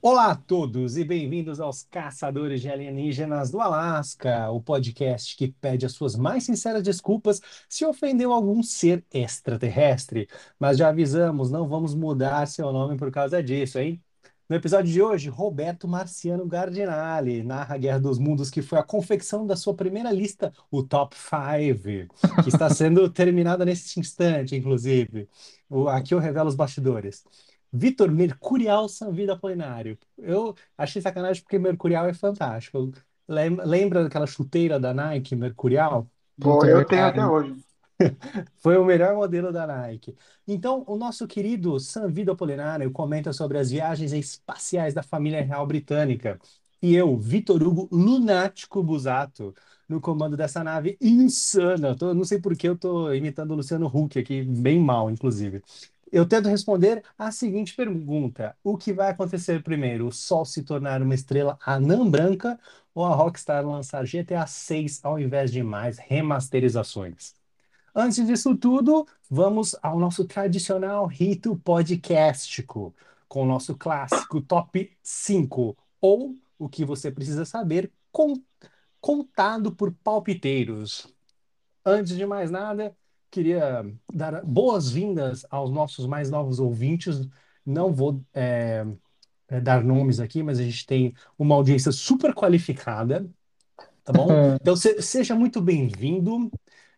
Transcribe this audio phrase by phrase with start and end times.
[0.00, 5.84] Olá a todos e bem-vindos aos Caçadores de Alienígenas do Alasca, o podcast que pede
[5.86, 10.28] as suas mais sinceras desculpas se ofendeu algum ser extraterrestre.
[10.58, 14.00] Mas já avisamos, não vamos mudar seu nome por causa disso, hein?
[14.48, 18.82] No episódio de hoje, Roberto Marciano Gardinali narra a Guerra dos Mundos, que foi a
[18.82, 25.28] confecção da sua primeira lista, o Top 5, que está sendo terminada neste instante, inclusive.
[25.68, 27.24] O- aqui eu revelo os bastidores.
[27.72, 29.98] Vitor Mercurial Sanvida Apolinário.
[30.16, 32.90] Eu achei sacanagem porque Mercurial é fantástico.
[33.28, 36.10] Lem- Lembra daquela chuteira da Nike, Mercurial?
[36.40, 37.62] Pô, Puta, eu tenho até hoje.
[38.58, 40.16] Foi o melhor modelo da Nike.
[40.46, 46.38] Então, o nosso querido Sanvido Apolinário comenta sobre as viagens espaciais da família real britânica.
[46.80, 49.52] E eu, Vitor Hugo Lunático Busato,
[49.88, 51.96] no comando dessa nave insana.
[51.96, 55.62] Tô- não sei por que eu estou imitando o Luciano Huck aqui, bem mal, inclusive.
[56.10, 60.06] Eu tento responder a seguinte pergunta: O que vai acontecer primeiro?
[60.08, 62.58] O Sol se tornar uma estrela anã branca
[62.94, 67.34] ou a Rockstar lançar GTA 6 ao invés de mais remasterizações?
[67.94, 72.94] Antes disso tudo, vamos ao nosso tradicional rito podcástico,
[73.28, 78.40] com o nosso clássico top 5, ou o que você precisa saber, con-
[79.00, 81.08] contado por palpiteiros.
[81.84, 82.96] Antes de mais nada,
[83.30, 87.28] queria dar boas-vindas aos nossos mais novos ouvintes.
[87.64, 88.86] Não vou é,
[89.48, 93.28] é, dar nomes aqui, mas a gente tem uma audiência super qualificada,
[94.04, 94.28] tá bom?
[94.60, 96.50] Então, se- seja muito bem-vindo.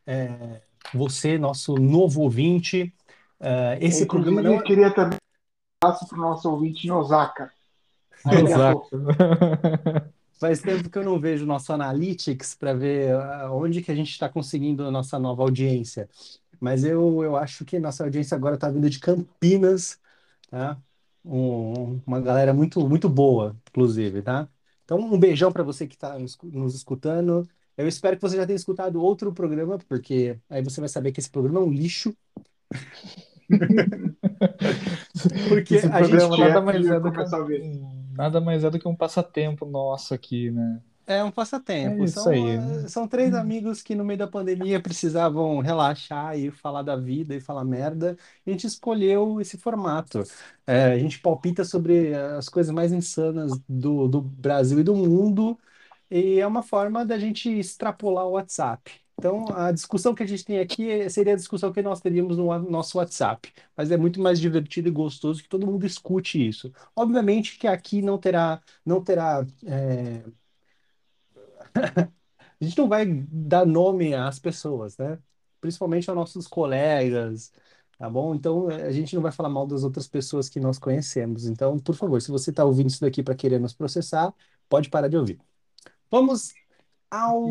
[0.06, 0.62] É,
[0.94, 2.92] você, nosso novo ouvinte.
[3.38, 4.62] É, esse programa não é.
[4.62, 5.18] queria também
[5.82, 7.52] dar um abraço para o nosso ouvinte em Osaka.
[8.24, 8.88] Arigatou.
[10.40, 14.10] Faz tempo que eu não vejo nosso Analytics para ver ah, onde que a gente
[14.10, 16.08] está conseguindo a nossa nova audiência.
[16.60, 19.98] Mas eu, eu acho que nossa audiência agora está vindo de Campinas,
[20.50, 20.78] tá?
[21.24, 24.48] Um- uma galera muito, muito boa, inclusive, tá?
[24.84, 26.36] Então, um beijão para você que está nos,
[26.74, 27.48] escutando.
[27.76, 31.20] Eu espero que você já tenha escutado outro programa, porque aí você vai saber que
[31.20, 32.14] esse programa é um lixo.
[35.48, 37.24] Porque Esse a gente nada mais é do que
[38.20, 40.80] nada mais é do que um passatempo nosso aqui, né?
[41.06, 41.96] É um passatempo.
[41.96, 42.56] É isso São, aí.
[42.84, 47.34] eh, são três amigos que no meio da pandemia precisavam relaxar e falar da vida
[47.34, 48.16] e falar merda.
[48.46, 50.22] E a gente escolheu esse formato.
[50.66, 55.58] É, a gente palpita sobre as coisas mais insanas do, do Brasil e do mundo.
[56.10, 58.92] E é uma forma da gente extrapolar o WhatsApp.
[59.20, 62.58] Então, a discussão que a gente tem aqui seria a discussão que nós teríamos no
[62.70, 63.52] nosso WhatsApp.
[63.76, 66.72] Mas é muito mais divertido e gostoso que todo mundo escute isso.
[66.96, 70.24] Obviamente que aqui não terá, não terá é,
[72.60, 75.18] a gente não vai dar nome às pessoas, né?
[75.60, 77.52] Principalmente aos nossos colegas,
[77.98, 78.34] tá bom?
[78.34, 81.46] Então, eh, a gente não vai falar mal das outras pessoas que nós conhecemos.
[81.46, 84.32] Então, por favor, se você está ouvindo isso daqui para querer nos processar,
[84.68, 85.40] pode parar de ouvir.
[86.10, 86.54] Vamos
[87.10, 87.46] ao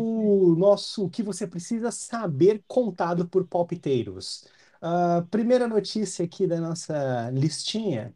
[0.56, 4.44] nosso o que você precisa saber contado por palpiteiros.
[4.80, 8.14] A primeira notícia aqui da nossa listinha.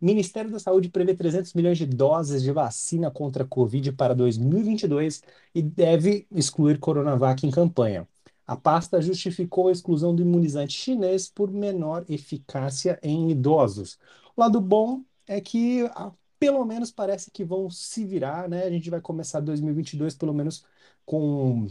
[0.00, 5.22] Ministério da Saúde prevê 300 milhões de doses de vacina contra a Covid para 2022
[5.54, 8.08] e deve excluir Coronavac em campanha.
[8.46, 13.98] A pasta justificou a exclusão do imunizante chinês por menor eficácia em idosos.
[14.36, 18.64] O lado bom é que, ah, pelo menos, parece que vão se virar, né?
[18.64, 20.64] A gente vai começar 2022, pelo menos,
[21.08, 21.66] com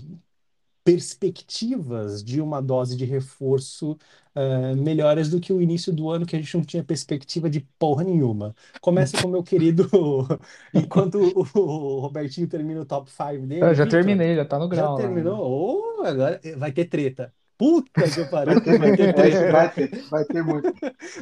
[0.84, 3.98] perspectivas de uma dose de reforço
[4.36, 7.62] eh, melhores do que o início do ano, que a gente não tinha perspectiva de
[7.78, 8.56] porra nenhuma.
[8.82, 9.90] Começa com o meu querido,
[10.74, 14.60] enquanto o, o Robertinho termina o top 5 Eu dele, já Vitor, terminei, já tá
[14.60, 15.20] no já grau lá.
[15.20, 16.00] terminou?
[16.00, 17.34] Oh, agora vai ter treta.
[17.58, 19.48] Puta que pariu, Vai ter, vai ter treta.
[19.50, 20.74] vai ter, vai ter muito.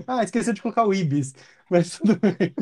[0.07, 1.33] Ah, esqueceu de colocar o Ibis,
[1.69, 2.55] mas tudo bem.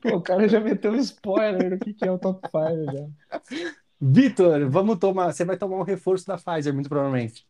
[0.00, 3.08] Pô, o cara já meteu um spoiler do que que é o top 5 já.
[4.00, 5.32] Vitor, vamos tomar.
[5.32, 7.46] Você vai tomar um reforço da Pfizer, muito provavelmente.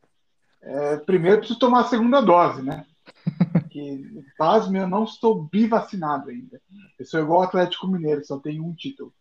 [0.60, 2.84] É, primeiro, preciso tomar a segunda dose, né?
[3.70, 6.60] Que, pasme, eu não estou bivacinado ainda.
[6.98, 9.14] Eu sou igual o Atlético Mineiro, só tenho um título.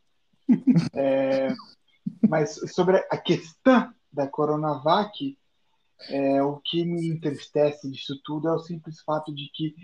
[0.91, 1.53] É,
[2.27, 5.37] mas sobre a questão da Coronavac,
[6.09, 9.75] é, o que me entristece disso tudo é o simples fato de que,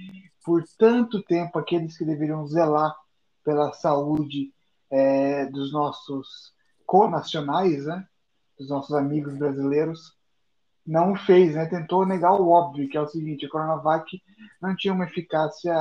[0.44, 2.96] por tanto tempo, aqueles que deveriam zelar
[3.44, 4.52] pela saúde
[4.90, 6.55] é, dos nossos
[6.86, 8.08] conacionais, né?
[8.58, 10.16] Dos nossos amigos brasileiros,
[10.86, 11.66] não fez, né?
[11.66, 14.22] Tentou negar o óbvio, que é o seguinte: a Coronavac
[14.62, 15.74] não tinha uma eficácia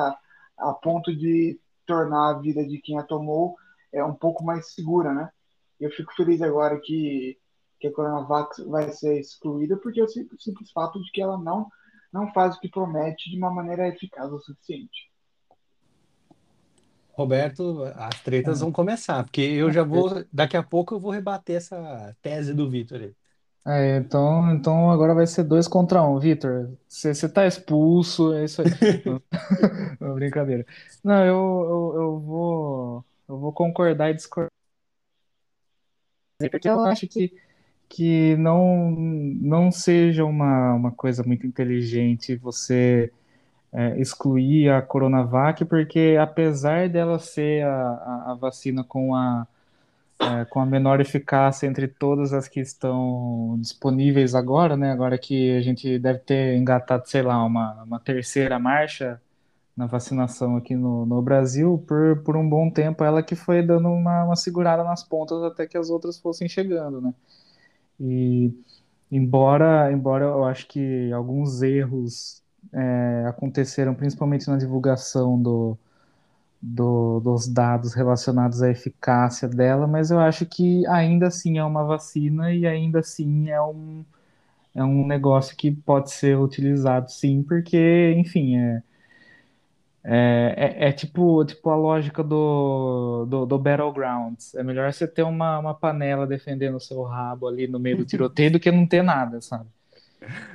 [0.56, 3.56] a ponto de tornar a vida de quem a tomou
[3.92, 5.30] é, um pouco mais segura, né?
[5.78, 7.38] Eu fico feliz agora que,
[7.78, 11.36] que a Coronavac vai ser excluída, porque é o simples, simples fato de que ela
[11.36, 11.68] não,
[12.12, 15.12] não faz o que promete de uma maneira eficaz o suficiente.
[17.16, 21.11] Roberto, as tretas É, vão começar, porque eu já vou, daqui a pouco eu vou
[21.12, 23.14] rebater essa tese do Vitor aí.
[23.66, 26.76] é, então, então agora vai ser dois contra um, Vitor.
[26.88, 28.69] Você você tá expulso, é isso aí.
[30.00, 30.66] Não, brincadeira.
[31.02, 31.34] Não, eu,
[31.94, 34.50] eu, eu vou, eu vou concordar e discordar,
[36.50, 37.32] porque eu acho que,
[37.88, 43.12] que não, não seja uma, uma coisa muito inteligente você
[43.75, 49.47] é, excluir a Coronavac, porque apesar dela ser a, a, vacina com a,
[50.21, 54.93] é, com a menor eficácia entre todas as que estão disponíveis agora, né?
[54.93, 59.21] Agora que a gente deve ter engatado, sei lá, uma, uma terceira marcha
[59.76, 63.88] na vacinação aqui no, no Brasil, por, por um bom tempo, ela que foi dando
[63.88, 67.12] uma, uma segurada nas pontas até que as outras fossem chegando, né?
[68.00, 68.53] E
[69.11, 75.76] embora, embora eu acho que alguns erros é, aconteceram principalmente na divulgação do,
[76.62, 81.84] do- dos dados relacionados à eficácia dela, mas eu acho que ainda assim é uma
[81.84, 84.05] vacina e ainda assim é um,
[84.75, 88.82] é um negócio que pode ser utilizado sim, porque, enfim, é,
[90.02, 94.55] é, é, é tipo, tipo a lógica do, do, do Battlegrounds.
[94.55, 98.05] É melhor você ter uma, uma panela defendendo o seu rabo ali no meio do
[98.05, 99.69] tiroteio do que não ter nada, sabe?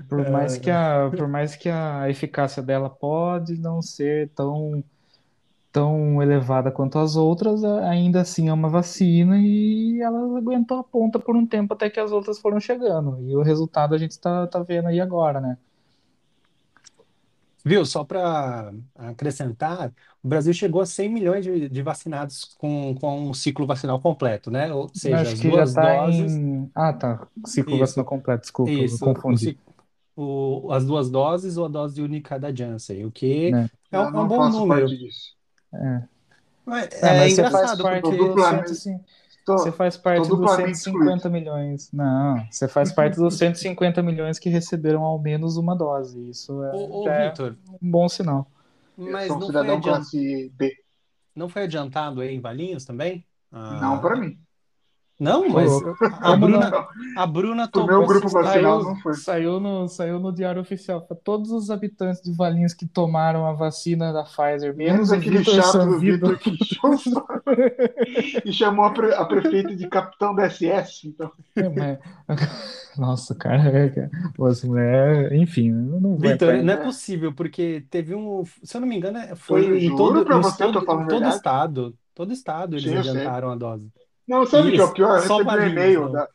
[0.07, 4.83] Por mais que a, por mais que a eficácia dela pode não ser tão
[5.71, 11.19] tão elevada quanto as outras, ainda assim é uma vacina e ela aguentou a ponta
[11.19, 13.19] por um tempo até que as outras foram chegando.
[13.21, 15.57] E o resultado a gente está tá vendo aí agora, né?
[17.65, 17.85] Viu?
[17.85, 23.33] Só para acrescentar, o Brasil chegou a 100 milhões de, de vacinados com, com um
[23.33, 24.73] ciclo vacinal completo, né?
[24.73, 26.71] Ou seja, Acho as que já duas está doses, em.
[26.75, 27.27] Ah, tá.
[27.45, 29.37] Ciclo vacinal isso, completo, desculpa, eu isso, o, confundi.
[29.37, 29.59] ci-
[30.15, 33.69] o- as duas doses ou a dose única da Janssen, o que Né?
[33.91, 34.95] é Eu um, é um não bom faço número.
[34.95, 35.35] parte disso.
[35.73, 36.09] É.
[36.65, 38.45] Mas É, É mas você faz engraçado parte porque dos
[38.79, 38.99] 100,
[39.53, 40.99] duplamente, você faz parte dos duplamente excluído.
[41.05, 41.91] 150 milhões.
[41.91, 46.29] Não, você faz parte dos 150 milhões que receberam ao menos uma dose.
[46.29, 47.33] Isso é, Ô, ô é
[47.81, 48.47] um bom sinal.
[48.97, 50.75] Mas sou um não foi cidadão adian- classe B.
[51.35, 53.25] não foi adiantado aí em Valinhos também?
[53.51, 54.39] Não para Ah, mim.
[55.19, 55.83] Não, mas
[56.21, 56.35] a?
[56.35, 56.77] Bruna,
[57.13, 57.67] a Bruna
[57.99, 59.13] o grupo vacinal Saiu, não foi.
[59.13, 63.53] saiu no, saiu no Diário Oficial para todos os habitantes de Valinhos que tomaram a
[63.53, 65.99] vacina da Pfizer, Menos menos o aquele Vitor chato do.
[65.99, 66.57] Vitor que o
[68.45, 71.07] e chamou a, pre- a prefeita de capitão da SS.
[71.07, 71.99] Então, É, mas-
[72.97, 76.63] Nossa, cara, é pô, essa mulher, enfim, não Vitor, em.
[76.63, 79.77] não é é, possível, porque teve um, se eu não me engano, é- foi eu
[79.77, 80.41] em todo, em
[80.83, 83.91] tô todo, estado, todo estado eles adiantaram a dose.
[84.29, 85.17] Não, sabe o que é o pior?
[85.17, 86.29] Eu recebi um e-mail da.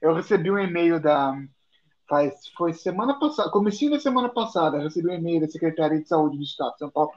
[0.00, 1.38] Eu recebi um e-mail da.
[2.08, 6.08] Faz, foi semana passada, comecinho da semana passada, eu recebi um e-mail da Secretaria de
[6.08, 7.12] Saúde do Estado de São Paulo.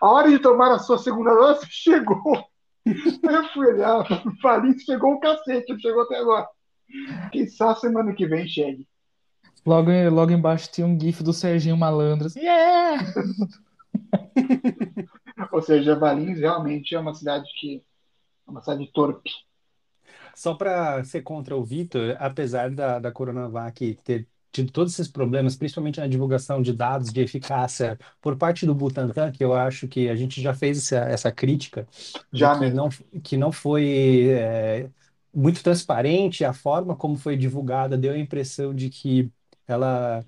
[0.00, 2.44] A hora de tomar a sua segunda dose chegou.
[2.84, 4.04] Eu fui olhar,
[4.42, 6.48] falei, chegou o cacete, chegou até agora.
[7.30, 8.86] Quem sabe semana que vem chegue.
[9.64, 12.26] Logo, logo embaixo tinha um gif do Serginho Malandro.
[12.26, 13.04] assim, Yeah!
[15.52, 17.82] Ou seja, Valinhos realmente é uma cidade que
[18.46, 19.30] é uma cidade torpe.
[20.38, 25.56] Só para ser contra o Vitor, apesar da, da Coronavac ter tido todos esses problemas,
[25.56, 30.08] principalmente na divulgação de dados de eficácia por parte do Butantan, que eu acho que
[30.08, 31.88] a gente já fez essa, essa crítica
[32.32, 32.76] Já que mesmo.
[32.76, 32.88] não,
[33.22, 34.88] que não foi é,
[35.34, 39.32] muito transparente, a forma como foi divulgada deu a impressão de que
[39.66, 40.24] ela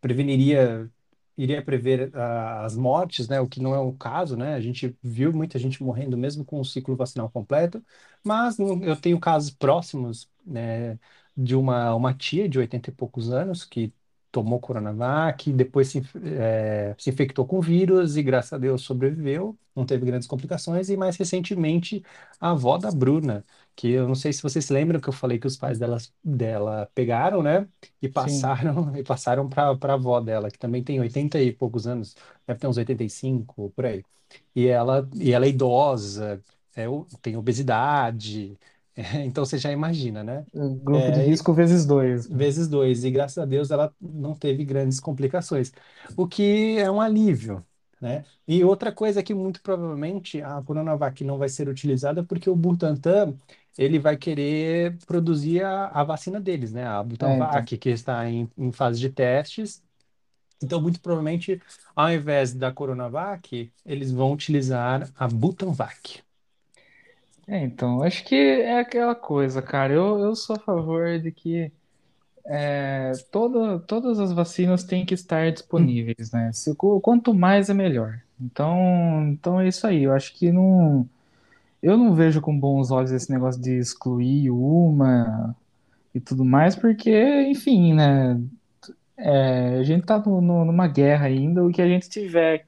[0.00, 0.90] preveniria,
[1.36, 3.40] iria prever ah, as mortes, né?
[3.40, 4.54] O que não é o caso, né?
[4.54, 7.84] A gente viu muita gente morrendo mesmo com o ciclo vacinal completo,
[8.22, 10.98] mas eu tenho casos próximos, né,
[11.36, 13.92] de uma, uma tia de 80 e poucos anos que
[14.30, 19.86] tomou Coronavac, depois se, eh, se infectou com vírus e, graças a Deus, sobreviveu, não
[19.86, 22.02] teve grandes complicações, e mais recentemente
[22.40, 23.44] a avó da Bruna,
[23.76, 26.90] que eu não sei se vocês lembram que eu falei que os pais dela, dela
[26.94, 27.68] pegaram, né?
[28.00, 28.54] e Sim.
[28.54, 32.14] passaram e passaram para a avó dela, que também tem 80 e poucos anos,
[32.46, 34.04] deve ter uns 85 por aí.
[34.54, 36.42] E ela e ela é idosa,
[36.76, 36.84] é,
[37.22, 38.58] tem obesidade,
[38.96, 40.46] é, então você já imagina, né?
[40.54, 42.28] Grupo de É, e- risco vezes dois.
[42.28, 45.72] vezes dois, e graças a Deus ela não teve grandes complicações,
[46.16, 47.64] o que é um alívio,
[48.00, 48.24] né?
[48.46, 52.56] E outra coisa é que muito provavelmente a Coronavac não vai ser utilizada porque o
[52.56, 53.36] Butantan
[53.78, 56.86] ele vai querer produzir a, a vacina deles, né?
[56.86, 57.68] A É, então.
[57.68, 59.82] Butanvac, que está em, em fase de testes.
[60.62, 61.60] Então, muito provavelmente,
[61.96, 66.22] ao invés da Coronavac, eles vão utilizar a Butanvac.
[67.46, 69.92] É, então, acho que é aquela coisa, cara.
[69.92, 71.70] Eu, eu sou a favor de que
[72.46, 76.52] é, toda, todas as vacinas têm que estar disponíveis, né?
[76.52, 78.22] Se, qu- quanto mais é melhor.
[78.40, 78.78] Então,
[79.30, 80.04] então é isso aí.
[80.04, 81.08] Eu acho que não.
[81.84, 85.54] Eu não vejo com bons olhos esse negócio de excluir uma
[86.14, 88.40] e tudo mais, porque, enfim, né?
[89.16, 92.66] É, a gente tá no, no, numa guerra ainda, o que a gente tiver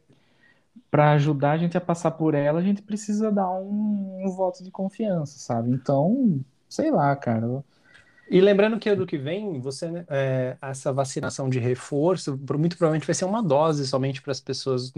[0.90, 4.62] para ajudar a gente a passar por ela, a gente precisa dar um, um voto
[4.62, 5.70] de confiança, sabe?
[5.70, 7.64] Então, sei lá, cara.
[8.28, 13.14] E lembrando que ano que vem, você, é, essa vacinação de reforço, muito provavelmente vai
[13.14, 14.92] ser uma dose somente para as pessoas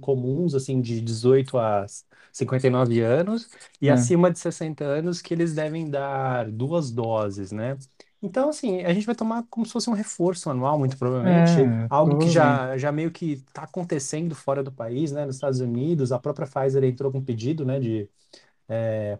[0.00, 1.84] comuns, assim, de 18 a
[2.32, 3.48] 59 anos,
[3.80, 7.76] e É, acima de 60 anos, que eles devem dar duas doses, né?
[8.22, 11.88] Então, assim, a gente vai tomar como se fosse um reforço anual, muito provavelmente, é,
[11.88, 15.26] algo que já, já meio que está acontecendo fora do país, né?
[15.26, 18.08] Nos Estados Unidos, a própria Pfizer entrou com pedido, né, de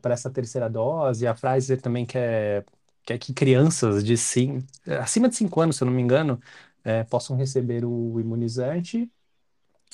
[0.00, 1.26] para essa terceira dose.
[1.26, 2.64] A Pfizer também quer,
[3.04, 4.64] quer que crianças de sim,
[5.00, 6.40] acima de 5 anos, se eu não me engano,
[6.82, 9.10] é, possam receber o imunizante.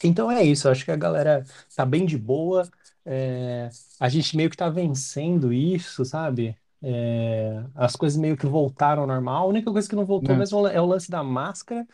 [0.03, 1.45] Então é isso, eu acho que a galera
[1.77, 2.69] tá bem de boa.
[3.05, 6.57] é, a gente meio que tá vencendo isso, sabe?
[6.83, 9.45] É, as coisas meio que voltaram ao normal.
[9.47, 10.41] A única coisa que não voltou né?
[10.41, 11.87] mesmo é o lance da máscara.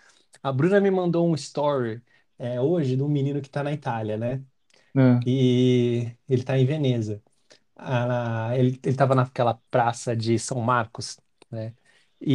[0.42, 2.00] A Bruna me mandou um story
[2.38, 4.42] é, hoje de um menino que tá na Itália, né?
[4.94, 5.20] né?
[5.26, 7.22] E ele tá em Veneza
[7.76, 11.18] ah, ele, ele tava naquela praça de São Marcos,
[11.50, 11.74] né?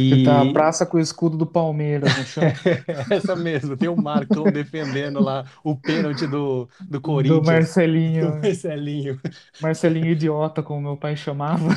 [0.06, 2.52] Que tá a E praça com o escudo do Palmeiras no chão,
[3.10, 7.78] essa mesmo, tem o Marcão defendendo lá o pênalti do, do do Corinthians,
[8.16, 9.20] do Marcelinho, Marcelinho.
[9.58, 11.68] Marcelinho idiota, como meu pai chamava.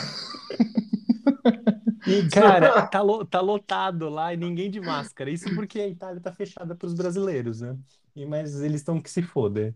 [2.06, 5.30] E, cara, tá, lo- tá lotado lá e ninguém de máscara.
[5.32, 7.78] Isso porque a Itália tá fechada para os brasileiros, né?
[8.16, 9.76] E, mas eles estão que se foda.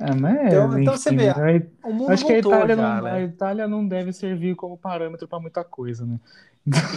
[0.00, 1.70] É, mas Então, então você enfim, vê, né?
[1.82, 3.22] o mundo Acho que a Itália já, não, a né?
[3.22, 6.18] Itália não deve servir como parâmetro para muita coisa, né?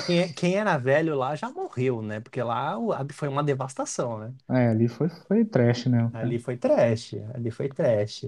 [0.05, 2.19] Quem, é- quem era velho lá já morreu, né?
[2.19, 2.75] Porque lá
[3.11, 4.33] foi uma devastação, né?
[4.49, 6.11] É, ali foi, foi trash cara.
[6.11, 8.25] Ali foi trash, ali foi trash.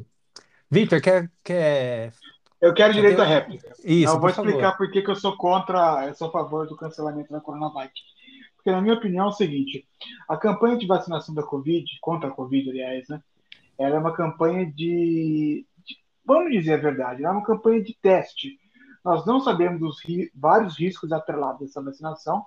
[0.72, 2.13] Vitor, quer, quer,
[2.62, 3.05] Eu quero quer ter...
[3.05, 3.75] direito à réplica.
[3.86, 4.65] Isso, Eu vou por favor.
[4.65, 7.91] explicar por que, que eu sou contra, eu sou a favor do cancelamento da Coronavac.
[8.55, 9.88] Porque, na minha opinião, é o seguinte:
[10.27, 13.22] a campanha de vacinação da Covid, contra a Covid, aliás, né?
[13.77, 17.96] Ela é uma campanha de, de- vamos dizer a verdade, ela é uma campanha de
[18.01, 18.58] teste.
[19.03, 22.46] Nós não sabemos os ri- vários riscos atrelados a essa vacinação,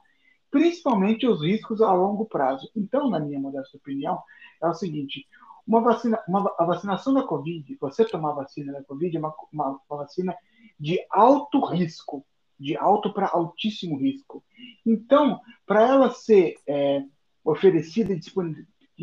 [0.50, 2.68] principalmente os riscos a longo prazo.
[2.74, 4.20] Então, na minha modesta opinião,
[4.62, 5.26] é o seguinte:
[5.66, 9.80] uma vacina, uma, a vacinação da Covid, você tomar vacina da Covid é uma, uma,
[9.88, 10.34] uma vacina
[10.80, 12.24] de alto risco,
[12.58, 14.42] de alto para altíssimo risco.
[14.86, 17.02] Então, para ela ser é,
[17.44, 18.18] oferecida e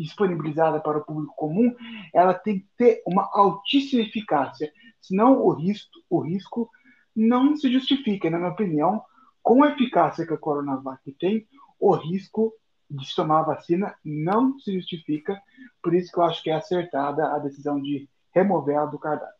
[0.02, 1.74] disponibilizada para o público comum,
[2.12, 6.70] ela tem que ter uma altíssima eficácia, senão o risco, o risco
[7.14, 9.02] não se justifica, na minha opinião,
[9.42, 11.46] com a eficácia que a Coronavac tem,
[11.78, 12.52] o risco
[12.90, 15.40] de tomar a vacina não se justifica,
[15.82, 19.35] por isso que eu acho que é acertada a decisão de remover ela do cardápio.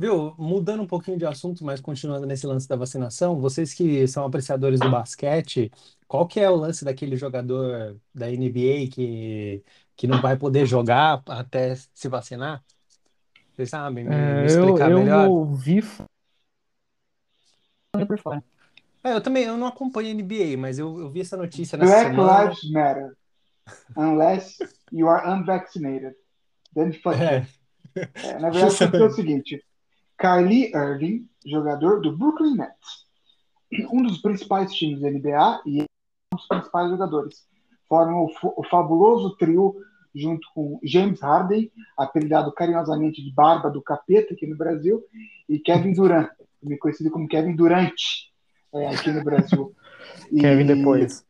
[0.00, 4.24] Viu, mudando um pouquinho de assunto, mas continuando nesse lance da vacinação, vocês que são
[4.24, 5.72] apreciadores do basquete,
[6.06, 9.64] qual que é o lance daquele jogador da NBA que,
[9.96, 12.64] que não vai poder jogar até se vacinar?
[13.56, 15.28] Vocês sabem me, me É, eu, explicar eu melhor?
[15.28, 15.82] ouvi
[18.06, 18.44] por fora.
[19.02, 22.10] É, eu também, eu não acompanho NBA, mas eu, eu vi essa notícia nessa Black
[22.10, 22.44] semana.
[22.44, 23.16] Lives Matter,
[23.96, 24.60] unless
[24.92, 26.14] you are unvaccinated.
[26.74, 27.14] Then fuck.
[27.14, 27.46] É,
[28.22, 29.64] É, na verdade, aconteceu o seguinte:
[30.18, 33.06] Kyrie Irving, jogador do Brooklyn Nets,
[33.92, 37.46] um dos principais times da NBA e um dos principais jogadores.
[37.88, 39.76] Formam o, o fabuloso trio
[40.14, 45.04] junto com James Harden, apelidado carinhosamente de Barba do Capeta aqui no Brasil,
[45.48, 47.94] e Kevin Durant, também conhecido como Kevin Durant
[48.74, 49.74] é, aqui no Brasil.
[50.38, 51.24] Kevin E depois.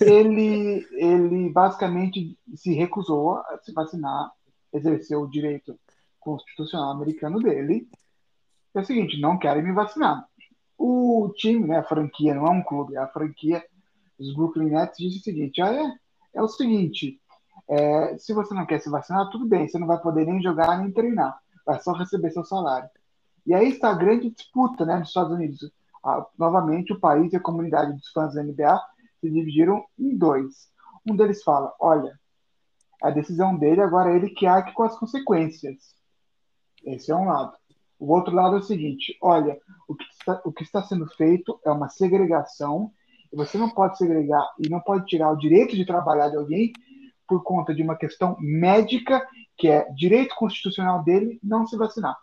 [0.00, 4.30] ele, ele basicamente se recusou a se vacinar,
[4.72, 5.78] exerceu o direito
[6.18, 7.86] constitucional americano dele.
[8.76, 10.28] É o seguinte, não querem me vacinar.
[10.76, 13.64] O time, né, a franquia, não é um clube, é a franquia
[14.18, 15.94] dos Brooklyn Nets disse o seguinte, é,
[16.34, 17.18] é o seguinte,
[17.68, 20.78] é, se você não quer se vacinar, tudo bem, você não vai poder nem jogar
[20.78, 22.88] nem treinar, vai só receber seu salário.
[23.46, 25.58] E aí está a grande disputa né, nos Estados Unidos.
[26.04, 28.78] Ah, novamente, o país e a comunidade dos fãs da NBA
[29.20, 30.68] se dividiram em dois.
[31.08, 32.18] Um deles fala: olha,
[33.02, 35.94] a decisão dele agora é ele que arque com as consequências.
[36.84, 37.56] Esse é um lado.
[37.98, 41.58] O outro lado é o seguinte: olha, o que está, o que está sendo feito
[41.64, 42.92] é uma segregação,
[43.32, 46.72] e você não pode segregar e não pode tirar o direito de trabalhar de alguém
[47.28, 49.26] por conta de uma questão médica,
[49.56, 52.16] que é direito constitucional dele não se vacinar.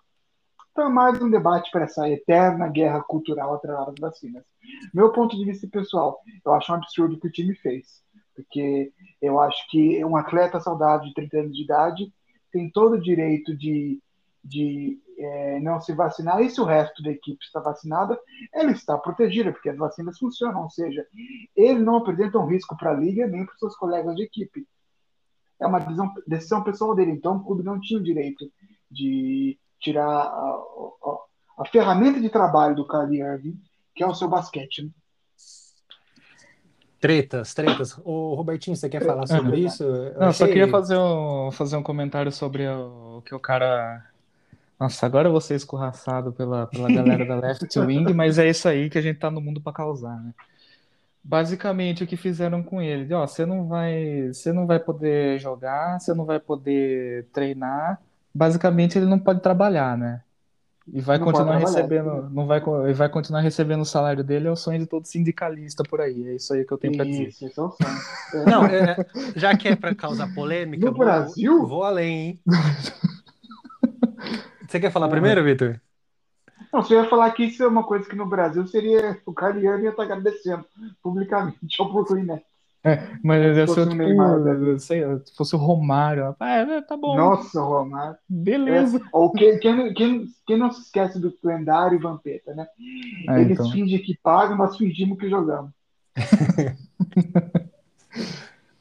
[0.71, 4.43] Então, é mais um debate para essa eterna guerra cultural atrelada às vacinas.
[4.91, 8.01] Meu ponto de vista pessoal, eu acho um absurdo o que o time fez.
[8.35, 12.11] Porque eu acho que um atleta saudável de 30 anos de idade
[12.51, 14.01] tem todo o direito de,
[14.43, 18.19] de é, não se vacinar, e se o resto da equipe está vacinada,
[18.53, 21.05] ela está protegida, porque as vacinas funcionam, ou seja,
[21.55, 24.67] ele não apresenta um risco para a liga nem para os seus colegas de equipe.
[25.59, 28.51] É uma decisão, decisão pessoal dele, então o clube não tinha o direito
[28.91, 31.17] de tirar a, a,
[31.59, 33.57] a ferramenta de trabalho do Kyrie Irving,
[33.95, 34.83] que é o seu basquete.
[34.83, 34.89] Né?
[36.99, 37.97] Tretas, tretas.
[38.05, 39.67] O Robertinho, você quer falar sobre uhum.
[39.67, 39.83] isso?
[39.83, 40.47] Eu Não, achei...
[40.47, 44.05] só queria fazer um, fazer um comentário sobre o que o cara.
[44.83, 48.67] Nossa, agora eu vou ser escorraçado pela, pela galera da Left Wing, mas é isso
[48.67, 50.33] aí que a gente tá no mundo para causar, né?
[51.23, 56.01] Basicamente o que fizeram com ele, ó, você não vai, você não vai poder jogar,
[56.01, 58.01] você não vai poder treinar,
[58.35, 60.19] basicamente ele não pode trabalhar, né?
[60.91, 64.51] E vai não continuar recebendo, não vai, e vai continuar recebendo o salário dele, é
[64.51, 66.27] o sonho de todo sindicalista por aí.
[66.27, 67.29] É isso aí que eu tenho para dizer.
[67.29, 67.75] Isso, é o sonho.
[68.45, 68.97] Não, é,
[69.33, 71.65] já que é para causar polêmica, no vou, Brasil?
[71.65, 72.39] Vou além, hein?
[74.67, 75.79] Você quer falar primeiro, Vitor?
[76.71, 79.19] Não, você ia falar que isso é uma coisa que no Brasil seria.
[79.25, 80.65] O Cariano ia estar agradecendo
[81.01, 82.53] publicamente ao Brooklyn Nets.
[82.85, 84.39] É, mas se fosse, tipo, Neymar,
[84.77, 87.15] sei, se fosse o Romário, ah, é, tá bom.
[87.15, 88.17] Nossa, Romário.
[88.27, 88.97] Beleza.
[88.97, 92.67] É, ou quem, quem, quem, não se esquece do lendário Vampeta, né?
[93.29, 93.71] É, Eles então.
[93.71, 95.71] fingem que pagam, mas fingimos que jogamos.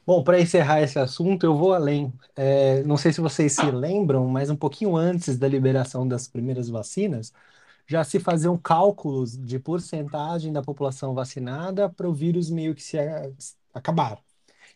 [0.05, 2.11] Bom, para encerrar esse assunto, eu vou além.
[2.35, 6.67] É, não sei se vocês se lembram, mas um pouquinho antes da liberação das primeiras
[6.69, 7.31] vacinas,
[7.87, 12.97] já se faziam cálculos de porcentagem da população vacinada para o vírus meio que se
[13.73, 14.19] acabaram.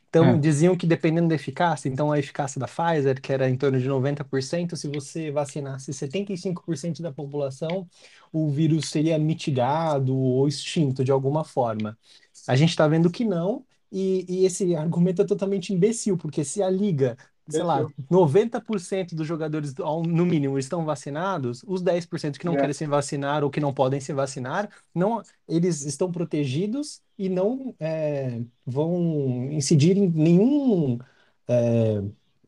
[0.09, 0.37] Então, é.
[0.37, 3.87] diziam que dependendo da eficácia, então a eficácia da Pfizer, que era em torno de
[3.87, 7.87] 90%, se você vacinasse 75% da população,
[8.31, 11.97] o vírus seria mitigado ou extinto de alguma forma.
[12.47, 16.61] A gente está vendo que não, e, e, esse argumento é totalmente imbecil, porque se
[16.61, 17.17] a liga
[17.49, 22.57] sei lá, 90% dos jogadores, no mínimo, estão vacinados, os 10% que não é.
[22.57, 27.73] querem se vacinar ou que não podem se vacinar, não, eles estão protegidos e não
[27.79, 30.99] é, vão incidir em nenhum
[31.47, 32.03] é,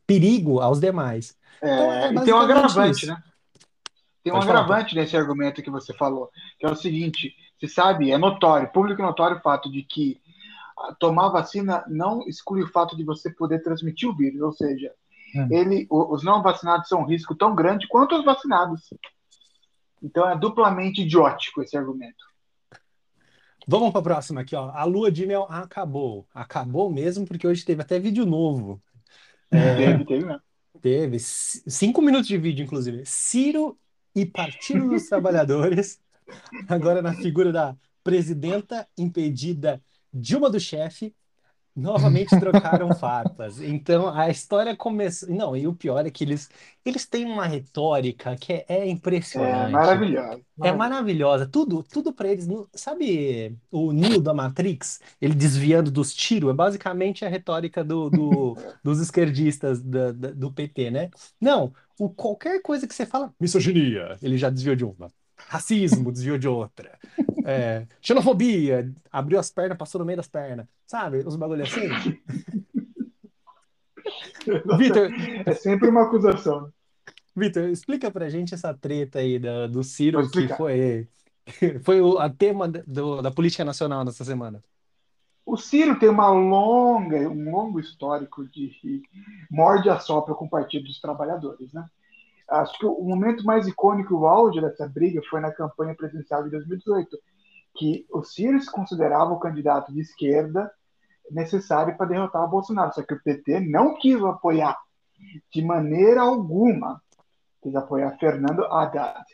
[0.06, 1.36] perigo aos demais.
[1.62, 3.06] É, então, é e tem um agravante, isso.
[3.06, 3.22] né?
[4.22, 5.02] Tem um Pode agravante falar.
[5.02, 9.38] nesse argumento que você falou, que é o seguinte: você sabe, é notório, público notório
[9.38, 10.20] o fato de que
[10.98, 14.92] tomar vacina não exclui o fato de você poder transmitir o vírus, ou seja,
[15.34, 15.54] é.
[15.54, 18.92] ele, os não vacinados são um risco tão grande quanto os vacinados.
[20.02, 22.30] Então é duplamente idiótico esse argumento.
[23.66, 24.70] Vamos para a próxima aqui, ó.
[24.70, 26.26] A lua de mel acabou.
[26.34, 28.82] Acabou mesmo, porque hoje teve até vídeo novo.
[29.50, 30.42] É, teve, teve mesmo.
[30.80, 31.18] Teve.
[31.18, 33.04] Cinco minutos de vídeo, inclusive.
[33.04, 33.78] Ciro
[34.14, 36.00] e Partido dos Trabalhadores,
[36.68, 39.80] agora na figura da presidenta impedida
[40.12, 41.14] Dilma do Chefe
[41.74, 43.60] novamente trocaram farpas.
[43.60, 45.28] Então a história começou.
[45.28, 46.48] Não, e o pior é que eles,
[46.84, 49.68] eles têm uma retórica que é, é impressionante.
[49.68, 50.40] É maravilhosa.
[50.62, 51.46] É maravilhosa.
[51.46, 52.46] Tudo, tudo para eles.
[52.74, 55.00] Sabe o Neo da Matrix?
[55.20, 56.50] Ele desviando dos tiros?
[56.50, 61.10] É basicamente a retórica do, do dos esquerdistas da, da, do PT, né?
[61.40, 65.10] Não, o, qualquer coisa que você fala, misoginia, ele já desviou de uma.
[65.36, 66.98] Racismo, desviou de outra.
[67.44, 70.66] É, xenofobia, abriu as pernas, passou no meio das pernas.
[70.86, 71.18] Sabe?
[71.18, 71.88] Os bagulho assim.
[74.78, 75.10] Vitor.
[75.46, 76.72] É sempre uma acusação.
[77.34, 81.08] Vitor, explica pra gente essa treta aí da, do Ciro, que foi,
[81.82, 84.62] foi o a tema do, da política nacional nessa semana.
[85.44, 89.02] O Ciro tem uma longa, um longo histórico de
[89.50, 91.84] morde a sopra com o Partido dos Trabalhadores, né?
[92.50, 96.50] Acho que o momento mais icônico, o auge dessa briga foi na campanha presidencial de
[96.50, 97.16] 2018,
[97.76, 100.70] que o Ciro se considerava o candidato de esquerda
[101.30, 104.76] necessário para derrotar o Bolsonaro, só que o PT não quis apoiar
[105.52, 107.00] de maneira alguma,
[107.62, 109.24] quis apoiar Fernando Haddad.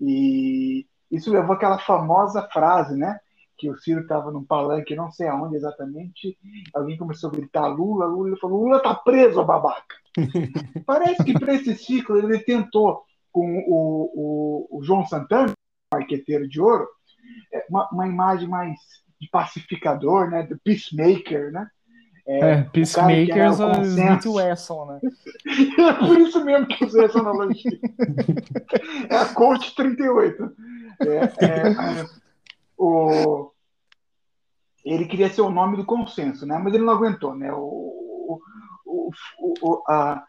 [0.00, 3.20] E isso levou aquela famosa frase, né?
[3.58, 6.38] Que o Ciro estava num palanque, não sei aonde exatamente,
[6.72, 9.96] alguém começou a gritar Lula, Lula, ele falou, Lula tá preso, babaca.
[10.86, 15.52] Parece que para esse ciclo ele tentou com o, o, o João Santana,
[15.92, 16.86] marqueteiro de ouro,
[17.52, 18.78] é, uma, uma, imagem mais
[19.20, 21.68] de pacificador, né, do peacemaker, né?
[22.26, 25.00] É, é peacemakers ou muito Wesson, né?
[25.78, 27.78] é por isso mesmo que usei essa analogia.
[29.08, 30.52] é a Coach 38.
[31.00, 32.06] É, é, é,
[32.78, 33.52] o,
[34.84, 36.58] ele queria ser o nome do consenso, né?
[36.58, 37.52] Mas ele não aguentou, né?
[37.52, 38.40] O,
[38.86, 39.10] o,
[39.60, 40.24] o, a,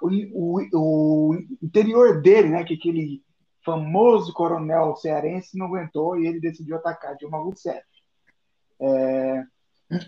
[0.00, 3.22] o, o, interior dele, né, que aquele
[3.64, 7.84] famoso coronel cearense não aguentou e ele decidiu atacar Dilma Rousseff,
[8.80, 9.44] é,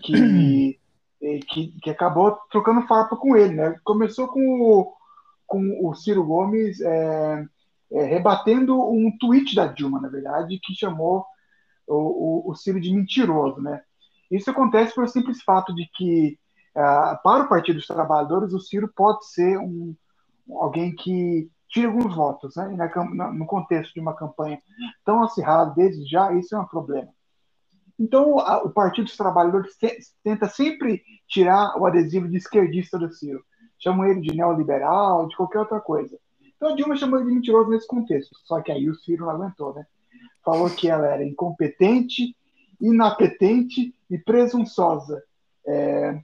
[0.03, 0.79] que,
[1.47, 3.53] que, que acabou trocando farpa com ele.
[3.53, 3.75] Né?
[3.83, 4.93] Começou com o,
[5.45, 7.45] com o Ciro Gomes é,
[7.91, 11.25] é, rebatendo um tweet da Dilma, na verdade, que chamou
[11.87, 13.81] o, o, o Ciro de mentiroso, né?
[14.29, 16.39] Isso acontece pelo simples fato de que,
[16.75, 19.95] uh, para o Partido dos Trabalhadores, o Ciro pode ser um,
[20.49, 22.75] alguém que tira alguns votos, né?
[23.13, 24.61] Na, no contexto de uma campanha
[25.03, 27.09] tão acirrada desde já, isso é um problema.
[27.99, 29.77] Então, a, o Partido dos Trabalhadores
[30.23, 33.43] tenta sempre tirar o adesivo de esquerdista do Ciro.
[33.77, 36.17] Chamam ele de neoliberal, de qualquer outra coisa.
[36.55, 38.35] Então, a Dilma chamou ele de mentiroso nesse contexto.
[38.43, 39.85] Só que aí o Ciro não aguentou, né?
[40.43, 42.35] Falou que ela era incompetente,
[42.79, 45.23] inapetente e presunçosa.
[45.65, 46.19] É,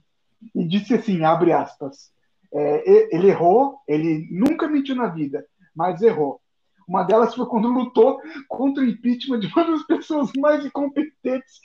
[0.54, 2.12] e disse assim, abre aspas,
[2.52, 6.40] é, ele errou, ele nunca mentiu na vida, mas errou.
[6.88, 11.60] Uma delas foi quando lutou contra o impeachment de uma das pessoas mais incompetentes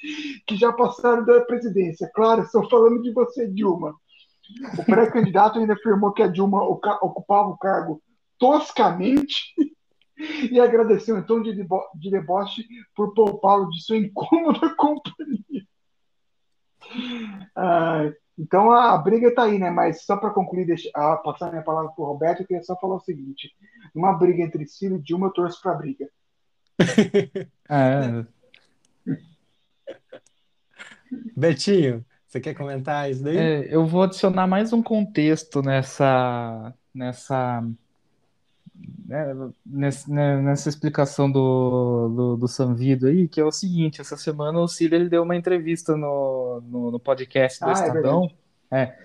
[0.45, 2.11] que já passaram da presidência.
[2.13, 3.95] Claro, estou falando de você, Dilma.
[4.77, 8.01] O pré-candidato ainda afirmou que a Dilma ocupava o cargo
[8.37, 9.53] toscamente
[10.17, 15.65] e agradeceu em tom de, de deboche por poupá-lo de sua incômoda companhia.
[17.55, 19.69] Ah, então a, a briga está aí, né?
[19.69, 22.75] Mas só para concluir, deixa, ah, passar minha palavra para o Roberto, eu queria só
[22.75, 23.51] falar o seguinte:
[23.93, 26.09] uma briga entre Ciro e Dilma, eu torço para a briga.
[27.69, 28.25] é.
[31.35, 33.37] Betinho, você quer comentar isso daí?
[33.37, 37.63] É, eu vou adicionar mais um contexto nessa, nessa
[39.05, 44.17] né, nessa, né, nessa explicação do, do, do Sanvido aí, que é o seguinte, essa
[44.17, 48.31] semana o Cílio ele deu uma entrevista no, no, no podcast do ah, é Estadão,
[48.71, 48.97] é, é,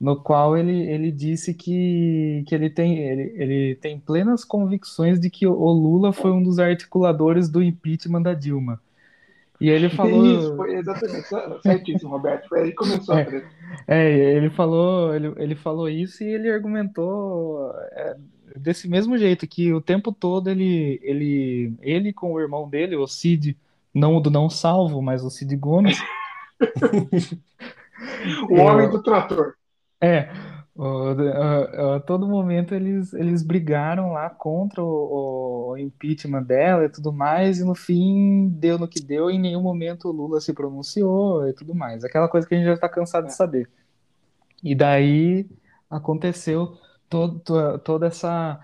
[0.00, 5.30] no qual ele, ele disse que, que ele, tem, ele, ele tem plenas convicções de
[5.30, 8.80] que o Lula foi um dos articuladores do impeachment da Dilma.
[9.60, 10.26] E ele falou.
[10.26, 11.26] Isso, foi exatamente,
[11.62, 12.48] certíssimo, Roberto.
[12.48, 13.46] Foi aí que começou é, a treta.
[13.86, 18.16] É, ele falou, ele, ele falou isso e ele argumentou é,
[18.54, 23.06] desse mesmo jeito, que o tempo todo ele, ele, ele com o irmão dele, o
[23.06, 23.56] Cid,
[23.92, 25.98] não o do não salvo, mas o Cid Gomes.
[28.48, 29.54] o homem do trator.
[30.00, 30.28] É,
[30.76, 37.60] a, todo momento eles, eles brigaram lá contra o, o, impeachment dela e tudo mais,
[37.60, 41.48] e no fim deu no que deu, e em nenhum momento o Lula se pronunciou
[41.48, 42.04] e tudo mais.
[42.04, 43.36] Aquela coisa que a gente já está cansado de é.
[43.36, 43.70] saber.
[44.62, 45.48] E daí
[45.88, 46.76] aconteceu
[47.08, 48.60] todo, toda essa,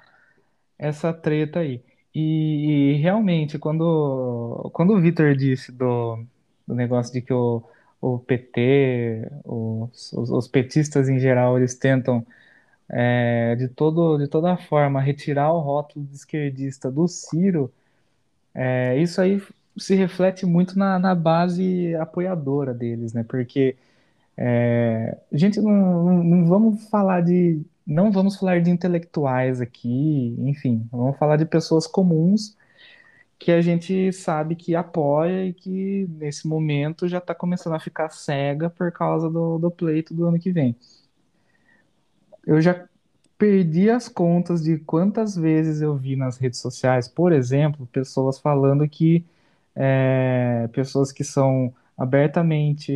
[0.79, 1.83] essa treta aí.
[2.15, 6.25] E, e realmente, quando, quando o Vitor disse do,
[6.67, 7.63] do negócio de que o,
[8.01, 12.27] o PT, os, os, petistas em geral, eles tentam
[12.89, 17.73] é, de, todo, de toda forma retirar o rótulo de esquerdista do Ciro,
[18.55, 19.41] é, isso aí
[19.77, 23.25] se reflete muito na, na base apoiadora deles, né?
[23.25, 23.77] Porque
[24.37, 30.87] é, gente, não, não, não vamos falar de, não vamos falar de intelectuais aqui, enfim,
[30.91, 32.57] vamos falar de pessoas comuns
[33.39, 38.11] que a gente sabe que apoia e que nesse momento já está começando a ficar
[38.11, 40.77] cega por causa do, do pleito do ano que vem.
[42.47, 42.87] Eu já
[43.39, 48.87] perdi as contas de quantas vezes eu vi nas redes sociais, por exemplo, pessoas falando
[48.87, 49.25] que
[49.75, 52.93] é, pessoas que são abertamente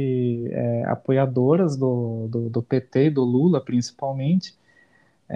[0.51, 4.55] é, apoiadoras do, do, do PT do Lula, principalmente,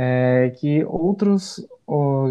[0.00, 1.66] é, que outros,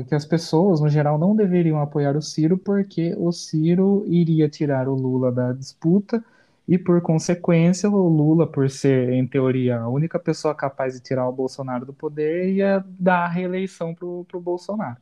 [0.07, 4.87] que as pessoas, no geral, não deveriam apoiar o Ciro porque o Ciro iria tirar
[4.87, 6.23] o Lula da disputa
[6.65, 11.27] e, por consequência, o Lula, por ser, em teoria, a única pessoa capaz de tirar
[11.27, 14.97] o Bolsonaro do poder, ia dar a reeleição para o Bolsonaro.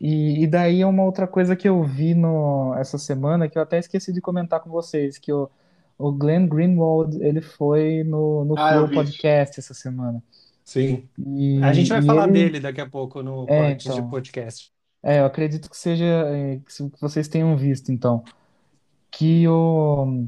[0.00, 3.62] E, e, daí é uma outra coisa que eu vi no, essa semana, que eu
[3.62, 5.50] até esqueci de comentar com vocês, que o,
[5.98, 10.22] o Glenn Greenwald, ele foi no, no ah, Podcast essa semana.
[10.64, 11.08] Sim.
[11.18, 12.32] E, a gente vai falar ele...
[12.32, 14.70] dele daqui a pouco no é, então, podcast.
[15.02, 18.22] É, eu acredito que seja é, que vocês tenham visto, então,
[19.10, 20.26] que o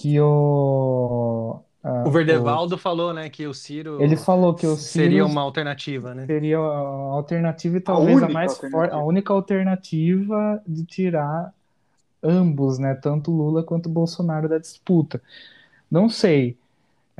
[0.00, 4.76] que o uh, o Verdevaldo o, falou, né, que o Ciro ele falou que o
[4.76, 6.24] Ciro seria uma alternativa, né?
[6.26, 11.52] Seria a alternativa e talvez a, a mais forte, a única alternativa de tirar
[12.22, 15.20] ambos, né, tanto Lula quanto Bolsonaro da disputa.
[15.90, 16.56] Não sei.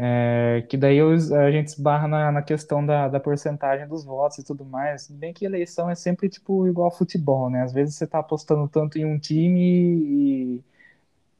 [0.05, 4.45] É, que daí a gente esbarra na, na questão da, da porcentagem dos votos e
[4.45, 5.09] tudo mais.
[5.09, 7.63] Bem que eleição é sempre tipo igual futebol, né?
[7.63, 10.61] Às vezes você tá apostando tanto em um time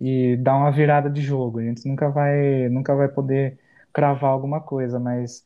[0.01, 1.59] e, e dá uma virada de jogo.
[1.59, 3.59] A gente nunca vai, nunca vai poder
[3.93, 5.45] cravar alguma coisa, mas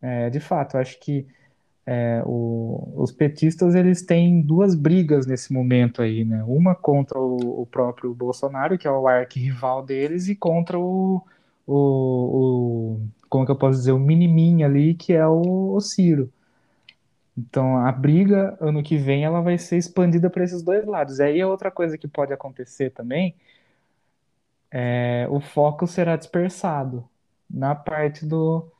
[0.00, 1.26] é, de fato, eu acho que
[1.86, 6.44] é, o, os petistas eles têm duas brigas nesse momento aí, né?
[6.46, 11.22] Uma contra o, o próprio Bolsonaro, que é o arquirrival deles, e contra o
[11.66, 16.32] o, o como que eu posso dizer, o minimin ali, que é o, o Ciro.
[17.36, 21.18] Então, a briga ano que vem ela vai ser expandida para esses dois lados.
[21.18, 23.34] E aí é outra coisa que pode acontecer também,
[24.94, 27.08] é, o foco será dispersado
[27.48, 28.70] na parte do,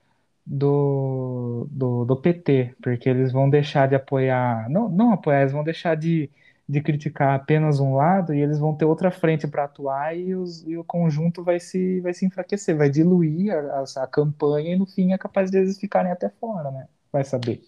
[0.47, 5.65] do, do, do PT, porque eles vão deixar de apoiar, não, não apoiar, eles vão
[5.65, 6.31] deixar de,
[6.73, 10.65] de criticar apenas um lado e eles vão ter outra frente para atuar e, os,
[10.67, 14.79] e o conjunto vai se, vai se enfraquecer, vai diluir a, a, a campanha e
[14.79, 16.89] no fim é capaz de eles ficarem até fora, né?
[17.13, 17.63] Vai saber.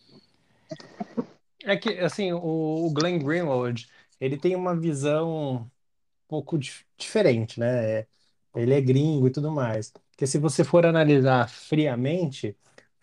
[1.64, 3.88] É que, assim, o, o Glenn Greenwald,
[4.21, 5.71] ele tem uma visão um
[6.29, 8.01] pouco dif- diferente, né?
[8.01, 8.09] É,
[8.57, 9.90] Ele é gringo e tudo mais.
[10.12, 12.57] Porque se você for analisar friamente,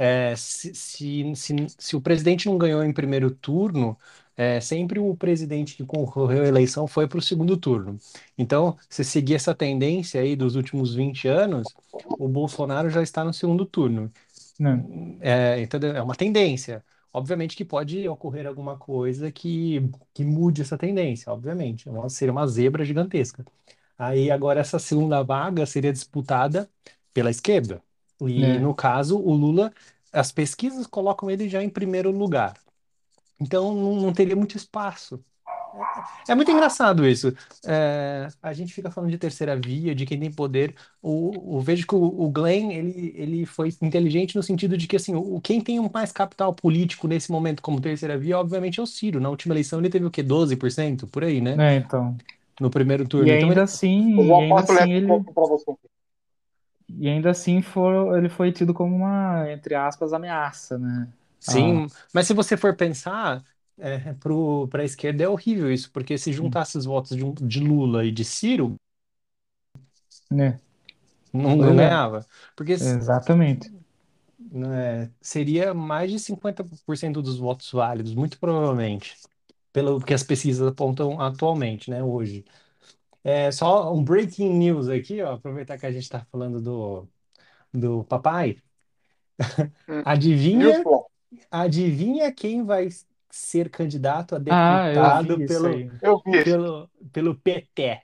[0.03, 3.97] é, se, se, se, se o presidente não ganhou em primeiro turno,
[4.35, 7.97] é, sempre o presidente que concorreu à eleição foi para o segundo turno.
[8.37, 11.75] Então, se seguir essa tendência aí dos últimos 20 anos,
[12.17, 14.11] o Bolsonaro já está no segundo turno.
[14.73, 14.85] Né?
[15.19, 15.95] É, entendeu?
[15.95, 16.83] É uma tendência.
[17.13, 19.81] Obviamente que pode ocorrer alguma coisa que,
[20.13, 21.87] que mude essa tendência, obviamente.
[21.87, 23.45] É uma- Seria uma zebra gigantesca.
[23.97, 26.69] Aí agora essa segunda vaga seria disputada
[27.13, 27.83] pela esquerda.
[28.29, 28.59] E Né?
[28.59, 29.73] no caso, o Lula,
[30.11, 32.53] as pesquisas colocam ele já em primeiro lugar.
[33.39, 35.23] Então não, não teria muito espaço.
[36.27, 37.33] É muito engraçado isso.
[37.65, 40.75] É, a gente fica falando de terceira via, de quem tem poder.
[41.01, 44.95] O, o- vejo que o, o Glenn ele, ele foi inteligente no sentido de que
[44.95, 48.83] assim, o, quem tem um mais capital político nesse momento como terceira via, obviamente, é
[48.83, 49.19] o Ciro.
[49.19, 50.23] Na última eleição ele teve o quê?
[50.23, 51.59] 12% por aí, né?
[51.59, 52.17] Né, então.
[52.59, 53.33] No primeiro E turno.
[53.33, 55.65] Então ainda ele, assim, Eu e ainda assim ele, para você.
[56.99, 61.11] E ainda assim for, ele foi tido como uma, entre aspas, ameaça, né?
[61.47, 63.43] Ah, sim, mas se você for pensar,
[63.77, 64.13] é,
[64.69, 68.11] para a esquerda é horrível isso, porque se juntasse os votos de, de Lula e
[68.11, 68.75] de Ciro,
[70.29, 70.59] né?
[71.33, 72.25] não, é, ganhava.
[72.55, 73.71] Porque exatamente.
[74.39, 79.15] né, seria mais de 50% dos votos válidos, muito provavelmente,
[79.71, 82.45] pelo que as pesquisas apontam atualmente, né, hoje.
[83.23, 87.07] É só um breaking news aqui, ó, aproveitar que a gente está falando do,
[87.73, 88.57] do papai.
[89.87, 90.01] Hum.
[90.05, 90.83] Adivinha,
[91.49, 92.89] adivinha quem vai
[93.29, 95.91] ser candidato a Ah, eu deputado vi isso pelo, aí.
[96.01, 96.43] Eu vi isso.
[96.43, 98.01] pelo, pelo PT?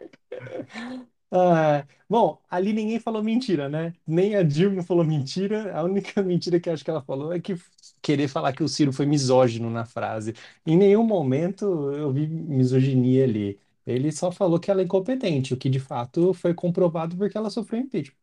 [1.31, 3.93] Ah, bom, ali ninguém falou mentira, né?
[4.05, 5.75] Nem a Dilma falou mentira.
[5.77, 7.55] A única mentira que acho que ela falou é que
[8.01, 10.33] querer falar que o Ciro foi misógino na frase.
[10.65, 13.59] Em nenhum momento eu vi misoginia ali.
[13.85, 17.49] Ele só falou que ela é incompetente, o que de fato foi comprovado porque ela
[17.49, 18.15] sofreu impeachment.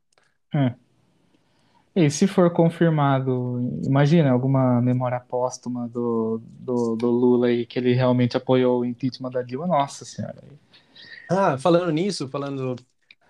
[0.54, 0.85] É.
[1.96, 7.94] E se for confirmado, imagina alguma memória póstuma do, do, do Lula aí que ele
[7.94, 10.42] realmente apoiou o impeachment da Dilma, nossa senhora.
[11.28, 12.76] Ah, falando nisso, falando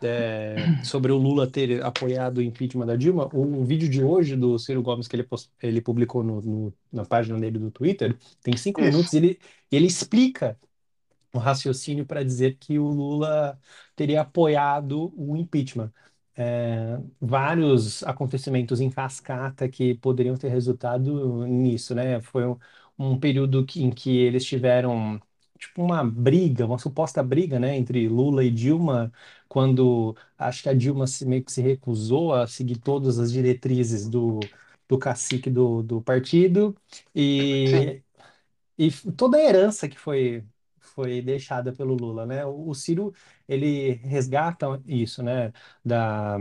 [0.02, 4.58] é, sobre o Lula ter apoiado o impeachment da Dilma, o, vídeo de hoje do
[4.58, 8.56] Ciro Gomes que ele, post- ele publicou no, no- na página dele do Twitter tem
[8.56, 8.82] cinco Isso.
[8.82, 10.58] minutos e ele, ele explica
[11.34, 13.58] o raciocínio para dizer que o Lula
[13.96, 15.92] teria apoiado o impeachment.
[16.36, 22.20] É, vários acontecimentos em cascata que poderiam ter resultado nisso, né?
[22.20, 22.58] Foi um,
[22.98, 25.20] um período que- em que eles tiveram
[25.58, 29.10] tipo uma briga, uma suposta briga, né, entre Lula e Dilma,
[29.48, 34.06] quando acho que a Dilma se, meio que se recusou a seguir todas as diretrizes
[34.08, 34.50] do,
[34.86, 36.76] do cacique do, do partido
[37.64, 37.92] Sim.
[37.94, 38.02] e
[38.78, 40.44] e toda a herança que foi,
[40.96, 42.46] foi deixada pelo Lula, né?
[42.46, 43.14] O, o Ciro,
[43.48, 45.52] ele resgata isso, né?
[45.84, 46.38] Da,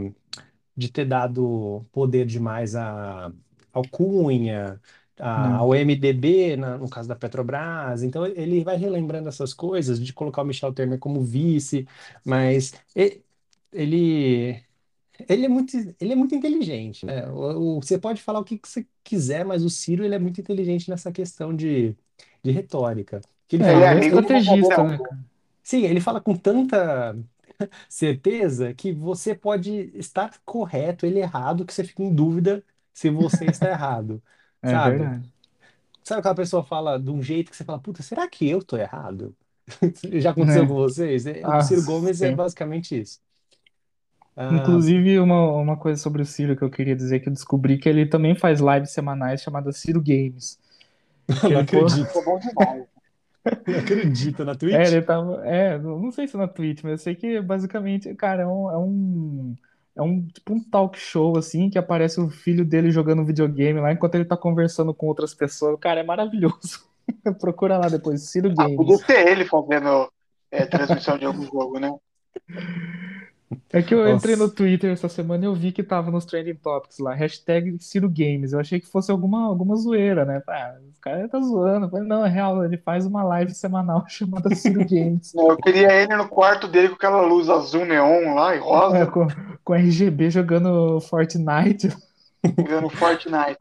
[0.75, 3.31] de ter dado poder demais a,
[3.73, 4.81] ao Cunha,
[5.19, 5.57] a- Né?
[5.57, 8.03] ao MDB, na- no caso da Petrobras.
[8.03, 11.87] Então, ele vai relembrando essas coisas, de colocar o Michel Temer como vice,
[12.25, 13.23] mas e-
[13.71, 14.63] ele...
[15.29, 17.27] Ele é muito, ele é muito inteligente, né?
[17.31, 20.19] O, o- você pode falar o que, que você quiser, mas o Ciro ele é
[20.19, 21.95] muito inteligente nessa questão de,
[22.43, 23.21] de retórica.
[23.47, 25.01] Que ele É, Ele fala ele é é com amigo estrategista, né,
[25.63, 27.15] sim, ele fala com tanta
[27.89, 33.47] certeza que você pode estar correto, ele errado, que você fica em dúvida se você
[33.49, 34.23] está errado.
[34.61, 34.77] É sabe?
[34.77, 35.31] verdade.
[36.03, 38.77] Sabe aquela pessoa fala de um jeito que você fala, puta, será que eu tô
[38.77, 39.35] errado?
[40.21, 40.75] Já aconteceu com Né?
[40.75, 41.25] vocês?
[41.25, 42.33] É, O Ah, Ciro Gomes é sim.
[42.33, 43.19] basicamente isso.
[44.35, 47.77] Ah, Inclusive, uma, uma coisa sobre o Ciro que eu queria dizer que eu descobri
[47.79, 50.59] que ele também faz lives semanais chamadas Ciro Games.
[51.49, 52.85] Não acredito, Ficou bom demais.
[53.67, 54.43] não acredito.
[54.45, 54.87] Na É, Twitch?
[54.87, 55.45] ele tava.
[55.47, 58.69] É, não sei se é na Twitch, mas eu sei que basicamente, cara, é um,
[58.71, 59.55] é um,
[59.95, 63.91] é um tipo um talk show assim que aparece o filho dele jogando videogame lá
[63.93, 65.79] enquanto ele tá conversando com outras pessoas.
[65.79, 66.85] Cara, é maravilhoso.
[67.39, 69.01] Procura lá depois, Ciro Ah, podia Games.
[69.05, 70.11] ser ele fazendo
[70.51, 71.91] é, transmissão de algum jogo, né?
[73.71, 74.55] É que eu entrei no Nossa.
[74.55, 78.53] Twitter essa semana e eu vi que tava nos trending topics lá, hashtag Ciro Games.
[78.53, 80.41] Eu achei que fosse alguma, alguma zoeira, né?
[80.49, 81.85] Ah, os caras tá zoando.
[81.85, 85.31] Eu falei, não, é real, ele faz uma live semanal chamada Ciro Games.
[85.35, 88.61] Não, Eu queria ele no quarto dele com aquela luz azul neon lá e É,
[88.61, 89.27] rosa, com,
[89.63, 91.89] com RGB jogando Fortnite.
[92.57, 93.57] jogando Fortnite.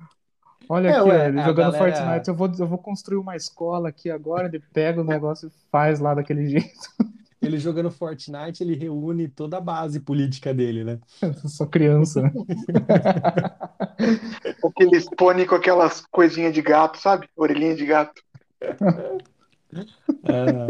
[0.66, 2.29] Olha É, aqui, ué, ele jogando galera- Fortnite.
[2.29, 4.47] Eu vou, eu vou construir uma escola aqui agora.
[4.49, 6.88] Ele pega o negócio e faz lá daquele jeito.
[7.44, 10.98] Ele jogando Fortnite, ele reúne toda a base política dele, né?
[11.22, 12.22] Eu sou criança.
[12.22, 12.33] né?
[14.64, 17.28] Aqueles pônei com aquelas coisinhas de gato, sabe?
[17.37, 18.22] Orelhinha de gato.
[20.26, 20.66] Ah,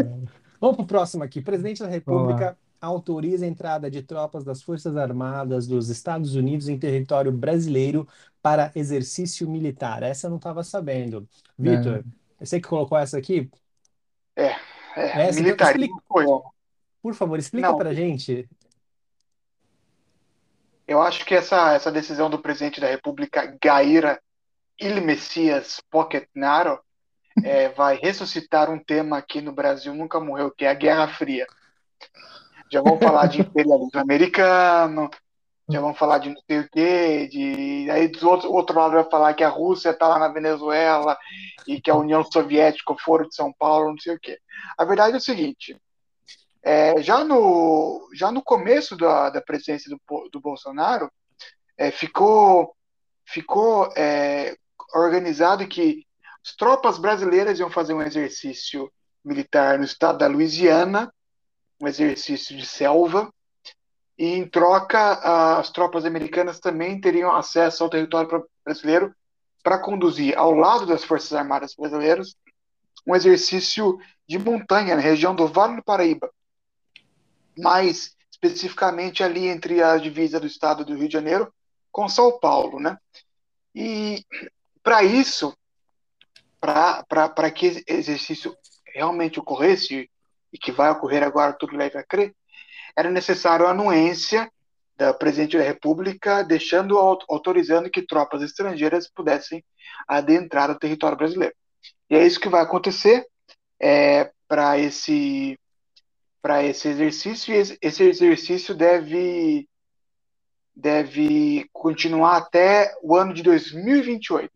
[0.60, 1.42] Vamos pro próximo aqui.
[1.42, 6.78] Presidente da República autoriza a entrada de tropas das Forças Armadas dos Estados Unidos em
[6.78, 8.08] território brasileiro
[8.42, 10.02] para exercício militar.
[10.02, 11.28] Essa eu não estava sabendo.
[11.58, 12.04] Vitor,
[12.38, 13.50] você que colocou essa aqui,
[14.96, 16.42] É, Essa, então, militarismo foi, ó.
[17.04, 17.76] Por favor, explica Não.
[17.76, 18.48] para gente.
[20.88, 24.18] Eu acho que essa, essa decisão do presidente da República, Gaira
[24.80, 26.80] Il Messias Pocketnaro,
[27.44, 31.46] é, vai ressuscitar um tema aqui no Brasil, nunca morreu, que é a Guerra Fria.
[32.72, 35.10] Já vamos falar de imperialismo americano,
[35.68, 37.90] já vamos falar de não sei o quê, de...
[37.90, 41.18] aí do outro, outro lado vai falar que a Rússia está lá na Venezuela
[41.68, 44.38] e que a União Soviética, o Foro de São Paulo, não sei o quê.
[44.78, 45.76] A verdade é o seguinte,
[46.64, 51.10] é, já, no, já no começo da, da presidência do, do Bolsonaro,
[51.76, 52.74] é, ficou,
[53.26, 54.56] ficou é,
[54.94, 56.06] organizado que
[56.44, 58.90] as tropas brasileiras iam fazer um exercício
[59.22, 61.12] militar no estado da Louisiana,
[61.80, 63.30] um exercício de selva,
[64.16, 69.14] e em troca as tropas americanas também teriam acesso ao território brasileiro
[69.62, 72.36] para conduzir ao lado das Forças Armadas brasileiras
[73.06, 76.30] um exercício de montanha na região do Vale do Paraíba,
[77.56, 81.52] mais especificamente ali entre a divisa do estado do Rio de Janeiro
[81.90, 82.98] com São Paulo, né?
[83.74, 84.24] E
[84.82, 85.56] para isso,
[86.60, 88.56] para que esse exercício
[88.94, 90.10] realmente ocorresse,
[90.52, 92.32] e que vai ocorrer agora, tudo leva a crer,
[92.96, 94.48] era necessário a anuência
[94.96, 99.64] da presidente da República, deixando, au- autorizando que tropas estrangeiras pudessem
[100.06, 101.54] adentrar o território brasileiro.
[102.08, 103.26] E é isso que vai acontecer
[103.80, 105.58] é, para esse
[106.44, 109.66] para esse exercício, e esse, exercício deve
[110.76, 114.52] deve continuar até o ano de 2028.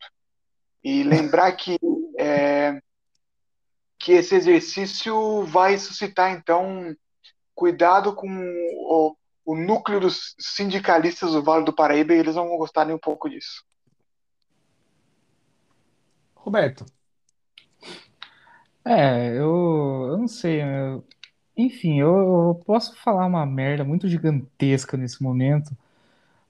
[0.85, 1.79] E lembrar que
[2.19, 2.79] é,
[3.99, 6.95] que esse exercício vai suscitar então
[7.55, 12.59] cuidado com o, o núcleo dos sindicalistas do Vale do Paraíba e eles não vão
[12.59, 13.65] gostar nem um pouco disso.
[16.35, 16.85] Roberto,
[18.85, 20.63] É, eu, eu não sei.
[20.63, 21.03] eu-
[21.59, 22.09] enfim, eu,
[22.51, 25.77] eu posso falar uma merda muito gigantesca nesse momento.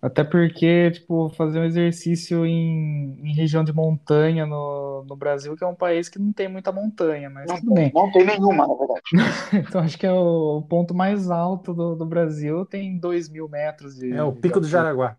[0.03, 5.65] Até porque, tipo, fazer um exercício em, em região de montanha no, no Brasil, que
[5.65, 7.93] é um país que não tem muita montanha, mas Não tudo tem, bem.
[7.93, 9.03] não tem nenhuma, na verdade.
[9.53, 13.49] Então acho que é o, o ponto mais alto do, do Brasil, tem 2 mil
[13.49, 14.69] metros de, é o de Pico do altura.
[14.69, 15.17] Jaraguá.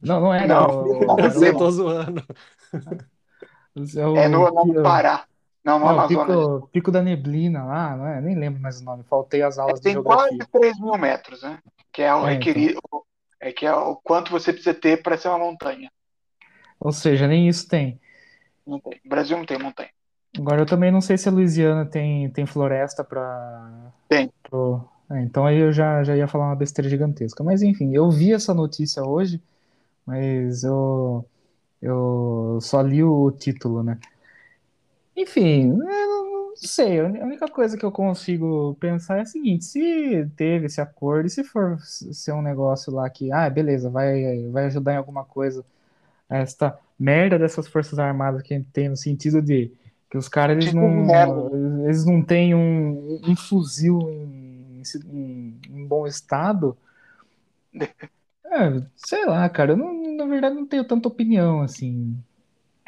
[0.00, 0.66] Não, não é, Não, o-
[1.06, 2.24] não, o- Eu tô zoando.
[3.96, 5.16] é o, É no, no pi- Pará,
[5.66, 6.06] não no é o Amazonas.
[6.06, 8.20] pico, pico da Neblina lá, não é?
[8.20, 10.46] Nem lembro mais o nome, faltei as É, aulas de tem quase geografia.
[10.50, 11.58] 3 mil metros, né?
[11.92, 12.80] Que é o É, requerido,
[13.40, 15.90] é que é o quanto você precisa ter para ser uma montanha.
[16.80, 18.00] Ou seja, nem isso tem.
[18.66, 19.00] Não tem.
[19.04, 19.90] O Brasil não tem montanha.
[20.38, 23.92] Agora eu também não sei se a Louisiana tem, tem floresta para.
[24.08, 24.30] Tem.
[25.22, 27.42] então aí eu já, já ia falar uma besteira gigantesca.
[27.44, 29.42] Mas enfim, eu vi essa notícia hoje,
[30.06, 31.26] mas eu,
[31.82, 33.98] eu só li o título, né?
[35.16, 37.00] Enfim, eu não não sei.
[37.00, 41.30] A única coisa que eu consigo pensar é a seguinte: se teve esse acordo, e
[41.30, 45.64] se for ser um negócio lá que, ah, beleza, vai, vai ajudar em alguma coisa
[46.30, 49.72] esta merda dessas Forças Armadas que a gente tem no sentido de
[50.10, 55.86] que os caras eles Tipo não, eles não têm um, um fuzil em, em- em
[55.86, 56.76] bom estado.
[58.44, 62.16] É, sei lá, cara, eu não, na verdade não tenho tanta opinião assim.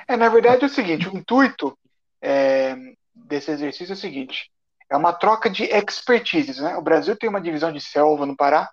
[0.07, 1.79] É, na verdade é o seguinte, o intuito
[2.23, 2.77] é,
[3.15, 4.51] desse exercício é o seguinte,
[4.91, 6.77] é uma troca de expertises, né?
[6.77, 8.69] O Brasil tem uma divisão de selva no Pará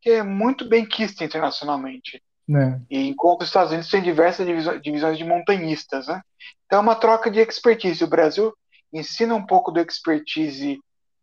[0.00, 2.22] que é muito bem quista internacionalmente.
[2.46, 2.80] né?
[2.88, 4.46] E enquanto os Estados Unidos têm diversas
[4.80, 6.22] divisões, de montanhistas, né?
[6.64, 8.04] Então é uma troca de expertise.
[8.04, 8.52] O Brasil
[8.92, 10.78] ensina um pouco do expertise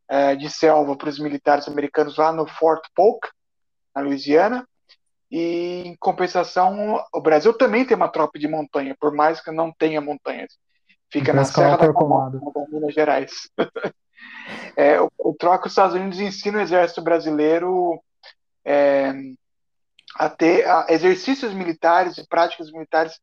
[0.10, 3.30] eh, de selva para os militares americanos lá no Fort Polk,
[3.96, 4.68] na Louisiana.
[5.32, 9.72] E em compensação, o Brasil também tem uma tropa de montanha, por mais que não
[9.72, 10.58] tenha montanhas.
[11.14, 11.94] Fica Pra na Serra da.
[11.94, 13.32] Canopla, em Minas Gerais.
[14.76, 18.02] É, o, o troca, os Estados Unidos ensina o exército brasileiro
[18.66, 19.14] é,
[20.16, 23.20] a ter a, exercícios militares e práticas militares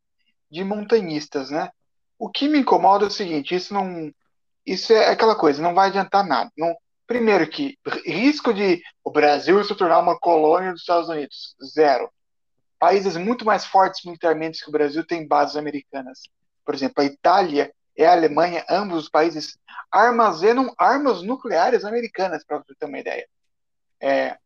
[0.51, 1.69] de montanhistas, né?
[2.19, 4.11] O que me incomoda é o seguinte, isso não,
[4.65, 6.51] isso é aquela coisa, não vai adiantar nada.
[6.57, 6.75] Não,
[7.07, 7.77] primeiro que
[8.07, 12.11] risco de o Brasil se tornar uma colônia dos Estados Unidos, zero.
[12.79, 16.21] Países muito mais fortes militarmente que o Brasil têm bases americanas.
[16.65, 17.71] Por exemplo, a Itália
[18.01, 19.59] e a Alemanha, ambos os países
[19.91, 23.29] armazenam armas nucleares americanas, para você ter uma ideia.
[24.01, 24.39] É,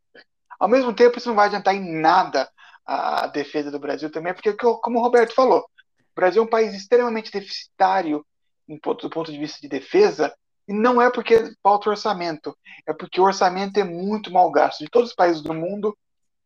[0.59, 2.51] ao mesmo tempo, isso não vai adiantar em nada
[2.85, 6.75] a defesa do Brasil também, porque, como o Roberto falou, o Brasil é um país
[6.75, 8.27] extremamente deficitário
[8.67, 10.35] do ponto de vista de defesa,
[10.67, 14.81] e não é porque falta orçamento, é porque o orçamento é muito mal gasto.
[14.81, 15.97] De todos os países do mundo,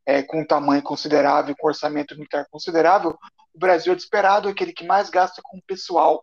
[0.05, 3.17] é, com um tamanho considerável, com orçamento militar considerável,
[3.55, 6.23] o Brasil é disparado aquele que mais gasta com pessoal.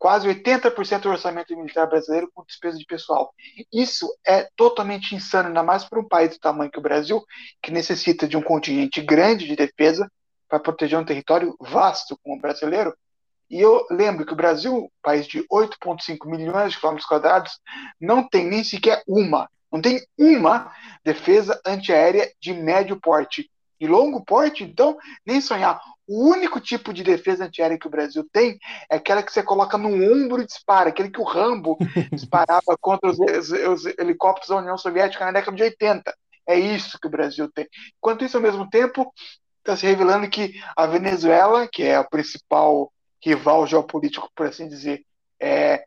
[0.00, 3.34] Quase 80% do orçamento militar brasileiro com despesa de pessoal.
[3.70, 7.22] Isso é totalmente insano, ainda mais para um país do tamanho que o Brasil,
[7.62, 10.10] que necessita de um contingente grande de defesa
[10.48, 12.96] para proteger um território vasto como o brasileiro.
[13.50, 17.60] E eu lembro que o Brasil, país de 8,5 milhões de quilômetros quadrados,
[18.00, 20.72] não tem nem sequer uma, não tem uma
[21.04, 23.50] defesa antiaérea de médio porte.
[23.80, 25.80] E longo porte, então, nem sonhar.
[26.06, 28.58] O único tipo de defesa antiaérea que o Brasil tem
[28.90, 31.78] é aquela que você coloca no ombro e dispara, aquele que o Rambo
[32.12, 36.14] disparava contra os, os- os helicópteros da União Soviética na década de 80.
[36.46, 37.66] É isso que o Brasil tem.
[37.98, 39.12] Enquanto isso, ao mesmo tempo,
[39.58, 42.92] está se revelando que a Venezuela, que é a principal
[43.24, 45.04] rival geopolítico, por assim dizer,
[45.40, 45.84] é,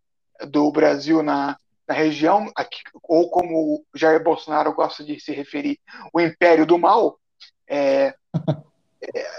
[0.48, 5.80] do Brasil na, na região, aqui, ou como o Jair Bolsonaro gosta de se referir,
[6.14, 7.18] o Império do Mal,
[7.68, 8.16] é,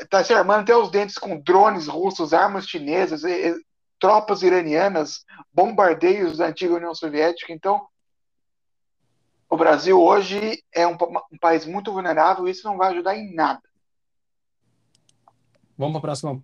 [0.01, 3.65] está se armando até os dentes com drones russos, armas chinesas, e- e
[3.99, 7.53] tropas iranianas, bombardeios da antiga União Soviética.
[7.53, 7.87] Então,
[9.49, 10.97] o Brasil hoje é um,
[11.33, 13.63] um país muito vulnerável e isso não vai ajudar em nada.
[15.77, 16.43] Vamos para a próxima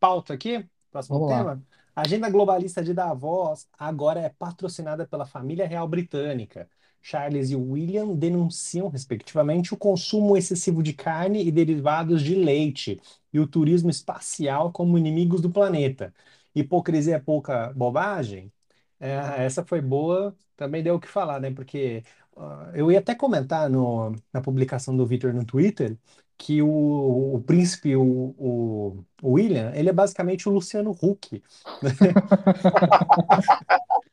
[0.00, 0.68] pauta aqui?
[0.90, 1.38] Próximo Vamos lá.
[1.38, 1.62] tema?
[1.94, 6.68] A agenda globalista de Davos agora é patrocinada pela família real britânica.
[7.02, 13.00] Charles e William denunciam, respectivamente, o consumo excessivo de carne e derivados de leite
[13.32, 16.14] e o turismo espacial como inimigos do planeta.
[16.54, 18.52] Hipocrisia é pouca bobagem?
[19.00, 21.50] É, essa foi boa, também deu o que falar, né?
[21.50, 22.04] Porque
[22.36, 25.98] ah, eu ia até comentar no, na publicação do Victor no Twitter
[26.38, 31.42] que o, o príncipe, o, o, o William, ele é basicamente o Luciano Huck.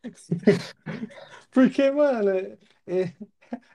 [1.52, 2.32] Porque, mano,
[2.90, 3.04] é,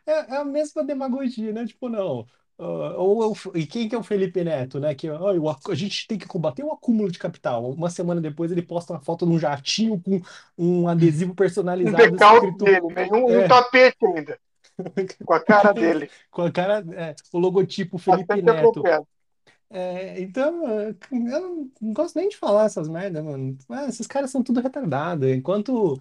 [0.07, 1.67] é, é a mesma demagogia, né?
[1.67, 2.27] Tipo, não.
[2.59, 4.95] ah, ou, é o e quem que é o Felipe Neto, né?
[4.95, 7.71] Que ó, o ac- a gente tem que combater o acúmulo de capital.
[7.73, 10.21] Uma semana depois ele posta uma foto num jatinho com
[10.59, 11.35] um adesivo
[11.83, 13.07] Um personalizado decalque escrito dele, né?
[13.07, 14.39] E um, e um é, tapete ainda,
[15.25, 16.11] com a cara dele.
[16.31, 18.89] com a cara, é, o logotipo Felipe Bastante Neto.
[18.89, 19.07] apropriado.
[19.71, 23.59] É, então, é, eu não, não gosto nem de falar essas merdas, mano.
[23.69, 25.29] Ah, esses caras são tudo retardado.
[25.29, 26.01] Enquanto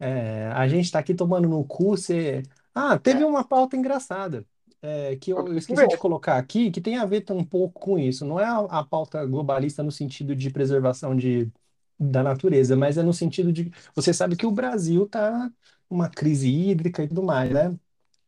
[0.00, 2.42] é, a gente tá aqui tomando no cu, você.
[2.74, 3.26] Ah, teve É.
[3.26, 4.46] uma pauta engraçada.
[4.82, 7.98] é, que eu, eu esqueci de colocar aqui, que tem a ver um pouco com
[7.98, 8.24] isso.
[8.26, 11.50] Não é a, a pauta globalista no sentido de preservação de,
[11.98, 13.70] da natureza, mas é no sentido de.
[13.94, 15.50] Você sabe que o Brasil tá
[15.90, 17.76] numa crise hídrica e tudo mais, né?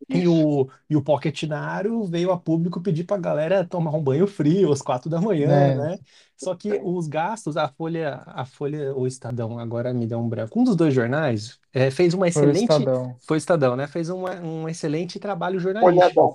[0.09, 4.73] E o, e o Pocketnário veio a público pedir pra galera tomar um banho frio
[4.73, 5.75] às quatro da manhã, Né?
[5.75, 5.99] né?
[6.37, 10.61] Só que os gastos, a Folha, a Folha, o Estadão, agora me dá um branco,
[10.61, 13.21] um dos dois jornais, eh, fez uma Foi o excelente, Estadão.
[13.27, 13.87] foi o Estadão, né?
[13.87, 16.35] Fez uma, um excelente trabalho jornalístico.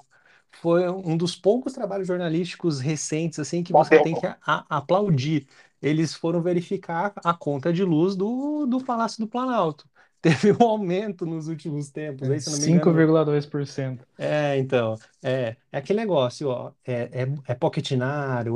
[0.51, 4.37] Foi um dos poucos trabalhos jornalísticos recentes, assim, que você tem que a-
[4.69, 5.47] aplaudir.
[5.81, 9.87] Eles foram verificar a conta de luz do, do Palácio do Planalto.
[10.21, 14.07] Teve um aumento nos últimos tempos, aí, se eu não me engano, 5,2%.
[14.19, 18.03] é, então, é, é aquele negócio, ó, é, é, é Pochettino,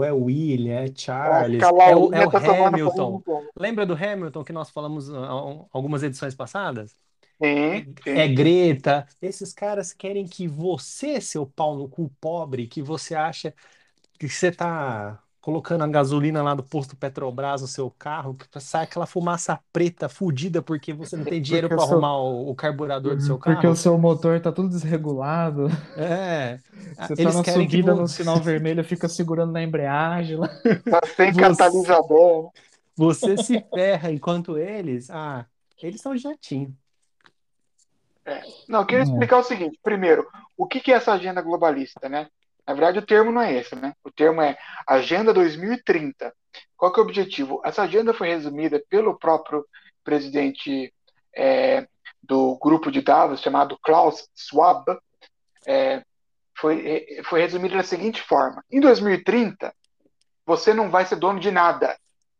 [0.03, 3.23] é William, é Charles, lá, é o, é o Hamilton.
[3.55, 6.97] Lembra do Hamilton que nós falamos ah, al- algumas edições passadas?
[7.69, 8.27] É, Sim, é sim.
[8.27, 9.07] Greta.
[9.21, 13.53] Esses caras querem que você, seu pau no cu pobre, que você acha
[14.19, 18.83] que você tá colocando a gasolina lá do posto Petrobras no seu carro, que sai
[18.83, 23.15] aquela fumaça preta fudida porque você não tem dinheiro para seu, arrumar o, o carburador
[23.15, 23.75] do seu porque o carro.
[23.75, 25.67] seu motor tá tudo desregulado.
[25.97, 26.59] É,
[26.99, 30.37] Você tá eles na querem que subida vo- no sinal vermelho, fica segurando na embreagem
[30.37, 30.47] lá.
[30.47, 32.51] Tá sem você, catalisador.
[32.95, 35.45] você se ferra enquanto eles, ah,
[35.81, 36.71] eles são jatinho.
[38.23, 38.41] É.
[38.69, 39.07] Não, eu queria É.
[39.07, 39.79] explicar o seguinte.
[39.81, 42.27] Primeiro, o que que é essa agenda globalista, né?
[42.71, 43.93] Na verdade, o termo não é esse, né?
[44.01, 44.57] O termo é
[44.87, 46.33] Agenda 2030.
[46.77, 47.61] Qual que é o objetivo?
[47.65, 49.65] Essa agenda foi resumida pelo próprio
[50.05, 50.93] presidente
[51.35, 51.85] é,
[52.23, 54.85] do grupo de Davos, chamado Klaus Schwab.
[55.67, 56.01] É,
[56.57, 59.75] foi, é, foi resumida da seguinte forma: em 2030,
[60.45, 61.97] você não vai ser dono de nada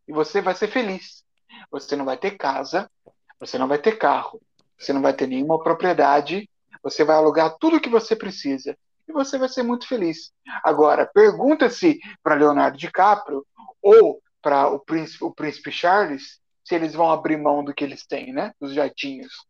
[0.08, 1.26] e você vai ser feliz.
[1.70, 2.90] Você não vai ter casa,
[3.38, 4.42] você não vai ter carro,
[4.80, 6.50] você não vai ter nenhuma propriedade,
[6.82, 8.78] você vai alugar tudo o que você precisa
[9.08, 10.32] e você vai ser muito feliz.
[10.64, 13.46] Agora, pergunta-se para Leonardo DiCaprio
[13.82, 18.06] ou para o príncipe, o príncipe Charles se eles vão abrir mão do que eles
[18.06, 18.54] têm, né?
[18.60, 19.46] Dos jatinhos.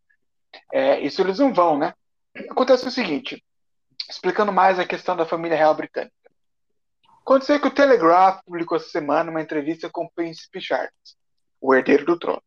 [0.73, 1.93] É, isso eles não vão, né?
[2.49, 3.43] Acontece o seguinte,
[4.09, 6.13] explicando mais a questão da família real britânica.
[7.21, 10.91] Aconteceu que o Telegraph publicou essa semana uma entrevista com o príncipe Charles,
[11.59, 12.41] o herdeiro do trono.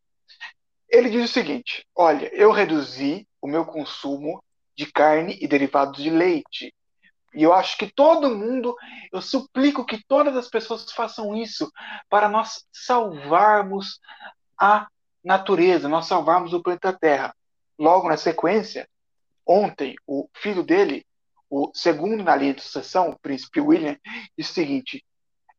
[0.89, 4.43] Ele diz o seguinte: Olha, eu reduzi o meu consumo
[4.77, 6.75] de carne e derivados de leite.
[7.35, 8.77] E eu acho que todo mundo,
[9.13, 11.71] eu suplico que todas as pessoas façam isso
[12.09, 13.99] para nós salvarmos
[14.59, 14.87] a
[15.23, 17.35] natureza, nós salvarmos o planeta Terra.
[17.79, 18.89] Logo na sequência,
[19.47, 21.05] ontem, o filho dele,
[21.51, 23.97] o segundo na linha de sucessão, o príncipe William,
[24.37, 25.05] disse o seguinte: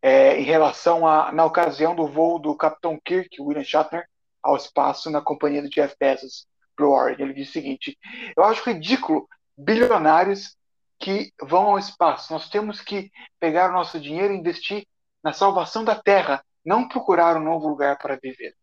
[0.01, 4.07] é, em relação a, na ocasião do voo do Capitão Kirk, William Shatner,
[4.41, 6.47] ao espaço na companhia do Jeff Bezos,
[6.77, 7.23] Blue Origin.
[7.23, 7.97] Ele disse o seguinte:
[8.37, 10.55] eu acho ridículo bilionários
[10.99, 12.33] que vão ao espaço.
[12.33, 14.85] Nós temos que pegar o nosso dinheiro e investir
[15.23, 18.55] na salvação da Terra, não procurar um novo lugar para viver.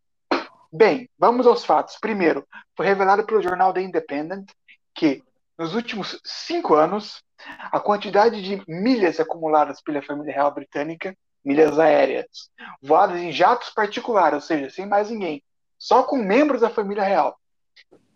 [0.73, 1.99] Bem, vamos aos fatos.
[2.01, 4.51] Primeiro, foi revelado pelo jornal The Independent
[4.95, 5.23] que
[5.59, 7.23] nos últimos cinco anos
[7.71, 14.35] a quantidade de milhas acumuladas pela família real britânica, milhas aéreas, voadas em jatos particulares,
[14.35, 15.43] ou seja, sem mais ninguém,
[15.77, 17.37] só com membros da família real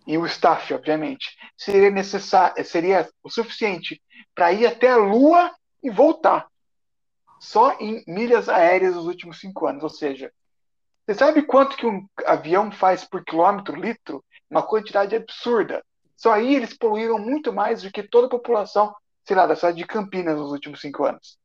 [0.07, 4.01] e o staff, obviamente, seria necessário, seria o suficiente
[4.35, 6.47] para ir até a Lua e voltar.
[7.39, 9.83] Só em milhas aéreas nos últimos cinco anos.
[9.83, 10.33] Ou seja,
[11.07, 14.25] você sabe quanto que um avião faz por quilômetro litro?
[14.51, 15.85] Uma quantidade absurda.
[16.17, 18.95] Só aí eles poluíram muito mais do que toda a população,
[19.25, 21.39] sei lá, da cidade de Campinas nos últimos cinco anos.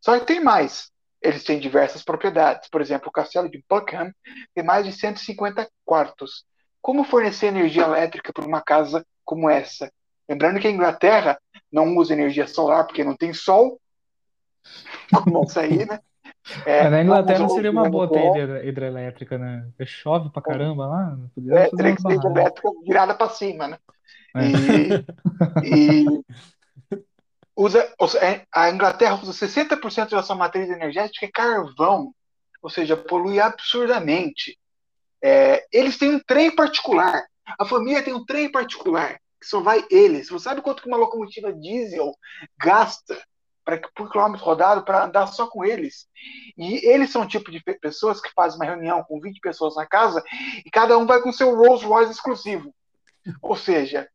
[0.00, 0.90] Só que tem mais.
[1.20, 2.68] Eles têm diversas propriedades.
[2.68, 4.12] Por exemplo, o castelo de Buckingham
[4.54, 6.44] tem mais de 150 quartos.
[6.80, 9.92] Como fornecer energia elétrica para uma casa como essa?
[10.28, 11.40] Lembrando que a Inglaterra
[11.72, 13.80] não usa energia solar porque não tem sol.
[15.12, 16.00] Como aí, né?
[16.64, 19.68] É, na Inglaterra seria uma boa ter hidrelétrica, né?
[19.84, 21.18] Chove pra caramba lá,
[21.50, 22.36] é, teria que ser barragens.
[22.36, 23.78] elétrica virada para cima, né?
[24.34, 24.46] É.
[25.64, 26.96] E, e
[27.56, 32.14] usa, é, a Inglaterra usa 60% da sua matriz energética é carvão,
[32.62, 34.58] ou seja, polui absurdamente.
[35.22, 37.24] É, eles têm um trem particular.
[37.58, 40.28] A família tem um trem particular, que só vai eles.
[40.28, 42.12] Você sabe quanto que uma locomotiva diesel
[42.58, 43.20] gasta
[43.64, 46.06] para por quilômetro rodado para andar só com eles?
[46.56, 49.76] E eles são o tipo de pe- pessoas que fazem uma reunião com 20 pessoas
[49.76, 50.22] na casa
[50.64, 52.74] e cada um vai com seu Rolls Royce exclusivo.
[53.42, 54.08] Ou seja,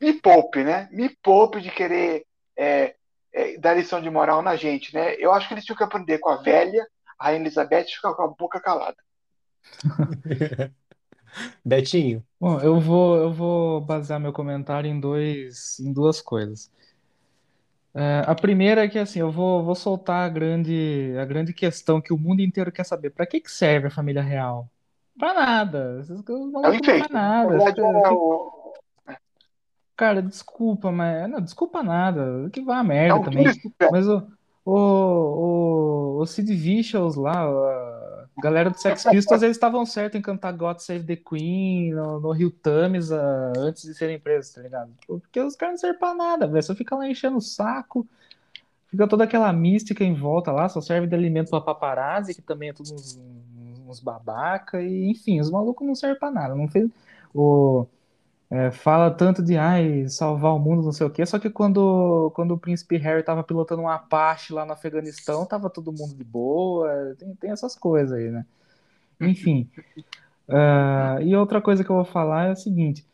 [0.00, 0.88] me poupe, né?
[0.92, 2.24] Me poupe de querer
[2.56, 2.94] é,
[3.32, 5.14] é, dar lição de moral na gente, né?
[5.18, 6.86] Eu acho que eles tinham que aprender com a velha,
[7.18, 8.96] a Rainha Elizabeth, ficar com a boca calada.
[11.64, 16.70] Betinho, Bom, eu vou, eu vou basear meu comentário em dois, em duas coisas.
[17.94, 22.00] É, a primeira é que assim, eu vou, vou soltar a grande, a grande questão
[22.00, 23.10] que o mundo inteiro quer saber.
[23.10, 24.70] Pra que que serve a família real?
[25.18, 25.98] Pra nada.
[26.00, 27.48] Esses É não faz Na nada.
[27.58, 28.72] verdade, é o,
[29.96, 31.28] Cara, desculpa, mas.
[31.28, 32.48] Não, desculpa nada.
[32.52, 33.44] Que vá a é merda também.
[33.44, 33.90] trap.
[33.90, 34.22] Mas o,
[34.64, 37.44] o, o, o Sid Vicious lá,
[38.40, 42.30] galera do Sex Pistols, eles estavam certos em cantar God Save the Queen no, no
[42.32, 44.90] Rio Thames ah, antes de serem presos, tá ligado?
[45.06, 46.62] Porque os caras não servem pra nada, velho.
[46.62, 48.06] Só fica lá enchendo o saco.
[48.88, 52.70] Fica toda aquela mística em volta lá, só serve de alimento pra paparazzi, que também
[52.70, 53.20] é tudo uns,
[53.86, 56.54] uns babaca, e enfim, os malucos não servem pra nada.
[56.54, 56.88] Não fez.
[57.34, 57.86] O,
[58.50, 62.30] é, fala tanto de ai, salvar o mundo, não sei o quê, só que quando,
[62.34, 66.24] quando o príncipe Harry tava pilotando um Apache lá no Afeganistão, tava todo mundo de
[66.24, 68.46] boa, tem, tem essas coisas aí, né?
[69.20, 69.68] Enfim.
[70.48, 73.06] ah, e outra coisa que eu vou falar é o seguinte: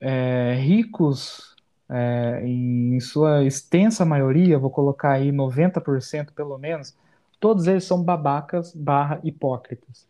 [0.00, 1.56] é, ricos,
[1.88, 6.96] é, em sua extensa maioria, vou colocar aí 90% pelo menos,
[7.40, 10.09] todos eles são babacas barra hipócritas.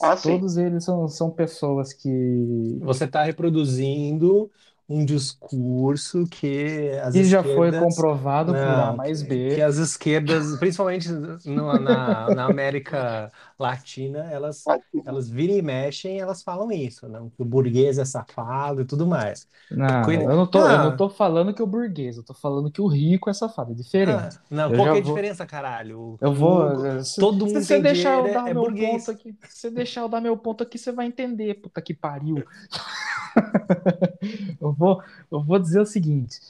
[0.00, 0.16] Ah.
[0.16, 4.50] Todos eles são, são pessoas que, Você está reproduzindo
[4.92, 9.54] um discurso que as que já foi comprovado por A Não, mais que, B.
[9.54, 14.64] que as esquerdas, principalmente no- na, na América Latina, elas,
[15.06, 17.30] elas viram e mexem e elas falam isso, não?
[17.30, 19.46] Que o burguês é safado e tudo mais.
[19.70, 20.96] Não, Cuida- eu não tô, eu não Ah.
[20.96, 24.36] tô falando que o burguês, eu tô falando que o rico é safado, é diferente.
[24.36, 26.18] Ah, não, Eu qual que é a vou- diferença, caralho?
[26.20, 27.04] Eu vou.
[27.04, 29.06] Se, todo mundo se você deixar eu dinheiro, dar é meu burguês.
[29.06, 31.94] ponto aqui, se você deixar eu dar meu ponto aqui, você vai entender, puta que
[31.94, 32.42] pariu.
[34.60, 36.40] eu vou, eu vou dizer o seguinte: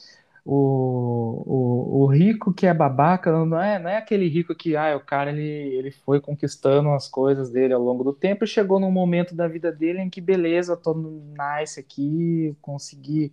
[0.45, 4.95] o, o, o rico que é babaca não é, não é aquele rico que ah,
[4.95, 8.79] o cara ele, ele foi conquistando as coisas dele ao longo do tempo e chegou
[8.79, 13.31] num momento da vida dele em que beleza, tô nice aqui, consegui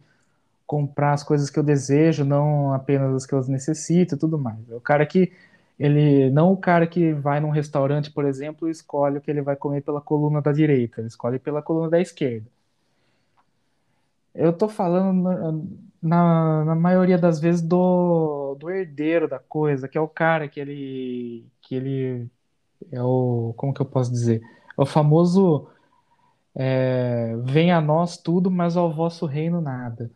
[0.66, 4.58] comprar as coisas que eu desejo, não apenas as que eu necessito e tudo mais.
[4.70, 5.32] É o cara que
[5.78, 9.42] ele não o cara que vai num restaurante, por exemplo, e escolhe o que ele
[9.42, 12.46] vai comer pela coluna da direita, ele escolhe pela coluna da esquerda.
[14.34, 15.22] Eu tô falando
[16.02, 20.60] na, na, maioria das vezes do, do herdeiro da coisa, que é o cara que
[20.60, 22.30] ele que ele
[22.92, 24.40] é o como que eu posso dizer?
[24.78, 25.68] É o famoso
[26.54, 30.10] é, vem a nós tudo, mas ao vosso reino nada.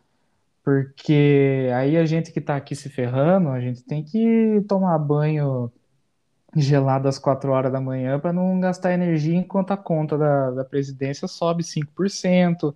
[0.65, 5.73] Porque aí a gente que tá aqui se ferrando, a gente tem que tomar banho
[6.57, 10.65] gelado às 4 horas da manhã para não gastar energia enquanto a conta da, da
[10.65, 12.75] presidência sobe 5%.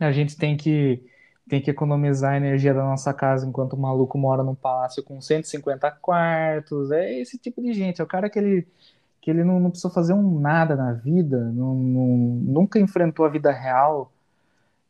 [0.00, 1.02] A gente tem que,
[1.48, 5.20] tem que economizar a energia da nossa casa enquanto o maluco mora num palácio com
[5.20, 6.90] 150 quartos.
[6.90, 8.00] É esse tipo de gente.
[8.00, 8.66] É o cara que ele,
[9.22, 12.06] que ele não, não precisa fazer um nada na vida, não, não-
[12.44, 14.12] nunca enfrentou a vida real.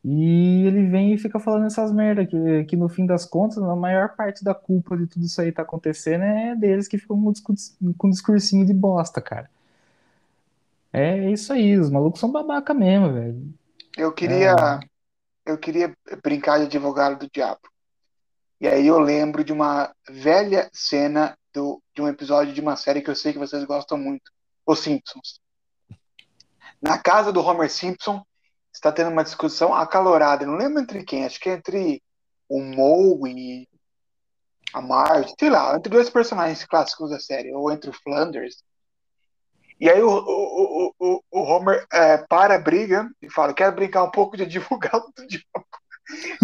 [0.05, 3.75] E ele vem e fica falando essas merda que, que no fim das contas, a
[3.77, 7.55] maior parte da culpa de tudo isso aí tá acontecendo é deles que ficam com
[7.99, 9.49] com discursinho de bosta, cara.
[10.93, 13.55] É isso aí, os malucos são babaca mesmo, velho.
[13.97, 14.55] Eu queria,
[15.45, 17.61] eu queria brincar de advogado do diabo.
[18.61, 23.03] E aí eu lembro de uma velha cena do, de um episódio de uma série
[23.03, 24.31] que eu sei que vocês gostam muito,
[24.67, 25.41] Os Simpsons.
[26.81, 28.25] Na casa do Homer Simpson
[28.73, 30.47] está tendo uma discussão acalorada.
[30.47, 32.03] Não lembro entre quem, acho que é entre
[32.49, 33.69] o Moe e
[34.73, 38.63] a Marge, sei lá, entre dois personagens clássicos da série, ou entre o Flanders.
[39.81, 44.05] E aí o, o, o, o, Homer é, para a briga e fala: Quero brincar
[44.05, 45.67] um pouco de advogado do diabo.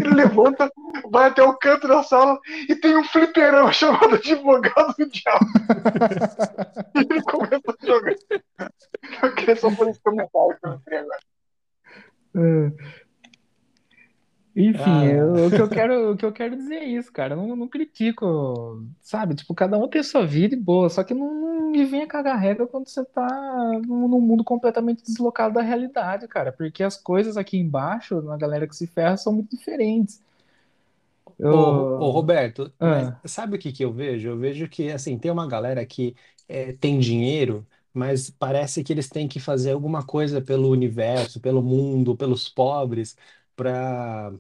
[0.00, 0.70] Ele levanta,
[1.10, 5.46] vai até o canto da sala e tem um fliperão chamado Advogado do Diabo.
[6.94, 8.14] E ele começa a jogar.
[9.22, 11.18] Eu queria só fazer esse comentário que eu agora.
[12.36, 12.99] É.
[14.54, 15.04] Enfim, Ah.
[15.06, 17.34] eu- o que eu quero, o que eu quero dizer é isso, cara.
[17.34, 19.34] Eu não, não critico, sabe?
[19.36, 22.36] Tipo, cada um tem sua vida e boa, só que não, não me venha cagar
[22.38, 23.26] regra quando você tá
[23.86, 26.52] num, num mundo completamente deslocado da realidade, cara.
[26.52, 30.20] Porque as coisas aqui embaixo, na galera que se ferra, são muito diferentes.
[31.42, 33.20] Ô, ô, Roberto, Ah.
[33.22, 34.28] mas sabe o que que eu vejo?
[34.28, 36.14] Eu vejo que, assim, tem uma galera que
[36.46, 41.62] é, tem dinheiro, mas parece que eles têm que fazer alguma coisa pelo universo, pelo
[41.62, 43.16] mundo, pelos pobres,
[43.60, 44.32] para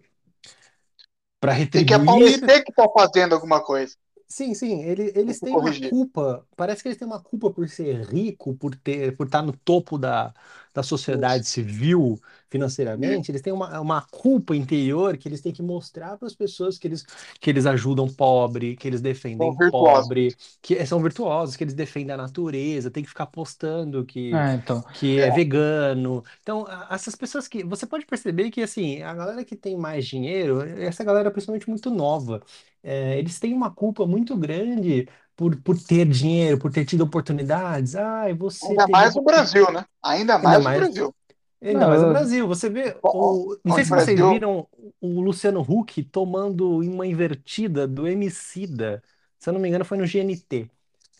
[1.40, 2.40] para Tem que retribuir.
[2.40, 3.96] aparecer que tá fazendo alguma coisa.
[4.28, 5.88] Sim, sim, ele- eles têm uma corrigir.
[5.88, 9.52] culpa, parece que eles têm uma culpa por ser rico, por ter, por estar no
[9.56, 10.32] topo da,
[10.72, 16.16] da sociedade civil financeiramente, eles têm uma, uma culpa interior que eles têm que mostrar
[16.16, 17.04] para as pessoas que eles,
[17.40, 22.16] que eles ajudam pobre, que eles defendem pobre, que são virtuosos, que eles defendem a
[22.16, 24.82] natureza, tem que ficar postando que, Ah, então.
[24.92, 26.24] que é vegano.
[26.42, 27.64] Então, essas pessoas que.
[27.64, 31.68] Você pode perceber que, assim, a galera que tem mais dinheiro, essa galera é principalmente
[31.68, 32.42] muito nova,
[32.82, 35.06] é, eles têm uma culpa muito grande
[35.40, 37.96] por, por ter dinheiro, por ter tido oportunidades.
[37.96, 39.86] Ai, você Ainda mais no opor- Brasil, né?
[40.04, 41.14] Ainda mais no mais- Brasil.
[41.62, 42.46] Ainda mais no eu- Brasil.
[42.48, 42.94] Você vê.
[43.02, 44.68] O, não sei se vocês Brasil- viram
[45.00, 49.02] o Luciano Huck tomando uma invertida do Emicida.
[49.38, 50.68] Se eu não me engano, foi no GNT.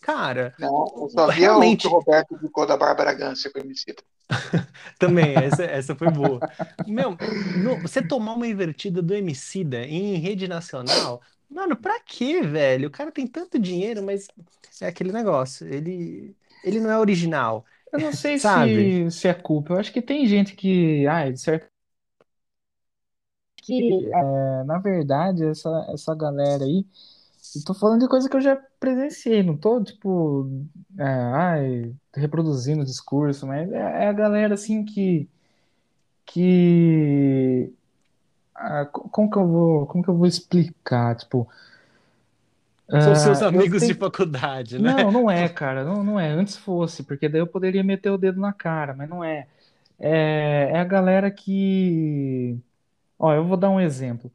[0.02, 1.86] Cara, Não, eu só vi o realmente.
[1.86, 3.94] o Roberto ficou da Bárbara Gância com o MC.
[4.98, 6.40] Também, essa, essa foi boa.
[6.86, 7.16] Meu,
[7.56, 12.88] no- você tomar uma invertida do Emicida em rede nacional, mano, pra quê, velho?
[12.88, 14.28] O cara tem tanto dinheiro, mas
[14.80, 17.64] é aquele negócio, ele, ele não é original.
[17.92, 19.00] Eu não sei Sabe?
[19.04, 19.74] se, se é culpa.
[19.74, 21.68] Eu acho que tem gente que, ah, de certo.
[23.62, 26.84] Que, é, na verdade, essa, essa galera aí.
[27.56, 30.48] Eu tô falando de coisa que eu já presenciei, não tô, tipo,
[30.98, 35.28] é, ai, reproduzindo o discurso, mas é, é a galera assim que.
[36.26, 37.72] Que.
[38.60, 41.16] Ah, co- como que eu vou, como que eu vou explicar?
[41.16, 41.48] Tipo,
[43.00, 43.94] São seus Ah, eu amigos de tenho.
[43.94, 44.94] faculdade, né?
[44.94, 45.84] Não, não é, cara.
[45.84, 46.30] Não, não é.
[46.30, 49.48] Antes fosse, porque daí eu poderia meter o dedo na cara, mas não é.
[49.98, 52.58] É, é a galera que.
[53.18, 54.32] Ó, eu vou dar um exemplo.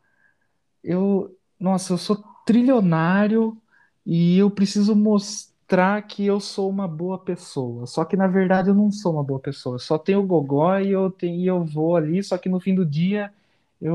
[0.84, 3.62] Eu, nossa, eu sou trilionário
[4.06, 7.88] e eu preciso mostrar que eu sou uma boa pessoa.
[7.88, 9.76] Só que na verdade eu não sou uma boa pessoa.
[9.76, 12.76] Eu só tenho gogó e eu tenho, e eu vou ali, só que no fim
[12.76, 13.34] do dia
[13.82, 13.94] eu,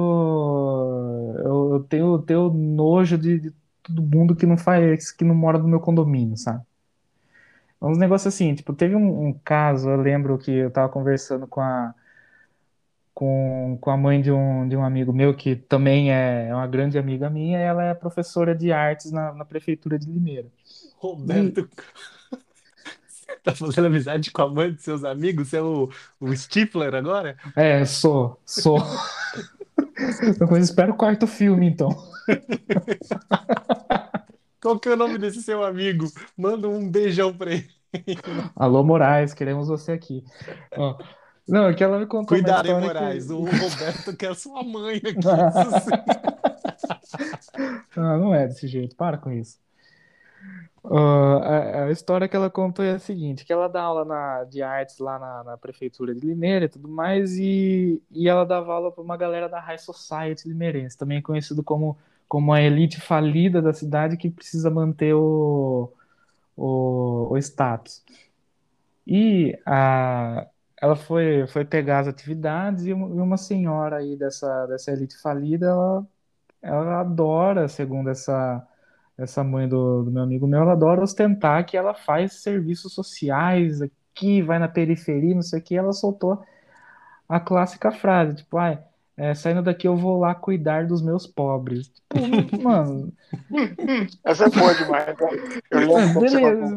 [1.39, 5.59] eu, eu tenho, tenho nojo de, de todo mundo que não faz, que não mora
[5.59, 6.65] no meu condomínio, sabe?
[7.81, 11.47] É Uns negócios assim, tipo, teve um, um caso, eu lembro que eu tava conversando
[11.47, 11.95] com a,
[13.15, 16.67] com, com a mãe de um, de um amigo meu, que também é, é uma
[16.67, 20.49] grande amiga minha, e ela é professora de artes na, na prefeitura de Limeira.
[20.49, 21.69] E, Roberto,
[23.43, 25.49] tá fazendo amizade com a mãe de seus amigos?
[25.49, 25.89] Você é o,
[26.21, 27.37] o Stifler agora?
[27.57, 28.79] é, sou, sou.
[30.41, 31.91] Eu espero o quarto filme, então.
[34.61, 36.07] Qual que é o nome desse seu amigo?
[36.37, 37.69] Manda um beijão pra ele.
[38.55, 40.23] Alô, Moraes, queremos você aqui.
[40.77, 40.97] Ó,
[41.49, 43.27] não, é que ela me contou Cuidado, hein, Moraes?
[43.27, 43.33] que.
[43.33, 45.15] O Roberto quer sua mãe aqui.
[45.81, 45.91] Sim.
[47.97, 49.59] Não, não é desse jeito, para com isso.
[50.83, 54.45] Ah, a, a história que ela contou é a seguinte, que ela dá aula na-
[54.45, 58.73] de artes lá na, na prefeitura de Limeira e tudo mais, e, e ela dava
[58.73, 63.61] aula para uma galera da High Society limeirense, também conhecido como, como a elite falida
[63.61, 65.93] da cidade que precisa manter o,
[66.57, 68.05] o, o status.
[69.07, 70.49] E a,
[70.81, 75.17] ela foi, foi pegar as atividades e uma, e uma senhora aí dessa, dessa elite
[75.21, 76.07] falida, ela,
[76.63, 78.67] ela adora, segundo essa,
[79.21, 83.81] essa mãe do, do meu amigo meu, ela adora ostentar que ela faz serviços sociais
[83.83, 86.43] aqui, vai na periferia, não sei o que, ela soltou
[87.29, 88.83] a clássica frase, tipo, ai,
[89.21, 91.89] é, saindo daqui eu vou lá cuidar dos meus pobres.
[91.91, 92.21] Tipo,
[92.63, 93.13] mano,
[94.25, 95.17] Essa é boa demais,
[95.71, 96.77] é, você beleza,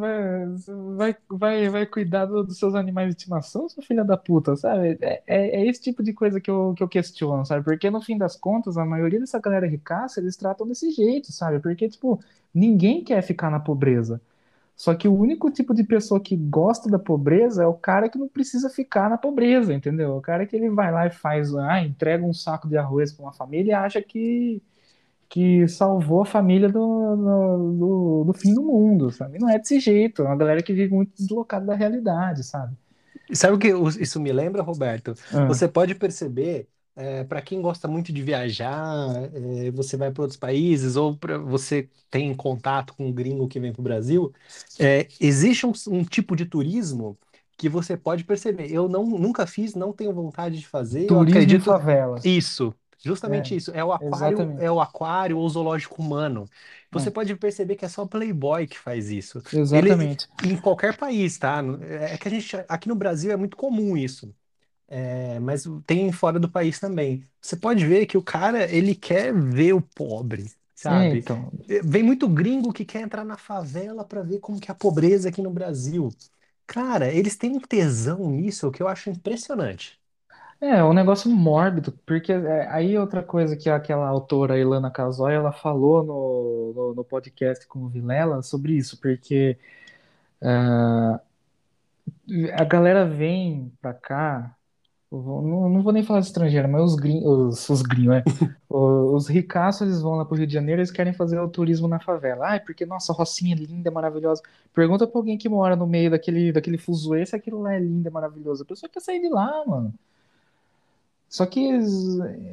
[0.97, 4.97] vai, vai, vai, cuidar do- dos seus animais de estimação, sua filha da puta, sabe?
[5.01, 7.63] É, é, é esse tipo de coisa que eu, que eu questiono, sabe?
[7.63, 11.59] Porque no fim das contas, a maioria dessa galera ricaça, eles tratam desse jeito, sabe?
[11.59, 12.19] Porque, tipo,
[12.53, 14.21] ninguém quer ficar na pobreza.
[14.75, 18.17] Só que o único tipo de pessoa que gosta da pobreza é o cara que
[18.17, 20.17] não precisa ficar na pobreza, entendeu?
[20.17, 23.23] O cara que ele vai lá e faz, ah, entrega um saco de arroz para
[23.25, 24.61] uma família e acha que,
[25.29, 29.39] que salvou a família do, do, do, do fim do mundo, sabe?
[29.39, 32.75] Não é desse jeito, é uma galera que vive muito deslocada da realidade, sabe?
[33.33, 33.69] Sabe o que
[34.03, 35.13] isso me lembra, Roberto?
[35.31, 36.69] Ah, Você pode perceber,
[37.27, 41.89] para quem gosta muito de viajar, é, você vai para outros países ou pra, você
[42.09, 44.33] tem contato com um gringo que vem para o Brasil,
[44.79, 47.17] é, existe um, um tipo de turismo
[47.57, 48.71] que você pode perceber.
[48.71, 51.09] Eu não, nunca fiz, não tenho vontade de fazer.
[51.11, 52.23] Eu turismo em acredito favelas.
[52.23, 52.73] isso,
[53.25, 53.71] É, justamente isso.
[53.71, 54.57] É o aquário, exatamente.
[54.57, 56.49] é o aquário ou zoológico humano.
[56.91, 59.41] Você É, pode perceber que é só Playboy que faz isso.
[59.71, 60.27] Ele exatamente.
[60.43, 61.61] em qualquer país, tá?
[61.89, 64.33] É que a gente aqui no Brasil é muito comum isso.
[64.95, 67.27] É, mas tem fora do país também.
[67.41, 70.45] Você pode ver que o cara, ele quer ver o pobre,
[70.85, 71.17] É, sabe?
[71.17, 71.51] então.
[71.83, 75.29] Vem muito gringo que quer entrar na favela para ver como que é a pobreza
[75.29, 76.09] aqui no Brasil.
[76.67, 79.99] Cara, eles têm um tesão nisso que eu acho impressionante.
[80.61, 85.33] É, é um negócio mórbido, porque é, aí outra coisa que aquela autora Ilana Casoy,
[85.33, 89.57] ela falou no, no, no podcast com o Vilela sobre isso, porque
[90.41, 91.21] ah,
[92.59, 94.55] a galera vem pra cá,
[95.21, 98.23] não, não vou nem falar de estrangeiro, mas os gringos, os, os gringos, é,
[98.69, 101.87] O- os ricaços, eles vão lá pro Rio de Janeiro, eles querem fazer o turismo
[101.87, 102.47] na favela.
[102.47, 104.41] Ai, porque, nossa, a Rocinha é linda, é maravilhosa.
[104.73, 108.07] Pergunta pra alguém que mora no meio daquele, daquele fuzuê se aquilo lá é lindo,
[108.07, 108.63] é maravilhoso.
[108.63, 109.93] A pessoa quer sair de lá, mano.
[111.29, 111.59] Só que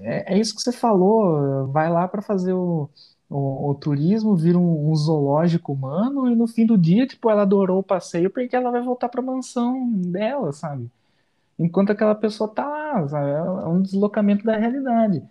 [0.02, 2.88] é, é isso que você falou, vai lá para fazer o,
[3.28, 7.42] o, o turismo, vira um, um zoológico humano e no fim do dia, tipo, ela
[7.42, 10.90] adorou o passeio porque ela vai voltar para a mansão dela, sabe?
[11.60, 13.30] Enquanto aquela pessoa tá lá, sabe?
[13.30, 15.22] É um deslocamento da realidade.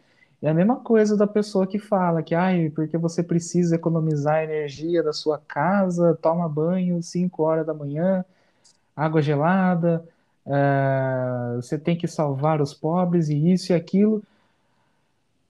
[0.42, 4.44] É a mesma coisa da pessoa que fala que, ai, porque você precisa economizar a
[4.44, 8.24] energia da sua casa, toma banho 5 horas da manhã,
[8.96, 10.08] água gelada,
[10.46, 14.24] é, você tem que salvar os pobres e isso e aquilo.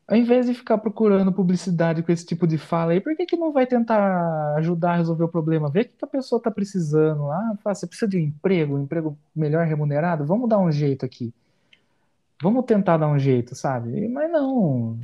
[0.09, 3.37] Ao invés de ficar procurando publicidade com esse tipo de fala aí, por que que
[3.37, 5.69] não vai tentar ajudar a resolver o problema?
[5.69, 7.29] Vê o que que a pessoa está precisando.
[7.29, 10.25] Ah, você precisa de um emprego, um emprego melhor remunerado?
[10.25, 11.31] Vamos dar um jeito aqui.
[12.41, 14.07] Vamos tentar dar um jeito, sabe?
[14.07, 14.97] Mas não.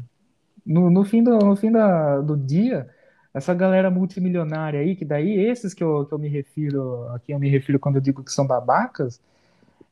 [0.65, 2.89] No, no fim do, no fim da, do dia,
[3.31, 7.33] essa galera multimilionária aí, que daí esses que eu, que eu me refiro, a quem
[7.33, 9.21] eu me refiro quando eu digo que são babacas,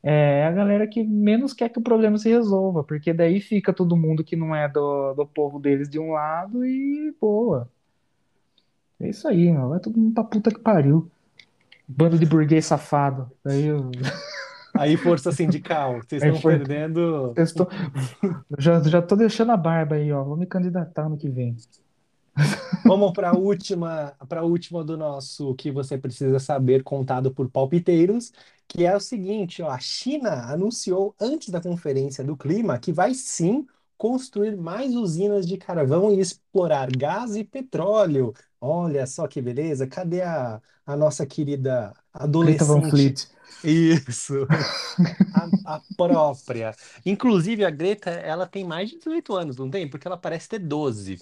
[0.03, 3.95] é a galera que menos quer que o problema se resolva, porque daí fica todo
[3.97, 7.69] mundo que não é do, do povo deles de um lado e boa.
[8.99, 9.69] É isso aí, meu.
[9.69, 11.09] Vai todo mundo pra puta que pariu.
[11.87, 13.29] Bando de burguês safado.
[13.45, 13.89] Aí eu.
[14.75, 17.31] Aí, força sindical, vocês Aí estão foi- perdendo.
[17.35, 17.67] eu estou...
[18.57, 20.23] já, já tô deixando a barba aí, ó.
[20.23, 21.55] Vou me candidatar ano que vem.
[22.83, 27.47] Vamos para a última, para a última do nosso que você precisa saber, contado por
[27.49, 28.33] palpiteiros,
[28.73, 33.13] que é o seguinte, ó, a China anunciou antes da Conferência do Clima que vai
[33.13, 38.33] sim construir mais usinas de carvão e explorar gás e petróleo.
[38.59, 41.93] Olha só que beleza, cadê a, a nossa querida
[42.41, 42.89] Greta Van adolescente?
[42.89, 43.27] Fleet.
[43.63, 44.47] Isso,
[45.35, 46.75] a, a própria.
[47.05, 49.87] Inclusive, a Greta, ela tem mais de 18 anos, não tem?
[49.87, 51.21] Porque ela parece ter 12.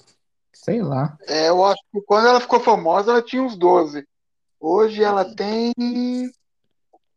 [0.53, 1.17] Sei lá.
[1.27, 4.07] É, eu acho que quando ela ficou famosa, ela tinha uns 12.
[4.57, 5.73] Hoje ela tem.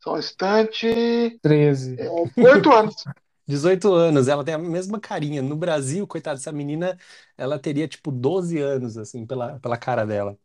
[0.05, 1.39] Só um instante.
[1.41, 1.97] 13.
[1.99, 2.95] É, 8 anos.
[3.49, 5.41] 18 anos, ela tem a mesma carinha.
[5.43, 6.99] No Brasil, coitada, essa menina,
[7.37, 10.37] ela teria tipo 12 anos, assim, pela, pela cara dela.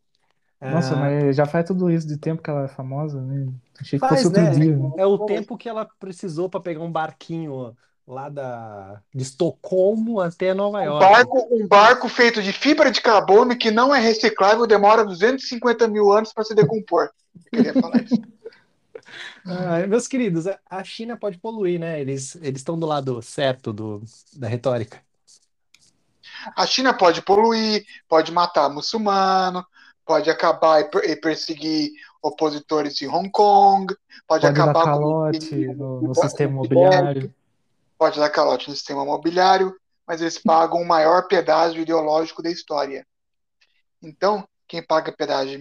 [0.61, 3.47] Nossa, Ah, mas já faz tudo isso de tempo que ela é famosa, né?
[3.79, 4.51] Achei que faz, fosse outro né?
[4.51, 4.77] dia.
[4.77, 4.91] né?
[4.97, 7.73] É o tempo que ela precisou para pegar um barquinho
[8.05, 11.05] lá da, de Estocolmo até Nova Um York.
[11.05, 16.11] barco, um barco feito de fibra de carbono que não é reciclável demora 250 mil
[16.11, 17.09] anos para se decompor.
[17.53, 18.21] Eu queria falar isso.
[19.45, 21.99] Ah, meus queridos, a- China pode poluir, né?
[21.99, 24.01] Eles eles estão do lado certo do,
[24.33, 25.03] da retórica.
[26.55, 29.65] A China pode poluir, pode matar muçulmano,
[30.05, 31.91] pode acabar e per- perseguir
[32.21, 33.93] opositores em Hong Kong,
[34.27, 37.33] pode Pode dar acabar com calote no, no o- sistema imobiliário.
[37.97, 39.75] pode dar calote no sistema imobiliário,
[40.07, 43.05] mas eles pagam o maior pedágio ideológico da história.
[44.01, 45.59] Então, quem paga pedágio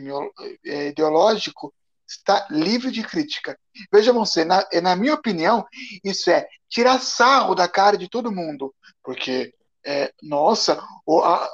[0.64, 1.72] eh, ideológico
[2.08, 3.58] está livre de crítica.
[3.92, 5.66] Veja você, na, eh, na minha opinião,
[6.02, 9.52] isso é tirar sarro da cara de todo mundo, porque,
[9.84, 10.82] eh, nossa,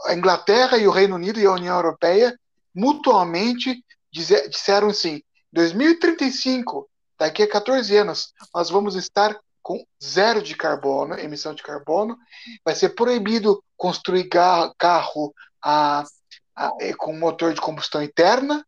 [0.07, 2.39] a Inglaterra e o Reino Unido e a União Europeia
[2.75, 5.21] mutuamente dize- disseram assim:
[5.53, 6.89] 2035,
[7.19, 12.17] daqui a 14 anos, nós vamos estar com zero de carbono, emissão de carbono,
[12.65, 16.05] vai ser proibido construir carro a,
[16.55, 18.65] a- com motor de combustão interna,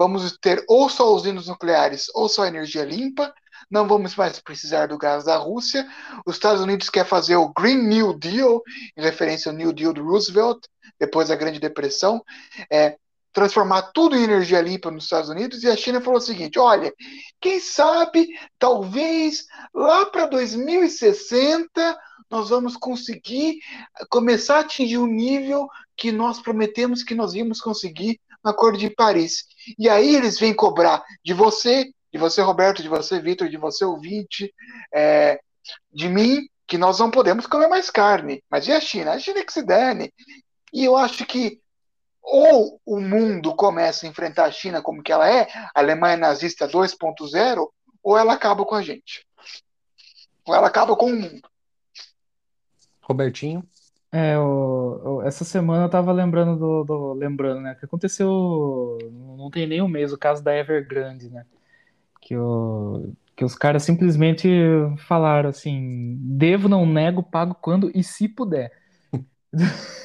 [0.00, 3.34] vamos ter ou só usinas nucleares ou só energia limpa,
[3.70, 5.86] não vamos mais precisar do gás da Rússia.
[6.24, 8.62] Os Estados Unidos quer fazer o Green New Deal,
[8.96, 10.64] em referência ao New Deal do Roosevelt,
[10.98, 12.24] depois da Grande Depressão,
[12.72, 12.96] é,
[13.30, 16.90] transformar tudo em energia limpa nos Estados Unidos, e a China falou o seguinte: olha,
[17.38, 18.26] quem sabe,
[18.58, 19.44] talvez
[19.74, 21.98] lá para 2060
[22.30, 23.58] nós vamos conseguir
[24.08, 29.44] começar a atingir o nível que nós prometemos que nós íamos conseguir Acordo de Paris.
[29.78, 33.84] E aí eles vêm cobrar de você, de você, Roberto, de você, Vitor, de você,
[33.84, 34.52] ouvinte,
[34.92, 35.38] é,
[35.92, 38.42] de mim, que nós não podemos comer mais carne.
[38.50, 39.12] Mas e a China?
[39.12, 40.12] A China é que se dane.
[40.72, 41.60] E eu acho que
[42.22, 46.68] ou o mundo começa a enfrentar a China como que ela é, a Alemanha nazista
[46.68, 47.68] 2.0,
[48.02, 49.26] ou ela acaba com a gente.
[50.46, 51.48] Ou ela acaba com o mundo.
[53.02, 53.68] Robertinho?
[54.12, 58.28] É, o- o- essa semana eu tava lembrando do, do- lembrando, né, que aconteceu,
[59.38, 61.46] não tem nem um mês, o caso da Evergrande, né,
[62.20, 62.34] que,
[63.36, 64.48] que os caras simplesmente
[65.08, 68.72] falaram assim, devo, não nego, pago quando e se puder.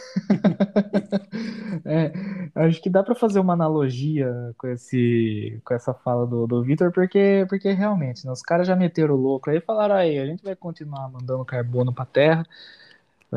[1.85, 2.11] É,
[2.55, 4.27] acho que dá pra fazer uma analogia
[4.57, 8.75] com esse, com essa fala do, do Vitor, porque, porque realmente, né, os caras já
[8.75, 12.45] meteram o louco aí e falaram aí, a gente vai continuar mandando carbono pra Terra,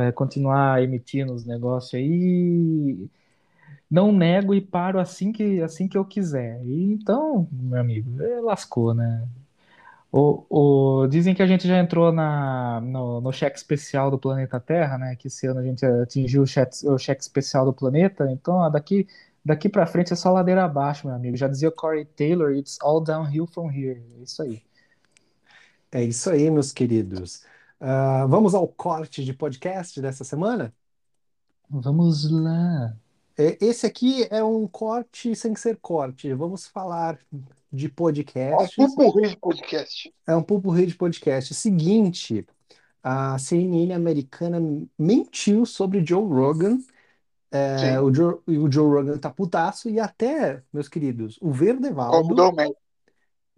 [0.04, 3.08] vai continuar emitindo os negócios aí,
[3.90, 6.62] não nego e paro assim que, assim que eu quiser.
[6.66, 9.28] E então, meu amigo, é, lascou, né?
[10.10, 14.58] O, o- dizem que a gente já entrou na, no, no cheque especial do planeta
[14.60, 15.16] Terra, né?
[15.16, 18.30] Que esse ano a gente atingiu o cheque, o cheque especial do planeta.
[18.32, 19.06] Então, ó, daqui,
[19.44, 21.36] daqui pra frente é só ladeira abaixo, meu amigo.
[21.36, 24.02] Já dizia Corey Taylor, it's all downhill from here.
[24.18, 24.62] É isso aí.
[25.90, 27.42] É isso aí, meus queridos.
[27.80, 30.72] Ah, vamos ao corte de podcast dessa semana?
[31.70, 32.96] Vamos lá.
[33.36, 36.32] É, Esse aqui é um corte sem ser corte.
[36.34, 37.18] Vamos falar
[37.72, 37.88] de
[38.78, 40.14] É um pupurri de podcast.
[40.26, 41.54] É um pupurri de podcast.
[41.54, 42.44] Seguinte,
[43.02, 44.60] a CNN americana
[44.98, 46.78] mentiu sobre Joe Rogan.
[47.50, 47.98] É, Sim.
[47.98, 52.52] o Joe, e o Joe Rogan tá putaço e até, meus queridos, o Verdevaldo Convidou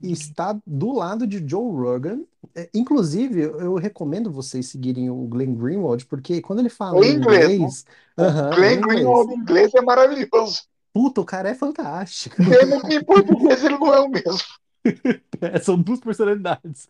[0.02, 2.24] o está do lado de Joe Rogan.
[2.54, 7.14] É, inclusive, eu recomendo vocês seguirem o Glenn Greenwald, porque quando ele fala Em em
[7.14, 7.68] inglês, né?
[7.68, 7.84] inglês,
[8.18, 10.62] aham, em Glenn inglês, Greenwald em inglês é maravilhoso.
[10.92, 12.36] puta, o cara é fantástico.
[12.48, 14.60] Pena que em português ele não é o mesmo.
[15.40, 16.88] É, são duas personalidades.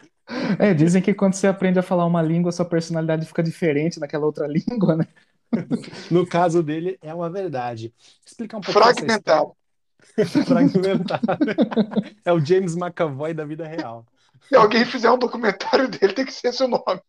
[0.59, 4.27] É, dizem que quando você aprende a falar uma língua, sua personalidade fica diferente naquela
[4.27, 5.07] outra língua, né?
[6.11, 7.95] No caso dele, é uma verdade.
[8.25, 9.57] Explicar um pouquinho essa Fragmentado.
[10.47, 11.55] Fragmentado.
[12.25, 14.07] É o James McAvoy da vida real.
[14.49, 17.01] Se alguém fizer um documentário dele, tem que ser seu nome.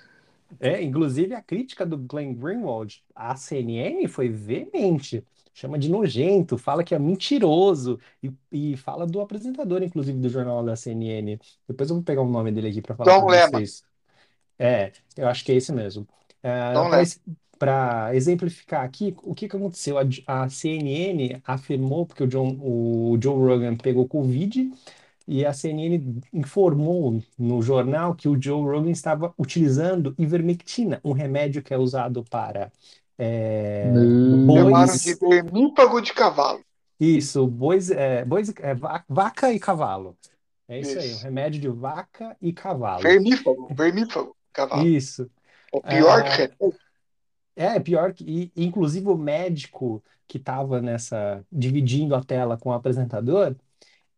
[0.63, 5.25] É, inclusive a crítica do Glenn Greenwald à CNN foi veemente.
[5.55, 10.63] Chama de nojento, fala que é mentiroso e, e fala do apresentador, inclusive, do jornal
[10.63, 11.39] da CNN.
[11.67, 13.51] Depois eu vou pegar o nome dele aqui para falar Don com Lemon.
[13.53, 13.83] vocês.
[14.59, 16.07] É, eu acho que é esse mesmo.
[16.75, 17.05] Don Lemon.
[17.61, 19.99] Para exemplificar aqui, o que que aconteceu?
[19.99, 20.03] A,
[20.45, 24.73] a CNN afirmou, porque o, John, o Joe Rogan pegou Covid,
[25.29, 31.63] e a CNN informou no jornal que o Joe Rogan estava utilizando ivermectina, um remédio
[31.63, 32.73] que é usado para
[33.19, 34.47] é, Hum.
[34.47, 36.65] Bois, de vermípago de cavalo.
[36.99, 40.17] isso, bois, é, bois, é, va- vaca e cavalo.
[40.69, 41.19] É isso aí, um Isso.
[41.19, 43.03] remédio de vaca e cavalo.
[43.05, 44.95] Vermífago, vermífago, cavalo.
[44.97, 45.31] Isso.
[45.73, 46.57] O pior que Ah, remédio.
[46.61, 46.71] É,
[47.81, 48.25] pior que,
[48.57, 53.55] e, inclusive o médico que estava nessa, dividindo a tela com o apresentador,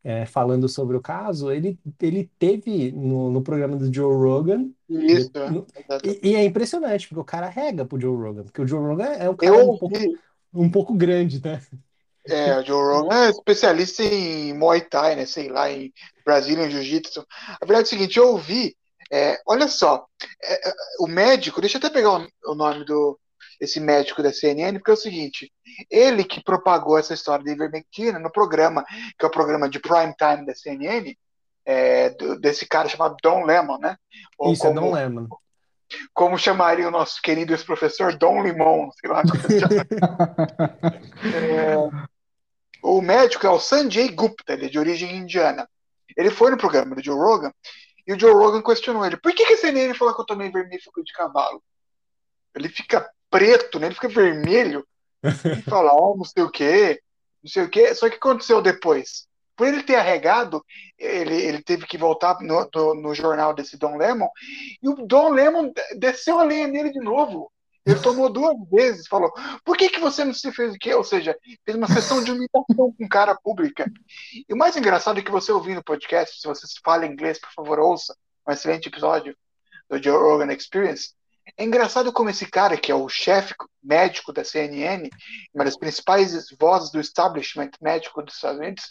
[0.05, 5.07] é, falando sobre o caso, ele, ele teve no, no programa do Joe Rogan, de-
[5.14, 5.51] Isso, é.
[5.51, 6.09] no- Exato.
[6.09, 9.05] e, e é impressionante, porque o cara rega pro Joe Rogan, porque o Joe Rogan
[9.07, 9.97] é um Eu cara um pouco,
[10.53, 11.61] um pouco grande, né?
[12.26, 15.26] é, o Joe Rogan é especialista em Muay Thai, né?
[15.26, 15.93] Sei lá, em
[16.24, 17.26] Brazilian Jiu-Jitsu.
[17.61, 18.76] A verdade é o seguinte, eu ouvi,
[19.11, 20.07] é, olha só,
[20.43, 23.18] é, é, o médico, deixa eu até pegar o, o nome do
[23.63, 25.53] esse médico da CNN, porque é o seguinte,
[25.89, 28.85] ele que propagou essa história da ivermectina no programa,
[29.17, 31.17] que é o programa de prime time da CNN,
[31.65, 33.97] é, do- desse cara chamado Don Lemon, né?
[34.37, 35.27] Ou Isso, é Don como, Lemon.
[36.13, 39.87] como chamaria o nosso querido ex-professor Dom Limão, sei lá como se chama.
[41.33, 41.77] É,
[42.83, 45.69] o médico é o Sanjay Gupta, ele é de origem indiana.
[46.17, 47.53] Ele foi no programa do Joe Rogan
[48.07, 50.51] e o Joe Rogan questionou ele: por que, que a CNN falou que eu tomei
[50.51, 51.63] vermífugo de cavalo?
[52.57, 53.87] Ele fica preto, né?
[53.87, 54.87] ele fica vermelho
[55.24, 57.01] e fala: ó, não sei o quê,
[57.43, 57.95] não sei o quê.
[57.95, 59.26] Só que aconteceu depois?
[59.57, 60.64] Por ele ter arregado,
[60.99, 64.28] ele, ele teve que voltar no, do- no jornal desse Don Lemon
[64.83, 67.51] e o Don Lemon desceu a lenha nele de novo.
[67.85, 69.33] Ele tomou duas vezes, falou:
[69.64, 70.95] por que, que você não se fez o quê?
[70.95, 73.91] Ou seja, fez uma sessão de humilhação com cara pública.
[74.49, 77.53] E o mais engraçado é que você ouvindo o podcast, se você fala inglês, por
[77.53, 78.14] favor, ouça
[78.49, 79.37] um excelente episódio
[79.91, 81.12] do Joe Rogan Experience.
[81.57, 85.11] É engraçado como esse cara, que é o chefe médico da CNN,
[85.55, 88.85] uma das principais vozes do establishment médico dos Estados Unidos,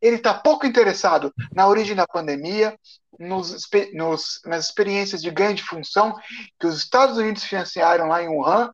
[0.00, 2.76] ele está pouco interessado na origem da pandemia,
[3.18, 6.14] nos, nos- nas experiências de ganho de função
[6.58, 8.70] que os Estados Unidos financiaram lá em Wuhan,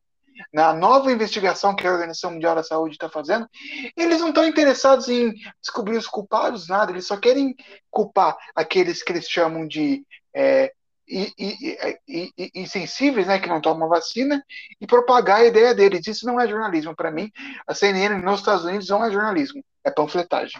[0.53, 3.47] na nova investigação que a Organização Mundial da Saúde está fazendo.
[3.95, 7.55] Eles não estão interessados em descobrir os culpados, nada, eles só querem
[7.89, 10.05] culpar aqueles que eles chamam de
[10.35, 10.71] é,
[11.07, 14.43] i- i- i- i- insensíveis, né, que não tomam vacina,
[14.79, 16.05] e propagar a ideia deles.
[16.07, 17.31] Isso não é jornalismo para mim.
[17.67, 20.59] A CNN nos Estados Unidos não é jornalismo, é panfletagem.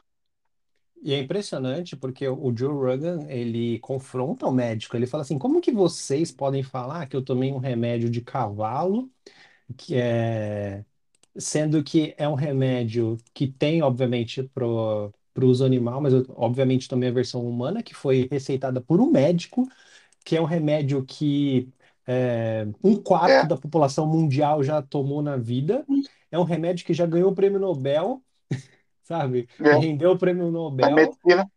[1.01, 5.61] E é impressionante porque o Joe Rogan, ele confronta o médico, ele fala assim, como
[5.61, 9.09] que vocês podem falar que eu tomei um remédio de cavalo,
[9.77, 10.83] que é,
[11.37, 16.87] sendo que é um remédio que tem, obviamente, pro, pro uso animal, mas eu, obviamente
[16.89, 19.67] também a versão humana, que foi receitada por um médico,
[20.27, 21.69] que é um remédio que
[22.05, 23.47] é, um quarto É.
[23.47, 25.85] da população mundial já tomou na vida,
[26.29, 28.21] é um remédio que já ganhou o prêmio Nobel,
[29.03, 29.47] sabe?
[29.57, 29.77] É.
[29.77, 30.93] Rendeu o prêmio A Nobel.
[30.93, 31.49] medicina.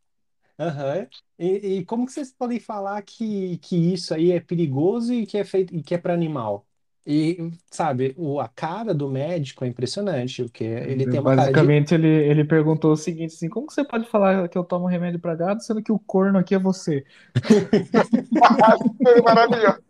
[0.57, 1.09] Aham.
[1.37, 1.47] E,
[1.79, 5.43] e como que vocês podem falar que, que isso aí é perigoso e que é
[5.43, 6.65] feito e que é para animal?
[7.07, 11.61] E, sabe, o, a cara do médico é impressionante, porque ele tem uma cara de.
[11.61, 14.87] Basicamente, ele, ele perguntou o seguinte, assim, como que você pode falar que eu tomo
[14.87, 17.05] remédio pra gado, sendo que o corno aqui é você?
[19.25, 19.83] Maravilhoso.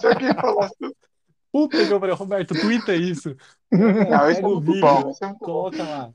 [0.00, 0.74] Se alguém falasse.
[1.52, 3.36] Puta que eu falei, Roberto, tuita isso.
[4.06, 5.10] Não, esse é Pega o muito vídeo, bom.
[5.10, 5.46] Esse é muito bom.
[5.46, 6.12] coloca lá.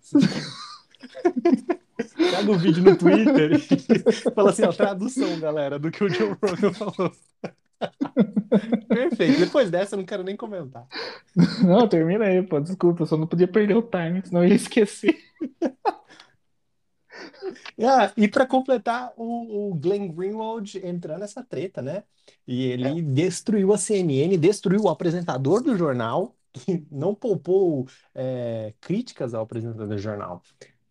[2.30, 3.60] Pega o vídeo no Twitter e
[4.34, 7.12] fala assim, ó, tradução, galera, do que o Joe Rogan falou.
[8.88, 9.40] Perfeito.
[9.40, 10.88] Depois dessa, eu não quero nem comentar.
[11.64, 14.56] Não, termina aí, pô, desculpa, eu só não podia perder o time, senão eu ia
[14.56, 15.18] esquecer.
[17.82, 22.04] Ah, e para completar, o, o Glenn Greenwald entrando nessa treta, né?
[22.48, 29.34] E ele destruiu a CNN, destruiu o apresentador do jornal, que não poupou é, críticas
[29.34, 30.42] ao apresentador do jornal.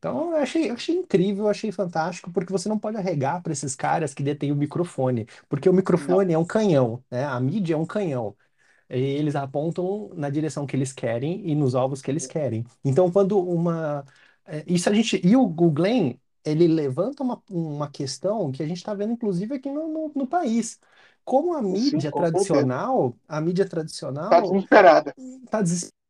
[0.03, 3.53] Então, eu achei, eu achei incrível, eu achei fantástico, porque você não pode arregar para
[3.53, 7.25] esses caras que detêm o microfone, porque o microfone é um canhão, né?
[7.25, 8.37] A mídia é um canhão.
[8.91, 12.65] E eles apontam na direção que eles querem e nos alvos que eles querem.
[12.85, 14.05] Então, quando uma.
[14.47, 15.21] é, Isso a gente.
[15.27, 19.55] E o, o Glenn, ele levanta uma, uma questão que a gente está vendo, inclusive,
[19.57, 20.81] aqui no, no, no país.
[21.25, 22.73] Como a Sim, mídia com certeza.
[22.79, 23.69] tradicional, a mídia
[24.29, 25.15] Tá tradicional desesperada.
[25.45, 26.02] está desesperada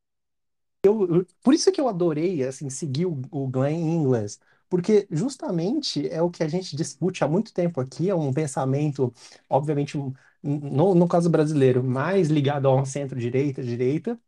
[0.83, 6.09] eu, por isso que eu adorei assim seguir o, o Glenn em inglês, porque justamente
[6.09, 9.13] é o que a gente discute há muito tempo aqui, é um pensamento,
[9.49, 9.97] obviamente,
[10.43, 14.19] no, no caso brasileiro, mais ligado a um centro-direita, direita,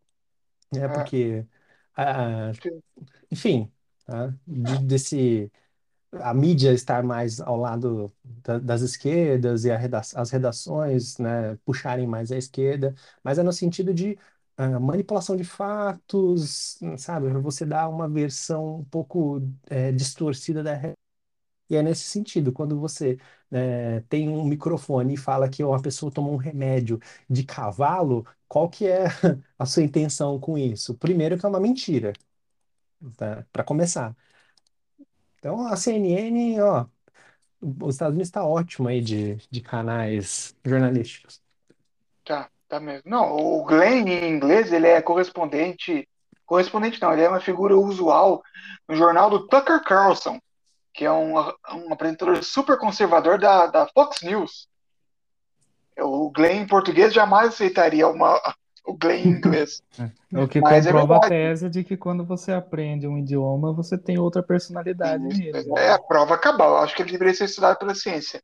[0.72, 0.88] né?
[0.88, 1.46] É, Porque,
[1.96, 2.82] ah, sim.
[3.30, 3.72] enfim,
[4.06, 4.34] tá?
[4.46, 5.50] De- desse
[6.12, 11.56] a mídia estar mais ao lado da- das esquerdas e a reda- as redações, né,
[11.64, 14.18] puxarem mais à esquerda, mas é no sentido de
[14.56, 17.28] ah, manipulação de fatos, sabe?
[17.40, 20.94] Você dá uma versão um pouco eh, distorcida da realidade.
[21.70, 23.18] E é nesse sentido, quando você
[23.52, 27.00] eh, tem um microfone e fala que uma pessoa tomou um remédio
[27.30, 29.06] de cavalo, qual que é
[29.58, 30.94] a sua intenção com isso?
[30.96, 32.12] Primeiro que é uma mentira,
[33.16, 33.44] tá?
[33.52, 34.14] Para começar.
[35.38, 36.86] Então, a CNN, ó,
[37.62, 41.43] os Estados Unidos está ótimo aí de, de canais jornalísticos.
[42.68, 43.02] Tá, mesmo.
[43.04, 46.08] Não, o Glenn, em inglês, ele é correspondente.
[46.46, 48.42] Correspondente não, ele é uma figura usual
[48.88, 50.38] no jornal do Tucker Carlson,
[50.92, 54.68] que é um, um apresentador super conservador da, da Fox News.
[55.98, 58.40] O Glenn em português jamais aceitaria uma,
[58.84, 59.82] o Glenn em inglês.
[59.98, 61.48] É o que Mas é comprova a verdade.
[61.48, 65.70] tese de que quando você aprende um idioma, você tem outra personalidade nele.
[65.76, 66.76] É a prova cabal.
[66.78, 68.42] Acho que ele deveria ser estudado pela ciência.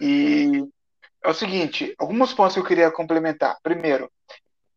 [0.00, 0.66] E
[1.22, 3.58] é o seguinte, alguns pontos que eu queria complementar.
[3.62, 4.10] Primeiro,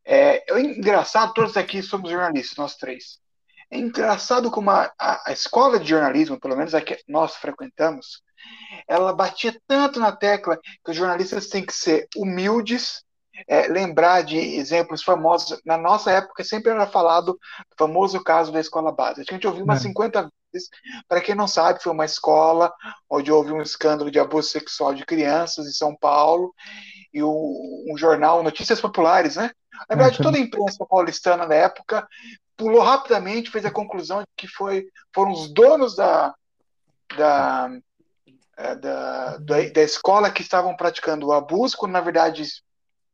[0.06, 3.20] é, é engraçado, todos aqui somos jornalistas, nós três.
[3.72, 8.22] É engraçado como a, a, a escola de jornalismo, pelo menos a que nós frequentamos,
[8.88, 13.04] ela batia tanto na tecla que os jornalistas têm que ser humildes,
[13.48, 15.60] é, lembrar de exemplos famosos.
[15.66, 19.22] Na nossa época sempre era falado do famoso caso da escola base.
[19.22, 19.88] A gente ouviu umas É.
[19.88, 20.43] 50 vezes.
[21.08, 22.74] Para quem não sabe, foi uma escola
[23.10, 26.54] onde houve um escândalo de abuso sexual de crianças em São Paulo
[27.14, 29.52] e o, um jornal Notícias Populares, né?
[29.90, 32.08] Na verdade, É, toda a imprensa paulistana na época
[32.56, 36.34] pulou rapidamente, fez a conclusão de que foi, foram os donos da,
[37.18, 37.70] da,
[38.58, 42.44] é, da, da, da escola que estavam praticando o abuso, quando na verdade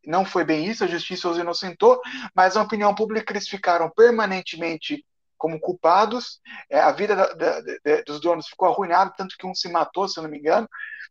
[0.05, 2.01] não foi bem isso, a justiça os inocentou,
[2.35, 5.05] mas a opinião pública eles ficaram permanentemente
[5.39, 9.55] como culpados, é, a vida da, da, da, dos donos ficou arruinada, tanto que um
[9.55, 10.69] se matou, se eu não me engano.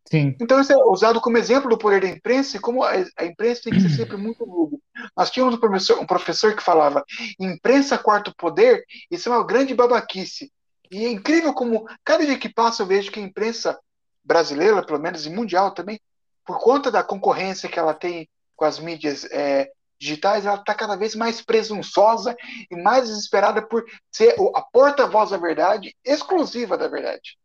[0.09, 0.37] Sim.
[0.41, 3.63] Então isso é usado como exemplo do poder da imprensa e como a, a imprensa
[3.65, 4.81] tem que ser sempre muito lúgubre.
[5.17, 7.03] Nós tínhamos um professor, um professor que falava
[7.41, 10.53] imprensa quarto poder, isso é uma grande babaquice.
[10.91, 13.79] E é incrível como cada dia que passa eu vejo que a imprensa
[14.23, 15.99] brasileira, pelo menos e mundial também,
[16.45, 20.97] por conta da concorrência que ela tem com as mídias é, digitais, ela está cada
[20.97, 22.37] vez mais presunçosa
[22.71, 27.37] e mais desesperada por ser a porta-voz da verdade, exclusiva da verdade.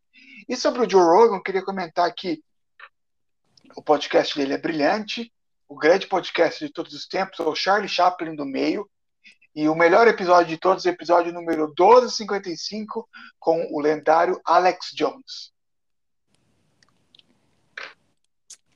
[0.48, 2.44] E sobre o Joe Rogan, eu queria comentar que
[3.76, 5.32] o podcast dele é brilhante,
[5.68, 8.88] o grande podcast de todos os tempos, é o Charlie Chaplin do meio,
[9.56, 13.08] e o melhor episódio de todos o episódio número 1255,
[13.40, 15.52] com o lendário Alex Jones.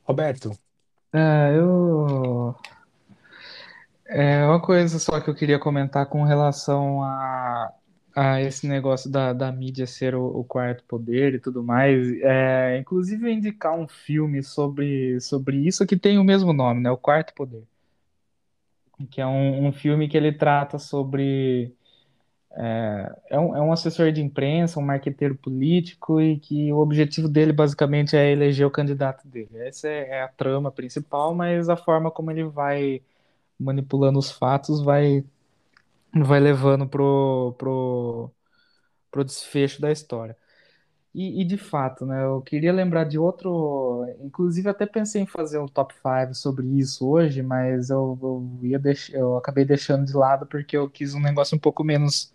[0.03, 0.57] Roberto.
[1.11, 2.55] É, eu.
[4.10, 7.74] É uma coisa só que eu queria comentar com relação a,
[8.16, 12.10] a esse negócio da, da mídia ser o, o quarto poder e tudo mais.
[12.22, 16.89] É, inclusive, indicar um filme sobre, sobre isso que tem o mesmo nome, né?
[16.89, 17.64] O Quarto Poder.
[19.12, 21.74] Que é um, um filme que ele trata sobre.
[22.51, 27.28] É, é, um, é um assessor de imprensa, um marqueteiro político, e que o objetivo
[27.28, 29.50] dele basicamente é eleger o candidato dele.
[29.59, 33.01] Essa é, é a trama principal, mas a forma como ele vai
[33.59, 35.24] manipulando os fatos vai,
[36.13, 38.32] vai levando pro, pro,
[39.12, 40.38] pro desfecho da história.
[41.17, 44.05] E, e, de fato, né, eu queria lembrar de outro.
[44.21, 48.79] Inclusive, até pensei em fazer um top 5 sobre isso hoje, mas eu, eu, ia
[49.13, 52.32] eu acabei deixando de lado porque eu quis um negócio um pouco menos,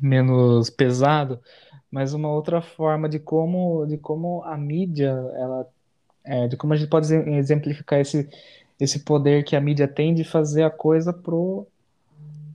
[0.00, 1.40] menos pesado,
[1.90, 5.68] mas uma outra forma de como, de como a mídia, ela,
[6.24, 8.28] é, de como a gente pode exemplificar esse,
[8.78, 11.66] esse poder que a mídia tem de fazer a coisa pro,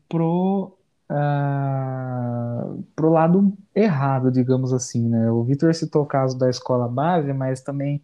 [0.09, 0.73] pro
[1.09, 5.31] Uh, pro lado errado, digamos assim, né?
[5.31, 8.01] O Vitor citou o caso da escola base, mas também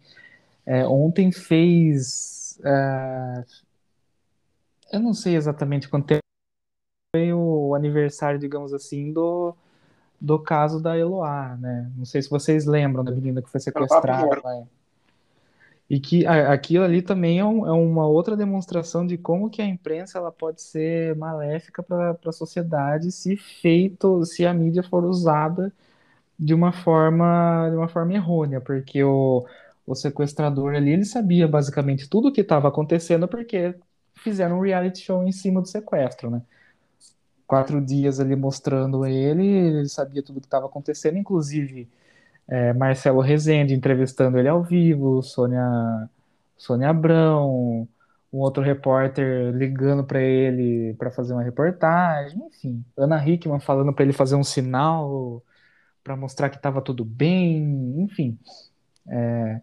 [0.64, 3.44] é, ontem fez, uh,
[4.90, 6.22] eu não sei exatamente quanto tempo
[7.14, 9.54] foi o aniversário, digamos assim, do,
[10.18, 11.90] do caso da Eloá, né?
[11.96, 14.42] Não sei se vocês lembram da menina que foi sequestrada.
[15.94, 19.66] E que aquilo ali também é, um, é, uma outra demonstração de como que a
[19.66, 25.72] imprensa ela pode ser maléfica para a sociedade se feito, se a mídia for usada
[26.38, 29.46] de uma forma, de uma forma errônea, porque o,
[29.86, 33.74] o sequestrador ali ele sabia basicamente tudo o que estava acontecendo porque
[34.14, 36.42] fizeram um reality show em cima do sequestro, né?
[37.46, 41.88] quatro dias ali mostrando ele, ele sabia tudo que estava acontecendo, inclusive
[42.48, 46.08] é, Marcelo Rezende entrevistando ele ao vivo, Sônia,
[46.56, 47.88] Sônia Abrão,
[48.32, 54.04] um outro repórter ligando para ele para fazer uma reportagem, enfim, Ana Hickman falando para
[54.04, 55.42] ele fazer um sinal
[56.02, 58.38] para mostrar que estava tudo bem, enfim.
[59.08, 59.60] É,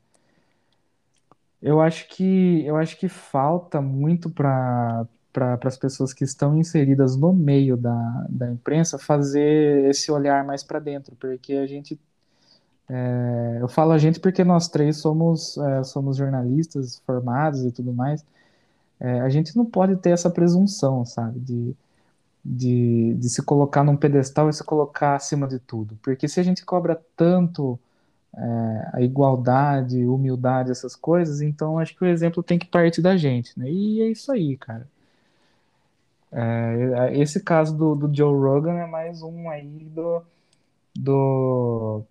[1.61, 7.15] eu acho que eu acho que falta muito para para as pessoas que estão inseridas
[7.15, 11.97] no meio da, da imprensa fazer esse olhar mais para dentro, porque a gente
[12.93, 17.93] é, eu falo a gente porque nós três somos é, somos jornalistas formados e tudo
[17.93, 18.25] mais.
[18.99, 21.75] É, a gente não pode ter essa presunção, sabe, de,
[22.45, 26.43] de, de se colocar num pedestal e se colocar acima de tudo, porque se a
[26.43, 27.79] gente cobra tanto
[28.35, 33.17] é, a igualdade, humildade, essas coisas, então acho que o exemplo tem que partir da
[33.17, 33.69] gente, né?
[33.71, 34.87] E é isso aí, cara.
[36.31, 40.23] É, esse caso do, do, Joe Rogan é mais um aí do,
[40.95, 42.03] do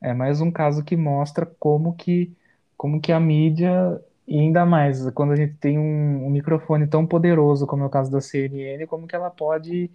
[0.00, 2.32] é mais um caso que mostra como que
[2.76, 7.06] como que a mídia e ainda mais quando a gente tem um, um microfone tão
[7.06, 9.90] poderoso como é o caso da CNN, como que ela pode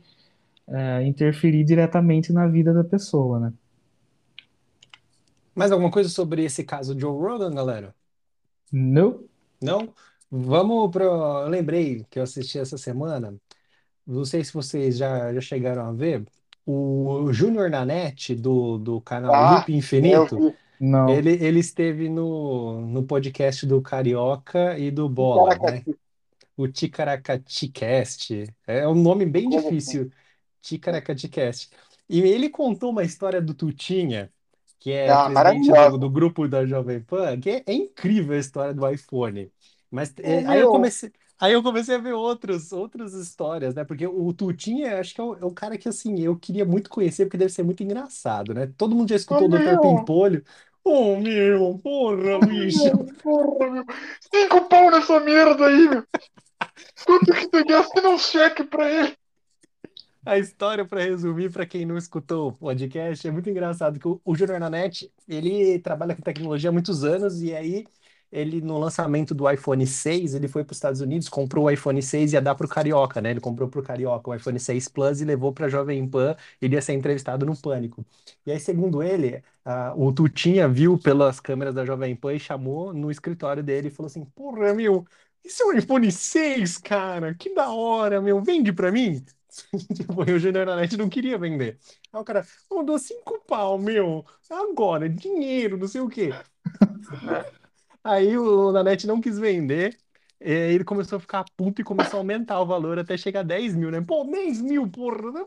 [0.67, 3.53] é, interferir diretamente na vida da pessoa, né?
[5.55, 7.95] Mais alguma coisa sobre esse caso Joe Rogan, galera?
[8.71, 9.23] Não.
[9.61, 9.93] Não?
[10.31, 11.05] Vamos para.
[11.05, 13.35] Eu lembrei que eu assisti essa semana.
[14.05, 16.25] Não sei se vocês já, já chegaram a ver.
[16.65, 20.53] O Júnior Nanete, do, do canal Ah, Loop Infinito,
[21.09, 25.83] ele, ele esteve no, no podcast do Carioca e do Bola, né?
[26.55, 28.45] O Ticaracaticast.
[28.65, 30.11] É um nome bem como difícil.
[30.61, 31.69] Ticaracaticast.
[32.07, 34.31] E ele contou uma história do Tutinha,
[34.79, 38.39] que é Ah, presidente do, do grupo da Jovem Pan, que é, é incrível a
[38.39, 39.51] história do iPhone.
[39.89, 41.11] Mas é, aí eu comecei,
[41.43, 43.83] aí eu comecei a ver outros, outras histórias, né?
[43.83, 46.89] Porque o Tutinha, acho que é o, é o cara que, assim, eu queria muito
[46.89, 48.71] conhecer, porque deve ser muito engraçado, né?
[48.77, 49.81] Todo mundo já escutou o Dr.
[49.81, 50.41] Pimpolho.
[50.85, 52.97] Ô, meu, porra, bicho.
[53.21, 53.85] porra, meu.
[54.33, 56.05] Cinco pau nessa merda aí, meu.
[57.05, 58.01] Quanto que tu gasta?
[58.01, 59.17] Dá um cheque pra ele.
[60.25, 64.21] A história, para resumir, para quem não escutou o podcast, é muito engraçado que o,
[64.23, 67.85] o Júnior Nanete, ele trabalha com tecnologia há muitos anos e aí
[68.33, 72.01] ele, no lançamento do iPhone 6, ele foi para os Estados Unidos, comprou o iPhone
[72.01, 73.31] 6 e ia dar para o Carioca, né?
[73.31, 76.35] Ele comprou para o Carioca o iPhone 6 Plus e levou para a Jovem Pan,
[76.61, 78.05] ele ia ser entrevistado no Pânico.
[78.45, 82.93] E aí, segundo ele, ah, o Tutinha viu pelas câmeras da Jovem Pan e chamou
[82.93, 85.05] no escritório dele e falou assim, porra, meu,
[85.43, 89.23] esse é o iPhone 6, cara, que da hora, meu, vende para mim?
[89.95, 90.65] Tipo, o Júnior
[90.97, 91.77] não queria vender.
[92.11, 96.29] Aí o cara, eu dou cinco pau, meu, agora, dinheiro, não sei o quê.
[98.03, 99.97] Aí o Nanete não quis vender,
[100.41, 103.39] e aí ele começou a ficar puto e começou a aumentar o valor até chegar
[103.39, 104.01] a 10 mil, né?
[104.01, 105.45] Pô, 10 mil, porra, né?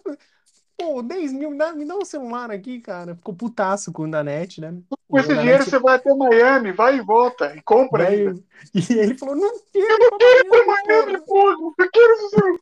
[0.78, 3.15] Pô, 10 mil, me dá, me dá um celular aqui, cara.
[3.15, 4.74] Ficou putaço com o Nanete, né?
[5.09, 8.33] Com esse dinheiro você vai até Miami, vai e volta e compra ainda.
[8.33, 8.43] vai.
[8.74, 11.57] E ele falou: não Eu quero não ir quero ir pra pra Miami, porra.
[11.78, 12.61] Eu quero.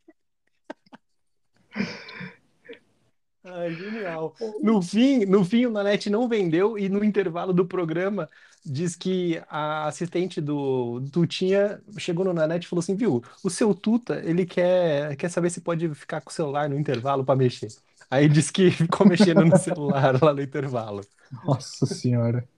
[3.45, 4.35] Ai, genial.
[4.63, 8.29] No fim, no fim, o Nanete não vendeu e no intervalo do programa
[8.65, 13.51] diz que a assistente do do Tutinha chegou no Nanete e falou assim, viu, o
[13.51, 17.37] seu Tuta, ele quer, quer saber se pode ficar com o celular no intervalo para
[17.37, 17.69] mexer.
[18.11, 21.03] Aí diz que ficou mexendo no celular lá no intervalo.
[21.45, 22.49] Nossa senhora.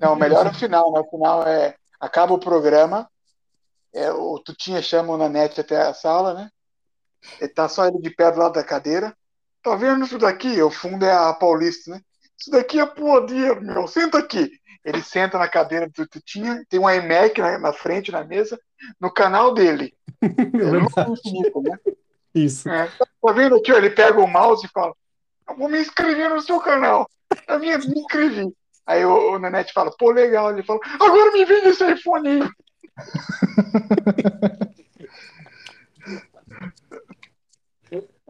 [0.00, 1.00] Não, melhor é o final, né?
[1.00, 1.74] O final é.
[2.00, 3.10] Acaba o programa,
[3.92, 6.50] é, o Tutinha chama o Nanete até a sala, né?
[7.40, 9.16] Ele tá só ele de pé do lado da cadeira.
[9.62, 10.60] Tá vendo isso daqui?
[10.62, 12.00] O fundo é a Paulista, né?
[12.38, 13.86] Isso daqui é poder, meu.
[13.88, 14.50] Senta aqui.
[14.84, 18.58] Ele senta na cadeira do Tutinha, tem um iMac na, na frente, na mesa,
[19.00, 19.94] no canal dele.
[20.22, 21.10] É É.
[21.10, 21.78] Infinito, né?
[22.34, 22.68] Isso.
[22.68, 22.86] É.
[23.22, 23.72] Tá vendo aqui?
[23.72, 24.94] ó, Ele pega o mouse e fala:
[25.48, 27.08] Eu vou me inscrever no seu canal.
[27.46, 28.52] Eu me, me inscrevi.
[28.86, 30.50] Aí o, o Nanete fala: Pô, legal.
[30.50, 32.50] Ele fala: Agora me vende esse iPhone aí.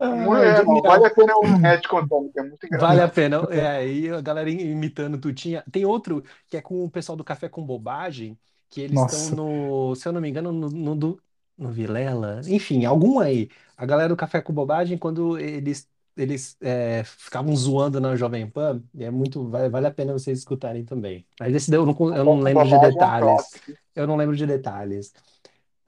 [0.00, 2.88] É, não, vale a pena o Nanete contando, que é muito engraçado.
[2.88, 3.36] Vale a pena.
[3.50, 5.64] É, aí a galera imitando Tutinha.
[5.70, 8.38] Tem outro que é com o pessoal do Café com Bobagem,
[8.70, 11.22] que eles estão no, se eu não me engano, no, no, do-
[11.56, 12.40] no Vilela.
[12.46, 13.48] Enfim, algum aí.
[13.76, 18.82] A galera do Café com Bobagem, quando eles, eles é, ficavam zoando na Jovem Pan,
[18.98, 21.26] é muito, vale, vale a pena vocês escutarem também.
[21.40, 23.50] Mas esse daí eu não, con- eu não lembro de é um detalhes.
[23.94, 25.12] Eu não lembro de detalhes.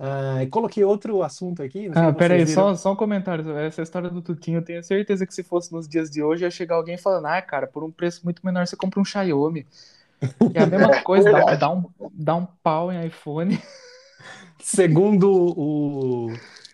[0.01, 2.73] Ah, coloquei outro assunto aqui, Ah, se pera vocês aí, viram.
[2.73, 3.57] só, só um comentário.
[3.59, 6.51] Essa história do Tutinho, eu tenho certeza que se fosse nos dias de hoje, ia
[6.51, 9.67] chegar alguém falando, ah, cara, por um preço muito menor você compra um Xiaomi.
[10.55, 13.61] É a mesma É, coisa, dá, dá um, dá um pau em iPhone.
[14.59, 16.33] Segundo o,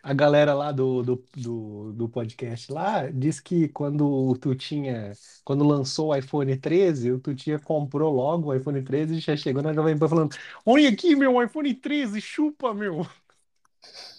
[0.09, 5.12] a galera lá do, do, do, do podcast lá disse que quando o Tutinha,
[5.45, 9.62] quando lançou o iPhone 13, o Tutinha comprou logo o iPhone 13 e já chegou
[9.62, 13.07] na Jovem Pan falando: Olha aqui, meu iPhone 13, chupa, meu.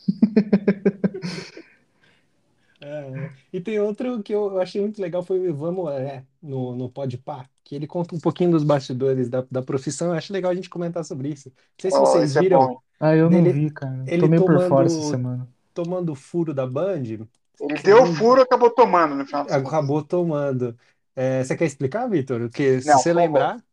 [2.80, 6.90] É, e tem outro que eu achei muito legal, foi o Ivan Moré, no, no
[6.92, 10.10] Podpah, que ele conta um pouquinho dos bastidores da, da profissão.
[10.10, 11.50] Eu acho legal a gente comentar sobre isso.
[11.50, 12.82] Não sei se Oh, vocês é viram bom.
[13.00, 14.06] Ah, eu não dele, vi, cara.
[14.06, 15.48] ele Tô meio por fora essa tomando, semana.
[15.84, 17.04] Tomando furo da Band.
[17.60, 18.16] Ele deu viu?
[18.18, 19.48] furo e acabou tomando no final.
[19.50, 20.78] Acabou tomando.
[21.16, 22.42] É, você quer explicar, Vitor?
[22.42, 23.64] Porque se Não, você por favor, lembrar,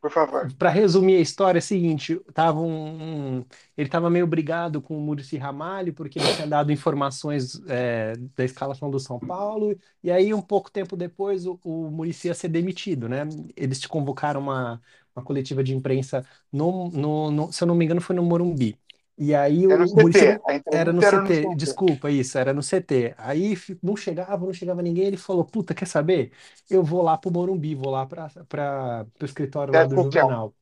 [0.00, 0.54] por favor.
[0.58, 3.44] para resumir a história, é o seguinte: tava um, um-
[3.76, 8.44] ele estava meio brigado com o Muricy Ramalho, porque ele tinha dado informações é, da
[8.44, 12.48] escalação do São Paulo, e aí, um pouco tempo depois, o, o Muricy ia ser
[12.48, 13.22] demitido, né?
[13.56, 14.80] Eles te convocaram uma,
[15.14, 18.78] uma coletiva de imprensa, no, no, no- se eu não me engano, foi no Morumbi.
[19.18, 20.06] E aí É no o.
[20.46, 21.54] A Era no era no CT, CT.
[21.54, 23.14] desculpa, isso, era no CT.
[23.18, 25.06] Aí não chegava, não chegava ninguém.
[25.06, 26.32] Ele falou: Puta, quer saber?
[26.68, 30.02] Eu vou lá pro Morumbi, vou lá para o escritório lá Sede do.
[30.02, 30.54] Juvenal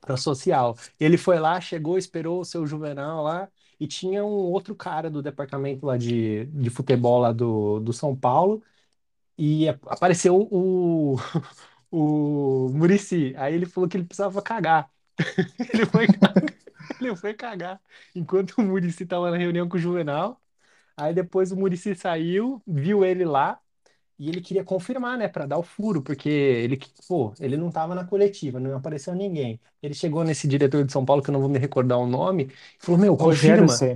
[0.00, 0.76] para social.
[0.98, 3.48] Ele foi lá, chegou, esperou o seu Juvenal lá,
[3.78, 8.16] e tinha um outro cara do departamento lá de, de futebol lá do, do São
[8.16, 8.62] Paulo,
[9.38, 11.16] e apareceu o,
[11.90, 13.34] o Muricy.
[13.38, 14.90] Aí ele falou que ele precisava cagar.
[15.74, 16.06] Ele foi,
[17.00, 17.80] ele foi cagar.
[18.14, 20.40] Enquanto o Muricy estava na reunião com o Juvenal,
[20.96, 23.60] aí depois o Muricy saiu, viu ele lá,
[24.18, 26.78] e ele queria confirmar, né, para dar o furo, porque ele,
[27.08, 29.60] pô, ele não estava na coletiva, não apareceu ninguém.
[29.82, 32.44] Ele chegou nesse diretor de São Paulo, que eu não vou me recordar o nome,
[32.46, 33.88] e falou: Meu, Rogério confirma,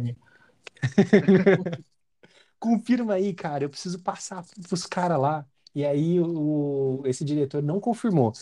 [2.59, 5.47] confirma aí, cara, eu preciso passar pros caras lá.
[5.77, 8.33] E aí o, esse diretor não confirmou.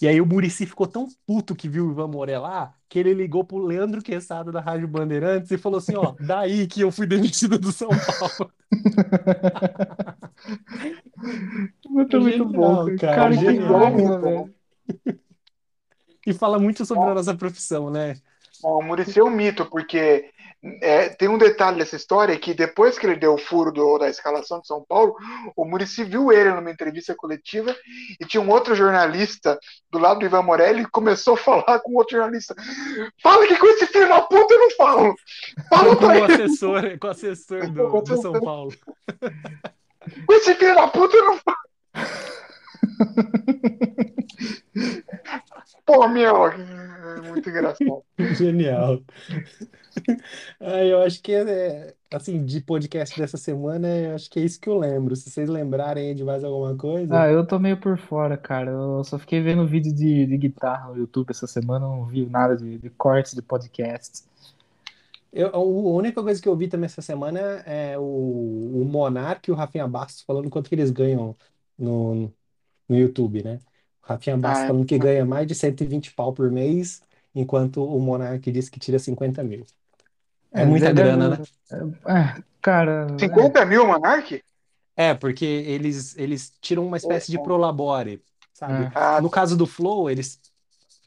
[0.00, 3.12] E aí o Muricy ficou tão puto que viu o Ivan Moré lá, que ele
[3.12, 7.04] ligou pro Leandro Quesada da Rádio Bandeirantes e falou assim: Ó, daí que eu fui
[7.04, 8.52] demitido do São Paulo.
[11.88, 13.16] Muito, muito bom, cara.
[13.16, 13.78] cara, que genial.
[13.78, 14.54] raiva, velho.
[16.26, 18.14] E fala muito sobre a nossa profissão, né?
[18.62, 20.32] Bom, o Muricy é um mito, porque
[20.80, 24.08] é, tem um detalhe dessa história que depois que ele deu o furo do- da
[24.08, 25.14] escalação de São Paulo,
[25.56, 27.74] o Muricy viu ele numa entrevista coletiva
[28.20, 29.58] e tinha um outro jornalista
[29.90, 32.54] do lado do Ivan Morelli e começou a falar com outro jornalista.
[33.22, 35.14] Fala que com esse filho da puta eu não falo!
[35.68, 38.72] Fala Com o ele, assessor, com o assessor do, do São Paulo.
[40.26, 41.56] com esse filho da puta eu não falo!
[45.84, 48.02] Pô, meu, é muito engraçado.
[48.36, 49.00] Genial.
[50.60, 54.60] Ah, eu acho que é, assim, de podcast dessa semana, eu acho que é isso
[54.60, 55.14] que eu lembro.
[55.14, 57.22] Se vocês lembrarem aí de mais alguma coisa.
[57.22, 58.70] Ah, eu tô meio por fora, cara.
[58.70, 62.56] Eu só fiquei vendo vídeo de, de guitarra no YouTube essa semana, não vi nada
[62.56, 64.24] de, de cortes de podcast.
[65.32, 69.52] Eu, a única coisa que eu vi também essa semana é o, o Monark e
[69.52, 71.36] o Rafinha Bastos falando quanto que eles ganham
[71.76, 72.32] no,
[72.88, 73.58] no YouTube, né?
[74.04, 74.66] O Rafinha Bastos Ah, é.
[74.68, 77.00] falando que ganha mais de 120 pau por mês,
[77.34, 79.64] enquanto o Monark diz que tira 50 mil.
[80.52, 81.38] É É, muita deve- grana, né?
[82.06, 84.42] É, cara, 50 mil, Monark?
[84.96, 87.42] É, porque eles, eles tiram uma espécie de É.
[87.42, 88.22] prolabore,
[88.52, 88.84] sabe?
[88.84, 88.90] É.
[88.94, 90.38] Ah, No caso do Flow, eles,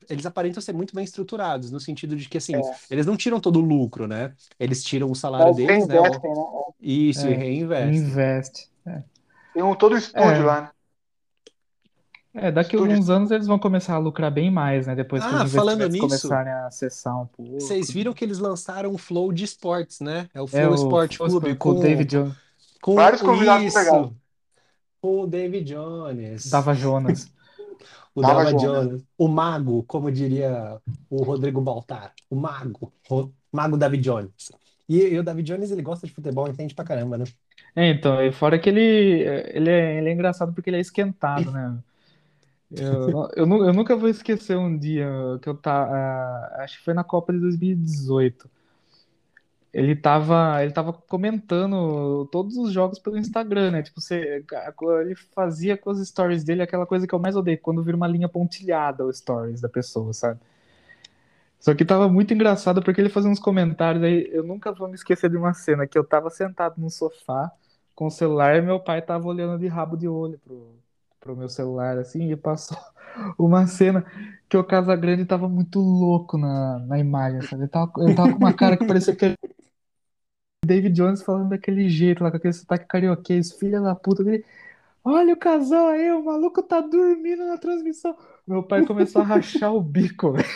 [0.10, 2.62] eles aparentam ser muito bem estruturados, no sentido de que, assim, É.
[2.90, 4.34] eles não tiram todo o lucro, né?
[4.60, 5.94] Eles tiram o salário eles deles, né?
[6.02, 6.44] reinvestem, né?
[6.82, 7.96] Isso, e É, reinvestem.
[7.96, 8.70] investe.
[9.54, 10.44] Tem um todo estúdio É.
[10.44, 10.70] lá, né?
[12.40, 14.96] É, daqui a alguns anos eles vão começar a lucrar bem mais, né?
[14.96, 17.60] Depois que Ah, os falando nisso, começarem a acessar um pouco.
[17.60, 20.30] Vocês viram que eles lançaram o Flow de esportes, né?
[20.34, 22.34] É o É, Flow o Sport Flow Clube Sport com o com, David Jones,
[22.82, 24.12] com Vários convidados isso, legais.
[25.02, 27.32] com o David Jones, Dava Jonas.
[28.16, 28.90] o Dava Dava Jones.
[28.90, 34.52] Jones, o Mago, como diria o Rodrigo Baltar, o Mago, o Mago David Jones.
[34.90, 37.26] E, e o David Jones, ele gosta de futebol, entende pra caramba, né?
[37.76, 41.52] É, então, e fora que ele, ele, é, ele é engraçado porque ele é esquentado,
[41.52, 41.78] né?
[42.70, 45.08] Eu, eu, eu nunca vou esquecer um dia
[45.42, 48.50] que eu tá, acho que foi na Copa de 2018.
[49.74, 53.84] Ele tava, ele tava comentando todos os jogos pelo Instagram, né?
[53.84, 54.44] Tipo, você,
[55.02, 58.08] ele fazia com as stories dele aquela coisa que eu mais odeio, quando vira uma
[58.08, 60.40] linha pontilhada o stories da pessoa, sabe?
[61.60, 64.30] Só que tava muito engraçado porque ele fazia uns comentários aí.
[64.32, 67.52] Eu nunca vou me esquecer de uma cena que eu tava sentado no sofá
[67.96, 70.76] com o celular e meu pai tava olhando de rabo de olho pro,
[71.28, 72.78] pro meu celular, assim, e passou
[73.38, 74.06] uma cena
[74.50, 77.64] que o Casagrande tava muito louco na, na imagem, sabe?
[77.64, 79.36] Ele tava, ele tava com uma cara que parecia que
[80.66, 84.46] David Jones falando daquele jeito lá, com aquele sotaque carioquês, filha da puta dele.
[85.04, 88.16] Olha o casal aí, o maluco tá dormindo na transmissão.
[88.48, 90.48] Meu pai começou a rachar o bico, velho.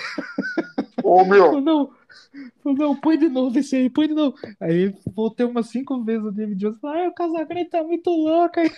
[1.01, 1.91] Ô, meu, Não,
[2.65, 4.37] não, põe de novo esse aí, põe de novo.
[4.59, 6.83] Aí voltei umas cinco vezes o David Jones.
[6.83, 8.71] Ah, o Casagrande tá muito louco aí.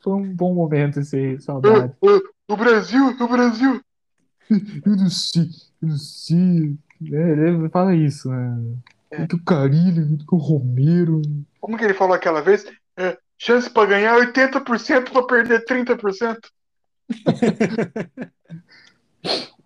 [0.00, 1.94] Foi um bom momento esse aí, saudade.
[2.00, 3.80] O, o Brasil, o Brasil.
[4.84, 5.48] Eu não sei,
[5.80, 6.76] eu não sei.
[7.10, 8.62] É, ele fala isso, né?
[9.10, 9.26] É.
[9.26, 11.22] Que o Carilho, que o Romero.
[11.60, 12.66] Como que ele falou aquela vez?
[12.96, 16.38] É, chance pra ganhar 80% pra perder 30%.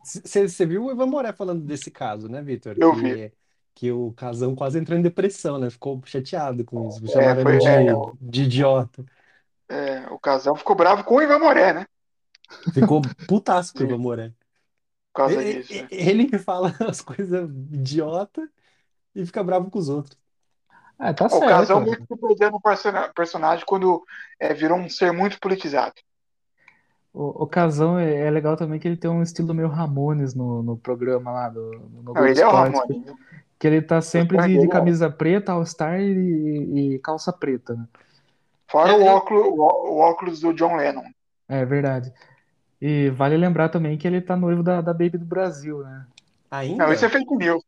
[0.04, 2.76] Você viu o Ivan Moré falando desse caso, né, Vitor?
[2.78, 3.32] Eu que, vi.
[3.74, 5.68] Que o Casão quase entrou em depressão, né?
[5.70, 7.04] Ficou chateado com isso.
[7.04, 9.04] É, Chamaram foi- ele é, de, de idiota.
[9.68, 11.86] É, o casal ficou bravo com o Ivan Moré, né?
[12.72, 14.28] Ficou putaço com o Ivan Moré.
[15.12, 15.74] Por causa Ele, disso.
[15.74, 15.88] né?
[15.90, 18.48] ele que fala as coisas idiota
[19.14, 20.16] e fica bravo com os outros.
[20.98, 21.46] Ah, tá O certo.
[21.48, 24.02] casal meio que perdeu no persona- personagem quando
[24.38, 25.94] é, virou um ser muito politizado.
[27.12, 30.62] O, o Casão é, é legal também que ele tem um estilo meio Ramones no,
[30.62, 31.70] no programa lá do,
[32.04, 32.76] no Não, ele é o Esporte.
[32.76, 33.04] Ramone.
[33.04, 33.14] né?
[33.58, 34.68] Que ele tá sempre de, de é.
[34.68, 37.88] camisa preta, All-Star e, e calça preta, né?
[38.70, 39.14] Fora É, o é.
[39.14, 41.04] óculos, o óculos do John Lennon.
[41.48, 42.12] É verdade.
[42.80, 46.06] E vale lembrar também que ele tá noivo da, da Baby do Brasil, né?
[46.50, 46.86] Ainda?
[46.86, 47.62] Não, isso é fake news.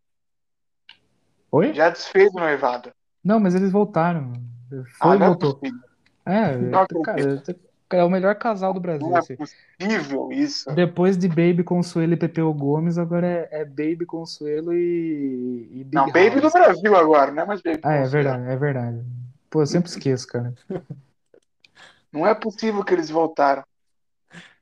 [1.50, 1.74] Oi?
[1.74, 2.90] Já desfez o noivado.
[3.24, 4.32] Não, mas eles voltaram.
[4.98, 5.60] Foi Ah, e é voltou.
[6.24, 7.42] É, Não cara,
[7.92, 9.08] é o melhor casal do Brasil.
[9.08, 9.36] Não é esse.
[9.36, 10.70] possível isso.
[10.70, 15.96] Depois de Baby Consuelo e Pepeu Gomes, agora é, é Baby Consuelo e, e Big
[15.96, 16.52] Não, Baby do House.
[16.52, 18.10] Brasil agora, não é mais Baby Ah, é Consuelo.
[18.10, 19.04] verdade, é verdade.
[19.50, 20.54] Pô, eu sempre esqueço, cara.
[22.12, 23.64] Não é possível que eles voltaram.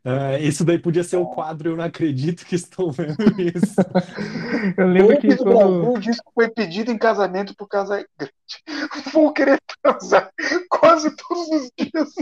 [0.04, 3.76] Ah, isso daí podia ser o quadro Eu Não Acredito que estou vendo isso.
[4.76, 5.82] Eu lembro que do quando.
[5.82, 8.08] Brasil disse que foi pedido em casamento por Casagrande.
[9.12, 10.30] Vou querer transar
[10.70, 12.14] quase todos os dias.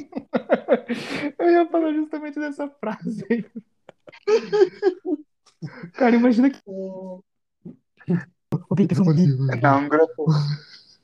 [1.38, 3.44] Eu ia falar justamente dessa frase aí.
[5.93, 6.60] Cara, imagina que.
[9.62, 10.97] Não, graças.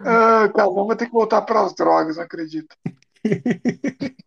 [0.00, 2.74] Ah, Casão vai ter que voltar para as drogas, não acredito.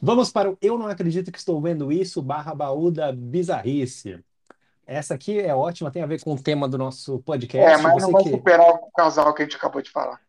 [0.00, 4.18] Vamos para o Eu Não Acredito que Estou Vendo Isso, barra baú da bizarrice.
[4.84, 7.72] Essa aqui é ótima, tem a ver com o tema do nosso podcast.
[7.72, 10.20] É, mas Você não vai que- superar o casal que a gente acabou de falar.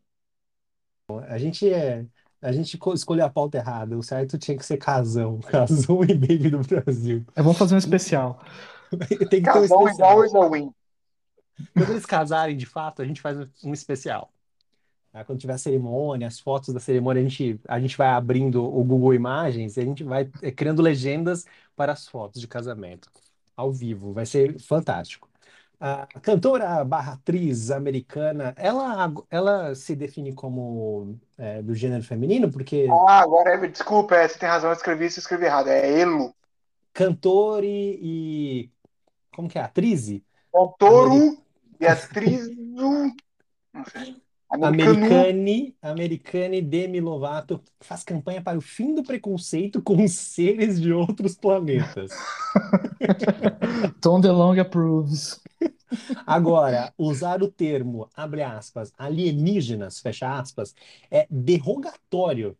[1.28, 2.06] A gente é.
[2.42, 3.98] A gente co- escolheu a pauta errada.
[3.98, 5.40] O certo tinha que ser casão.
[5.50, 7.26] Casão e baby do Brasil.
[7.36, 8.40] É, vamos fazer um especial.
[9.30, 10.26] Tem que ter um especial.
[10.26, 10.72] igual o Win.
[11.76, 14.32] Quando eles casarem de fato, a gente faz um especial.
[15.12, 15.24] Tá?
[15.24, 18.84] Quando tiver a cerimônia, as fotos da cerimônia, a gente, a gente vai abrindo o
[18.84, 23.10] Google Imagens e a gente vai eh, criando legendas para as fotos de casamento.
[23.56, 24.14] Ao vivo.
[24.14, 25.30] Vai ser fantástico.
[25.80, 32.88] A cantora barra atriz americana, ela, ela se define como eh, do gênero feminino, porque
[32.90, 35.68] Ah, agora é, desculpa, é, você tem razão, eu escrevi isso, eu escrevi errado.
[35.68, 36.34] É Elo.
[36.94, 38.72] cantor e, e-
[39.32, 39.62] como que é?
[39.62, 40.10] Atriz?
[40.52, 41.43] Cantoru
[41.84, 43.12] e atriz do.
[43.74, 44.16] Não sei.
[44.50, 45.06] Americano.
[45.06, 51.36] Americane, Americane Demi Lovato faz campanha para o fim do preconceito com seres de outros
[51.36, 52.12] planetas.
[54.00, 55.42] Tom DeLonge approves.
[56.26, 60.76] Agora, usar o termo, abre aspas, alienígenas, fecha aspas,
[61.10, 62.56] é derrogatório.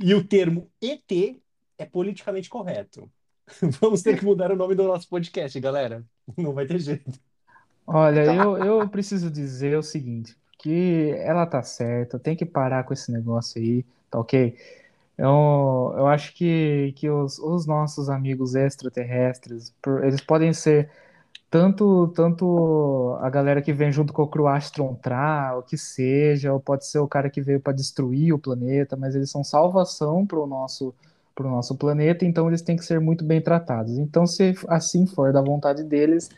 [0.00, 1.40] E o termo ET
[1.78, 3.08] é politicamente correto.
[3.80, 6.04] Vamos ter que mudar o nome do nosso podcast, galera.
[6.36, 7.27] Não vai ter jeito.
[7.90, 12.92] Olha, eu, eu preciso dizer o seguinte, que ela tá certa, tem que parar com
[12.92, 14.54] esse negócio aí, tá ok?
[15.18, 20.90] Eu, eu acho que, que os, os nossos amigos extraterrestres, por- eles podem ser
[21.50, 26.52] tanto, tanto a galera que vem junto com o Crew Astron Tra, o que seja,
[26.52, 30.26] ou pode ser o cara que veio para destruir o planeta, mas eles são salvação
[30.26, 30.94] para o nosso,
[31.34, 33.98] pro nosso planeta, então eles têm que ser muito bem tratados.
[33.98, 36.30] Então, se assim for da vontade deles,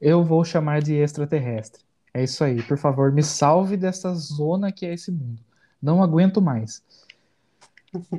[0.00, 1.84] eu vou chamar de extraterrestre.
[2.14, 2.62] É isso aí.
[2.62, 5.42] Por favor, me salve dessa zona que é esse mundo.
[5.80, 6.82] Não aguento mais.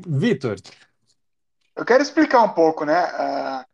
[0.08, 0.58] Vitor,
[1.76, 3.66] Eu quero explicar um pouco, né, ah,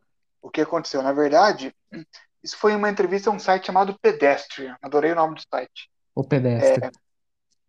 [0.41, 1.01] o que aconteceu.
[1.01, 1.73] Na verdade,
[2.43, 4.77] isso foi uma entrevista a um site chamado Pedestrian.
[4.81, 5.89] Adorei o nome do site.
[6.13, 6.91] O pedestre.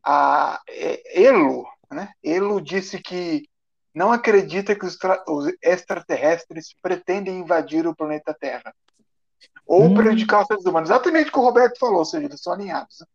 [0.05, 2.11] A é, Elo, né?
[2.23, 3.49] Elo disse que
[3.95, 4.97] não acredita que os,
[5.27, 8.75] os extraterrestres pretendem invadir o planeta Terra
[9.67, 9.95] ou Hum.
[9.95, 10.91] prejudicar os seres humanos.
[10.91, 13.01] Exatamente o que o Roberto falou, ou seja, eles são alinhados.
[13.01, 13.07] né?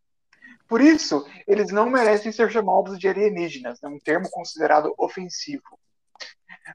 [0.68, 5.64] Por isso, eles não merecem ser chamados de alienígenas, é um termo considerado ofensivo.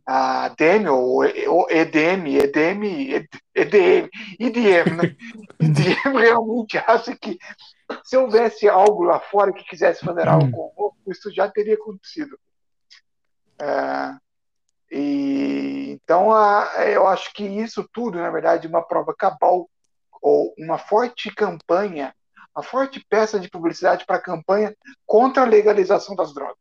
[0.05, 1.24] A Demi, ou
[1.70, 5.16] EDM, EDM, EDM, IDM, né?
[5.60, 7.39] IDM realmente acha que
[8.05, 12.39] se houvesse algo lá fora que quisesse fazer algo conosco, isso já teria acontecido.
[13.59, 14.14] É,
[14.90, 19.68] E então a, eu acho que isso tudo, na verdade, uma prova cabal
[20.22, 22.14] ou uma forte campanha,
[22.54, 26.56] uma forte peça de publicidade para a campanha contra a legalização das drogas.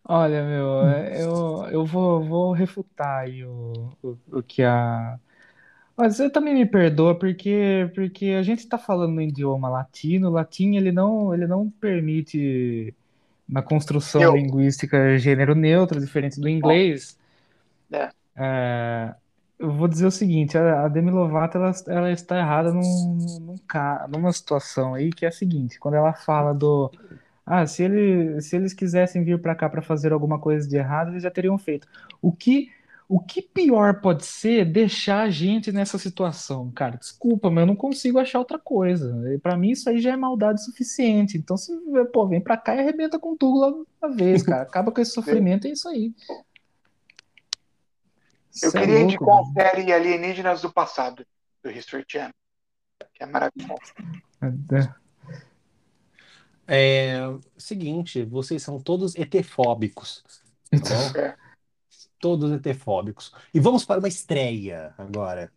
[0.07, 0.83] Olha, meu,
[1.19, 5.19] eu, eu vou, vou refutar aí o, o, o que a.
[5.97, 10.31] Mas você também me perdoa porque, porque a gente está falando no idioma latino, o
[10.31, 12.93] latim ele não, ele não permite
[13.47, 14.35] na construção Eu.
[14.35, 17.17] linguística gênero neutro, diferente do inglês.
[17.91, 18.09] É.
[18.35, 19.15] É,
[19.57, 23.55] eu vou dizer o seguinte, a, Demi Lovato ela, ela está errada num, num,
[24.09, 26.91] numa situação aí que é a seguinte, quando ela fala do
[27.45, 31.11] ah, se ele, se eles quisessem vir para cá para fazer alguma coisa de errado,
[31.11, 31.87] eles já teriam feito.
[32.19, 32.71] O que
[33.07, 36.97] o que pior pode ser deixar a gente nessa situação, cara?
[36.97, 39.15] Desculpa, mas eu não consigo achar outra coisa.
[39.43, 41.37] Para mim isso aí já é maldade suficiente.
[41.37, 41.71] Então, se
[42.11, 44.63] pô, vem para cá e arrebenta com tudo logo de uma vez, cara.
[44.63, 46.13] Acaba com esse sofrimento, é isso aí.
[48.63, 51.25] Eu é queria louco, indicar a série Alienígenas do Passado,
[51.63, 52.33] do History Channel,
[53.13, 53.93] que é maravilhosa.
[56.67, 57.19] É,
[57.55, 60.23] seguinte, vocês são todos etefóbicos,
[60.71, 61.19] tá bom?
[61.19, 61.44] É.
[62.25, 63.31] Todos etefóbicos.
[63.53, 65.51] E vamos para uma estreia agora.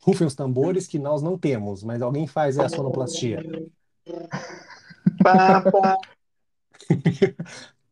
[0.00, 3.42] Rufem os tambores que nós não temos, mas alguém faz a sonoplastia.
[5.20, 5.96] Pam.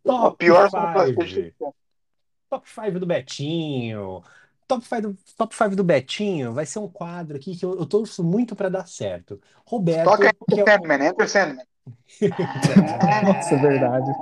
[0.05, 1.75] O Top pior as 5.
[2.49, 4.23] Top 5 do Betinho.
[4.69, 7.87] Top 5 do, top 5 do Betinho vai ser um quadro aqui que eu, eu
[7.87, 9.41] torço muito para dar certo.
[9.65, 11.67] Roberto, Toca é, Sandman, Enter Sandman.
[13.27, 14.13] Nossa, é verdade.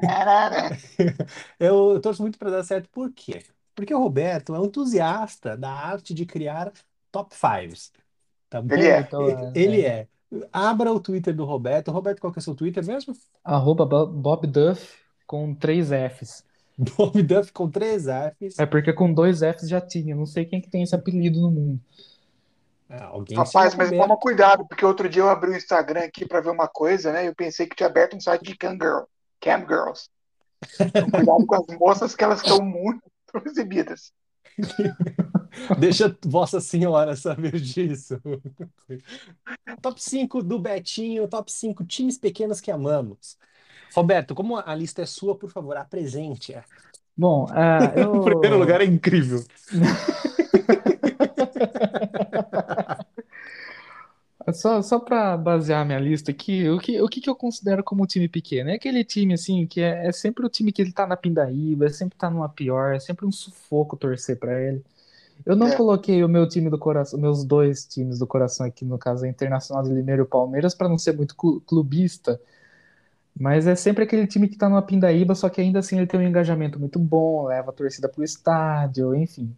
[1.58, 3.42] eu, eu torço muito para dar certo, por quê?
[3.74, 6.72] Porque o Roberto é um entusiasta da arte de criar
[7.10, 7.92] top 5s.
[8.48, 8.74] Tá bom?
[8.74, 9.00] Ele é.
[9.00, 10.08] Então, é, Ele é.
[10.52, 11.90] Abra o Twitter do Roberto.
[11.90, 13.14] Roberto, qual que é o seu Twitter mesmo?
[13.44, 16.44] Arroba Bo- Bob Duff com três Fs.
[16.78, 18.58] Bob Duff com três Fs.
[18.58, 20.14] É porque com dois Fs já tinha.
[20.14, 21.80] Não sei quem que tem esse apelido no mundo.
[22.88, 24.02] Ah, alguém Rapaz, chama mas Roberto.
[24.02, 27.24] toma cuidado, porque outro dia eu abri o Instagram aqui para ver uma coisa, né?
[27.24, 29.02] E eu pensei que tinha aberto um site de cam, girl,
[29.40, 30.08] cam girls.
[30.78, 33.00] Então, cuidado com as moças que elas estão muito
[33.46, 34.12] exibidas.
[35.78, 38.20] Deixa Vossa Senhora saber disso.
[39.80, 43.38] Top 5 do Betinho, top 5 times pequenos que amamos.
[43.94, 46.64] Roberto, como a lista é sua, por favor, apresente-a.
[47.16, 48.12] Bom, ah, eu...
[48.20, 49.44] O primeiro lugar é incrível.
[54.54, 58.06] Só, só para basear minha lista aqui, o que, o que, que eu considero como
[58.06, 58.70] time pequeno?
[58.70, 61.86] É aquele time, assim, que é, é sempre o time que ele tá na pindaíba,
[61.86, 64.82] é sempre tá numa pior, é sempre um sufoco torcer para ele.
[65.46, 65.72] Eu não É.
[65.72, 69.28] coloquei o meu time do coração, meus dois times do coração aqui, no caso, a
[69.28, 72.40] Internacional de Limeira e o Palmeiras, para não ser muito clu- clubista,
[73.38, 76.20] mas é sempre aquele time que tá numa pindaíba, só que ainda assim ele tem
[76.20, 79.54] um engajamento muito bom, leva a torcida pro estádio, enfim.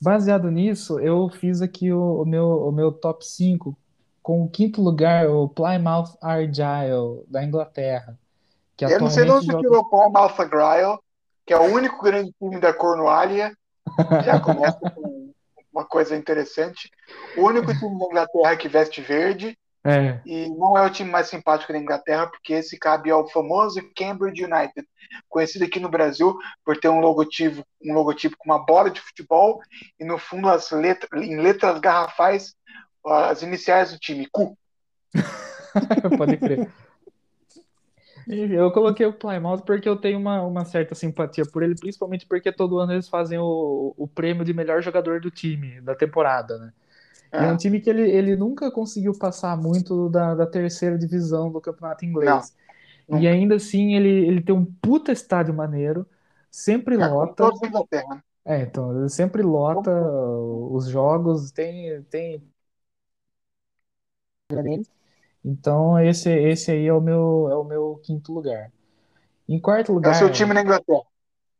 [0.00, 3.76] Baseado nisso, eu fiz aqui o, o meu, o meu top 5,
[4.24, 8.18] com o quinto lugar, o Plymouth Argyle, da Inglaterra,
[8.74, 9.58] que Eu não sei de onde joga...
[9.58, 10.98] tirou o Paul Malthagrile,
[11.46, 13.54] que é o único grande time da Cornualha.
[14.24, 15.30] Já começa com
[15.70, 16.90] uma coisa interessante.
[17.36, 19.58] O único time da Inglaterra que veste verde.
[19.86, 23.82] É, E não é o time mais simpático da Inglaterra, porque esse cabe ao famoso
[23.94, 24.88] Cambridge United,
[25.28, 26.34] conhecido aqui no Brasil
[26.64, 29.60] por ter um logotipo, um logotipo com uma bola de futebol
[30.00, 32.54] e no fundo as letras, em letras garrafais
[33.06, 34.56] as iniciais do time, Q.
[36.18, 36.70] Pode crer.
[38.26, 42.50] Eu coloquei o Plymouth porque eu tenho uma, uma certa simpatia por ele, principalmente porque
[42.50, 46.72] todo ano eles fazem o, o prêmio de melhor jogador do time, da temporada, né?
[47.32, 51.50] E é um time que ele, ele nunca conseguiu passar muito da, da terceira divisão
[51.50, 52.54] do campeonato inglês.
[53.08, 56.06] Não, E ainda assim ele, ele tem um puta estádio maneiro,
[56.50, 57.34] sempre É, lota.
[57.34, 58.06] todos Inglaterra.
[58.14, 58.22] né?
[58.46, 59.90] É, então, ele sempre lota
[60.70, 62.42] os jogos, tem, tem
[65.44, 68.72] Então, esse, esse aí é o meu, é o meu quinto lugar.
[69.48, 71.02] Em quarto É o lugar, seu time na Inglaterra.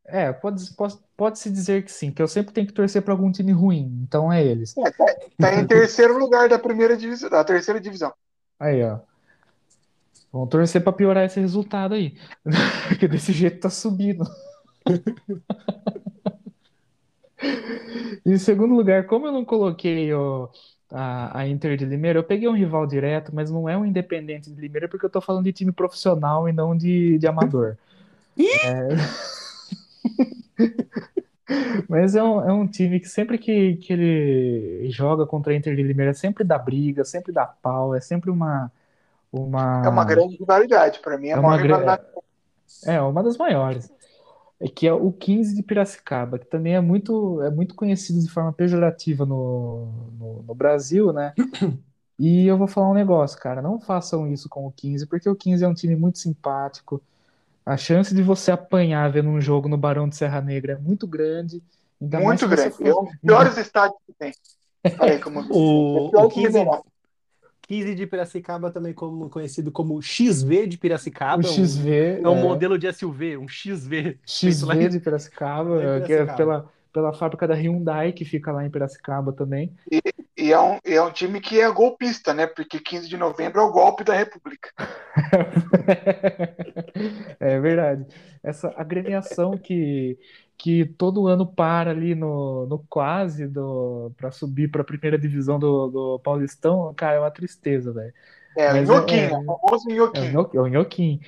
[0.06, 3.30] é, pode, pode, pode-se dizer que sim, que eu sempre tenho que torcer para algum
[3.32, 4.76] time ruim, então é eles.
[4.76, 5.04] É, tá,
[5.38, 8.12] tá em terceiro lugar da primeira divisão, da terceira divisão.
[8.58, 9.00] Aí, ó.
[10.32, 12.18] Vamos torcer para piorar esse resultado aí,
[12.88, 14.24] porque desse jeito tá subindo.
[18.24, 20.48] Em segundo lugar, como eu não coloquei o,
[20.94, 24.50] a, a Inter de Limeira, eu peguei um rival direto, mas não é um Independente
[24.50, 27.76] de Limeira, porque eu tô falando de time profissional e não de, de amador.
[28.36, 28.88] É...
[31.88, 35.76] Mas é um, é um time que sempre que, que ele joga contra a Inter
[35.76, 38.72] de Limeira, sempre dá briga, sempre dá pau, é sempre uma,
[39.32, 39.82] uma...
[39.84, 41.00] É uma grande rivalidade.
[41.00, 42.02] Para mim, é É uma gra- rivalidade.
[42.86, 43.90] É, uma das maiores.
[44.60, 48.31] É que é o 15 de Piracicaba, que também é muito, é muito conhecido de
[48.31, 49.86] forma pejorativa no,
[50.18, 51.32] no, no Brasil, né?
[52.16, 55.35] E eu vou falar um negócio, cara, não façam isso com o 15, porque o
[55.35, 57.02] 15 é um time muito simpático.
[57.66, 61.09] A chance de você apanhar vendo um jogo no Barão de Serra Negra é muito
[61.09, 61.60] grande.
[62.01, 62.70] Muito grande.
[62.76, 64.32] for- É um dos piores estádios que tem.
[65.01, 65.40] Aí como...
[65.51, 66.85] O, É o que 15, Ribeirão.
[67.66, 71.43] 15 de Piracicaba, também como, conhecido como XV de O Piracicaba.
[71.43, 74.19] é um- XV, É um é, modelo de SUV, um XV.
[74.27, 76.36] XV em- de Piracicaba, lá em que é Piracicaba.
[76.36, 79.73] pela, pela fábrica da Hyundai, que fica lá em Piracicaba também.
[80.36, 82.47] E é um, é um time que é golpista, né?
[82.47, 84.70] Porque 15 de novembro é o golpe da República.
[87.41, 88.07] É verdade.
[88.43, 90.19] Essa agremiação que,
[90.65, 95.59] que todo ano para ali no, no quase do para subir para a primeira divisão
[95.59, 98.15] do, do Paulistão, cara, é uma tristeza, velho.
[98.57, 100.31] É, Mas o é- Nhoquinho, é- o famoso É o Nhoquinho.
[100.31, 101.20] Nho- é o Nhoquim.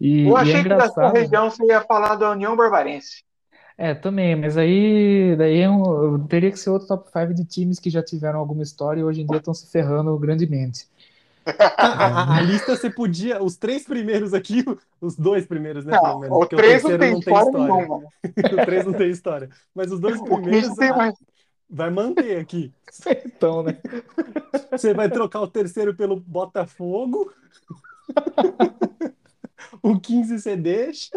[0.00, 1.12] E, Eu e é achei que da sua engraçado.
[1.12, 3.22] região você ia falar da União Barbarense.
[3.76, 7.78] É, também, mas aí daí é um- teria que ser outro top 5 de times
[7.80, 10.86] que já tiveram alguma história e hoje em dia estão se ferrando grandemente.
[11.46, 13.42] A, a- a lista você podia.
[13.42, 14.64] Os três primeiros aqui,
[15.00, 15.98] os dois primeiros, né?
[15.98, 16.36] Pelo Não, menos.
[16.36, 18.02] o porque 3 não terceiro tem não tem história nenhuma.
[18.52, 19.48] O três não tem história.
[19.74, 21.14] Mas os dois O 15 primeiros tem ah, mais.
[21.68, 22.72] vai manter aqui.
[23.26, 23.78] Então, né?
[24.70, 27.32] Você vai trocar o terceiro pelo Botafogo.
[29.82, 31.10] O 15 você deixa.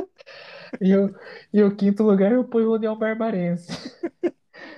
[0.82, 1.16] E, o,
[1.54, 3.68] e o quinto lugar eu ponho o União Barbarense.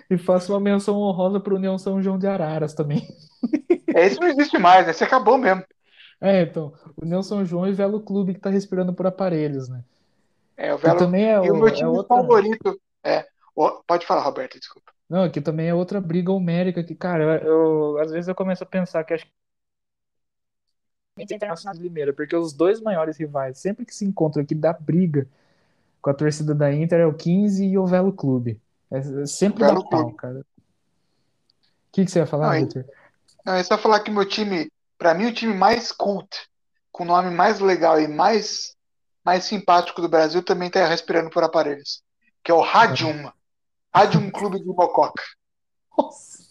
[0.09, 3.07] E faço uma menção honrosa pro União São João de Araras também.
[3.93, 4.91] Esse não existe mais, né?
[4.91, 5.63] Esse acabou mesmo.
[6.19, 9.83] É, então, União São João e Velo Clube que tá respirando por aparelhos, né?
[10.55, 10.99] É, o Que Velo...
[10.99, 12.07] também é, E o o- meu é time outra.
[12.07, 13.27] favorito é.
[13.55, 14.91] o- Pode falar, Roberto, desculpa.
[15.09, 18.63] Não, aqui também é outra briga homérica que, cara, eu, eu- às vezes eu começo
[18.63, 19.31] a pensar que acho que
[21.19, 25.27] Internacional de Limeira, porque os dois maiores rivais, sempre que se encontram aqui, dá briga
[26.01, 28.61] com a torcida da Inter, é o 15 e o Velo Clube.
[28.91, 30.17] É, é sempre Velo dá pau, Clube.
[30.17, 30.39] cara.
[30.39, 30.45] O
[31.91, 32.85] que, que você ia falar, Não, e- Victor?
[33.45, 36.29] Não, é só falar que meu time, pra mim, o time mais cult,
[36.91, 38.75] com o nome mais legal e mais,
[39.23, 42.01] mais simpático do Brasil, também tá respirando por aparelhos.
[42.43, 43.31] Que é o Radium.
[43.93, 45.23] Radium Clube de Mococa.
[45.97, 46.47] Nossa.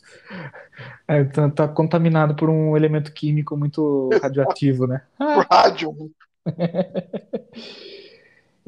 [1.07, 5.03] É, tá, tá contaminado por um elemento químico muito radioativo, né?
[5.51, 6.11] Radium.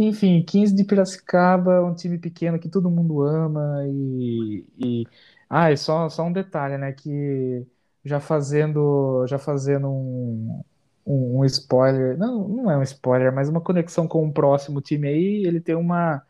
[0.01, 5.05] Enfim, 15 de Piracicaba, um time pequeno que todo mundo ama e, e...
[5.51, 7.67] ah, e só, só um detalhe, né, que
[8.05, 10.63] já fazendo já fazendo um,
[11.05, 15.09] um, um spoiler, não, não é um spoiler, mas uma conexão com o próximo time
[15.09, 16.23] aí, ele tem uma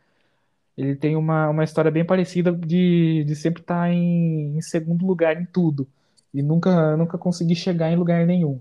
[0.77, 5.41] ele tem uma, uma história bem parecida de, de sempre estar em, em segundo lugar
[5.41, 5.89] em tudo
[6.35, 8.61] e nunca nunca conseguir chegar em lugar nenhum.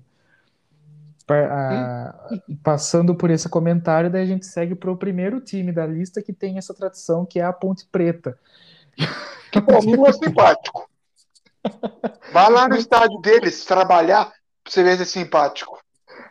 [1.33, 2.29] A-
[2.63, 6.31] passando por esse comentário, daí a gente segue para o primeiro time da lista que
[6.33, 8.37] tem essa tradição, que é a Ponte Preta.
[9.51, 10.89] Que mim é simpático.
[12.31, 15.77] Vai lá no estádio deles trabalhar pra você ver se é simpático.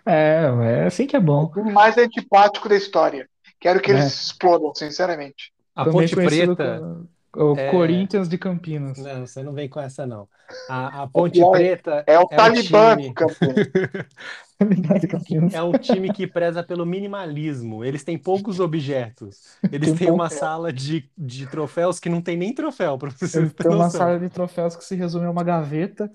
[0.05, 1.45] É, é assim que é bom.
[1.45, 3.29] O time mais antipático da história.
[3.61, 4.07] Quero que eles É.
[4.07, 5.53] explodam, sinceramente.
[5.75, 6.79] A Também Ponte Preta.
[6.79, 8.99] como o é- Corinthians de Campinas.
[8.99, 10.29] Não, você não vem com essa, não.
[10.69, 13.55] A, a Ponte pior, Preta É o um Talibã time- campeão.
[15.01, 15.53] De Campinas.
[15.53, 17.85] é um time que preza pelo minimalismo.
[17.85, 19.59] Eles têm poucos objetos.
[19.71, 23.39] Eles Tem têm uma sala de, de troféus que não tem nem troféu, para você
[23.39, 26.11] Eles ter têm uma sala de troféus que se resume a uma gaveta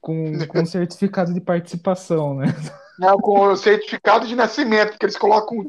[0.00, 2.46] com, com certificado de participação, né?
[2.98, 5.68] Né, com o certificado de nascimento, que eles colocam o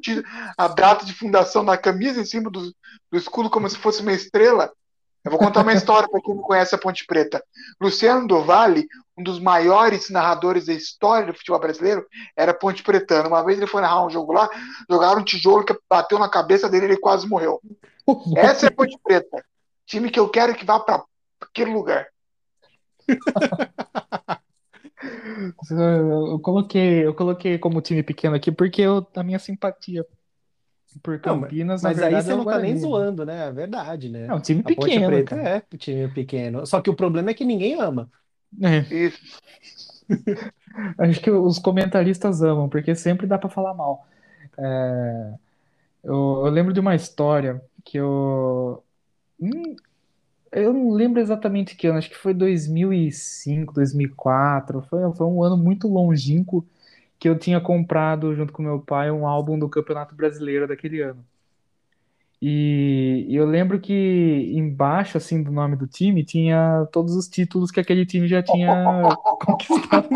[0.57, 2.73] a data de fundação na camisa em cima do,
[3.13, 4.73] do escudo como se fosse uma estrela.
[5.23, 7.43] Eu vou contar uma história para quem não conhece a Ponte Preta.
[7.79, 13.29] Luciano do Vale, um dos maiores narradores da história do futebol brasileiro, era Ponte Pretano.
[13.29, 14.49] Uma vez ele foi narrar um jogo lá,
[14.89, 17.61] jogaram um tijolo que bateu na cabeça dele e ele quase morreu.
[18.35, 19.45] Essa é a Ponte Preta.
[19.85, 21.03] Time que eu quero que vá para
[21.39, 22.07] aquele lugar.
[25.69, 30.05] Eu, coloquei, eu coloquei como time pequeno aqui porque eu, a minha simpatia
[31.01, 33.47] por Não, mas- Campinas, na Mas aí verdade, você é não tá nem zoando, né?
[33.47, 34.27] É verdade, né?
[34.27, 35.49] É um time A Ponte pequeno, Preta cara.
[35.49, 36.65] é um time pequeno.
[36.65, 38.09] Só que o problema é que ninguém ama.
[38.61, 39.19] É, Isso.
[40.97, 44.05] acho que os comentaristas amam, porque sempre dá pra falar mal.
[44.57, 45.33] É,
[46.03, 48.83] eu, eu lembro de uma história que eu.
[49.39, 49.75] Hum,
[50.51, 54.81] eu não lembro exatamente que ano, acho que foi 2005, 2004.
[54.83, 56.65] Foi, foi um ano muito longínquo
[57.23, 61.25] que eu tinha comprado, junto com meu pai, um álbum do Campeonato Brasileiro daquele ano.
[62.41, 67.71] E, e eu lembro que embaixo, assim, do nome do time, tinha todos os títulos
[67.71, 70.09] que aquele time já tinha conquistado.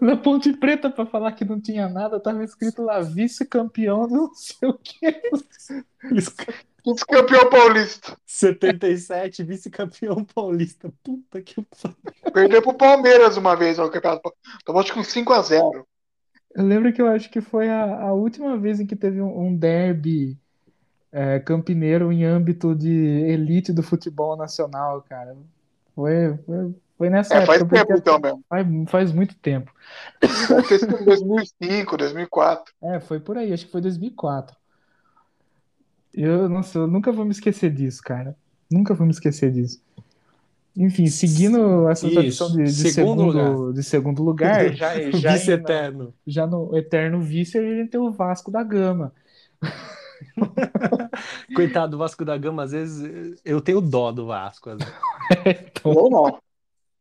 [0.00, 4.68] Na Ponte Preta, para falar que não tinha nada, tava escrito lá vice-campeão não sei
[4.68, 5.20] o quê.
[6.88, 8.16] Vice-campeão paulista.
[8.26, 10.92] 77, vice-campeão paulista.
[11.02, 11.96] Puta que pariu.
[12.32, 14.32] Perdeu pro Palmeiras uma vez no campeonato.
[14.64, 15.84] Tomou acho que um 5x0.
[16.54, 19.46] Eu lembro que eu acho que foi a, a última vez em que teve um,
[19.48, 20.38] um derby
[21.12, 25.36] é, campineiro em âmbito de elite do futebol nacional, cara.
[25.94, 28.44] Foi, foi, foi nessa É, faz época, tempo porque então mesmo.
[28.48, 29.72] faz, faz muito tempo.
[30.78, 32.72] Sido em 2005, 2004.
[32.82, 34.56] É, foi por aí, acho que foi 2004.
[36.20, 38.36] Eu, nossa, eu nunca vou me esquecer disso, cara.
[38.68, 39.80] Nunca vou me esquecer disso.
[40.76, 45.50] Enfim, seguindo essa Isso, tradição de, de segundo segundo, de segundo lugar, já, já, Vice
[45.52, 46.14] eterno.
[46.26, 49.12] já no eterno vice, a gente tem o Vasco da Gama.
[51.54, 54.70] Coitado do Vasco da Gama, às vezes eu tenho dó do Vasco.
[54.70, 54.94] às vezes.
[55.46, 56.40] Então, Ou não.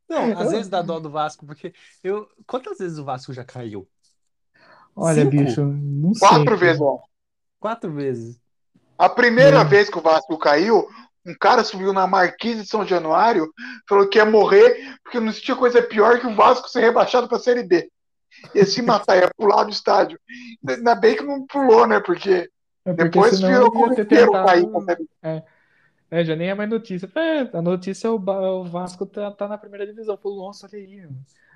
[0.10, 1.73] Não, às vezes dá dó do Vasco, porque
[2.03, 2.27] eu.
[2.45, 3.88] Quantas vezes o Vasco já caiu?
[4.95, 5.31] olha, Cinco?
[5.31, 6.27] bicho, não sei.
[6.27, 6.99] Quatro vezes, ó.
[7.60, 8.39] Quatro vezes.
[8.98, 9.65] A primeira Hum.
[9.65, 10.88] vez que o Vasco caiu,
[11.26, 13.52] um cara subiu na Marquise de São Januário,
[13.88, 17.38] falou que ia morrer, porque não existia coisa pior que o Vasco ser rebaixado para
[17.38, 17.90] a Série B.
[18.56, 20.19] Ia se matar, ia pular do estádio.
[20.68, 21.99] Ainda bem que não pulou, né?
[21.99, 22.49] Porque
[22.86, 25.44] É porque depois virou ter corriqueiro cair Série B.
[26.10, 27.11] É, já nem é mais notícia.
[27.15, 30.18] É, a notícia é o, o Vasco tá, tá na primeira divisão.
[30.18, 31.06] Falei, nossa, olha aí.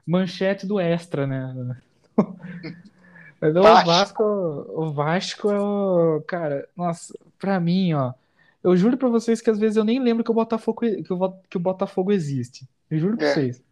[0.06, 1.78] Manchete do Extra, né?
[3.42, 3.86] Mas o Vasco.
[3.86, 6.22] Vasco, o Vasco é o.
[6.28, 8.14] Cara, nossa, pra mim, ó.
[8.64, 11.32] Eu juro pra vocês que às vezes eu nem lembro que o Botafogo, que o,
[11.50, 12.68] que o Botafogo existe.
[12.90, 13.34] Eu juro pra É.
[13.34, 13.64] vocês.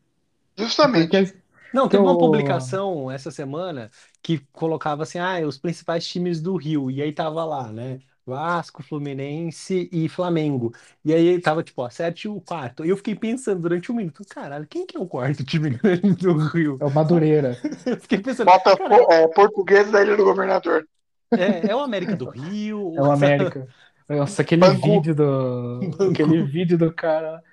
[0.57, 1.07] Justamente.
[1.09, 1.37] Porque
[1.73, 3.91] Não, teve uma publicação essa semana
[4.23, 6.89] que colocava assim, ah, os principais times do Rio.
[6.89, 7.99] E aí tava lá, né?
[8.29, 10.73] Vasco, Fluminense e Flamengo.
[11.03, 12.85] E aí tava tipo, ó, sete e o quarto.
[12.85, 16.13] E eu fiquei pensando durante um minuto, caralho, quem que é o quarto time grande
[16.15, 16.77] do Rio?
[16.79, 17.57] é o Madureira.
[17.85, 20.87] Eu fiquei pensando, Botafogo, é, português da Ilha do Governador.
[21.35, 22.93] é, é o América do Rio?
[22.95, 23.67] É o América.
[24.07, 24.81] Nossa, aquele Bangu.
[24.81, 25.79] vídeo do.
[25.97, 26.11] Bangu.
[26.11, 27.43] Aquele vídeo do cara.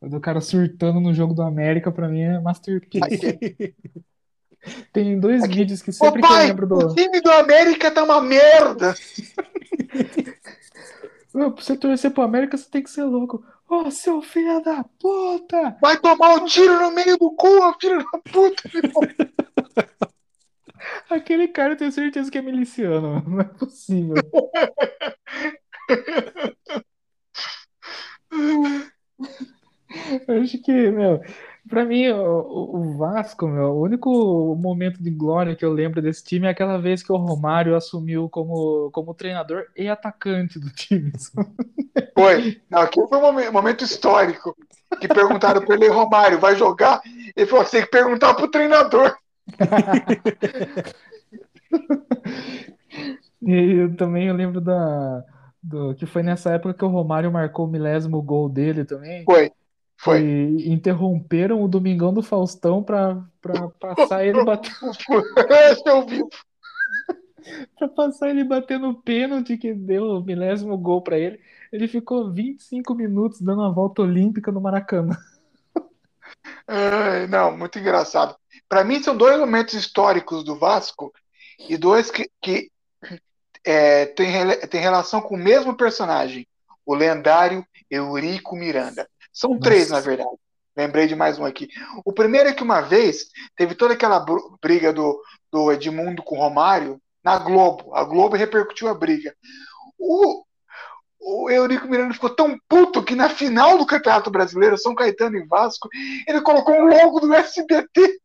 [0.00, 3.38] Do cara surtando no jogo do América, pra mim é masterpiece.
[4.92, 5.54] Tem dois Aqui.
[5.54, 6.94] vídeos que Ô sempre que eu pai, lembro o do.
[6.94, 8.94] time do América tá uma merda.
[11.32, 13.42] Pra você torcer pro América, você tem que ser louco.
[13.66, 15.78] Ô, seu filho da puta!
[15.80, 17.48] Vai tomar um tiro no meio do cu,
[17.80, 18.62] filho da puta.
[21.08, 23.22] Aquele cara eu tenho certeza que é miliciano.
[23.26, 24.16] Não é possível.
[30.28, 31.20] Eu acho que, meu,
[31.68, 36.22] pra mim, o, o- Vasco, meu, o único momento de glória que eu lembro desse
[36.24, 41.12] time é aquela vez que o Romário assumiu como, como treinador e atacante do time.
[42.16, 42.60] Foi.
[42.70, 44.54] Não, aquilo foi um momen- momento histórico.
[45.00, 47.00] Que perguntaram pra ele, Romário, vai jogar?
[47.34, 49.16] Ele falou, você tem que perguntar pro treinador.
[53.40, 55.24] E eu também eu lembro da,
[55.62, 59.24] do, que foi nessa época que o Romário marcou o milésimo gol dele também.
[59.24, 59.50] Foi.
[60.02, 60.20] Foi.
[60.20, 64.72] E interromperam o Domingão do Faustão pra, pra passar ele bater,
[65.70, 66.20] Esse eu vi.
[67.78, 71.40] pra passar ele batendo o pênalti que deu o milésimo gol pra ele.
[71.72, 75.16] Ele ficou 25 minutos dando uma volta olímpica no Maracanã.
[76.66, 78.34] Ai, não, muito engraçado.
[78.68, 81.12] Para mim, são dois momentos históricos do Vasco
[81.68, 82.72] e dois que, que
[83.64, 84.32] é, tem,
[84.68, 86.44] tem relação com o mesmo personagem,
[86.84, 89.08] o lendário Eurico Miranda.
[89.32, 90.30] São três, na verdade.
[90.76, 91.68] Lembrei de mais um aqui.
[92.04, 93.26] O primeiro é que uma vez
[93.56, 97.94] teve toda aquela br- briga do, do Edmundo com o Romário na Globo.
[97.94, 99.34] A Globo repercutiu a briga.
[99.98, 100.44] O,
[101.20, 105.46] o Eurico Miranda ficou tão puto que na final do Campeonato Brasileiro, São Caetano e
[105.46, 105.88] Vasco,
[106.26, 108.18] ele colocou um logo do SBT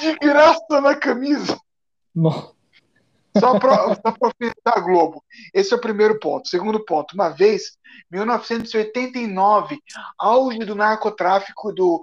[0.00, 1.58] de graça na camisa.
[2.14, 2.54] Não.
[3.36, 5.24] Só para alfinetar a Globo.
[5.52, 6.48] Esse é o primeiro ponto.
[6.48, 7.76] Segundo ponto, uma vez,
[8.10, 9.78] 1989,
[10.18, 12.02] auge do narcotráfico do,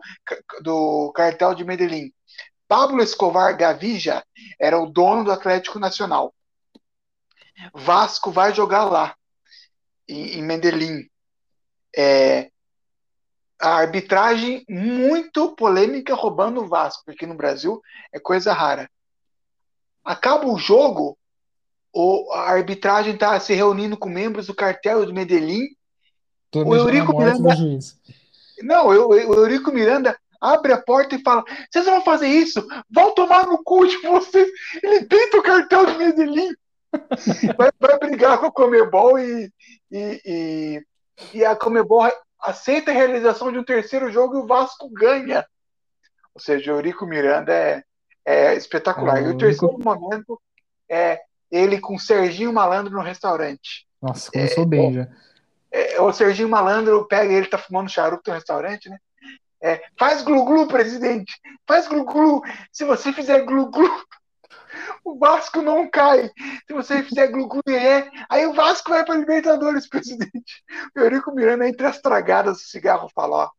[0.61, 2.11] do cartel de Medellín.
[2.67, 4.23] Pablo Escobar Gavija
[4.59, 6.33] era o dono do Atlético Nacional.
[7.73, 9.15] Vasco vai jogar lá,
[10.07, 11.07] em, em Medellín.
[11.95, 12.49] É,
[13.59, 17.81] a arbitragem muito polêmica roubando o Vasco, porque no Brasil
[18.13, 18.89] é coisa rara.
[20.05, 21.17] Acaba o jogo,
[21.91, 25.67] o, a arbitragem está se reunindo com membros do cartel de Medellín.
[26.51, 27.49] Tô O Eurico Miranda-.
[28.61, 32.65] Não, eu- eu- o Eurico Miranda abre a porta e fala: Vocês vão fazer isso?
[32.89, 34.47] Vão tomar no cu de vocês.
[34.83, 36.53] Ele tenta o cartel de Medellín.
[37.57, 39.51] Vai, vai brigar com a Comebol e,
[39.91, 40.85] e, e,
[41.33, 42.09] e a Comebol
[42.39, 45.45] aceita a realização de um terceiro jogo e o Vasco ganha.
[46.33, 47.83] Ou seja, o Eurico Miranda é,
[48.25, 49.19] É espetacular.
[49.19, 50.41] É, e o terceiro momento
[50.89, 51.21] é
[51.51, 53.87] ele com Serginho Malandro no restaurante.
[54.01, 55.07] Nossa, começou é, bem já.
[55.71, 58.97] É, o Serginho Malandro pega ele, tá fumando charuto no restaurante, né?
[59.61, 61.33] É, faz glu-glu, presidente.
[61.67, 62.41] Faz glu-glu.
[62.71, 63.89] Se você fizer glu-glu,
[65.03, 66.29] o Vasco não cai.
[66.67, 70.63] Se você fizer glu-glu, é, aí o Vasco vai para Libertadores, presidente.
[70.95, 73.49] O Eurico Miranda, entre as tragadas do cigarro, fala: ó,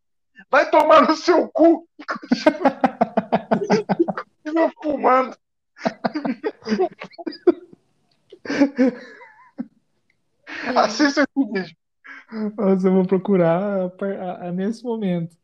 [0.50, 1.86] vai tomar no seu cu.
[4.56, 5.36] Continua fumando.
[10.74, 11.76] Assista esse vídeo.
[12.56, 13.92] Nossa, eu vou procurar a,
[14.48, 15.36] a, nesse momento.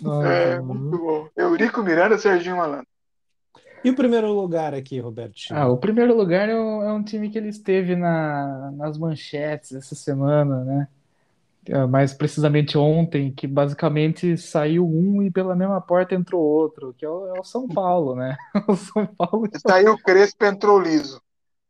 [0.00, 1.28] Nossa, é, muito bom.
[1.36, 2.86] Eurico Miranda, Serginho Malandro.
[3.82, 5.40] E o primeiro lugar aqui, Roberto?
[5.50, 9.72] Ah, o primeiro lugar é um, é um time que ele esteve na, nas manchetes
[9.72, 10.86] essa semana, né?
[11.66, 17.04] É, mais precisamente ontem, que basicamente saiu um e pela mesma porta entrou outro, que
[17.04, 18.36] é o, é o São Paulo, né?
[18.66, 19.48] O São Paulo.
[19.66, 21.20] Saiu Crespo, entrou liso.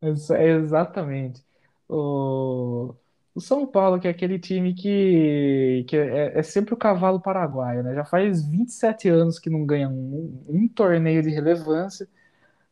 [0.00, 1.44] É, exatamente.
[1.88, 2.94] O,
[3.34, 7.82] o São Paulo, que é aquele time que, que é, é, sempre o cavalo paraguaio,
[7.82, 7.94] né?
[7.94, 12.08] Já faz 27 anos que não ganha um, um torneio de relevância,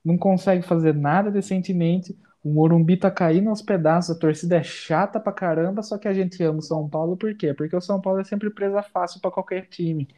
[0.05, 2.17] não consegue fazer nada decentemente.
[2.49, 6.15] O Morumbi tá caindo aos pedaços, a torcida é chata pra caramba, só que a
[6.15, 7.53] gente ama o São Paulo por quê?
[7.53, 10.09] Porque o São Paulo é sempre presa fácil para qualquer time.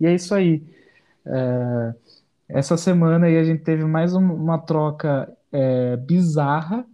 [0.00, 0.64] E é isso aí.
[1.24, 1.94] É,
[2.48, 6.84] essa semana aí a gente teve mais um, uma troca é, bizarra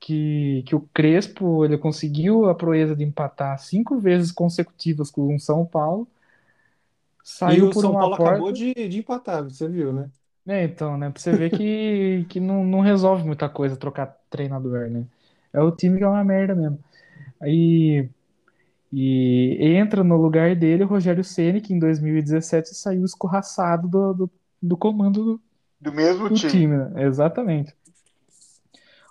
[0.00, 5.40] que, que o Crespo ele conseguiu a proeza de empatar cinco vezes consecutivas com o
[5.40, 6.08] São Paulo.
[7.22, 8.32] Saiu e o por São uma Paulo porta...
[8.32, 10.10] acabou de, de empatar, você viu, né?
[10.48, 11.10] É, então, né?
[11.10, 15.04] Pra você ver que, que não, não resolve muita coisa trocar treinador, né?
[15.52, 16.78] É o time que é uma merda mesmo.
[17.40, 18.08] Aí.
[18.92, 24.30] E entra no lugar dele o Rogério Ceni, que em 2017 saiu escorraçado do, do,
[24.62, 25.42] do comando do,
[25.80, 26.50] do mesmo do time.
[26.50, 27.04] time né?
[27.04, 27.74] Exatamente.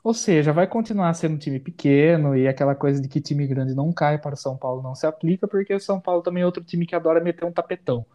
[0.03, 3.73] Ou seja, vai continuar sendo um time pequeno e aquela coisa de que time grande
[3.75, 6.45] não cai para o São Paulo não se aplica, porque o São Paulo também é
[6.45, 8.05] outro time que adora meter um tapetão.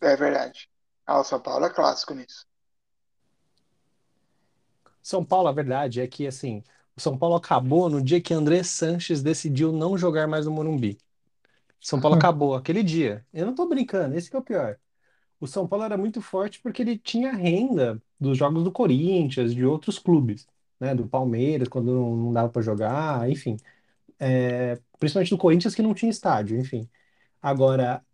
[0.00, 0.68] É verdade.
[1.06, 2.46] Ah, o São Paulo é clássico nisso.
[5.02, 6.62] São Paulo, a verdade é que assim,
[6.96, 10.98] o São Paulo acabou no dia que André Sanches decidiu não jogar mais no Morumbi.
[11.80, 13.26] São Paulo acabou aquele dia.
[13.32, 14.78] Eu não tô brincando, esse que é o pior
[15.40, 19.64] o São Paulo era muito forte porque ele tinha renda dos jogos do Corinthians, de
[19.64, 20.46] outros clubes,
[20.80, 20.94] né?
[20.94, 23.56] Do Palmeiras, quando não, não dava para jogar, enfim.
[24.18, 26.88] É, principalmente do Corinthians, que não tinha estádio, enfim.
[27.42, 28.04] Agora,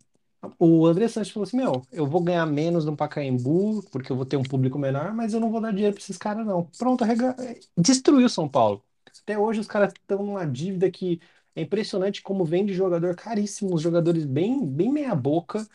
[0.57, 4.25] o André Santos falou assim: Meu, eu vou ganhar menos no Pacaembu, porque eu vou
[4.25, 6.67] ter um público menor, mas eu não vou dar dinheiro para esses caras, não.
[6.77, 7.35] Pronto, arrega...
[7.77, 8.83] destruiu o São Paulo.
[9.23, 11.19] Até hoje os caras estão numa dívida que
[11.55, 15.67] é impressionante como vende jogador caríssimo, os jogadores bem, bem meia-boca,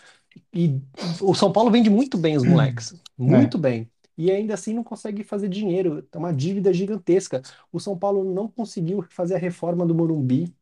[0.52, 0.80] e
[1.20, 3.60] o São Paulo vende muito bem os moleques, muito é.
[3.60, 3.90] bem.
[4.18, 7.42] E ainda assim não consegue fazer dinheiro, é uma dívida gigantesca.
[7.70, 10.54] O São Paulo não conseguiu fazer a reforma do Morumbi.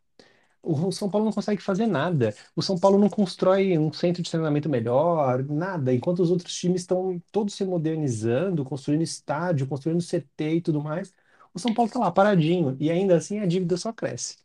[0.64, 2.34] O São Paulo não consegue fazer nada.
[2.56, 5.92] O São Paulo não constrói um centro de treinamento melhor, nada.
[5.94, 11.12] Enquanto os outros times estão todos se modernizando, construindo estádio, construindo CT e tudo mais,
[11.52, 12.76] o São Paulo está lá paradinho.
[12.80, 14.36] E ainda assim a dívida só cresce.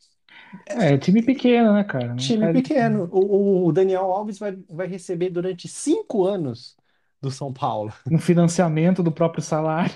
[0.65, 2.07] É, time pequeno, né, cara?
[2.09, 3.09] Não Time pequeno.
[3.11, 6.75] O, o Daniel Alves vai, vai receber durante cinco anos
[7.21, 7.93] do São Paulo.
[8.09, 9.93] Um financiamento do próprio salário.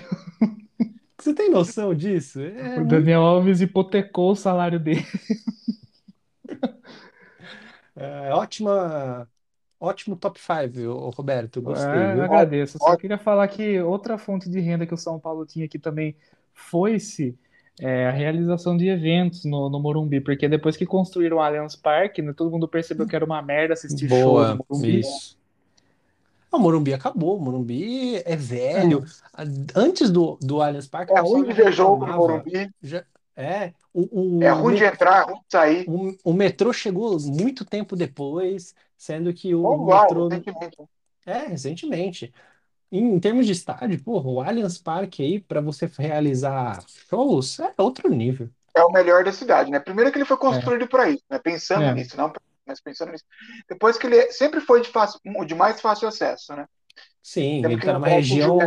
[1.18, 2.40] Você tem noção disso?
[2.40, 5.04] É o Daniel Alves hipotecou o salário dele.
[7.96, 9.28] É, ótima,
[9.78, 11.62] ótimo top 5, Roberto.
[11.62, 11.88] Gostei.
[11.88, 12.24] É, viu?
[12.24, 12.78] agradeço.
[12.78, 16.16] Só queria falar que outra fonte de renda que o São Paulo tinha aqui também
[16.52, 17.38] foi-se
[17.80, 22.22] é, a realização de eventos no, no Morumbi, porque depois que construíram o Allianz Parque,
[22.22, 25.00] né, todo mundo percebeu que era uma merda assistir Boa, show no Morumbi.
[25.00, 25.38] Isso.
[26.50, 29.04] O Morumbi acabou, o Morumbi é velho.
[29.36, 29.44] É.
[29.74, 31.12] Antes do, do Allianz Parque...
[31.12, 32.70] É ruim de ver jogo no Morumbi.
[32.80, 33.04] Já,
[33.36, 35.84] é, o, o, é ruim de entrar, é ruim de sair.
[35.88, 40.28] O, o metrô chegou muito tempo depois, sendo que o, metrô...
[40.28, 40.76] recentemente.
[41.26, 42.32] É, recentemente
[42.96, 48.08] em termos de estádio, porra, o Allianz Parque aí, para você realizar shows, é outro
[48.08, 48.48] nível.
[48.72, 49.80] É o melhor da cidade, né?
[49.80, 50.86] Primeiro que ele foi construído é.
[50.86, 51.38] para isso, né?
[51.40, 51.94] Pensando é.
[51.94, 52.32] nisso, não,
[52.64, 53.24] mas pensando nisso.
[53.68, 56.66] Depois que ele sempre foi de, fácil, de mais fácil acesso, né?
[57.20, 58.58] Sim, ele está numa região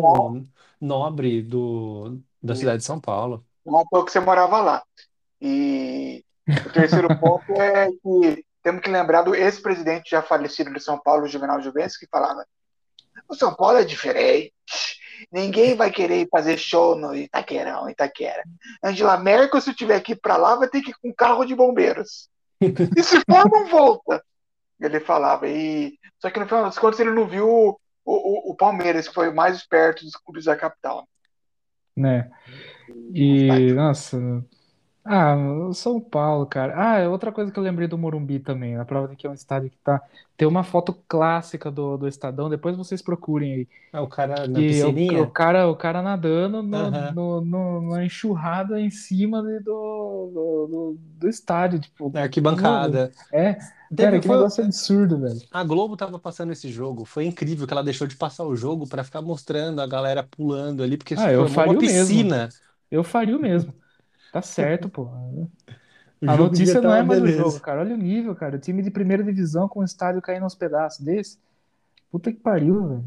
[0.79, 3.45] nobre do, da cidade de São Paulo.
[3.71, 4.83] Não pouco que você morava lá.
[5.41, 6.23] E
[6.65, 11.27] o terceiro ponto é que temos que lembrar do ex-presidente já falecido de São Paulo,
[11.27, 12.45] Juvenal Juventus, que falava
[13.27, 14.53] o São Paulo é diferente.
[15.31, 18.43] Ninguém vai querer fazer show no Itaquerão, Itaquera.
[18.83, 22.29] Angela Merkel, se tiver ir para lá, vai ter que ir com carro de bombeiros.
[22.61, 24.23] E se for, não volta.
[24.79, 25.47] Ele falava.
[25.47, 25.97] E...
[26.19, 29.29] Só que no final das contas ele não viu o, o, o Palmeiras, que foi
[29.29, 31.07] o mais esperto dos clubes da capital.
[31.95, 32.29] Né?
[33.13, 34.17] E, nossa,
[35.05, 35.35] ah,
[35.73, 36.73] São Paulo, cara.
[36.77, 39.29] Ah, é outra coisa que eu lembrei do Morumbi também, a prova de que é
[39.29, 40.01] um estádio que tá.
[40.37, 43.67] Tem uma foto clássica do, do Estadão, depois vocês procurem aí.
[43.93, 47.13] Ah, o cara na E o, o cara, o cara nadando no, Aham.
[47.13, 53.11] no, no- na enxurrada em cima de- do, do, do, do estádio, tipo, Na arquibancada.
[53.31, 55.41] é, Teve- cara, que foi- negócio absurdo, velho.
[55.51, 57.05] A Globo tava passando esse jogo.
[57.05, 60.83] Foi incrível que ela deixou de passar o jogo pra ficar mostrando a galera pulando
[60.83, 62.17] ali, porque Ah, eu faria uma o mesmo.
[62.91, 63.73] Eu faria o mesmo.
[64.31, 65.09] Tá certo, pô.
[66.19, 67.43] O A jogo notícia não tá é uma mais o beleza.
[67.43, 67.79] jogo, cara.
[67.81, 68.55] Olha o nível, cara.
[68.55, 71.37] O time de primeira divisão com o estádio caindo aos pedaços desse.
[72.11, 73.05] Puta que pariu, velho.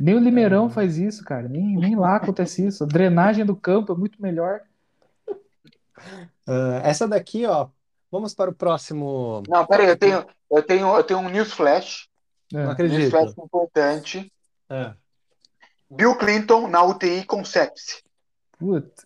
[0.00, 0.20] Nem o É.
[0.22, 1.46] Limeirão faz isso, cara.
[1.46, 2.84] Nem, nem lá acontece isso.
[2.84, 4.62] A drenagem do campo é muito melhor.
[6.46, 7.68] Ah, essa daqui, ó.
[8.10, 9.42] Vamos para o próximo.
[9.46, 12.08] Não, peraí, eu tenho, eu tenho, eu tenho um news flash.
[12.50, 12.62] Não É.
[12.64, 13.10] News acredito.
[13.10, 14.32] flash importante.
[14.70, 14.94] Ah,
[15.90, 18.02] Bill Clinton na UTI com sepse.
[18.58, 19.04] Puta.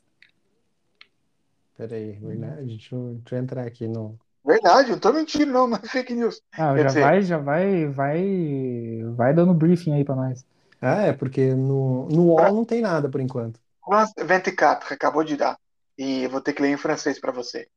[1.77, 2.67] peraí, verdade?
[2.67, 4.19] Deixa eu, deixa eu entrar aqui no.
[4.45, 6.41] Verdade, eu não tô mentindo, não, não é fake news.
[6.53, 10.45] Ah, Quer já dizer- vai, já vai, vai, vai dando briefing aí pra nós.
[10.81, 13.61] Ah, é, porque no, no UOL não tem nada por enquanto.
[13.85, 15.59] France 24, acabou de dar.
[15.99, 17.69] E eu vou ter que ler em francês para você.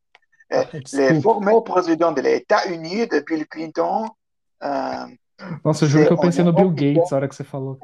[0.50, 4.08] É, Ah, Le formel président de l'État-Unis de Bill Clinton.
[4.60, 5.06] ah,
[5.62, 7.78] Nossa, eu juro que eu pensei no Bill Gates na hora que você falou.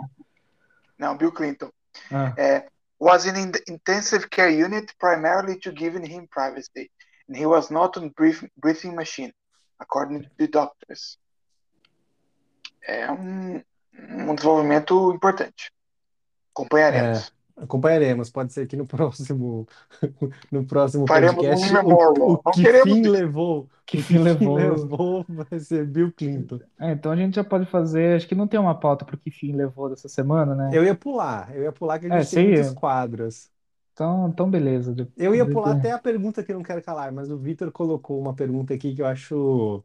[0.98, 1.70] não, Bill Clinton.
[2.10, 2.66] Ah, É,
[3.00, 6.90] was in the intensive care unit primarily to give him privacy.
[7.26, 9.32] And he was not on breathing machine,
[9.80, 11.18] according to the doctors.
[12.86, 13.62] É um,
[13.94, 15.72] um desenvolvimento importante.
[16.54, 17.32] Acompanharemos.
[17.60, 18.30] Acompanharemos.
[18.30, 19.66] Pode ser que no próximo,
[20.50, 24.58] no próximo Faremos podcast, um o, o que queremos fim levou, Que o fim levou.
[24.58, 26.60] levou vai ser Bill Clinton.
[26.78, 28.16] é, então a gente já pode fazer.
[28.16, 30.70] Acho que não tem uma pauta pro que fim levou dessa semana, né?
[30.70, 32.44] Eu ia pular, eu ia pular que a É, gente tem sei.
[32.44, 33.50] muitos quadros.
[33.92, 34.94] Então, então beleza.
[35.16, 38.18] Eu ia pular até a pergunta que eu não quero calar, mas o Vitor colocou
[38.20, 39.84] uma pergunta aqui que eu acho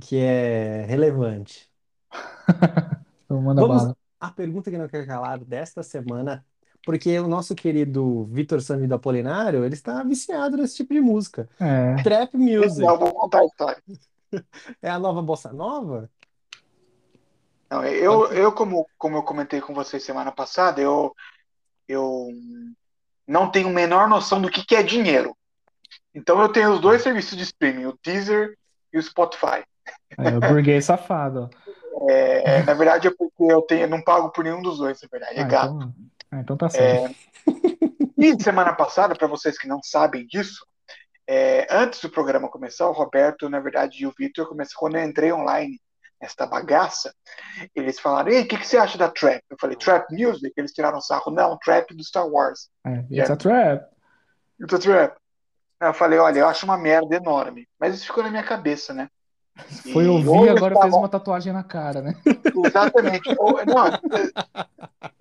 [0.00, 1.70] que é relevante.
[3.24, 3.96] Então manda Vamos bala.
[4.18, 6.44] à pergunta que não quero calar desta semana,
[6.84, 11.48] porque o nosso querido Vitor Sanvido Apolinário, ele está viciado nesse tipo de música.
[11.60, 12.02] É.
[12.02, 12.80] Trap music.
[12.80, 13.82] Não, vou contar a história.
[14.80, 16.08] É a nova bossa nova?
[17.68, 21.12] Não, eu, eu como, como eu comentei com vocês semana passada, eu,
[21.88, 22.28] eu
[23.26, 25.36] não tenho a menor noção do que, que é dinheiro.
[26.14, 28.56] Então eu tenho os dois serviços de streaming, o Deezer
[28.92, 29.64] e o Spotify.
[30.16, 31.50] É, o burguês safado.
[31.52, 31.70] ó.
[32.08, 35.08] É, na verdade é porque eu tenho, eu não pago por nenhum dos dois, na
[35.10, 35.38] verdade.
[35.38, 35.74] É Ah, gato.
[35.74, 35.94] então,
[36.30, 37.14] ah, então tá certo.
[38.18, 40.64] E semana passada, para vocês que não sabem disso,
[41.26, 45.04] é, antes do programa começar, o Roberto, na verdade, e o Vitor, começou, quando eu
[45.04, 45.80] entrei online
[46.20, 47.14] nesta bagaça,
[47.74, 49.42] eles falaram, ei, o que, que você acha da Trap?
[49.48, 50.52] Eu falei, Trap Music?
[50.54, 51.30] Eles tiraram sarro.
[51.30, 52.68] Não, Trap do Star Wars.
[52.84, 53.86] É, it's a trap.
[54.60, 55.16] Então, Trap.
[55.80, 57.66] Eu falei, olha, eu acho uma merda enorme.
[57.78, 59.08] Mas isso ficou na minha cabeça, né?
[59.94, 62.14] Foi ouvir ou e agora estava- fez uma tatuagem na cara, né?
[62.66, 63.34] Exatamente.
[63.34, 63.54] Não,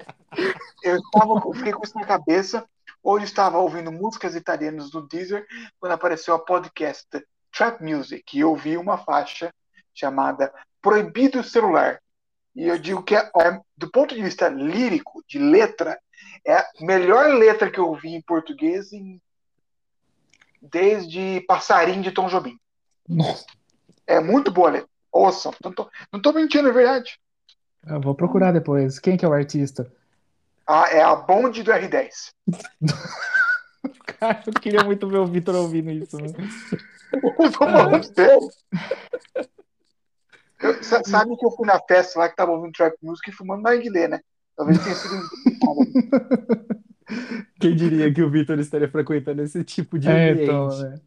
[0.84, 1.54] eu- estava, com
[1.84, 2.66] isso na cabeça.
[3.02, 5.46] Hoje estava ouvindo músicas italianas do Deezer
[5.80, 7.08] quando apareceu a podcast
[7.52, 9.54] Trap Music e eu ouvi uma faixa
[9.94, 12.00] chamada Proibido Celular.
[12.56, 15.98] E eu digo que, é, é, do ponto de vista lírico, de letra,
[16.46, 19.22] é a melhor letra que eu ouvi em português em-
[20.62, 22.58] desde Passarinho de Tom Jobim.
[23.08, 23.46] Nossa,
[24.06, 24.90] É muito boa a letra.
[25.12, 27.20] Ouçam, não tô, não tô mentindo, é verdade.
[27.88, 29.00] eu vou procurar depois.
[29.00, 29.92] Quem que é o artista?
[30.72, 32.32] Ah, é a Bonde do R10.
[34.20, 36.32] Cara, eu queria muito ver o Vitor ouvindo isso, né?
[37.24, 38.50] Eu tô falando sério.
[40.62, 43.34] Eu- sa- sabe que eu fui na festa lá que tava ouvindo trap music e
[43.34, 44.20] fumando narguilé, né?
[44.56, 45.16] Talvez tenha sido.
[47.60, 50.44] Quem diria que o Vitor estaria frequentando esse tipo de É, ambiente?
[50.44, 51.00] então, né?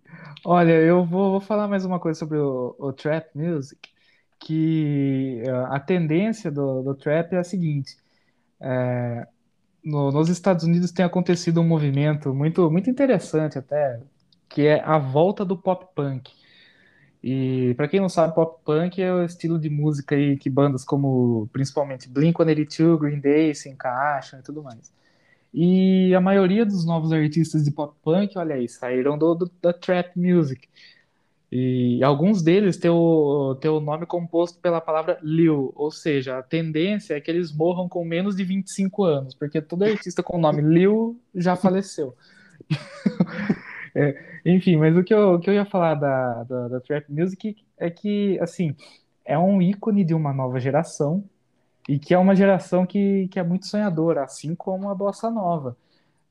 [0.45, 3.91] Olha, eu vou, vou falar mais uma coisa sobre o, o trap music,
[4.41, 7.97] que ah, a tendência do, do trap é a seguinte:
[8.61, 9.27] é,
[9.85, 14.01] no- nos Estados Unidos tem acontecido um movimento muito, muito interessante até,
[14.49, 16.31] que é a volta do pop punk.
[17.23, 20.85] E para quem não sabe, pop punk é o estilo de música aí que bandas
[20.85, 24.93] como principalmente Blink-182, Green Day se encaixam e tudo mais.
[25.55, 29.73] E a maioria dos novos artistas de pop punk, olha aí, saíram do, do- da
[29.73, 30.69] trap music.
[31.55, 36.43] E alguns deles têm o, têm o nome composto pela palavra Lil, ou seja, a
[36.43, 40.41] tendência é que eles morram com menos de 25 anos, porque todo artista com o
[40.41, 42.17] nome Lil já faleceu.
[43.95, 47.05] É, enfim, mas o que eu, o que eu ia falar da, da, da trap
[47.11, 48.75] music é que, assim,
[49.23, 51.23] é um ícone de uma nova geração
[51.87, 55.77] e que é uma geração que, que é muito sonhadora, assim como a bossa nova.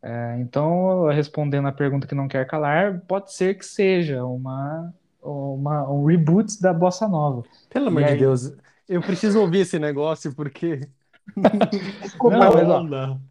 [0.02, 4.91] É, então, respondendo a pergunta que não quer calar, pode ser que seja uma,
[5.22, 7.43] uma um reboot da bossa nova.
[7.69, 8.53] Pelo amor de Deus,
[8.89, 10.81] eu preciso ouvir esse negócio porque.
[12.02, 13.22] Desculpa, Não, mas, ó, Não.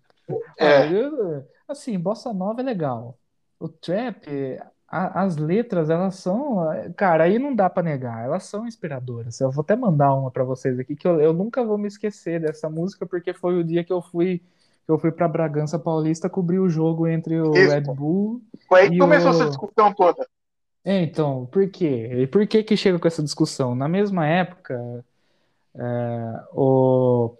[0.59, 0.91] É.
[0.93, 3.19] Eu- assim, bossa nova é legal.
[3.59, 4.27] O trap,
[4.89, 6.59] a- as letras, elas são,
[6.97, 9.41] cara, aí não dá pra negar, elas são inspiradoras.
[9.41, 12.41] Eu vou até mandar uma pra vocês aqui que eu, eu nunca vou me esquecer
[12.41, 14.41] dessa música porque foi o dia que eu fui
[14.89, 17.71] eu fui para Bragança Paulista cobrir o jogo entre o Isso.
[17.73, 18.43] Red Bull.
[18.69, 20.27] Foi aí que E começou o- essa discussão toda.
[20.85, 21.87] É, então, por quê?
[22.23, 23.75] E por que que chega com essa discussão?
[23.75, 25.05] Na mesma época,
[25.75, 27.37] é, o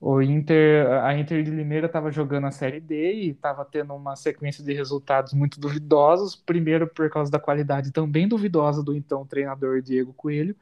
[0.00, 4.16] o Inter, a Inter de Limeira estava jogando a Série D e estava tendo uma
[4.16, 6.36] sequência de resultados muito duvidosos.
[6.36, 10.56] Primeiro, por causa da qualidade também duvidosa do então treinador Diego Coelho.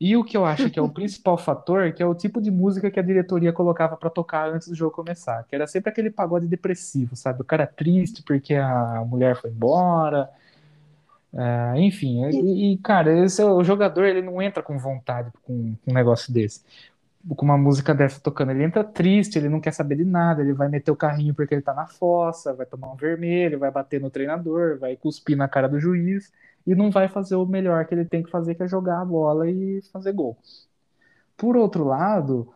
[0.00, 2.50] E o que eu acho que é o principal fator, que é o tipo de
[2.50, 6.10] música que a diretoria colocava para tocar antes do jogo começar, que era sempre aquele
[6.10, 7.42] pagode depressivo, sabe?
[7.42, 10.30] O cara triste porque a mulher foi embora.
[11.36, 15.74] É, enfim, e, e, cara, esse, é o jogador ele não entra com vontade com,
[15.84, 16.62] com um negócio desse
[17.34, 18.50] com uma música dessa tocando.
[18.50, 21.54] Ele entra triste, ele não quer saber de nada, ele vai meter o carrinho porque
[21.54, 25.48] ele tá na fossa, vai tomar um vermelho, vai bater no treinador, vai cuspir na
[25.48, 26.30] cara do juiz
[26.66, 29.04] e não vai fazer o melhor que ele tem que fazer, que é jogar a
[29.04, 30.36] bola e fazer gol.
[31.36, 32.52] Por outro lado,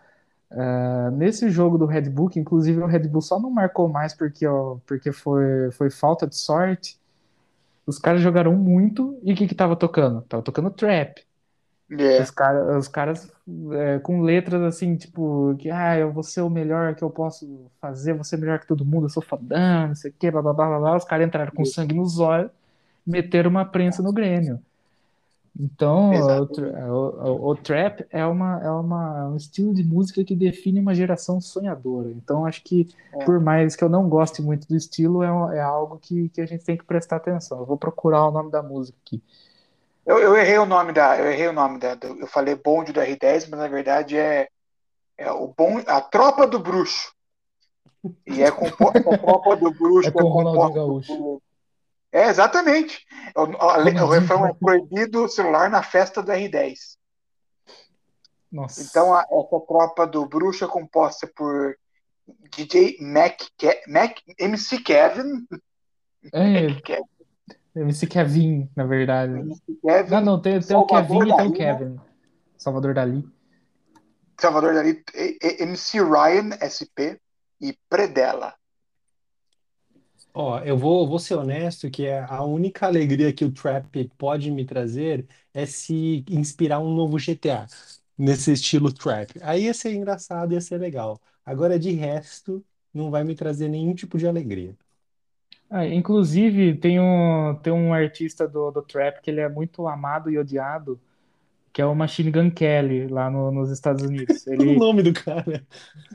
[0.52, 4.14] uh, nesse jogo do Red Bull, que inclusive o Red Bull só não marcou mais
[4.14, 6.98] porque, ó, porque foi, foi falta de sorte,
[7.88, 10.20] os caras jogaram muito e o que que tava tocando?
[10.22, 11.24] Tava tocando trap.
[11.90, 12.20] É.
[12.20, 13.32] Os, cara, os caras
[13.72, 17.70] é, com letras assim, tipo, que ah, eu vou ser o melhor que eu posso
[17.80, 20.42] fazer, vou ser melhor que todo mundo, eu sou fodão, não sei o que, blá
[20.42, 20.96] blá blá blá.
[20.98, 22.50] Os caras entraram com sangue nos olhos,
[23.06, 24.60] meteram uma prensa no Grêmio.
[25.58, 30.78] Então, o, o, o, trap é, uma, é uma, um estilo de música que define
[30.78, 32.10] uma geração sonhadora.
[32.10, 33.24] Então, acho que, é.
[33.24, 36.46] por mais que eu não goste muito do estilo, é, é algo que, que a
[36.46, 37.58] gente tem que prestar atenção.
[37.58, 39.20] Eu vou procurar o nome da música aqui.
[40.06, 41.18] Eu, eu, errei o nome da.
[41.18, 41.98] Eu errei o nome da.
[42.02, 44.48] Eu falei bonde do R10, mas na verdade é,
[45.18, 47.12] é o bom, a tropa do bruxo.
[48.26, 50.08] E é com a tropa do bruxo.
[50.08, 51.14] É com o Ronaldinho Gaúcho.
[51.14, 51.42] Do...
[52.12, 53.04] É, exatamente.
[53.36, 56.96] O, a, o refrão é proibido celular na festa do R10.
[58.50, 58.82] Nossa.
[58.82, 61.76] Então, a, essa tropa do bruxo é composta por
[62.56, 63.40] DJ Mac,
[63.86, 65.46] Mac MC Kevin.
[66.32, 67.04] É, Mac Kevin.
[67.76, 69.48] MC Kevin, na verdade.
[69.82, 72.00] Kevin, não, não, tem, tem o Kevin e tem o Kevin.
[72.56, 73.24] Salvador Dali.
[74.40, 75.04] Salvador Dali,
[75.60, 77.20] MC Ryan SP
[77.60, 78.54] e Predella.
[80.40, 84.50] Ó, eu vou, vou ser honesto que é a única alegria que o trap pode
[84.52, 87.66] me trazer é se inspirar um novo GTA
[88.16, 89.32] nesse estilo trap.
[89.42, 91.20] Aí ia ser engraçado, ia ser legal.
[91.44, 94.76] Agora, de resto, não vai me trazer nenhum tipo de alegria.
[95.70, 100.30] Ah, inclusive, tem um, tem um artista do, do trap que ele é muito amado
[100.30, 101.00] e odiado,
[101.72, 104.46] que é o Machine Gun Kelly, lá no, nos Estados Unidos.
[104.48, 105.62] Ele, o nome do cara.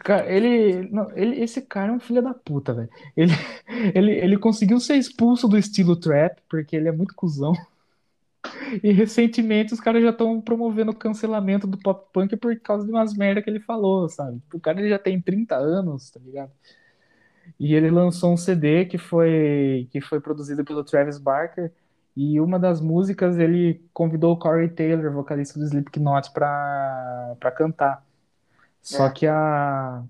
[0.03, 2.89] cara ele, não, ele, esse cara é um filho da puta, velho.
[3.15, 3.31] Ele,
[3.93, 7.53] ele, ele conseguiu ser expulso do estilo trap, porque ele é muito cuzão.
[8.83, 12.91] E recentemente os caras já estão promovendo o cancelamento do pop punk por causa de
[12.91, 14.41] umas merda que ele falou, sabe?
[14.53, 16.51] O cara ele já tem 30 anos, tá ligado?
[17.59, 21.71] E ele lançou um CD que foi, que foi produzido pelo Travis Barker.
[22.15, 28.05] E uma das músicas ele convidou o Corey Taylor, vocalista do Slipknot, para cantar.
[28.81, 29.09] Só É.
[29.09, 30.03] que a,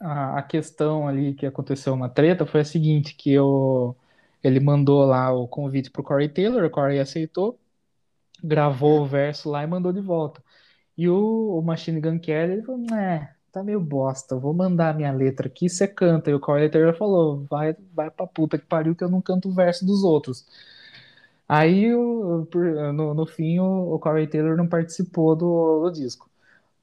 [0.00, 3.94] a, a questão ali que aconteceu uma treta foi a seguinte, que o,
[4.42, 7.58] ele mandou lá o convite pro Corey Taylor, o Corey aceitou,
[8.42, 10.42] gravou o verso lá e mandou de volta.
[10.96, 15.12] E o, o Machine Gun Kelly, ele falou, é, tá meio bosta, vou mandar minha
[15.12, 16.30] letra aqui, você canta.
[16.30, 19.48] E o Corey Taylor falou, vai, vai pra puta que pariu que eu não canto
[19.50, 20.46] o verso dos outros.
[21.52, 26.28] Aí, o- por- no, no fim, o, o Corey Taylor não participou do, do disco.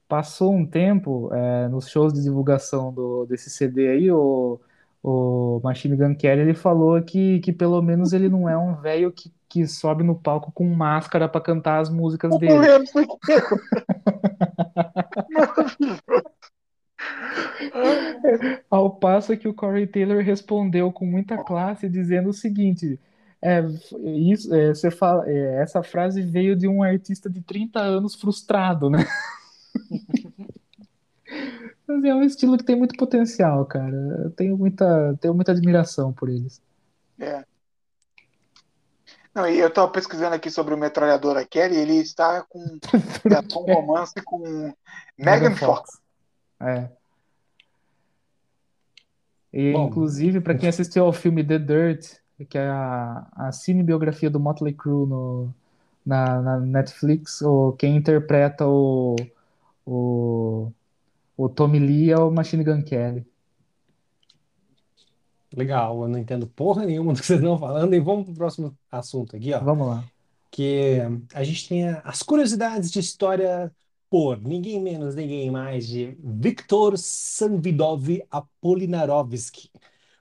[0.08, 4.60] Passou um tempo, é, nos shows de divulgação do, desse CD aí, o,
[5.02, 9.10] o Machine Gun Kelly, ele falou que, que pelo menos ele não é um velho
[9.12, 12.54] que, que sobe no palco com máscara pra cantar as músicas dele.
[12.54, 13.46] Morrendo foi quero.
[18.70, 22.98] Ao passo que o Corey Taylor respondeu com muita classe, dizendo o seguinte:
[23.40, 23.60] é,
[24.04, 28.90] isso, é, você fala, é, essa frase veio de um artista de 30 anos frustrado,
[28.90, 29.06] né?
[31.86, 33.96] Mas é um estilo que tem muito potencial, cara.
[34.24, 36.60] Eu tenho muita, tenho muita admiração por eles.
[37.18, 37.44] É.
[39.34, 42.78] Não, eu tava pesquisando aqui sobre o Metralhadora Kelly, ele está com,
[43.24, 44.74] está com um romance com
[45.16, 46.00] Megan Fox.
[46.60, 46.88] É.
[49.52, 49.86] E, Bom.
[49.86, 52.16] inclusive, para quem assistiu ao filme The Dirt,
[52.46, 55.54] que é a, a cinebiografia do Motley Crue no,
[56.04, 59.16] na, na Netflix, o, quem interpreta o,
[59.84, 60.72] o,
[61.36, 63.26] o Tommy Lee é o Machine Gun Kelly.
[65.54, 67.94] Legal, eu não entendo porra nenhuma do que vocês estão falando.
[67.94, 69.60] E vamos pro próximo assunto aqui, ó.
[69.60, 70.04] Vamos lá.
[70.50, 70.98] Que
[71.34, 73.70] a gente tem as curiosidades de história
[74.10, 79.70] por ninguém menos, ninguém mais de Viktor Sanvidov Apolinarovsky,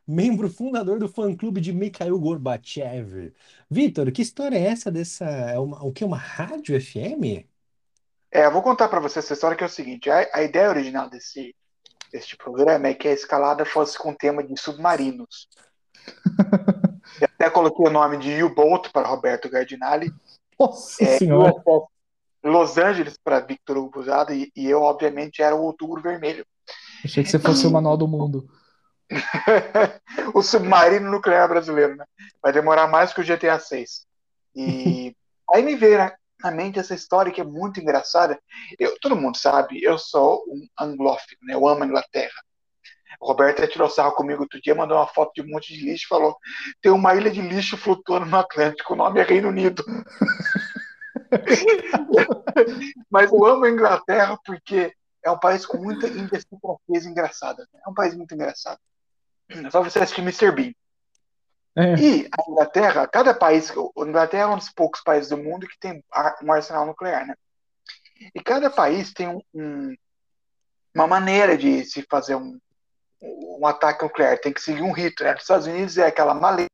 [0.08, 3.34] membro fundador do fã-clube de Mikhail Gorbachev.
[3.70, 5.26] Vitor, que história é essa dessa.
[5.26, 6.06] É uma, o que?
[6.06, 7.46] Uma rádio FM?
[8.32, 10.70] É, eu vou contar para você essa história que é o seguinte: a, a ideia
[10.70, 11.56] original desse,
[12.12, 15.48] deste programa é que a escalada fosse com tema de submarinos.
[17.20, 20.12] Eu até coloquei o nome de U-Boat para Roberto Gardinali,
[20.60, 21.52] Nossa é, senhora.
[21.66, 21.98] USS
[22.44, 26.46] Los Angeles para Victor Hugo e, e eu, obviamente, era o Outubro Vermelho.
[27.04, 28.50] Achei que você fosse o Manual do Mundo.
[30.34, 32.06] o submarino nuclear brasileiro, né?
[32.42, 34.06] Vai demorar mais que o GTA 6.
[34.56, 35.16] E
[35.52, 36.14] aí me veio na,
[36.44, 38.40] na mente essa história que é muito engraçada.
[38.78, 41.54] Eu, todo mundo sabe, eu sou um anglófilo, né?
[41.54, 42.42] Eu amo a Inglaterra.
[43.20, 46.06] O Roberto tirou sarro comigo outro dia, mandou uma foto de um monte de lixo
[46.06, 46.38] e falou:
[46.82, 49.84] tem uma ilha de lixo flutuando no Atlântico, o nome é Reino Unido.
[53.10, 54.94] Mas eu amo a Inglaterra porque
[55.24, 57.68] é um país com muita idiosincrasia engraçada.
[57.86, 58.80] É um país muito engraçado.
[59.49, 60.52] É só você assistir Mr.
[60.52, 60.74] Bean.
[61.76, 61.94] É.
[61.95, 65.80] E a Inglaterra, cada país, a Inglaterra é um dos poucos países do mundo que
[65.80, 66.03] tem
[66.44, 67.36] um arsenal nuclear, né?
[68.34, 69.95] E cada país tem um- um-
[70.95, 72.60] uma maneira de se fazer um,
[73.22, 75.34] um ataque nuclear, tem que seguir um rito, né?
[75.34, 76.68] Nos Estados Unidos é aquela maleta,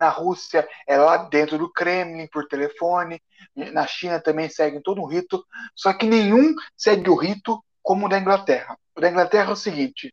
[0.00, 3.22] na Rússia é lá dentro do Kremlin por telefone,
[3.54, 5.44] na China também segue todo um rito,
[5.74, 8.76] só que nenhum segue o rito como o da Inglaterra.
[8.96, 10.12] O da Inglaterra é o seguinte: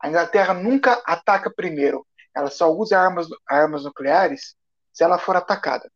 [0.00, 4.56] a Inglaterra nunca ataca primeiro, ela só usa armas, armas nucleares
[4.92, 5.90] se ela for atacada.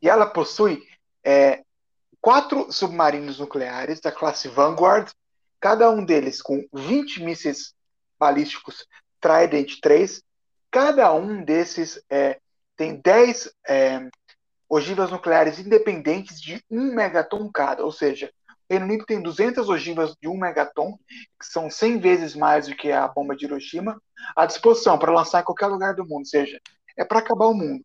[0.00, 0.82] E ela possui
[1.24, 1.62] é,
[2.20, 5.10] quatro submarinos nucleares da classe Vanguard,
[5.60, 7.74] cada um deles com 20 mísseis
[8.18, 8.86] balísticos
[9.20, 10.22] Trident 3.
[10.70, 12.40] Cada um desses é,
[12.76, 14.08] tem 10 é,
[14.68, 18.32] ogivas nucleares independentes de 1 megaton cada, ou seja,
[18.72, 20.96] Reino Unido tem 200 ogivas de 1 megaton,
[21.38, 24.00] que são 100 vezes mais do que a bomba de Hiroshima,
[24.34, 26.58] à disposição para lançar em qualquer lugar do mundo, ou seja,
[26.96, 27.84] é para acabar o mundo.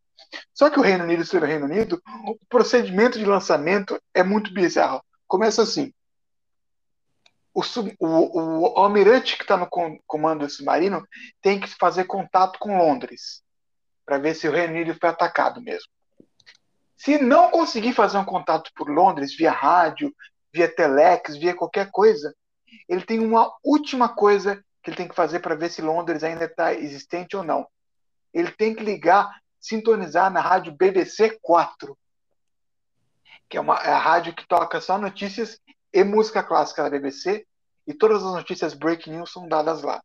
[0.54, 4.54] Só que o Reino Unido, sendo o Reino Unido, o procedimento de lançamento é muito
[4.54, 5.04] bizarro.
[5.28, 5.94] Começa assim.
[7.54, 11.06] O, sub, o, o, o almirante que está no com, comando do submarino
[11.42, 13.42] tem que fazer contato com Londres
[14.06, 15.90] para ver se o Reino Unido foi atacado mesmo.
[16.96, 20.14] Se não conseguir fazer um contato por Londres via rádio,
[20.58, 22.36] via telex, via qualquer coisa,
[22.90, 26.46] ele tem uma última coisa que ele tem que fazer para ver se Londres ainda
[26.46, 27.68] está existente ou não.
[28.34, 31.98] Ele tem que ligar, sintonizar na rádio BBC 4,
[33.48, 35.60] que é, uma, é a rádio que toca só notícias
[35.94, 37.46] e música clássica da BBC,
[37.86, 40.04] e todas as notícias breaking news são dadas lá.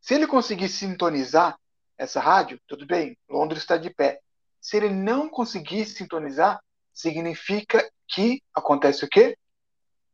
[0.00, 1.56] Se ele conseguir sintonizar
[1.96, 4.20] essa rádio, tudo bem, Londres está de pé.
[4.60, 6.60] Se ele não conseguir sintonizar,
[6.92, 9.36] significa que acontece o quê?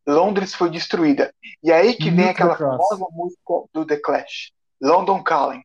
[0.08, 1.34] Londres foi destruída.
[1.62, 3.42] E aí que vem aquela famosa música
[3.74, 5.62] do The Clash, London Calling.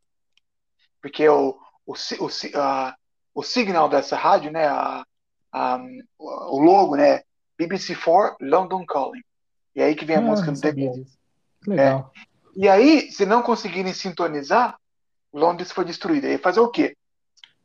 [1.02, 2.30] Porque o, o, o,
[2.60, 2.96] a,
[3.34, 5.06] o signal dessa rádio, né, a,
[5.52, 5.80] a,
[6.20, 7.22] o logo, né,
[7.60, 9.24] BBC4 London Calling.
[9.76, 11.18] E aí que vem a Ah, música do The Clash.
[11.66, 12.12] legal.
[12.56, 14.78] E aí, se não conseguirem sintonizar,
[15.34, 16.28] Londres foi destruída.
[16.28, 16.96] E fazer o quê?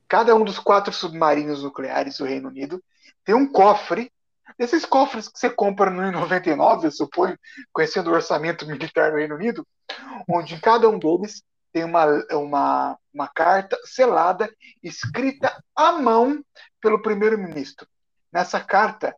[0.06, 2.82] Cada um dos quatro submarinos nucleares do Reino Unido
[3.24, 4.10] tem um cofre.
[4.59, 7.39] Esses cofres que você compra no 99, eu suponho,
[7.72, 9.66] conhecendo o orçamento militar do Reino Unido,
[10.28, 14.51] onde em cada um deles tem uma, uma, uma carta selada,
[14.82, 16.43] escrita à mão
[16.80, 17.86] pelo primeiro-ministro.
[18.32, 19.14] Nessa carta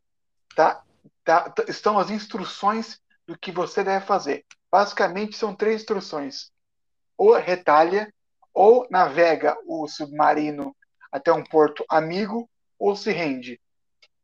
[0.55, 0.83] tá,
[1.25, 4.45] tá, estão as instruções do que você deve fazer.
[4.71, 6.51] Basicamente, são três instruções:
[7.17, 8.13] ou retalha,
[8.53, 10.75] ou navega o submarino
[11.11, 12.49] até um porto amigo,
[12.79, 13.60] ou se rende.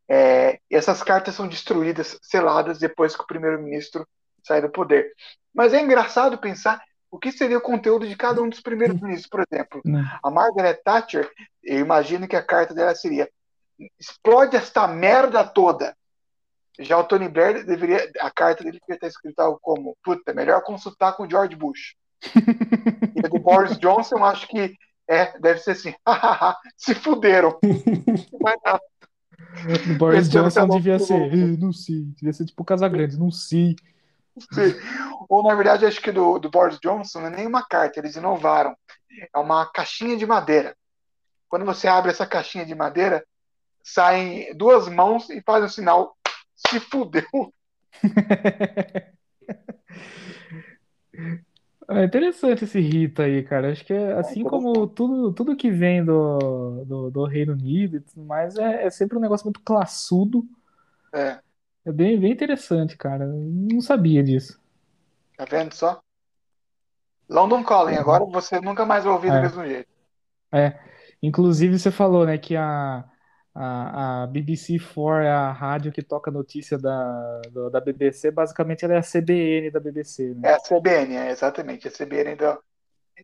[0.09, 4.07] É, essas cartas são destruídas, seladas, depois que o primeiro-ministro
[4.43, 5.12] sai do poder.
[5.53, 6.81] Mas é engraçado pensar
[7.11, 9.28] o que seria o conteúdo de cada um dos primeiros ministros.
[9.28, 10.05] Por exemplo, Não.
[10.23, 11.31] a Margaret Thatcher,
[11.62, 13.28] eu imagino que a carta dela seria:
[13.99, 15.97] explode esta merda toda.
[16.78, 20.62] Já o Tony Blair deveria, a carta dele deveria estar escrita algo como: puta, melhor
[20.62, 21.95] consultar com o George Bush.
[23.15, 24.74] e a do Boris Johnson, acho que
[25.09, 25.95] é, deve ser assim:
[26.77, 27.59] se fuderam.
[28.41, 28.95] Mas, ah, O
[29.99, 33.77] Boris Johnson canal devia ser, "Eh, não sei, devia ser tipo Casagrande, não sei.
[35.28, 38.16] Ou, na verdade, acho que do, do Boris Johnson não é nem uma carta, eles
[38.16, 38.77] inovaram.
[39.35, 40.77] É uma caixinha de madeira.
[41.49, 43.24] Quando você abre essa caixinha de madeira,
[43.83, 46.16] saem duas mãos e fazem o sinal
[46.55, 47.24] se fudeu.
[51.88, 53.70] É interessante esse rito aí, cara.
[53.70, 58.00] Acho que é assim como tudo, tudo que vem do, do, do Reino Unido e
[58.00, 60.44] tudo mais, é, é sempre um negócio muito classudo.
[61.12, 61.40] É,
[61.86, 63.26] É bem, bem interessante, cara.
[63.26, 64.60] Não sabia disso.
[65.36, 66.02] tá vendo só?
[67.28, 69.42] London Calling, agora você nunca mais vai ouvir do É.
[69.42, 69.88] mesmo jeito.
[70.52, 70.78] É.
[71.22, 73.04] Inclusive, você falou, né, que a,
[73.59, 78.31] a, a BBC4 é a rádio que toca notícia da, do- da BBC.
[78.31, 80.51] Basicamente, ela é a CBN da BBC, né?
[80.51, 82.59] É a CBN, é exatamente, a CBN da.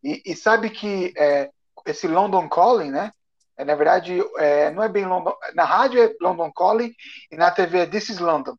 [0.02, 1.50] E, e sabe que é,
[1.86, 3.12] esse London Calling, né?
[3.56, 5.34] É, na verdade, é, não é bem London.
[5.54, 6.92] Na rádio é London Calling
[7.30, 8.56] e na TV é This is London.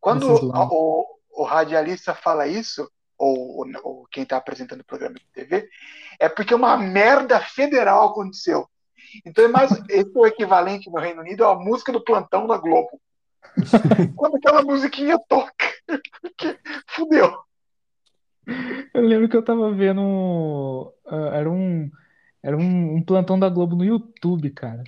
[0.00, 0.56] Quando is London.
[0.60, 5.26] a- o, o radialista fala isso, ou, ou- ou quem está apresentando o programa de
[5.32, 5.68] TV,
[6.18, 8.68] é porque uma merda federal aconteceu.
[9.24, 12.56] Então é mais esse é o equivalente no Reino Unido à música do plantão da
[12.56, 13.00] Globo.
[14.16, 15.66] Quando aquela musiquinha toca,
[16.88, 17.32] fudeu.
[18.94, 20.92] Eu lembro que eu tava vendo.
[21.06, 21.90] ah, era um,
[22.42, 24.84] era um, plantão da Globo no YouTube, cara.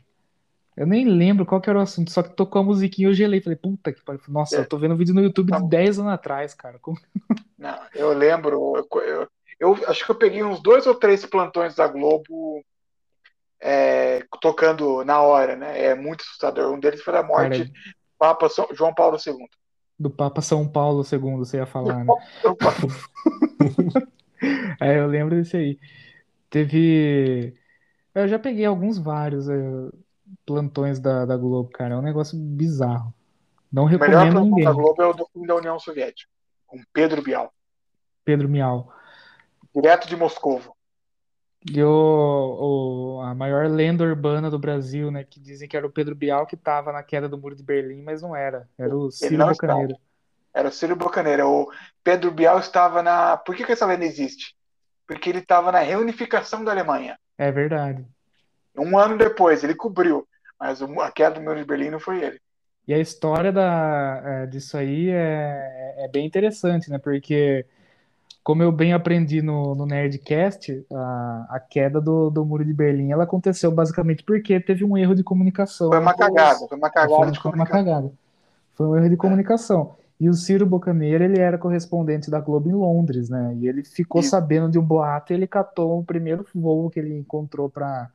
[0.76, 3.14] Eu nem lembro qual que era o assunto, só que tocou a musiquinha e eu
[3.14, 3.40] gelei.
[3.40, 4.20] Falei, puta que pariu.
[4.28, 4.60] Nossa, É.
[4.60, 5.68] eu tô vendo um vídeo no YouTube Tá de bom.
[5.68, 6.78] 10 anos atrás, cara.
[6.78, 6.98] Como-
[7.59, 9.28] Não, eu lembro, eu, eu-
[9.59, 12.62] eu acho que eu peguei uns dois ou três plantões da Globo
[13.60, 15.80] é, tocando na hora, né?
[15.86, 16.72] É muito assustador.
[16.72, 17.72] Um deles foi da morte do
[18.18, 19.36] Papa São- João Paulo II.
[19.98, 22.12] do Papa São Paulo II, você ia falar, né?
[24.80, 25.78] É, eu lembro desse aí.
[26.48, 27.55] Teve.
[28.14, 29.56] Eu já peguei alguns vários é,
[30.47, 31.94] plantões da, da Globo, cara.
[31.94, 33.12] É um negócio bizarro.
[33.72, 34.64] Não O melhor recomendo a plantão ninguém.
[34.64, 36.30] da Globo é o do fim da União Soviética,
[36.66, 37.52] com Pedro Bial,
[38.24, 38.93] Pedro Miau.
[39.74, 40.74] direto de Moscovo.
[41.66, 45.24] E o, o- a maior lenda urbana do Brasil, né?
[45.24, 48.02] Que dizem que era o Pedro Bial que tava na queda do Muro de Berlim,
[48.02, 48.68] mas não era.
[48.78, 49.97] Era o Ciro Bocaneiro.
[50.55, 51.47] Era o Círio Bocaneira.
[51.47, 51.70] O
[52.02, 53.36] Pedro Bial estava na.
[53.36, 54.55] Por que, que essa lenda existe?
[55.06, 57.18] Porque ele estava na reunificação da Alemanha.
[57.36, 58.06] É verdade.
[58.76, 60.26] Um ano depois, ele cobriu.
[60.59, 62.40] Mas a queda do Muro de Berlim não foi ele.
[62.86, 66.98] E a história da, é, disso aí é, é bem interessante, né?
[66.98, 67.66] Porque,
[68.48, 73.10] como eu bem aprendi no, no Nerdcast, a, a queda do, do Muro de Berlim
[73.10, 75.90] ela aconteceu basicamente porque teve um erro de comunicação.
[75.90, 78.10] Foi uma cagada, foi uma cagada Foi, foi uma cagada.
[78.72, 79.96] Foi um erro de comunicação.
[80.18, 83.54] E o Ciro Bocaneira, ele era correspondente da Globo em Londres, né?
[83.60, 84.30] E ele ficou Isso.
[84.30, 88.08] sabendo de um boato e ele catou o primeiro voo que ele encontrou para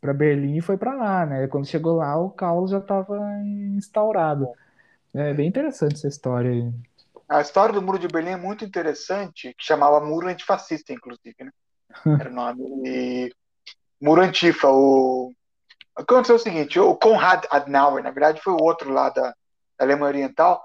[0.00, 1.44] para Berlim e foi para lá, né?
[1.44, 3.20] E quando chegou lá, o caos já estava
[3.76, 4.48] instaurado.
[5.14, 6.72] É bem interessante essa história aí.
[7.28, 11.50] A história do Muro de Berlim é muito interessante, que chamava Muro Antifascista, inclusive, né?
[12.20, 12.62] Era o nome.
[12.86, 13.32] E
[14.00, 14.68] Muro Antifa.
[14.68, 15.32] O...
[15.94, 19.34] Aconteceu o seguinte, o Konrad Adenauer, na verdade, foi o outro lá da,
[19.78, 20.62] da Alemanha Oriental,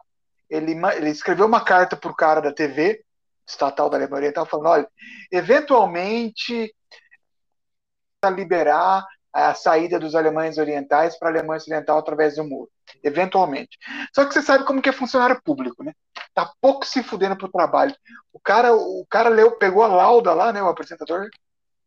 [0.49, 3.01] ele, ele escreveu uma carta para o cara da TV,
[3.47, 4.87] estatal da Alemanha Oriental, falando, olha,
[5.31, 6.73] eventualmente
[8.21, 12.69] a liberar a saída dos alemães orientais para a Alemanha Ocidental através do muro.
[13.03, 13.77] Eventualmente.
[14.13, 15.93] Só que você sabe como que é funcionário público, né?
[16.33, 17.95] Tá pouco se fudendo pro trabalho.
[18.31, 21.29] O cara, o cara leu, pegou a lauda lá, né, o apresentador,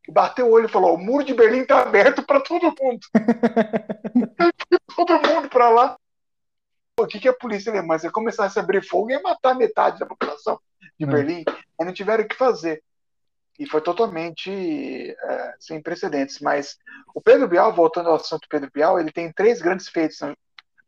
[0.07, 3.01] e bateu o olho e falou: o muro de Berlim tá aberto para todo mundo.
[4.95, 5.97] todo mundo para lá.
[6.99, 7.99] O que, que a polícia alemã?
[7.99, 10.61] Se começasse a abrir fogo, ia matar metade da população
[10.99, 11.09] de É.
[11.09, 11.45] Berlim.
[11.49, 12.83] Aí não tiveram o que fazer.
[13.59, 16.41] E foi totalmente é, sem precedentes.
[16.41, 16.77] Mas
[17.15, 20.19] o Pedro Bial, voltando ao assunto Pedro Bial, ele tem três grandes feitos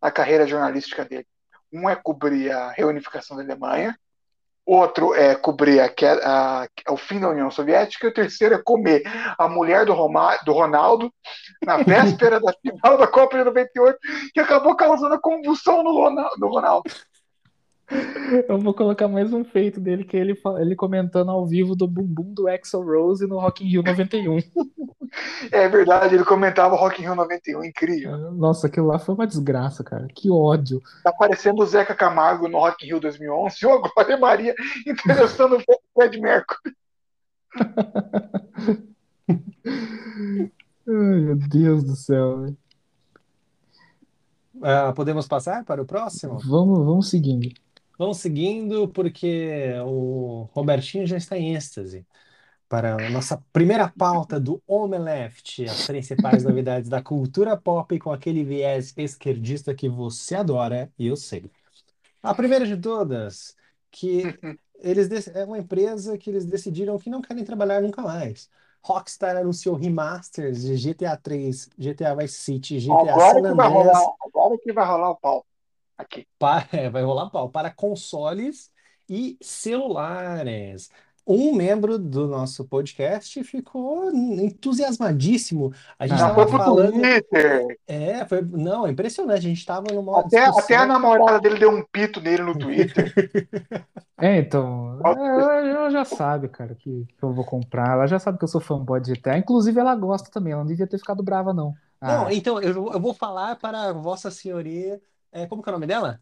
[0.00, 1.26] na, carreira jornalística dele.
[1.72, 3.96] Um é cobrir a reunificação da Alemanha,
[4.64, 8.62] outro é cobrir a, que- a- o fim da União Soviética, e o terceiro é
[8.62, 9.02] comer
[9.38, 11.12] a mulher do, Roma- do Ronaldo
[11.64, 13.98] na véspera da final da Copa de 98,
[14.32, 16.90] que acabou causando convulsão no, Rona- no Ronaldo.
[18.48, 21.86] Eu vou colocar mais um feito dele, que é ele, ele comentando ao vivo do
[21.86, 24.38] bumbum do Axl Rose no Rock in Rio 91.
[25.52, 28.32] É verdade, ele comentava Rock in Rio 91, incrível.
[28.32, 30.08] Nossa, aquilo lá foi uma desgraça, cara.
[30.08, 30.82] Que ódio.
[31.04, 34.54] Tá parecendo o Zeca Camargo no Rock in Rio 2011 ou a Glória Maria
[34.86, 35.62] interessando o
[35.94, 36.74] Fred Mercury.
[40.88, 42.42] Ai, meu Deus do céu.
[42.42, 42.56] velho.
[44.62, 46.38] Ah, podemos passar para o próximo?
[46.38, 47.48] Vamos, vamos seguindo.
[47.98, 52.06] Vamos seguindo, porque o Robertinho já está em êxtase
[52.68, 58.44] para a nossa primeira pauta do Omeleft, as principais novidades da cultura pop com aquele
[58.44, 61.50] viés esquerdista que você adora, e eu sei.
[62.22, 63.56] A primeira de todas,
[63.90, 64.24] que
[64.80, 68.50] eles é uma empresa que eles decidiram que não querem trabalhar nunca mais.
[68.82, 73.86] Rockstar anunciou remasters de GTA 3, GTA Vice City, GTA Agora San que vai Andreas
[73.86, 75.46] rolar, agora que vai rolar o pau.
[75.98, 76.26] Aqui.
[76.38, 78.70] pa- é, vai rolar pau para consoles
[79.08, 80.90] e celulares.
[81.28, 85.72] Um membro do nosso podcast ficou entusiasmadíssimo.
[85.98, 86.92] A gente estava falando.
[86.92, 87.78] Twitter.
[87.84, 89.38] É, foi, não, é impressionante.
[89.38, 93.12] A gente estava numa Até, até a namorada dele deu um pito nele no Twitter.
[94.18, 97.92] É, então, ela, ela já sabe, cara, que, que eu vou comprar.
[97.92, 99.36] Ela já sabe que eu sou fanboy de GTA.
[99.36, 100.52] Inclusive, ela gosta também.
[100.52, 101.74] Ela não devia ter ficado brava, não.
[102.00, 105.00] Não, Ah, então, eu, eu vou falar para Vossa Senhoria.
[105.32, 106.20] É, como que é o nome dela?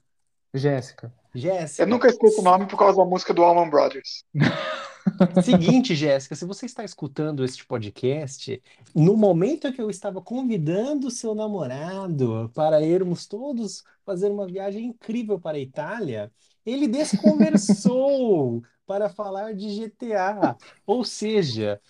[0.52, 1.12] Jéssica.
[1.34, 1.82] Jéssica.
[1.82, 4.24] Eu nunca esqueço o nome por causa da música do Allman Brothers.
[5.44, 8.62] Seguinte, Jéssica, se você está escutando este podcast,
[8.94, 15.38] no momento que eu estava convidando seu namorado para irmos todos fazer uma viagem incrível
[15.38, 16.32] para a Itália,
[16.64, 20.56] ele desconversou para falar de GTA.
[20.86, 21.80] Ou seja,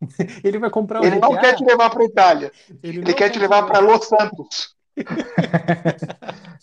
[0.44, 2.52] ele vai comprar o Ele não quer te GTA, levar para Itália.
[2.82, 4.76] ele Ele quer te levar para Los Santos.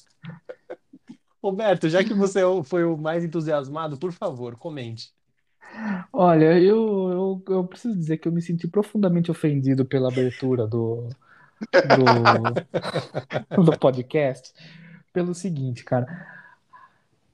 [1.42, 5.14] Roberto, já que você é foi o mais entusiasmado, por favor, comente.
[6.12, 11.08] Olha, eu, eu, eu preciso dizer que eu me senti profundamente ofendido pela abertura do,
[11.96, 14.54] do, do podcast.
[15.14, 16.08] Pelo seguinte, cara.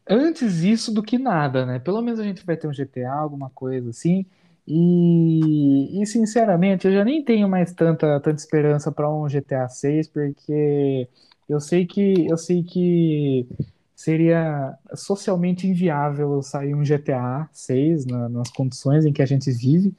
[0.08, 1.80] Antes isso do que nada, né?
[1.80, 4.26] Pelo menos a gente vai ter um GTA, alguma coisa assim.
[4.68, 10.08] E, e sinceramente, eu já nem tenho mais tanta, tanta esperança para um GTA 6,
[10.08, 11.08] porque
[11.48, 13.48] eu sei que eu sei que
[13.96, 19.94] seria socialmente inviável sair um GTA 6 na- nas condições em que a gente vive.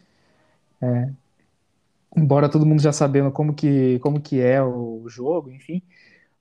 [0.82, 1.10] É,
[2.16, 5.82] embora todo mundo já sabendo como que, como que é o jogo, enfim.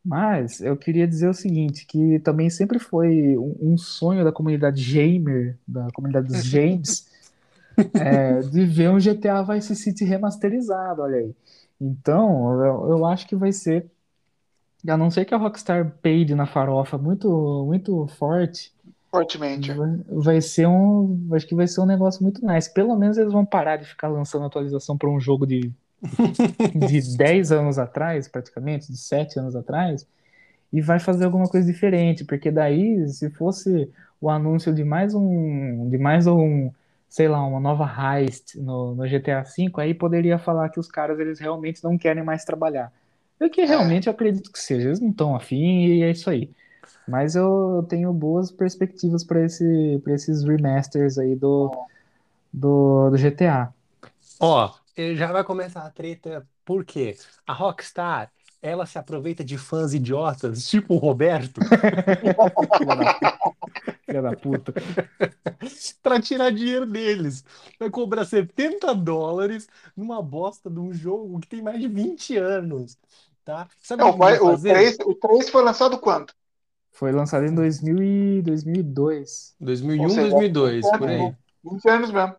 [0.05, 4.83] Mas eu queria dizer o seguinte, que também sempre foi um, um sonho da comunidade
[4.83, 7.07] gamer, da comunidade dos games,
[7.93, 11.35] é, de ver um GTA Vice City remasterizado, olha aí.
[11.79, 13.89] Então, eu, eu acho que vai ser,
[14.87, 18.73] a não ser que a Rockstar peide na farofa muito, muito forte,
[19.11, 19.71] Fortemente.
[19.71, 22.73] vai, vai ser um, acho que vai ser um negócio muito nice.
[22.73, 25.71] Pelo menos eles vão parar de ficar lançando atualização para um jogo de
[26.75, 30.07] de 10 anos atrás, praticamente, de 7 anos atrás,
[30.71, 33.91] e vai fazer alguma coisa diferente, porque daí, se fosse
[34.21, 36.71] o anúncio de mais um, de mais um,
[37.15, 41.17] sei lá, uma nova heist no, no GTA V, aí poderia falar que os caras,
[41.17, 42.91] eles realmente não querem mais trabalhar.
[43.39, 46.51] Eu que realmente eu acredito que seja, eles não estão afim e é isso aí.
[47.07, 51.71] Mas eu tenho boas perspectivas para esse, esses remasters aí do,
[52.51, 53.73] do, do GTA.
[54.37, 57.15] Ó, ele já vai começar a treta, por quê?
[57.47, 58.29] A Rockstar,
[58.65, 61.59] ela se aproveita de fãs idiotas, tipo o Roberto,
[64.05, 64.73] Filha da, puta.
[66.01, 67.43] para tirar dinheiro deles.
[67.79, 72.97] Vai cobrar 70 dólares numa bosta de um jogo que tem mais de 20 anos,
[73.43, 73.67] tá?
[73.81, 74.73] Sabe o Não, que vai, o, fazer?
[74.73, 76.33] 3, o 3 foi lançado quando?
[76.91, 79.55] Foi lançado em 2000 e 2002.
[79.59, 81.17] 2001, Ou seja, 2002, 20 por aí.
[81.17, 81.37] né?
[81.63, 82.35] 20 anos mesmo.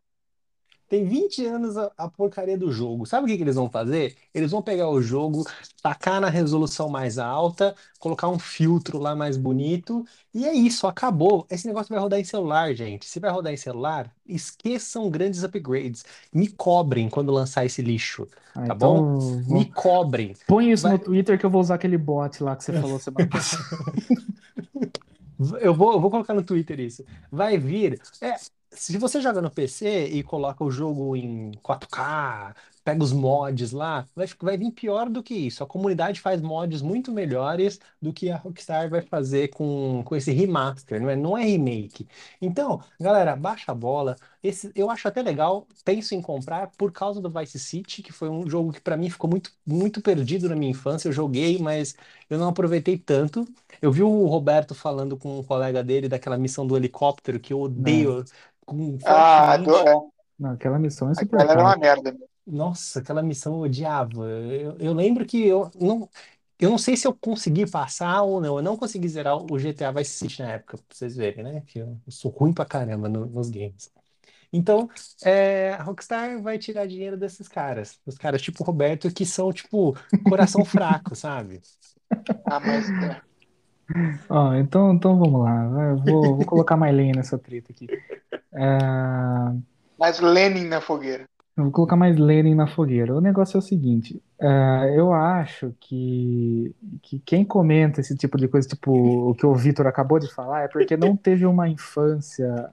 [0.88, 3.04] Tem 20 anos a, a porcaria do jogo.
[3.06, 4.14] Sabe o que, que eles vão fazer?
[4.32, 5.44] Eles vão pegar o jogo,
[5.82, 11.46] tacar na resolução mais alta, colocar um filtro lá mais bonito, e é isso, acabou.
[11.50, 13.06] Esse negócio vai rodar em celular, gente.
[13.06, 16.04] Se vai rodar em celular, esqueçam grandes upgrades.
[16.32, 19.16] Me cobrem quando lançar esse lixo, Ah, tá bom?
[19.18, 20.34] então, Me vou- cobrem.
[20.46, 23.00] põe isso Vai- no Twitter que eu vou usar aquele bot lá que você falou
[23.00, 23.64] semana passada.
[25.60, 27.04] Eu vou, eu vou colocar no Twitter isso.
[27.30, 28.00] Vai vir.
[28.22, 28.36] É,
[28.76, 32.54] se você joga no PC e coloca o jogo em 4K,
[32.86, 35.62] pega os mods lá, vai, vai vir pior do que isso.
[35.64, 40.32] A comunidade faz mods muito melhores do que a Rockstar vai fazer com, com esse
[40.32, 42.06] remaster, não é, não é remake.
[42.40, 44.16] Então, galera, baixa a bola.
[44.42, 48.28] Esse, eu acho até legal, penso em comprar por causa do Vice City, que foi
[48.28, 51.08] um jogo que para mim ficou muito, muito perdido na minha infância.
[51.08, 51.94] Eu joguei, mas
[52.30, 53.44] eu não aproveitei tanto.
[53.80, 57.60] Eu vi o Roberto falando com um colega dele daquela missão do helicóptero que eu
[57.60, 58.24] odeio
[58.64, 59.94] com, Ah, do, é,
[60.38, 61.76] Não, aquela missão é aquela era uma insuportável.
[61.76, 62.16] merda.
[62.46, 64.24] Nossa, aquela missão eu odiava.
[64.24, 66.08] Eu, eu lembro que eu não,
[66.60, 68.56] eu não sei se eu consegui passar ou não.
[68.58, 71.60] Eu não consegui zerar o GTA Vice City na época, pra vocês verem, né?
[71.66, 73.90] Que eu, eu sou ruim pra caramba no- nos games.
[74.52, 74.90] Então,
[75.24, 78.00] é, a Rockstar vai tirar dinheiro desses caras.
[78.06, 81.62] Os caras tipo o Roberto, que são, tipo, coração fraco, sabe?
[82.44, 83.22] Ah, mas é.
[84.28, 85.68] Ó, então, então vamos lá.
[85.68, 87.90] vai, Eu vou, vou colocar mais lenha nessa treta aqui.
[88.54, 88.60] É,
[89.98, 91.26] mais Lenin na fogueira.
[91.56, 93.14] Eu vou colocar mais Lenin na fogueira.
[93.16, 98.46] O negócio é o seguinte, uh, eu acho que, que quem comenta esse tipo de
[98.46, 98.92] coisa, tipo
[99.30, 102.70] o que o Vitor acabou de falar, é porque não teve uma infância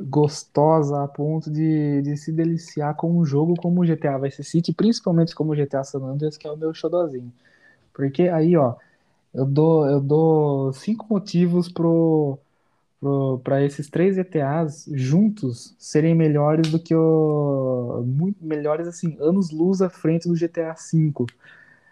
[0.00, 4.72] gostosa a ponto de, de se deliciar com um jogo como o GTA Vice City,
[4.72, 7.32] principalmente como o GTA San Andreas, que é o meu xodozinho.
[7.94, 8.74] Porque aí, ó,
[9.34, 12.38] eu dou, eu dou cinco motivos pro
[13.42, 18.04] para esses três ETAs juntos serem melhores do que o.
[18.06, 21.12] Muito melhores, assim, anos luz à frente do GTA V.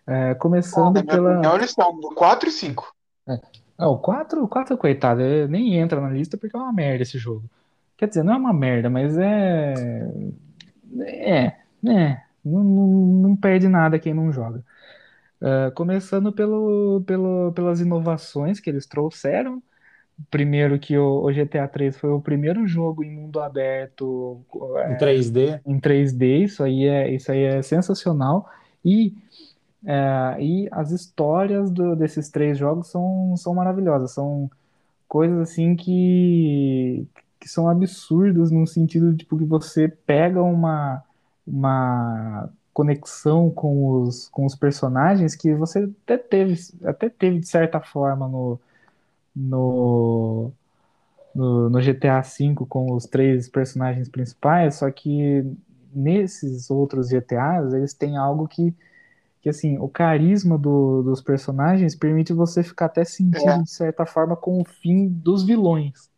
[0.07, 1.33] É, começando pela.
[1.33, 2.95] Opinião, eles são do 4 e 5.
[3.29, 3.41] É.
[3.77, 7.19] Ah, o 4, o 4, coitado, nem entra na lista porque é uma merda esse
[7.19, 7.45] jogo.
[7.97, 9.75] Quer dizer, não é uma merda, mas é.
[11.01, 11.57] É,
[11.87, 12.23] é.
[12.45, 12.87] Não, não,
[13.23, 14.65] não perde nada quem não joga.
[15.41, 19.63] Uh, começando pelo, pelo, pelas inovações que eles trouxeram,
[20.29, 24.41] Primeiro que o, o, GTA 3 foi o primeiro jogo em mundo aberto
[24.89, 25.61] em 3D.
[25.65, 28.49] Em 3D, isso aí é, isso aí é sensacional.
[28.85, 29.15] E,
[29.85, 34.11] é, e as histórias do, desses três jogos são, são maravilhosas.
[34.13, 34.51] São
[35.09, 37.07] coisas assim que,
[37.39, 41.03] que são absurdas no sentido tipo, que você pega uma,
[41.47, 47.81] uma conexão com os, com os personagens que você até teve, até teve de certa
[47.81, 48.61] forma no
[49.35, 50.53] no,
[51.35, 55.45] no, no, GTA V com os três personagens principais, só que
[55.93, 58.75] nesses outros GTAs eles têm algo que,
[59.41, 63.63] que assim, o carisma do, dos personagens permite você ficar até sentindo, é.
[63.63, 66.11] de certa forma, com o fim dos vilões.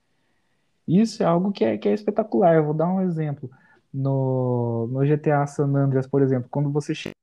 [0.86, 2.56] Isso é algo que é, que é espetacular.
[2.56, 3.48] Eu vou dar um exemplo.
[3.92, 7.14] No, no GTA San Andreas, por exemplo, quando você chega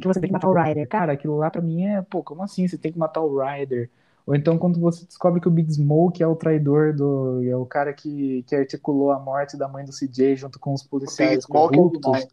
[0.00, 0.88] que você tem que matar o Ryder.
[0.88, 3.90] Cara, aquilo lá pra mim é, pô, como assim você tem que matar o Ryder?
[4.26, 7.42] Ou então quando você descobre que o Big Smoke é o traidor do.
[7.44, 10.82] é o cara que, que articulou a morte da mãe do CJ junto com os
[10.82, 12.26] policiais é corruptos.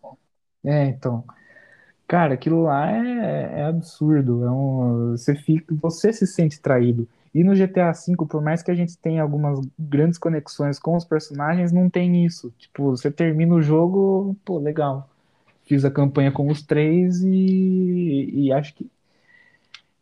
[0.63, 1.23] É, então.
[2.07, 4.43] Cara, aquilo lá é, é absurdo.
[4.43, 7.07] É um, você, fica, você se sente traído.
[7.33, 11.05] E no GTA V, por mais que a gente tenha algumas grandes conexões com os
[11.05, 12.53] personagens, não tem isso.
[12.57, 15.12] Tipo, você termina o jogo, pô, legal
[15.73, 18.89] fiz a campanha com os três e, e acho que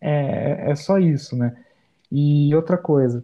[0.02, 1.56] é, é só isso, né?
[2.11, 3.23] E outra coisa,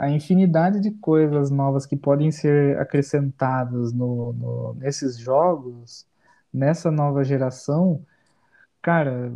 [0.00, 6.06] a infinidade de coisas novas que podem ser acrescentadas no, no, nesses jogos,
[6.52, 8.02] nessa nova geração,
[8.80, 9.32] cara,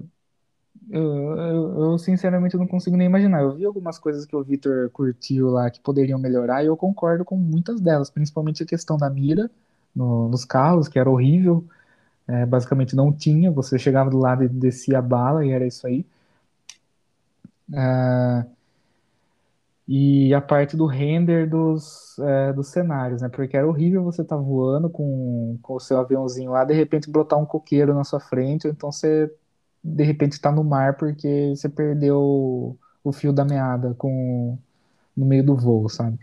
[0.90, 3.42] eu, eu, eu, sinceramente não consigo nem imaginar.
[3.42, 7.24] Eu vi algumas coisas que o Victor curtiu lá que poderiam melhorar e eu concordo
[7.26, 9.50] com muitas delas, principalmente a questão da mira
[9.94, 11.64] no, nos carros, que era horrível.
[12.28, 15.86] É, basicamente não tinha, você chegava do lado e descia a bala e era isso
[15.86, 16.06] aí.
[17.74, 18.46] É,
[19.86, 23.28] e a parte do render dos, é, dos cenários, né?
[23.28, 27.10] Porque era horrível você estar tá voando com, com o seu aviãozinho lá, de repente
[27.10, 29.30] brotar um coqueiro na sua frente, ou então você
[29.82, 34.56] de repente está no mar porque você perdeu o, fio da meada com,
[35.16, 36.18] no meio do voo, sabe?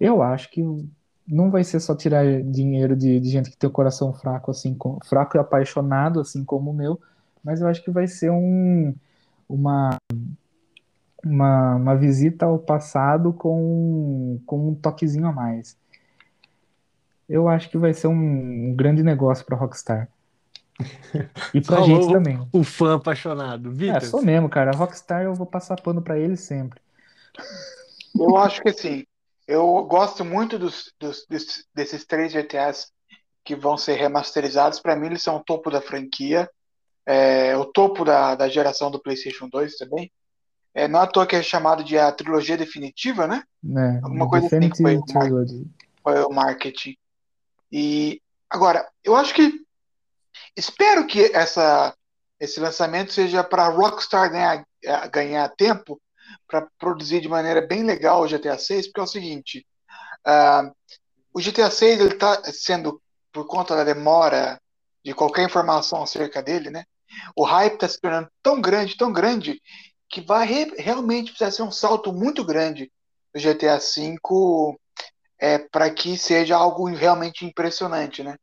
[0.00, 0.62] Eu acho que
[1.28, 4.74] não vai ser só tirar dinheiro de, de gente que tem o coração fraco, assim,
[4.74, 6.98] com, fraco e apaixonado, assim como o meu,
[7.44, 8.94] mas eu acho que vai ser um,
[9.48, 9.96] uma,
[11.24, 15.76] uma, uma visita ao passado com, com um toquezinho a mais.
[17.28, 20.08] Eu acho que vai ser um, um grande negócio para Rockstar.
[21.52, 22.48] E pra Falou gente também.
[22.52, 23.70] O fã apaixonado.
[23.70, 23.96] Vitor.
[23.96, 24.70] É, sou mesmo, cara.
[24.70, 26.80] Rockstar eu vou passar pano para ele sempre.
[28.14, 29.04] Eu acho que assim,
[29.48, 32.92] eu gosto muito dos, dos, desses, desses três GTAs
[33.42, 34.78] que vão ser remasterizados.
[34.78, 36.48] Para mim, eles são o topo da franquia,
[37.06, 40.12] é, o topo da, da geração do PlayStation 2 também.
[40.74, 43.42] É, não é à toa que é chamado de a trilogia definitiva, né?
[43.64, 45.04] É, Alguma coisa assim foi o,
[46.02, 46.94] foi o marketing.
[47.72, 48.20] E
[48.50, 49.50] agora, eu acho que
[50.54, 51.96] espero que essa,
[52.38, 54.64] esse lançamento seja para Rockstar ganhar,
[55.10, 55.98] ganhar tempo
[56.46, 59.66] para produzir de maneira bem legal o GTA 6, porque é o seguinte:
[60.26, 60.74] uh,
[61.32, 63.00] o GTA 6 está sendo,
[63.32, 64.60] por conta da demora
[65.04, 66.84] de qualquer informação acerca dele, né?
[67.36, 69.60] O hype está se tornando tão grande, tão grande,
[70.08, 72.90] que vai re realmente precisar ser um salto muito grande
[73.34, 74.78] do GTA 5
[75.38, 78.36] é, para que seja algo realmente impressionante, né?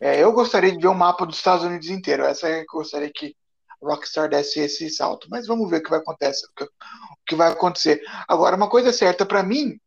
[0.00, 2.24] É, eu gostaria de ver um mapa dos Estados Unidos inteiro.
[2.24, 3.34] Essa é que eu gostaria que
[3.82, 5.28] Rockstar desse esse salto.
[5.30, 6.46] Mas vamos ver o que vai acontecer.
[6.60, 6.66] O
[7.26, 8.02] que vai acontecer.
[8.26, 9.78] Agora, uma coisa certa para mim,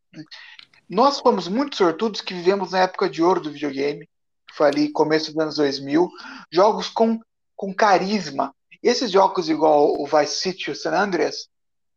[0.89, 4.05] nós fomos muito sortudos que vivemos na época de ouro do videogame,
[4.47, 6.09] que foi ali começo dos anos 2000,
[6.51, 7.19] jogos com,
[7.55, 8.53] com carisma.
[8.84, 11.47] Esses jogos igual o Vice City o San Andreas,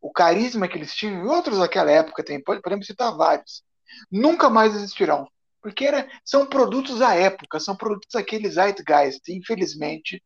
[0.00, 3.62] o carisma que eles tinham, e outros daquela época tem, podemos citar vários,
[4.10, 5.26] nunca mais existirão.
[5.62, 9.22] Porque era, são produtos da época, são produtos daqueles zeitgeist.
[9.30, 10.22] Infelizmente,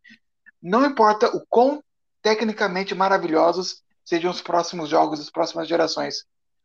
[0.62, 1.82] não importa o quão
[2.22, 6.24] tecnicamente maravilhosos sejam os próximos jogos das próximas gerações,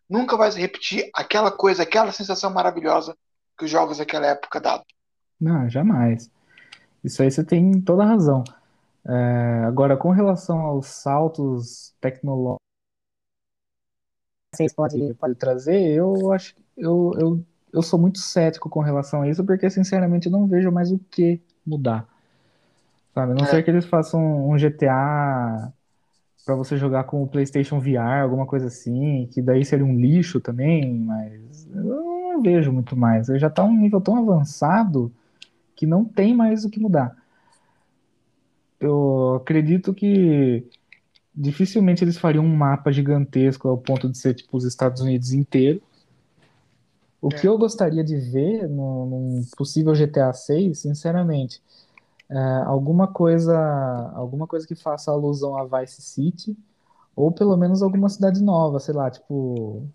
[0.10, 3.16] nunca vai se repetir aquela coisa, aquela sensação maravilhosa
[3.58, 4.86] que os jogos daquela época davam.
[5.40, 6.32] Não, jamais.
[7.04, 8.44] Isso aí você tem toda a razão.
[9.06, 12.64] É, agora, com relação aos saltos tecnológicos
[14.56, 19.30] que pode, pode trazer, eu acho eu, eu, eu sou muito cético com relação a
[19.30, 22.08] isso, porque sinceramente eu não vejo mais o que mudar.
[23.14, 23.32] Sabe?
[23.32, 23.48] A não É.
[23.48, 25.72] ser que eles façam um GTA
[26.46, 30.42] para você jogar com o PlayStation VR, alguma coisa assim, que daí seria um lixo
[30.42, 33.28] também, mas eu não vejo muito mais.
[33.28, 35.12] Já está um nível tão avançado
[35.76, 37.16] que não tem mais o que mudar.
[38.80, 40.68] Eu acredito que
[41.34, 45.82] dificilmente eles fariam um mapa gigantesco ao ponto de ser tipo os Estados Unidos inteiro.
[47.22, 47.38] O É.
[47.38, 51.62] que eu gostaria de ver num possível GTA 6, sinceramente,
[52.34, 53.56] é alguma coisa,
[54.16, 56.58] alguma coisa que faça alusão a Vice City,
[57.16, 59.88] ou pelo menos alguma cidade nova, sei lá, tipo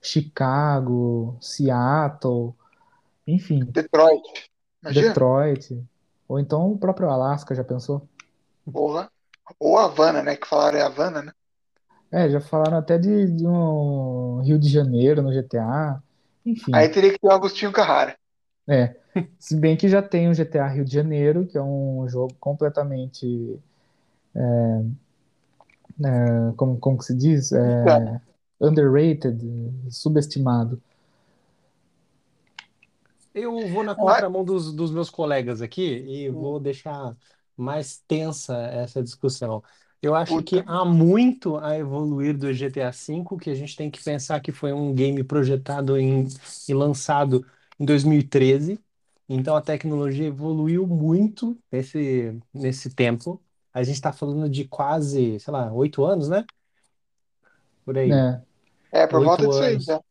[0.00, 2.54] Chicago, Seattle,
[3.26, 4.50] enfim, Detroit.
[4.82, 5.08] Imagina?
[5.08, 5.84] Detroit,
[6.26, 8.08] ou então o próprio Alasca, já pensou?
[8.70, 9.10] Porra.
[9.60, 10.36] Ou Havana, né?
[10.36, 11.32] Que falaram é Havana, né?
[12.10, 16.02] É, já falaram até de, de um Rio de Janeiro no GTA,
[16.46, 16.72] enfim.
[16.74, 18.16] Aí teria que ter o Agostinho Carrara.
[18.68, 18.96] É,
[19.38, 23.26] se bem que já tem o GTA Rio de Janeiro, que é um jogo completamente,
[24.34, 24.84] é,
[26.04, 27.52] é, como, como que se diz?
[27.52, 28.20] É,
[28.60, 29.38] underrated,
[29.90, 30.80] subestimado.
[33.32, 37.16] Eu vou na Ah, contramão dos, dos meus colegas aqui e vou deixar
[37.56, 39.62] mais tensa essa discussão.
[40.00, 44.00] Eu acho que há muito a evoluir do GTA V, que a gente tem que
[44.02, 46.26] pensar que foi um game projetado em,
[46.68, 47.44] e lançado
[47.78, 48.80] em 2013.
[49.28, 53.42] Então a tecnologia evoluiu muito nesse, nesse tempo.
[53.72, 56.44] A gente está falando de quase, sei lá, oito anos, né?
[57.84, 58.10] Por aí.
[58.12, 58.40] É,
[58.92, 59.84] É, por volta Oito disso aí, anos.
[59.84, 60.04] então.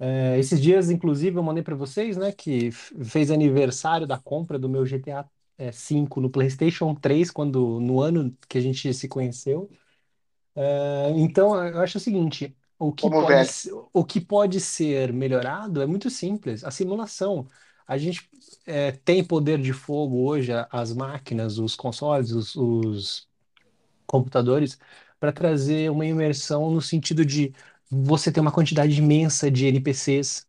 [0.00, 4.68] É, esses dias, inclusive, eu mandei para vocês, né, que fez aniversário da compra do
[4.68, 9.68] meu GTA é, V no PlayStation 3, quando, no ano que a gente se conheceu.
[10.54, 13.48] É, então, eu acho o seguinte, o que Como pode, velho.
[13.48, 17.46] se- o que pode ser melhorado é muito simples, a simulação.
[17.86, 18.28] A gente
[18.66, 23.28] é, tem poder de fogo hoje, a- as máquinas, os consoles, os, os
[24.06, 24.78] computadores
[25.20, 27.52] para trazer uma imersão no sentido de
[27.90, 30.46] você ter uma quantidade imensa de NPCs,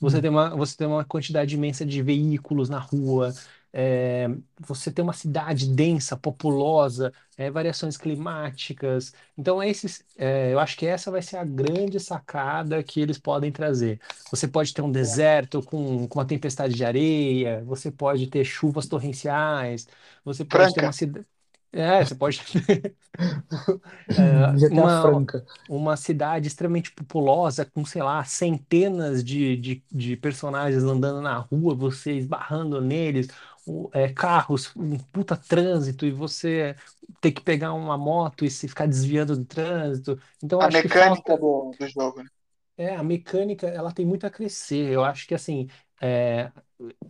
[0.00, 3.34] você hum, ter uma, você ter uma quantidade imensa de veículos na rua,
[3.72, 4.28] é,
[4.60, 9.12] você ter uma cidade densa, populosa, é, variações climáticas.
[9.36, 13.50] Então, esses, é, eu acho que essa vai ser a grande sacada que eles podem
[13.52, 14.00] trazer.
[14.30, 18.86] Você pode ter um deserto com, com uma tempestade de areia, você pode ter chuvas
[18.86, 19.86] torrenciais,
[20.24, 20.92] você pode ter uma Franca.
[20.92, 21.26] cidade.
[21.74, 22.38] É, você pode
[24.16, 25.46] é, GTA uma, Franca.
[25.68, 31.74] uma cidade extremamente populosa, com, sei lá, centenas de, de, de personagens andando na rua,
[31.74, 33.28] você esbarrando neles,
[33.92, 36.76] é, carros, um puta trânsito, e você
[37.20, 40.18] ter que pegar uma moto e se ficar desviando do trânsito.
[40.42, 41.36] Então, A acho que mecânica falta.
[41.36, 42.30] do, do jogo, né?
[42.76, 44.90] É, a mecânica, ela tem muito a crescer.
[44.90, 45.68] Eu acho que, assim,
[46.00, 46.50] é,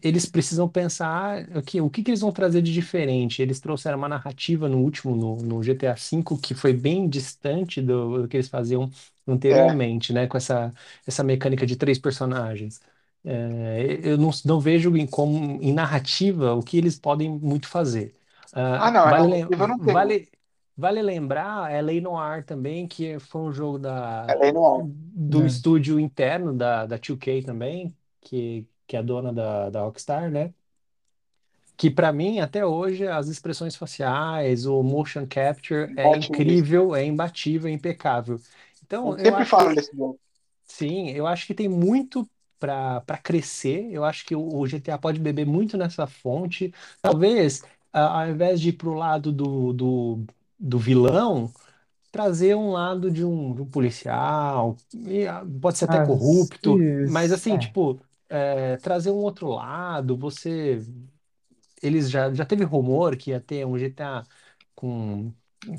[0.02, 3.42] eles precisam pensar o que, o que que eles vão trazer de diferente.
[3.42, 8.22] Eles trouxeram uma narrativa no último, no, no GTA V, que foi bem distante do,
[8.22, 8.90] do que eles faziam
[9.48, 9.82] É.
[10.06, 10.26] anteriormente, né?
[10.26, 10.74] Com essa,
[11.06, 12.80] essa mecânica de três personagens.
[13.24, 18.16] É, eu não, não vejo em, como, em narrativa o que eles podem muito fazer.
[18.52, 20.30] Ah, Ah, não, a vale, narrativa não vale,
[20.76, 22.00] vale lembrar, é L.A.
[22.00, 24.36] Noire também, que foi um jogo da,
[24.78, 24.86] é.
[25.14, 25.46] do né?
[25.46, 30.52] estúdio interno da, da 2K também, que, que é a dona da, da Rockstar, né?
[31.76, 37.04] Que para mim, até hoje, as expressões faciais, o motion capture é Ótimo incrível, é
[37.04, 38.40] imbatível, é impecável.
[38.84, 40.18] Então, Eu eu sempre falo que desse jogo.
[40.66, 42.28] sim, eu acho que tem muito
[42.62, 43.88] para para crescer.
[43.92, 46.72] Eu acho que o, o GTA pode beber muito nessa fonte.
[47.02, 50.24] Talvez, ao invés de ir pro lado do, do,
[50.58, 51.52] do vilão,
[52.12, 54.76] trazer um lado de um, de um policial,
[55.06, 57.58] e, ah, pode ser até Ah, corrupto, mas isso, assim, é.
[57.58, 60.80] tipo, é, trazer um outro lado, você.
[61.82, 64.22] Eles já, já teve rumor que ia ter um GTA
[64.74, 65.32] com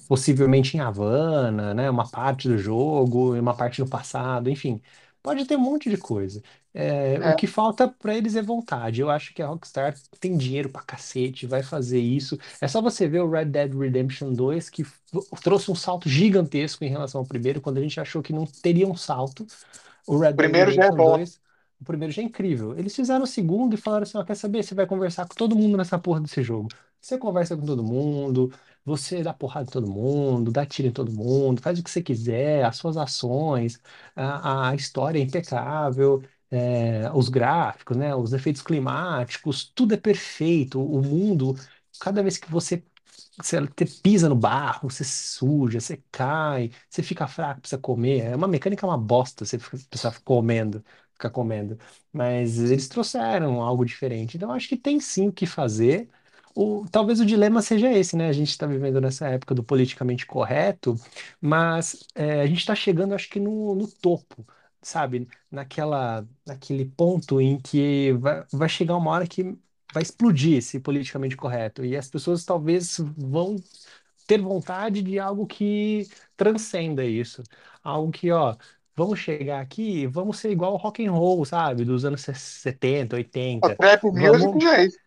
[0.07, 1.89] possivelmente em Havana, né?
[1.89, 4.81] Uma parte do jogo e uma parte no passado, enfim.
[5.21, 6.41] Pode ter um monte de coisa.
[6.73, 7.35] É, o É.
[7.35, 8.99] que falta para eles é vontade.
[9.01, 12.37] Eu acho que a Rockstar tem dinheiro pra cacete, vai fazer isso.
[12.59, 14.83] É só você ver o Red Dead Redemption 2, que
[15.43, 18.87] trouxe um salto gigantesco em relação ao primeiro, quando a gente achou que não teria
[18.87, 19.45] um salto.
[20.07, 21.17] O Red O Dead primeiro já é Redemption bom.
[21.17, 21.39] 2
[21.81, 22.77] O primeiro já é incrível.
[22.77, 24.63] Eles fizeram o segundo e falaram assim: ó, quer saber?
[24.63, 26.69] Você vai conversar com todo mundo nessa porra desse jogo.
[27.01, 28.51] Você conversa com todo mundo,
[28.85, 32.01] você dá porrada em todo mundo, dá tiro em todo mundo, faz o que você
[32.01, 33.79] quiser, as suas ações,
[34.15, 36.23] a, a história é impecável,
[36.53, 40.81] é, os gráficos, né, os efeitos climáticos, tudo é perfeito.
[40.83, 41.55] O mundo,
[41.99, 42.83] cada vez que você
[43.37, 43.59] você
[44.03, 48.21] pisa no barro, você suja, você cai, você fica fraco, precisa comer.
[48.25, 50.83] É uma mecânica, é uma bosta, você precisa comendo,
[51.13, 51.77] ficar comendo.
[52.11, 54.37] Mas eles trouxeram algo diferente.
[54.37, 56.09] Então, acho que tem sim o que fazer.
[56.55, 58.27] O, talvez o dilema seja esse, né?
[58.29, 60.95] A gente está vivendo nessa época do politicamente correto,
[61.41, 64.45] mas é, a gente está chegando, acho que, no, no topo,
[64.83, 65.27] sabe?
[65.51, 69.43] Naquela, naquele ponto em que vai, vai chegar uma hora que
[69.93, 71.83] vai explodir esse politicamente correto.
[71.85, 73.55] E as pessoas talvez vão
[74.27, 77.43] ter vontade de algo que transcenda isso.
[77.83, 78.55] Algo que, ó,
[78.95, 81.85] vamos chegar aqui, vamos ser igual ao rock and roll, sabe?
[81.85, 83.15] Dos anos 70,
[83.63, 83.77] A 80.
[83.77, 84.99] trap music Vamos já é isso.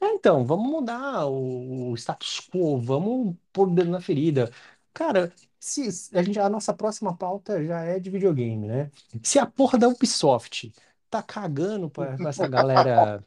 [0.00, 4.50] é, então, vamos mudar o, o status quo, vamos pôr o dedo na ferida.
[4.92, 8.90] Cara, se a gente, a nossa próxima pauta já é de videogame, né?
[9.22, 10.72] Se a porra da Ubisoft
[11.10, 13.24] tá cagando pra, pra essa galera,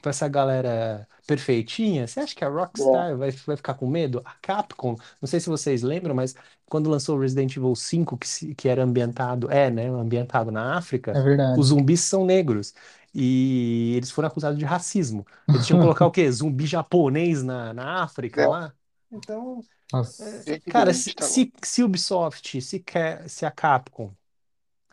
[0.00, 4.22] pra essa galera perfeitinha, você acha que a Rockstar vai, vai ficar com medo?
[4.24, 6.34] A Capcom, não sei se vocês lembram, mas
[6.66, 10.76] quando lançou o Resident Evil 5, que, se- que era ambientado, é, né, ambientado na
[10.76, 11.20] África, É
[11.54, 11.68] os verdade.
[11.68, 12.74] zumbis são negros.
[13.14, 15.24] E eles foram acusados de racismo.
[15.52, 16.30] Eles tinham que colocar o quê?
[16.32, 18.74] Zumbi japonês na, na África lá?
[19.10, 20.44] Então, Nossa.
[20.46, 24.14] gente cara, se, tá se, se Ubisoft, se, quer, se a Capcom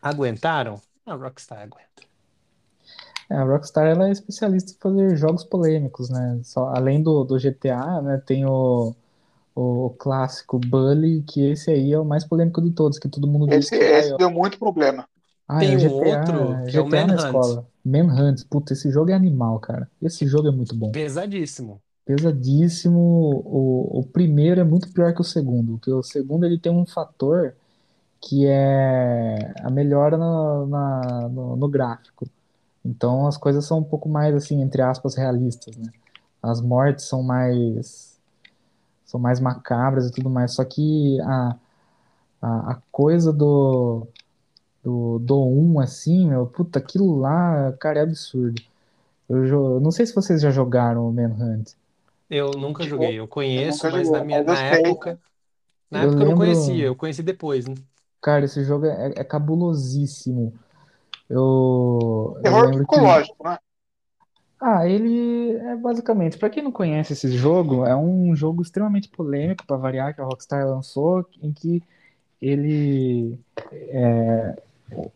[0.02, 2.04] aguentaram, a Rockstar aguenta.
[3.30, 6.40] É, a Rockstar ela é especialista em fazer jogos polêmicos, né?
[6.44, 8.94] Só, além do, do GTA, né, tem o,
[9.56, 13.48] o clássico Bully, que esse aí é o mais polêmico de todos, que todo mundo
[13.50, 15.08] diz Esse, que ai, esse ó, deu muito problema.
[15.48, 17.68] ah, é Tem o um outro GTA, que é o GTA na Manhunt, escola.
[17.86, 19.90] Manhunt, puta, esse jogo é animal, cara.
[20.02, 20.92] Esse jogo é muito bom.
[20.92, 21.82] pesadíssimo.
[22.06, 23.00] Pesadíssimo.
[23.46, 26.86] O, o primeiro é muito pior que o segundo, porque o segundo ele tem um
[26.86, 27.56] fator
[28.22, 32.28] que é a melhora no, na- no, no gráfico.
[32.86, 35.92] Então as coisas são um pouco mais assim, entre aspas, realistas, né?
[36.44, 38.20] As mortes são mais
[39.06, 40.54] são mais macabras e tudo mais.
[40.56, 41.56] Só que a,
[42.42, 44.08] a, a coisa do,
[44.84, 48.62] do, do um assim, meu, puta, aquilo lá, cara, é absurdo.
[49.30, 51.74] Eu, jo- não sei se vocês já jogaram o Manhunt.
[52.32, 54.86] Eu nunca joguei, eu eu conheço, nunca mas na joguei, minha, mas eu na sei.
[54.86, 55.20] época,
[55.92, 57.76] na Eu época eu não conhecia, eu conheci depois, né?
[58.22, 60.54] cara, esse jogo é, é cabulosíssimo.
[61.30, 63.58] Eu, eu Terror lembro que psicológico, né?
[64.62, 69.66] Ah, ele é basicamente, pra quem não conhece esse jogo, é um jogo extremamente polêmico,
[69.66, 71.82] pra variar, que a Rockstar lançou, em que
[72.42, 73.40] ele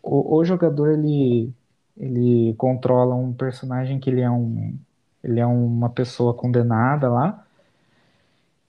[0.01, 1.51] o, o jogador ele
[1.97, 4.77] ele controla um personagem que ele é um
[5.25, 7.45] ele é uma pessoa condenada lá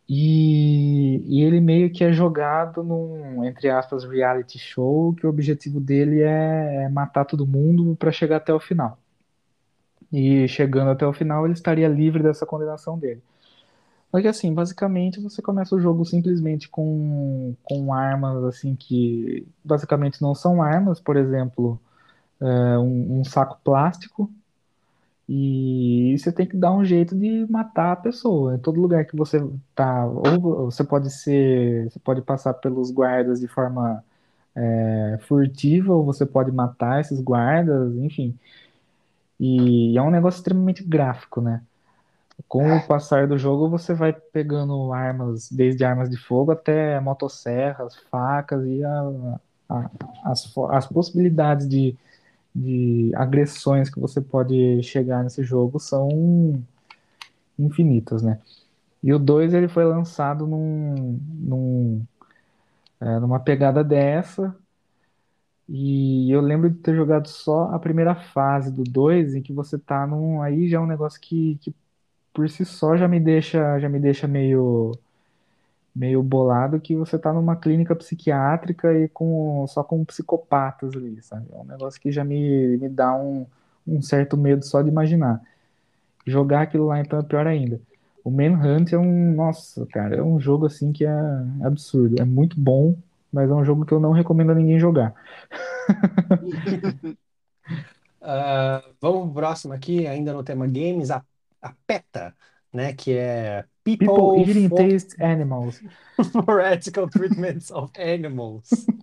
[0.09, 5.81] e, e ele meio que é jogado num, entre aspas, reality show, que o objetivo
[5.81, 8.99] dele é matar todo mundo pra chegar até o final.
[10.12, 13.23] E chegando até o final, ele estaria livre dessa condenação dele.
[14.10, 20.23] Só que assim, basicamente você começa o jogo simplesmente com, com armas assim que basicamente
[20.23, 21.81] não são armas, por exemplo,
[22.41, 24.31] é, um, um saco plástico,
[25.29, 28.55] e você tem que dar um jeito de matar a pessoa.
[28.55, 29.39] Em todo lugar que você
[29.75, 34.05] tá, ou você pode ser, você pode passar pelos guardas de forma
[34.55, 38.39] é, furtiva, ou você pode matar esses guardas, enfim.
[39.39, 41.63] E é um negócio extremamente gráfico, né?
[42.49, 47.97] Com o passar do jogo, você vai pegando armas, desde armas de fogo até motosserras,
[48.11, 49.39] facas e a-
[49.69, 49.91] a-
[50.25, 51.97] as, as possibilidades de,
[52.57, 56.09] de agressões que você pode chegar nesse jogo são
[57.59, 58.41] infinitas, né?
[59.02, 62.07] E o 2 ele foi lançado num, num,
[63.01, 64.57] é, numa pegada dessa,
[65.68, 69.78] e eu lembro de ter jogado só a primeira fase do 2 em que você
[69.78, 70.41] tá num.
[70.41, 71.75] Aí já é um negócio que, que
[72.33, 74.93] por si só já me deixa, já me deixa meio,
[75.97, 81.47] meio bolado que você tá numa clínica psiquiátrica e com só com psicopatas ali, sabe?
[81.52, 83.47] É um negócio que já me, me dá um,
[83.86, 85.42] um certo medo só de imaginar.
[86.26, 87.81] Jogar aquilo lá então é pior ainda.
[88.25, 91.12] O Manhunt é um, nossa, cara, é um jogo assim que é
[91.65, 92.20] absurdo.
[92.20, 92.97] É muito bom,
[93.33, 95.15] mas é um jogo que eu não recomendo a ninguém jogar.
[98.20, 101.25] Ah, vamos pro próximo aqui, ainda no tema games, a,
[101.62, 102.34] a PETA,
[102.77, 102.93] né?
[102.93, 105.83] Que é People People eating for, taste animals.
[106.45, 108.87] for Ethical Treatments of Animals.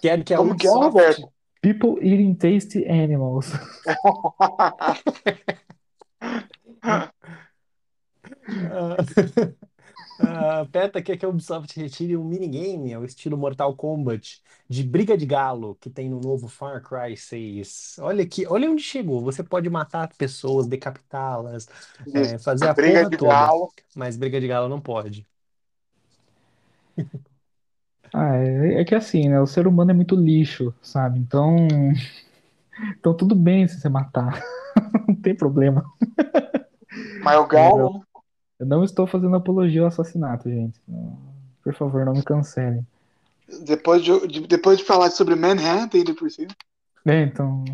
[0.00, 1.32] Que é que a Como que é, Roberto?
[1.62, 3.52] People eating tasty animals.
[8.48, 8.96] Ah,
[10.18, 15.16] ah, Peta quer que a Ubisoft retire um minigame ao estilo Mortal Kombat de briga
[15.16, 17.96] de galo que tem no novo Far Cry 6.
[18.00, 19.20] Olha aqui, olha onde chegou.
[19.22, 21.68] Você pode matar pessoas, decapitá-las,
[22.12, 23.72] é, fazer a Briga de toda, galo.
[23.94, 25.26] mas briga de galo não pode.
[28.12, 29.40] Ah, é, é que assim, né?
[29.40, 31.18] O ser humano é muito lixo, sabe?
[31.18, 31.56] Então,
[32.98, 34.42] então tudo bem se você matar.
[35.08, 35.84] Não tem problema.
[37.20, 38.05] Mas o galo.
[38.58, 40.80] Eu não estou fazendo apologia ao assassinato, gente.
[41.62, 42.86] Por favor, não me cancelem.
[43.64, 46.50] Depois de, de- depois de falar sobre Manhattan, ainda por cima.
[47.04, 47.64] É, então.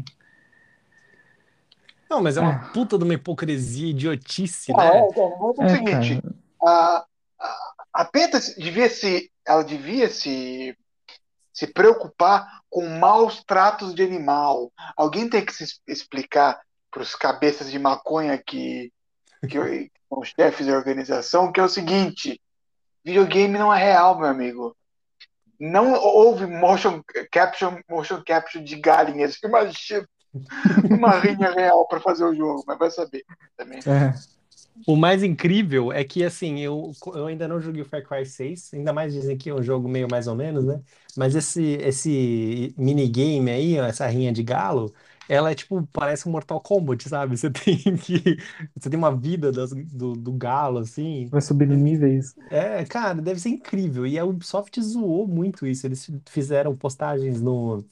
[2.11, 2.70] Não, mas é uma Ah.
[2.73, 4.99] puta de uma hipocrisia, idiotice, Ah, né?
[4.99, 6.23] é, então, vamos fazer o É, seguinte:
[6.62, 7.07] a,
[7.39, 10.77] a, a Penta devia se, ela devia se,
[11.52, 14.70] se preocupar com maus tratos de animal.
[14.97, 18.93] Alguém tem que se explicar para os cabeças de maconha que,
[19.49, 22.41] que são os chefes da organização que é o seguinte:
[23.05, 24.77] videogame não é real, meu amigo.
[25.59, 29.39] Não houve motion capture, motion capture de galinhas.
[29.43, 30.07] Imagina
[30.91, 33.25] uma rinha real para fazer o jogo, mas vai saber
[33.57, 33.79] também.
[33.81, 34.15] É.
[34.87, 38.73] O mais incrível é que, assim, eu, eu ainda não joguei o Far Cry 6,
[38.75, 40.81] ainda mais dizem que é um jogo meio mais ou menos, né?
[41.17, 44.93] Mas esse, esse minigame aí, essa rinha de galo,
[45.28, 47.36] ela é tipo, parece um Mortal Kombat, sabe?
[47.39, 48.36] Você tem que.
[48.76, 51.26] Você tem uma vida das- do, do galo, assim.
[51.31, 52.34] Vai subir de níveis.
[52.51, 54.07] É, cara, deve ser incrível.
[54.07, 55.86] E a Ubisoft zoou muito isso.
[55.86, 57.83] Eles fizeram postagens no,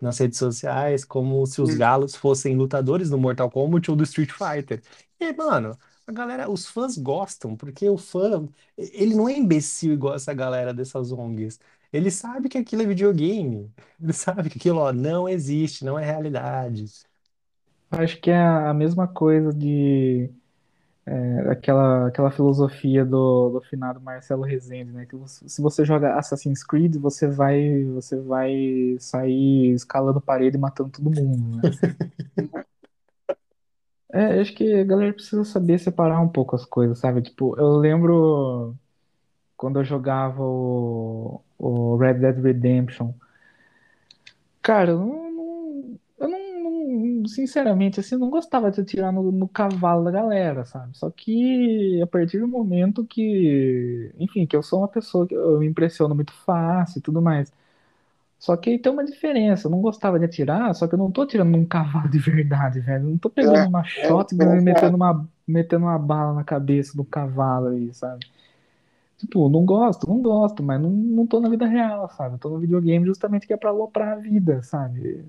[0.00, 1.76] nas redes sociais como se os Hum.
[1.76, 4.82] galos fossem lutadores do Mortal Kombat ou do Street Fighter.
[5.20, 10.14] E, mano, a galera, os fãs gostam, porque o fã, ele não é imbecil igual
[10.14, 11.58] essa galera dessas ONGs.
[11.92, 13.72] Ele sabe que aquilo é videogame.
[14.00, 16.84] Ele sabe que aquilo, ó, não existe, não é realidade.
[17.90, 20.30] Acho que é a mesma coisa de
[21.06, 25.06] é, aquela, aquela filosofia do, do finado Marcelo Rezende, né?
[25.06, 30.60] Que você- se você joga Assassin's Creed, você vai, você vai sair escalando parede e
[30.60, 31.66] matando todo mundo, né?
[34.12, 37.22] É, acho que a galera precisa saber separar um pouco as coisas, sabe?
[37.22, 38.74] Tipo, eu lembro
[39.56, 43.12] quando eu jogava o, o Red Dead Redemption.
[44.62, 49.48] Cara, eu não, eu não, não- sinceramente, assim, eu não gostava de atirar no, no
[49.48, 50.96] cavalo da galera, sabe?
[50.98, 55.58] Só que a partir do momento que, enfim, que eu sou uma pessoa que eu
[55.60, 57.52] me impressiono muito fácil e tudo mais.
[58.38, 61.22] Só que tem uma diferença, eu não gostava de atirar, só que eu não tô
[61.22, 63.04] atirando num cavalo de verdade, velho.
[63.06, 64.62] Eu não tô pegando É, uma shotgun é, e é.
[64.62, 68.26] metendo uma, metendo uma bala na cabeça do cavalo aí, sabe?
[69.18, 72.38] Tipo, não gosto, não gosto, mas não, não tô na vida real, sabe?
[72.38, 75.24] Tô no videogame justamente que é pra aloprar a vida, sabe?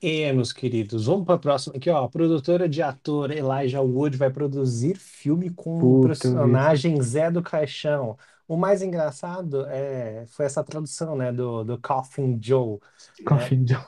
[0.00, 2.04] E, meus queridos, vamos para a próxima aqui, ó.
[2.04, 7.40] A produtora de ator Elijah Wood vai produzir filme com o Puta, personagem Zé do
[7.40, 8.18] Caixão.
[8.48, 12.80] O mais engraçado é, foi essa tradução, né, do, do Coffin Joe.
[13.20, 13.24] né?
[13.24, 13.80] Coffin Joe.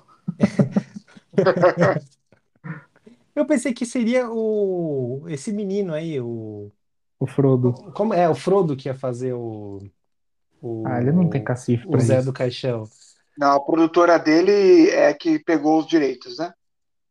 [3.35, 6.71] Eu pensei que seria o esse menino aí, o
[7.25, 7.73] O Frodo.
[7.95, 9.81] como é o Frodo que ia fazer o
[10.87, 12.27] Ah, ele não tem o, cacife o pra Zé isso.
[12.27, 12.85] do Caixão.
[13.37, 16.53] Não, a produtora dele é que pegou os direitos, né?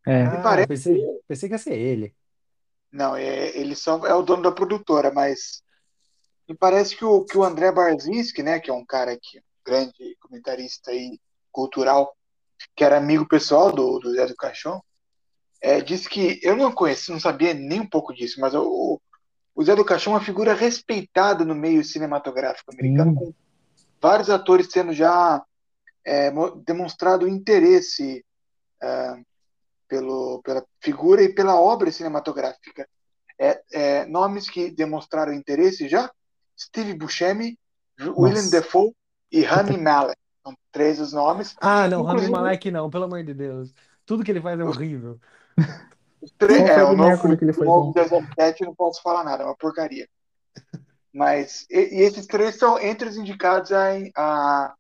[0.06, 0.68] É, Ah, parece.
[0.68, 2.16] pensei, pensei que ia ser ele.
[2.92, 5.64] Não, é, eles são, é o dono da produtora, mas
[6.48, 9.42] me parece que o, que o André Barzinski, né, que é um cara que, um
[9.66, 11.20] grande comentarista aí,
[11.52, 12.16] cultural,
[12.76, 14.82] que era amigo pessoal do, do Zé do Caixão,
[15.62, 19.02] é, disse que eu não conheci, não sabia nem um pouco disso, mas o, o
[19.62, 23.18] Zé do Caixão é uma figura respeitada no meio cinematográfico americano, sim.
[23.18, 23.34] com
[24.02, 25.44] vários atores tendo já
[26.04, 28.26] é, mo- demonstrado interesse
[28.82, 29.16] é,
[29.88, 32.88] pelo, pela figura e pela obra cinematográfica.
[33.40, 36.10] É, é, nomes que demonstraram interesse já:
[36.60, 37.58] Steve Buscemi,
[38.00, 38.52] William Nossa.
[38.52, 38.92] Defoe
[39.32, 40.20] e Rami Malek.
[40.44, 41.56] São três os nomes.
[41.62, 43.74] Ah, não, Rami Malek não, pelo amor de Deus.
[44.06, 45.20] Tudo que ele faz é horrível.
[46.24, 47.94] os Só três, o é, o novo, que ele o foi novo.
[47.94, 50.08] 17 não posso falar nada, é uma porcaria.
[51.14, 54.76] Mas e, e esses três são entre os indicados a, a,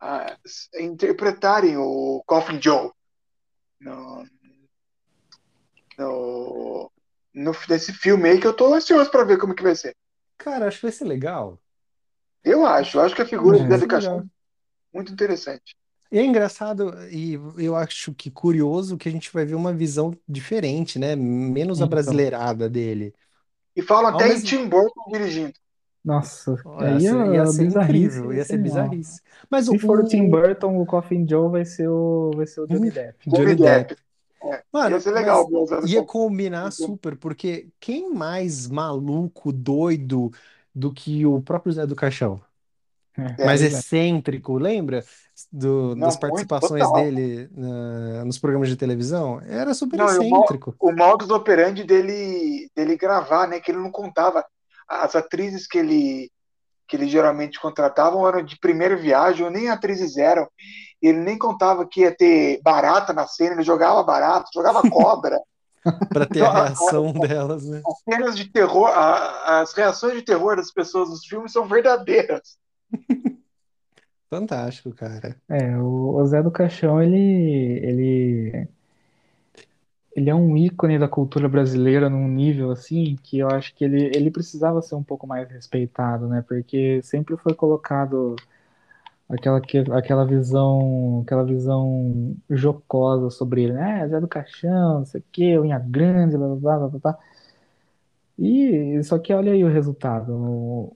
[0.00, 0.36] a
[0.80, 2.90] interpretarem o Coffin Joe
[3.80, 4.24] no,
[5.98, 6.92] no,
[7.34, 9.94] no, nesse filme aí que eu tô ansioso para ver como que vai ser.
[10.38, 11.58] Cara, acho que vai ser legal.
[12.44, 13.76] Eu acho, eu acho que a figura É.
[13.76, 14.20] Legal.
[14.20, 14.24] é
[14.94, 15.76] muito interessante.
[16.16, 20.16] E é engraçado, e eu acho que curioso que a gente vai ver uma visão
[20.26, 21.14] diferente, né?
[21.14, 23.14] Menos Então, abrasileirada dele.
[23.76, 25.52] E falam Ao até em mesmo Tim Burton dirigindo.
[26.04, 29.20] Nossa, Ia aí ser, ia a ser bizarrice incrível, ia ia ser bizarrice.
[29.50, 32.46] Mas o, Se for o Tim o Burton, o Coffin Joe vai ser o, vai
[32.46, 33.26] ser o Johnny Depp.
[33.26, 33.94] Johnny Johnny Depp.
[33.94, 33.96] Depp.
[34.42, 35.48] É, ia Mano, ser legal
[35.82, 40.30] ia combinar super, porque quem mais maluco, doido
[40.74, 42.42] do que o próprio Zé do Caixão?
[43.38, 43.66] É, Mais é.
[43.66, 45.04] excêntrico, lembra
[45.52, 47.02] do- não, das muito, participações total.
[47.02, 49.40] dele na- nos programas de televisão?
[49.48, 50.74] Era super Não, e o, excêntrico.
[50.80, 53.60] o modus operandi dele, dele gravar, né?
[53.60, 54.44] Que ele não contava.
[54.88, 56.30] As atrizes que ele,
[56.88, 60.46] que ele geralmente contratavam eram de primeira viagem, ou nem atrizes eram.
[61.02, 65.40] Ele nem contava que ia ter barata na cena, ele jogava barata, jogava cobra.
[66.08, 67.80] Pra ter Então, a- reação delas, né?
[67.86, 72.56] as cenas de terror, a- as reações de terror das pessoas nos filmes são verdadeiras.
[74.30, 75.40] Fantástico, cara.
[75.48, 78.68] É, o, Zé do Caixão, ele, ele,
[80.14, 84.06] ele é um ícone da cultura brasileira num nível assim que eu acho que ele,
[84.16, 86.42] ele precisava ser um pouco mais respeitado, né?
[86.46, 88.34] Porque sempre foi colocado
[89.28, 94.08] aquela, que- aquela visão, aquela visão jocosa sobre ele, né?
[94.08, 97.18] Zé do Caixão, não sei o quê, unha grande, blá blá blá blá blá.
[98.38, 100.92] E só que olha aí o resultado.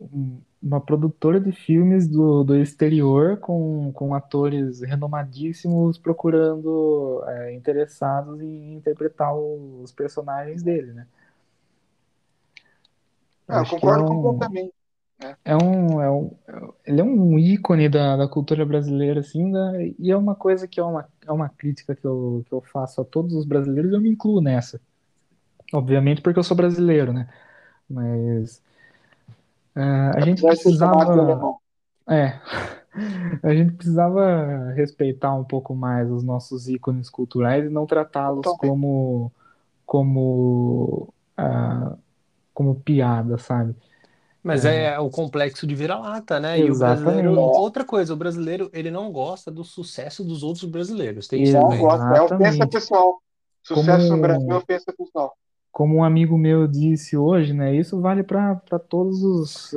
[0.63, 8.75] Uma produtora de filmes do, do exterior com, com atores renomadíssimos procurando, é, interessados em
[8.75, 11.07] interpretar os personagens dele, né?
[13.49, 14.73] Eu Ah, eu que é concordo um, completamente.
[15.45, 16.37] é um, é um,
[16.87, 20.81] ele é um ícone da, da cultura brasileira, assim, da, e é uma coisa que
[20.81, 23.95] é uma, é uma crítica que eu, que eu faço a todos os brasileiros, e
[23.95, 24.81] eu me incluo nessa.
[25.73, 27.29] Obviamente porque eu sou brasileiro, né?
[27.89, 28.63] Mas
[29.75, 31.59] ah, a gente precisava,
[32.09, 32.41] é,
[33.43, 39.33] a gente precisava respeitar um pouco mais os nossos ícones culturais e não tratá-los como,
[39.87, 41.97] como, ah,
[42.53, 43.75] como piada, sabe?
[44.43, 46.59] Mas É, é o complexo de vira-lata, né?
[46.59, 50.65] E o brasileiro, exatamente, outra coisa, o brasileiro, ele não gosta do sucesso dos outros
[50.65, 51.29] brasileiros.
[51.29, 51.79] Tem isso Não também.
[51.81, 52.03] gosto.
[52.05, 52.73] É ofensa exatamente.
[52.73, 53.23] pessoal.
[53.63, 55.37] Sucesso no Brasil é Como ofensa pessoal.
[55.73, 57.75] Como um amigo meu disse hoje, né?
[57.75, 58.57] Isso vale para
[58.89, 59.75] todos os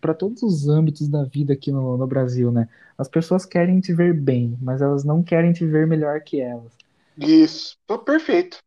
[0.00, 2.68] para todos os âmbitos da vida aqui no, no Brasil, né?
[2.98, 6.72] As pessoas querem te ver bem, mas elas não querem te ver melhor que elas.
[7.16, 7.76] Isso.
[8.04, 8.58] Perfeito.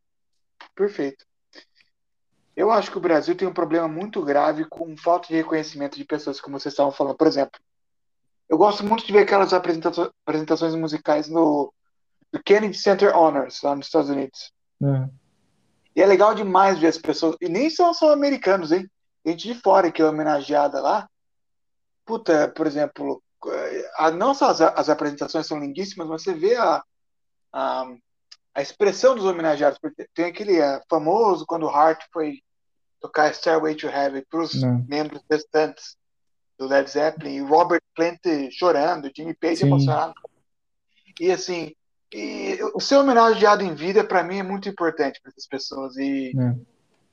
[0.73, 1.25] Perfeito.
[2.55, 6.05] Eu acho que o Brasil tem um problema muito grave com falta de reconhecimento de
[6.05, 7.17] pessoas, como vocês estavam falando.
[7.17, 7.59] Por exemplo,
[8.47, 11.73] eu gosto muito de ver aquelas apresenta- apresentações musicais no,
[12.31, 14.53] no Kennedy Center Honors, lá nos Estados Unidos.
[14.79, 15.09] né?
[15.95, 17.35] E é legal demais ver as pessoas.
[17.41, 18.89] E nem são só americanos, hein?
[19.25, 21.07] Gente de fora que é homenageada lá.
[22.05, 26.55] Puta, por exemplo, eh, a- não só as, as apresentações são lindíssimas, mas você vê
[26.55, 26.83] a,
[27.53, 27.85] a,
[28.53, 29.79] a expressão dos homenageados.
[29.79, 32.39] Porque tem aquele eh, famoso quando o Hart foi
[32.99, 34.83] tocar Stairway to Heaven para os Né?
[34.87, 35.95] membros restantes
[36.57, 38.19] do Led Zeppelin, e Robert Plant
[38.51, 40.13] chorando, Jimmy Page Sim, emocionado.
[41.19, 41.75] E assim,
[42.13, 45.95] e o ser homenageado em vida, para mim, é muito importante para essas pessoas.
[45.97, 46.33] E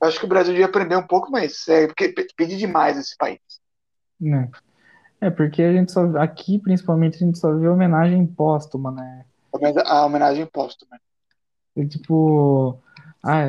[0.01, 2.97] eu acho que o Brasil devia aprender um pouco mais, é, porque pe- pedir demais
[2.97, 3.39] esse país.
[4.19, 4.49] Né?
[5.21, 9.25] É porque a gente só aqui, principalmente, a gente só vê homenagem póstuma, né?
[9.85, 10.99] A homenagem póstuma.
[11.75, 12.77] É tipo,
[13.23, 13.45] ah,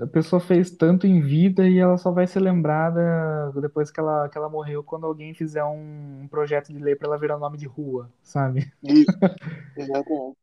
[0.00, 4.28] a pessoa fez tanto em vida e ela só vai ser lembrada depois que ela,
[4.28, 7.56] que ela morreu, quando alguém fizer um, um projeto de lei para ela virar nome
[7.56, 8.70] de rua, sabe?
[8.82, 9.16] Isso,
[9.76, 10.36] exatamente.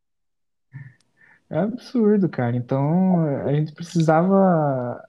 [1.53, 2.55] É absurdo, cara.
[2.57, 5.07] Então, a gente precisava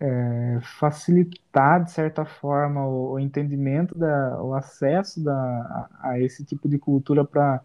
[0.00, 6.44] é, facilitar, de certa forma, o, o entendimento, da, o acesso da, a, a esse
[6.44, 7.62] tipo de cultura para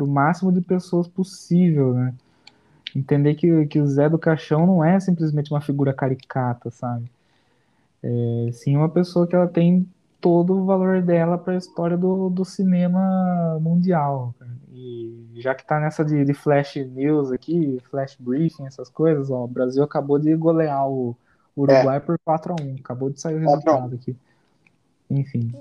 [0.00, 2.14] o máximo de pessoas possível, né?
[2.96, 7.10] Entender que, que o Zé do Caixão não é simplesmente uma figura caricata, sabe?
[8.02, 9.88] É, sim uma pessoa que ela tem
[10.24, 14.34] todo o valor dela para a história do, do cinema mundial.
[14.38, 14.50] cara.
[14.72, 19.44] E já que tá nessa de, de flash news aqui, flash briefing, essas coisas, ó,
[19.44, 21.16] o Brasil acabou de golear o
[21.66, 23.86] É, Uruguai por 4 a 1 acabou de sair o 4 a 1.
[23.86, 24.16] resultado aqui.
[25.10, 25.56] Enfim,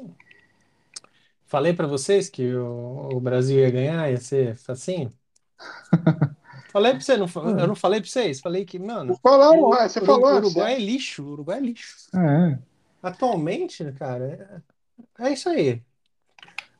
[1.45, 5.14] Falei pra vocês que o, o Brasil ia ganhar, ia ser facinho.
[6.72, 7.27] Falei pra você, não,
[7.59, 8.42] eu não falei pra vocês?
[8.42, 11.95] Falei que, mano, falaram, o é, você falou, Uruguai é lixo, o Uruguai é lixo.
[12.16, 12.59] é,
[13.04, 14.64] Atualmente, cara,
[15.20, 15.84] é, é isso aí.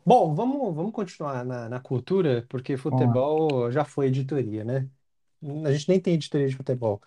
[0.06, 3.08] Bom, vamos, vamos continuar na, na cultura, porque vamos lá.
[3.08, 4.88] futebol já foi editoria, né?
[5.66, 7.02] A gente nem tem editoria de futebol.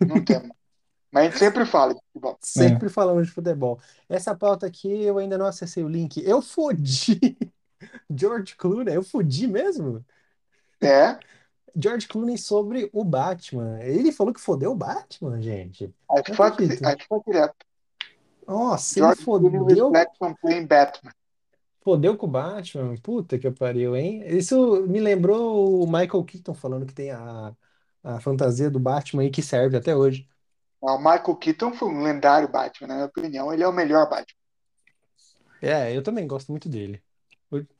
[0.00, 0.50] não temos.
[1.12, 2.38] Mas a gente sempre fala de futebol.
[2.40, 3.78] Sempre falamos de futebol.
[4.08, 6.22] Essa pauta aqui eu ainda não acessei o link.
[6.24, 7.36] Eu fodi
[8.10, 10.02] George Clooney, eu fodi mesmo.
[10.80, 11.18] É,
[11.76, 13.78] George Clooney sobre o Batman.
[13.82, 15.92] Ele falou que fodeu o Batman, gente.
[16.10, 16.86] aí Não foi, acredito.
[16.86, 17.66] aí foi direto.
[18.52, 19.50] Nossa, ele George fodeu,
[20.40, 21.12] playing Batman.
[21.82, 22.96] fodeu com o Batman.
[23.02, 24.22] Puta que pariu, hein?
[24.26, 27.54] Isso me lembrou o Michael Keaton falando que tem a,
[28.02, 30.28] a fantasia do Batman e que serve até hoje.
[30.82, 33.52] Ah, O Michael Keaton foi um lendário Batman, na minha opinião.
[33.52, 34.36] Ele é o melhor Batman.
[35.60, 37.02] É, eu também gosto muito dele.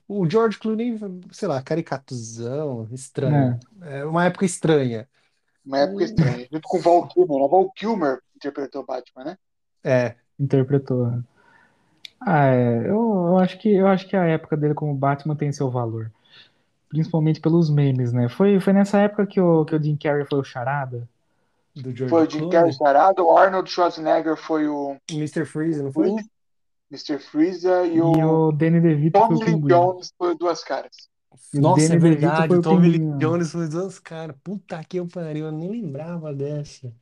[0.06, 0.98] O, George Clooney,
[1.32, 3.58] sei lá, caricatuzão, estranho.
[3.80, 5.08] É uma época estranha.
[5.64, 6.46] Uma época estranha.
[6.52, 7.36] Junto com o Val Kilmer.
[7.42, 9.38] O Val Kilmer interpretou o Batman, né?
[9.82, 11.22] É, Interpretou.
[12.20, 12.92] Ah, é, eu,
[13.28, 16.10] eu acho que eu acho que a época dele como Batman tem seu valor.
[16.88, 18.28] Principalmente pelos memes, né?
[18.28, 21.08] Foi, foi nessa época que o, que o Jim Carrey foi o Charada.
[21.74, 22.48] do George Foi o Jim.
[22.50, 25.44] Carrey sarado, o Arnold Schwarzenegger foi o Mr.
[25.44, 26.10] Freeze, não foi?
[26.90, 27.18] Mr.
[27.18, 29.60] Freeza e E o o Danny DeVito foi Tommy o.
[29.68, 30.96] Jones foi Duas Caras.
[31.52, 32.48] Nossa, é Danny DeVito verdade.
[32.48, 33.18] foi Tommy Lee.
[33.18, 34.36] Jones foi dois caras.
[34.42, 36.92] Puta que eu pariu, eu nem lembrava dessa.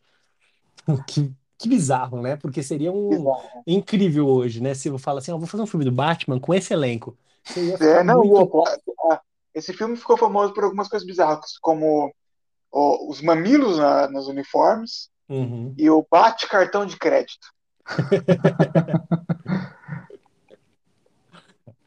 [1.07, 2.37] Que, que bizarro, né?
[2.37, 3.67] Porque seria um Bizarro.
[3.67, 4.75] incrível hoje, né?
[4.75, 7.19] Se eu falo assim, ó, vou fazer um filme do Batman com esse elenco.
[7.81, 8.51] É, não, muito.
[8.53, 8.81] outra,
[9.11, 9.21] ah,
[9.55, 12.13] esse filme ficou famoso por algumas coisas bizarras, como
[12.73, 15.79] ó, os mamilos na- nos uniformes Uhum.
[15.79, 17.49] e o bate-cartão de crédito.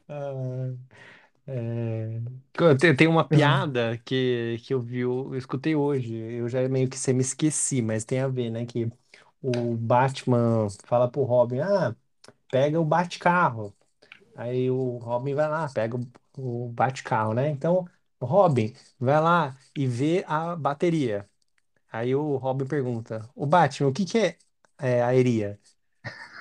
[0.08, 0.74] Ah,
[1.46, 2.20] é.
[2.96, 6.14] Tem uma piada que, que eu vi, eu escutei hoje.
[6.16, 8.66] Eu já meio que me esqueci, mas tem a ver, né?
[8.66, 8.90] Que
[9.44, 11.94] o Batman fala pro Robin: Ah,
[12.50, 13.74] pega o Bate-carro.
[14.36, 17.48] Aí o Robin vai lá, pega o, o Bate-carro, né?
[17.50, 17.86] Então,
[18.22, 21.28] Robin, vai lá e vê a bateria.
[21.92, 24.36] Aí o Robin pergunta: O Batman, o que que é,
[24.80, 25.58] é aeria?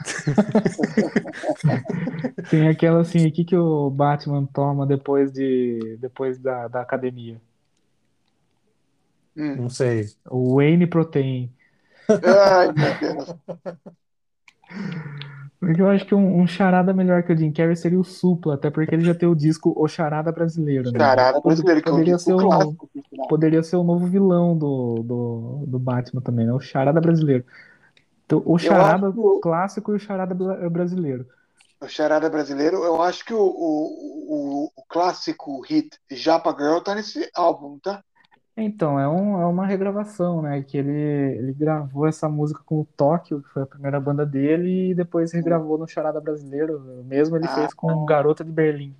[2.49, 7.39] Tem aquela assim, o que, que o Batman toma depois de depois da, da academia?
[9.35, 9.55] Hum.
[9.55, 10.05] Não sei.
[10.29, 11.51] O Whey Protein.
[12.23, 13.35] Ai, meu Deus.
[15.59, 18.55] Porque eu acho que um, um charada melhor que o Jim Carrey seria o Supla,
[18.55, 20.99] até porque ele já tem o disco O Charada Brasileiro, né?
[20.99, 22.89] Charada brasileiro, que é um Poderia ser o- clássico.
[23.29, 26.53] Poderia ser o novo vilão do, do, do Batman também, né?
[26.53, 27.45] O Charada Brasileiro.
[28.25, 31.25] Então, o Charada que clássico e o Charada bra- brasileiro.
[31.81, 36.95] O Charada brasileiro, eu acho que o, o, o, o clássico hit Japa Girl tá
[36.95, 38.03] nesse álbum, tá?
[38.55, 40.61] Então, é, um, é uma regravação, né?
[40.61, 44.91] Que ele, ele gravou essa música com o Tóquio, que foi a primeira banda dele,
[44.91, 46.79] e depois regravou no Charada Brasileiro.
[47.05, 47.55] Mesmo ele Ah.
[47.55, 48.95] fez com Garota de Berlim.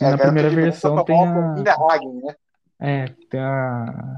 [0.00, 1.54] É, na primeira versão tem a.
[1.90, 2.34] Hagen, né?
[2.78, 4.16] É, tem a.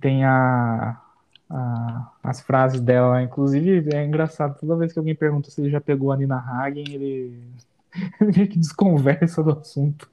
[0.00, 1.00] Tem a,
[1.48, 3.22] a- as frases dela.
[3.22, 6.84] Inclusive, é engraçado, toda vez que alguém pergunta se ele já pegou a Nina Hagen,
[6.92, 7.40] ele,
[8.20, 10.10] ele meio que desconversa do assunto.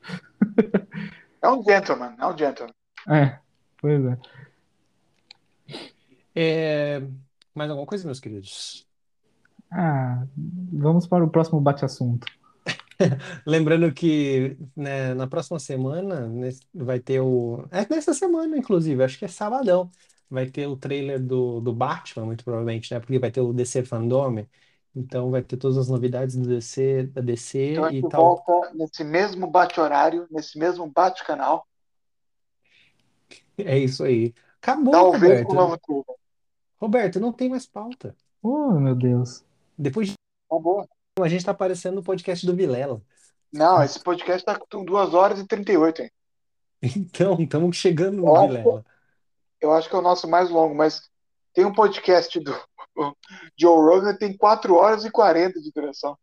[1.42, 2.74] É um gentleman, é um gentleman.
[3.08, 3.40] É,
[3.78, 4.18] pois é.
[6.36, 7.00] É,
[7.54, 8.88] mais alguma coisa, meus queridos?
[9.72, 12.28] Ah, vamos para o próximo bate-assunto.
[13.46, 17.68] Lembrando que né, na próxima semana nesse- vai ter o.
[17.72, 19.92] É nessa semana, inclusive, acho que é sabadão.
[20.30, 23.00] Vai ter o trailer do, do Batman, muito provavelmente, né?
[23.00, 24.46] Porque vai ter o DC Fandom.
[24.96, 28.38] Então vai ter todas as novidades do DC, da DC Então e tal.
[28.38, 31.68] volta nesse mesmo bate-horário, nesse mesmo bate-canal,
[33.58, 34.34] É isso aí.
[34.62, 35.48] Acabou, talvez Roberto.
[35.48, 36.06] com o novo trailer.
[36.80, 38.16] Roberto, não tem mais pauta.
[38.42, 39.44] Oh, meu Deus.
[39.78, 40.14] Depois de
[40.50, 40.88] Acabou.
[41.20, 43.02] a gente tá aparecendo no podcast do Vilela.
[43.52, 46.12] Não, esse podcast tá com 2 horas e 38, hein?
[46.82, 48.86] Então, estamos chegando no Ó, Vilela.
[49.62, 51.10] Eu acho que é o nosso mais longo, mas
[51.54, 52.54] tem um podcast do
[53.58, 56.18] Joe Rogan que tem 4 horas e 40 de duração.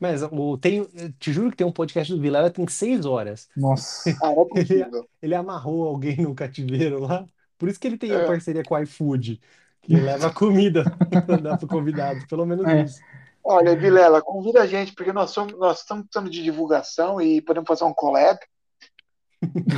[0.00, 0.82] Mas o, tem,
[1.18, 3.48] te juro que tem um podcast do Vilela que tem seis horas.
[3.54, 4.10] Nossa.
[4.24, 5.06] Ah, é possível.
[5.20, 7.26] Ele amarrou alguém no cativeiro lá.
[7.58, 8.26] Por isso que ele tem a É.
[8.26, 9.38] parceria com o iFood,
[9.82, 10.84] que leva comida
[11.26, 12.26] para dar pro convidado.
[12.26, 12.82] Pelo menos É.
[12.84, 12.98] isso.
[13.44, 17.68] Olha, Vilela, convida a gente, porque nós, somos, nós estamos precisando de divulgação e podemos
[17.68, 18.38] fazer um collab.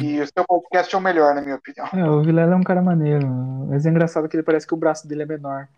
[0.02, 1.86] E o seu podcast é o melhor, na minha opinião.
[1.92, 3.26] É, o Vilela é um cara maneiro.
[3.68, 5.68] Mas é engraçado que ele parece que o braço dele é menor.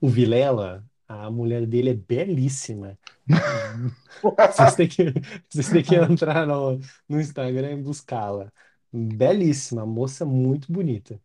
[0.00, 2.98] O Vilela, a mulher dele é belíssima.
[4.22, 5.12] Vocês têm que,
[5.48, 8.50] vocês têm que entrar no, no Instagram e buscá-la.
[8.92, 11.20] Belíssima, moça muito bonita.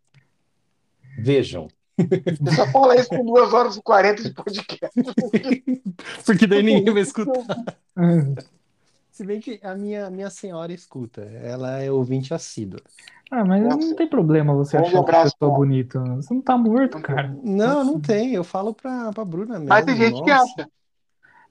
[1.17, 1.67] Vejam.
[1.97, 4.99] Você só fala isso com 2 horas e 40 de podcast.
[6.25, 7.45] Porque daí ninguém vai escutar.
[9.11, 12.81] Se bem que a minha, minha senhora escuta, ela é ouvinte assídua.
[13.29, 13.87] Ah, mas Nossa.
[13.87, 15.99] não tem problema você Grande achar uma abraço, pessoa bonita.
[16.15, 17.37] Você não tá morto, cara.
[17.43, 18.33] Não, não tem.
[18.33, 19.69] Eu falo pra, pra Bruna mesmo.
[19.69, 20.61] Mas tem gente que Nossa.
[20.61, 20.69] acha.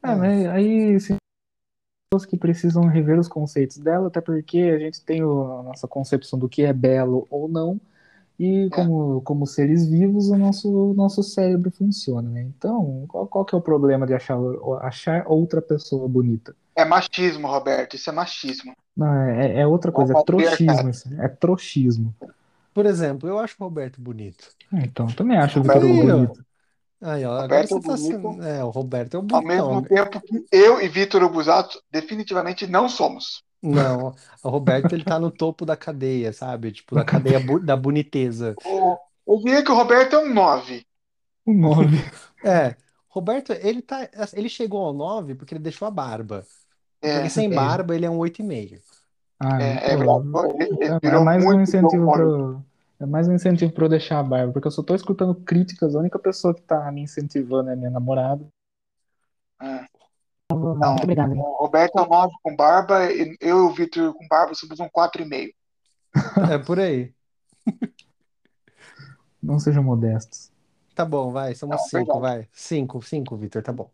[0.02, 1.16] É, mas aí sim,
[2.10, 5.86] pessoas que precisam rever os conceitos dela, até porque a gente tem o- a nossa
[5.86, 7.78] concepção do que é belo ou não,
[8.40, 8.76] E É.
[8.76, 12.40] como, como seres vivos, o nosso, nosso cérebro funciona, né?
[12.42, 14.38] Então, qual, qual que é o problema de achar,
[14.80, 16.56] achar outra pessoa bonita?
[16.74, 17.96] É machismo, Roberto.
[17.96, 18.74] Isso é machismo.
[18.96, 22.14] Não, é, é outra coisa, é trouxismo, isso, é trouxismo.
[22.72, 24.50] Por exemplo, eu acho o Roberto bonito.
[24.72, 26.44] Ah, Então, eu também acho o Vitor Hugo bonito.
[27.02, 28.28] Aí, ó, agora Roberto é você tá sendo.
[28.28, 28.42] bonito.
[28.42, 32.88] É, o Roberto é o Ao mesmo tempo que eu e Vitor Obusato definitivamente não
[32.88, 33.42] somos.
[33.62, 36.72] Não, o Roberto ele tá no topo da cadeia, sabe?
[36.72, 38.56] Tipo, da cadeia bu- da boniteza.
[38.64, 40.84] O- Eu diria que o Roberto é um 9.
[41.44, 41.98] O nome.
[42.44, 42.76] É,
[43.08, 46.46] Roberto, ele tá, ele chegou ao 9 porque ele deixou a barba.
[47.02, 47.54] É, Porque sem é.
[47.54, 48.82] barba ele é um 8,5.
[49.38, 50.54] Ah, é, é pô, verdade.
[50.62, 52.60] Ele, ele é, é virou mais um muito incentivo Oliver.
[53.00, 55.94] é mais um incentivo pra eu deixar a barba, porque eu só tô escutando críticas,
[55.96, 58.46] a única pessoa que tá me incentivando é minha namorada.
[59.60, 59.89] É.
[60.50, 61.32] Não, obrigado.
[61.32, 64.80] o Roberto é um 9 com barba, e eu e o Vitor com barba somos
[64.80, 65.50] um 4,5.
[66.52, 67.12] É por aí.
[69.42, 70.50] Não sejam modestos.
[70.94, 72.20] Tá bom, vai, somos Não, 5, verdade.
[72.20, 72.48] vai.
[72.52, 73.90] 5, 5, Vitor, tá bom.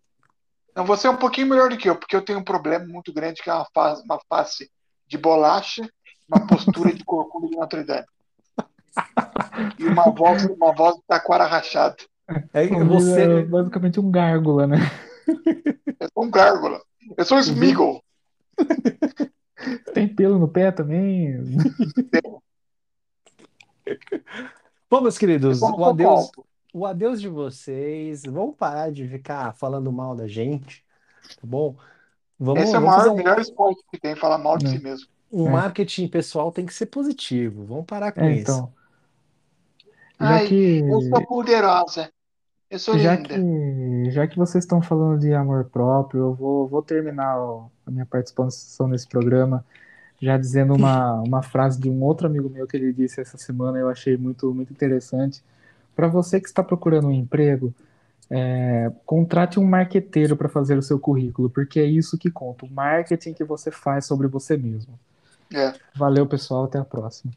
[0.75, 3.13] Não, você é um pouquinho melhor do que eu, porque eu tenho um problema muito
[3.13, 4.71] grande que é uma face, uma face
[5.07, 5.89] de bolacha,
[6.29, 8.07] uma postura de corcunda de Notre Dame.
[9.79, 11.97] E uma voz, uma voz de taquara rachada.
[12.53, 14.79] É, É você, basicamente um gárgula, né?
[15.27, 16.81] Eu sou um gárgula.
[17.17, 18.03] Eu sou um Smeagol.
[19.95, 21.37] Tem pelo no pé também.
[24.91, 26.31] Bom, meus queridos, o adeus,
[26.73, 28.23] o adeus de vocês.
[28.25, 30.85] Vamos parar de ficar falando mal da gente,
[31.23, 31.77] tá bom?
[32.39, 34.69] Vamos, Esse é o maior, um, melhor esporte que tem, falar mal de É.
[34.71, 35.09] si mesmo.
[35.33, 35.51] um É.
[35.51, 37.65] marketing pessoal tem que ser positivo.
[37.65, 38.43] Vamos parar com É, isso.
[38.43, 38.73] então.
[40.21, 42.11] Já Ai, que, eu sou poderosa.
[42.71, 43.29] Eu sou já linda.
[43.29, 48.07] que, já que vocês estão falando de amor próprio, eu vou, vou terminar a minha
[48.07, 49.65] participação nesse programa
[50.21, 53.79] já dizendo uma, uma frase de um outro amigo meu que ele disse essa semana,
[53.79, 55.43] eu achei muito, muito interessante.
[55.95, 57.75] Para você que está procurando um emprego,
[58.31, 62.71] é, contrate um marqueteiro para fazer o seu currículo, porque é isso que conta, o
[62.71, 64.99] marketing que você faz sobre você mesmo.
[65.55, 65.73] É.
[65.95, 67.33] Valeu, pessoal, até a próxima.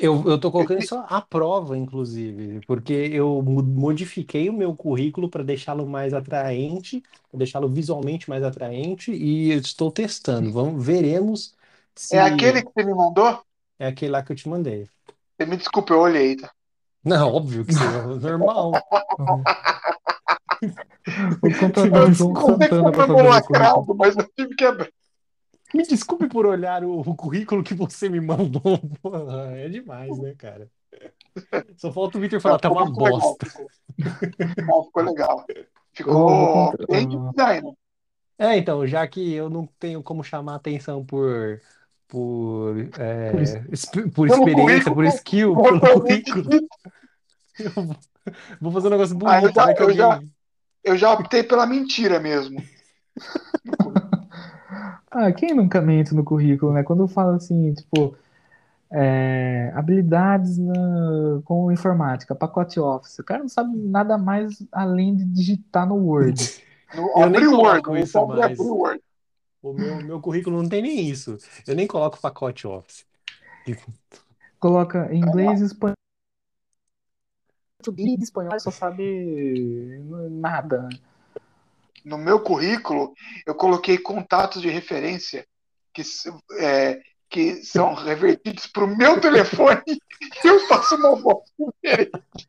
[0.00, 5.42] Eu, eu tô colocando isso à prova, inclusive, porque eu modifiquei o meu currículo para
[5.42, 10.52] deixá-lo mais atraente, para deixá-lo visualmente mais atraente, e eu estou testando.
[10.52, 11.54] Vamos, veremos
[11.96, 13.42] se É aquele que você me mandou?
[13.78, 14.88] é aquele lá que eu te mandei.
[15.36, 16.52] Você me desculpa, eu olhei, tá?
[17.04, 18.72] Não, óbvio que seja normal.
[21.40, 24.92] Vou contratar o João Eu sei que Santana para fazer mas eu tive que abrir.
[25.74, 28.62] Me desculpe por olhar o, o currículo que você me mandou.
[29.02, 30.70] Porra, é demais, né, cara?
[31.76, 33.46] Só falta o Victor falar, tá uma muito legal, bosta.
[33.46, 33.70] ficou.
[34.96, 35.44] Legal.
[35.92, 37.72] Ficou bem de design.
[38.38, 41.60] É, então, já que eu não tenho como chamar atenção por,
[42.06, 43.32] por, é,
[44.14, 46.44] Por experiência, por skill, pelo currículo,
[47.58, 47.72] eu
[48.60, 50.20] vou, fazer um negócio Ah, eu bonito, já- que eu já-.
[50.84, 52.62] Eu já optei pela mentira mesmo.
[55.10, 56.82] Ah, quem nunca mente no currículo, né?
[56.82, 58.16] Quando fala assim, tipo,
[58.90, 65.24] é, habilidades na- com informática, pacote Office, o cara não sabe nada mais além de
[65.24, 66.34] digitar no Word.
[66.94, 68.58] No, Eu nem abri o coloco Word, isso mais.
[68.58, 69.02] o Word.
[69.62, 71.36] O meu, meu currículo não tem nem isso.
[71.66, 73.04] Eu nem coloco pacote Office.
[74.58, 75.94] Coloca inglês e espanhol.
[77.78, 80.88] Português e espanhol só sabe nada.
[82.08, 83.12] No meu currículo,
[83.46, 85.46] eu coloquei contatos de referência
[85.92, 86.00] que,
[86.58, 90.00] é, que são revertidos para o meu telefone e
[90.48, 92.48] eu faço uma voz diferente.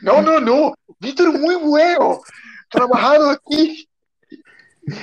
[0.00, 0.72] Não, não, não.
[1.00, 2.20] Vítor, muy bueno.
[2.70, 3.88] Trabajado aqui.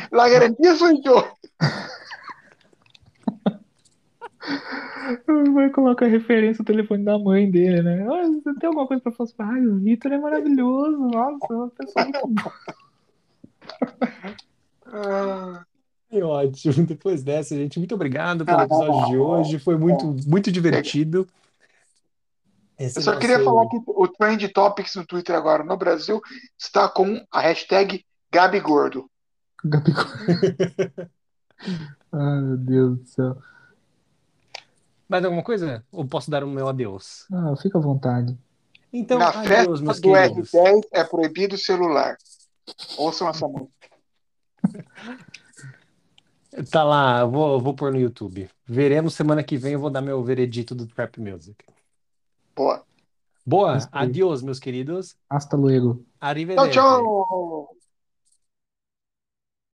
[0.10, 1.28] La garantía soy yo.
[5.53, 8.08] Vai colocar referência o telefone da mãe dele, né?
[8.08, 8.24] Ah,
[8.58, 9.30] tem alguma coisa pra falar?
[9.40, 10.98] Ai, o Vitor é maravilhoso.
[10.98, 12.53] Nossa, é uma pessoa muito boa.
[14.86, 15.64] Ah,
[16.12, 16.74] É ótimo.
[16.86, 19.60] Depois dessa, gente, muito obrigado pelo Ah, episódio de hoje.
[19.60, 21.28] Foi muito, muito divertido.
[22.78, 26.20] Esse Eu só queria falar que o Trend Topics no Twitter agora no Brasil
[26.58, 29.10] está com a hashtag Gabigordo.
[29.64, 30.04] Gabigol.
[32.12, 33.38] Ai, meu Deus do céu.
[35.08, 35.84] Mais alguma coisa?
[35.92, 37.28] Ou posso dar o meu adeus?
[37.32, 38.36] Ah, fica à vontade.
[38.92, 40.52] Então, Na adeus, festa meus do queridos.
[40.52, 42.18] R10 é proibido o celular.
[42.98, 43.90] Ouçam essa música.
[46.70, 48.50] Tá lá, eu vou, eu vou pôr no YouTube.
[48.66, 51.56] Veremos semana que vem, eu vou dar meu veredito do Trap Music.
[52.56, 52.84] Boa.
[53.46, 53.90] Boa, Gostei.
[53.94, 55.16] adiós, meus queridos.
[55.30, 55.96] Hasta luego.
[55.96, 56.72] Tchau, Arrivederci.
[56.74, 57.76] tchau.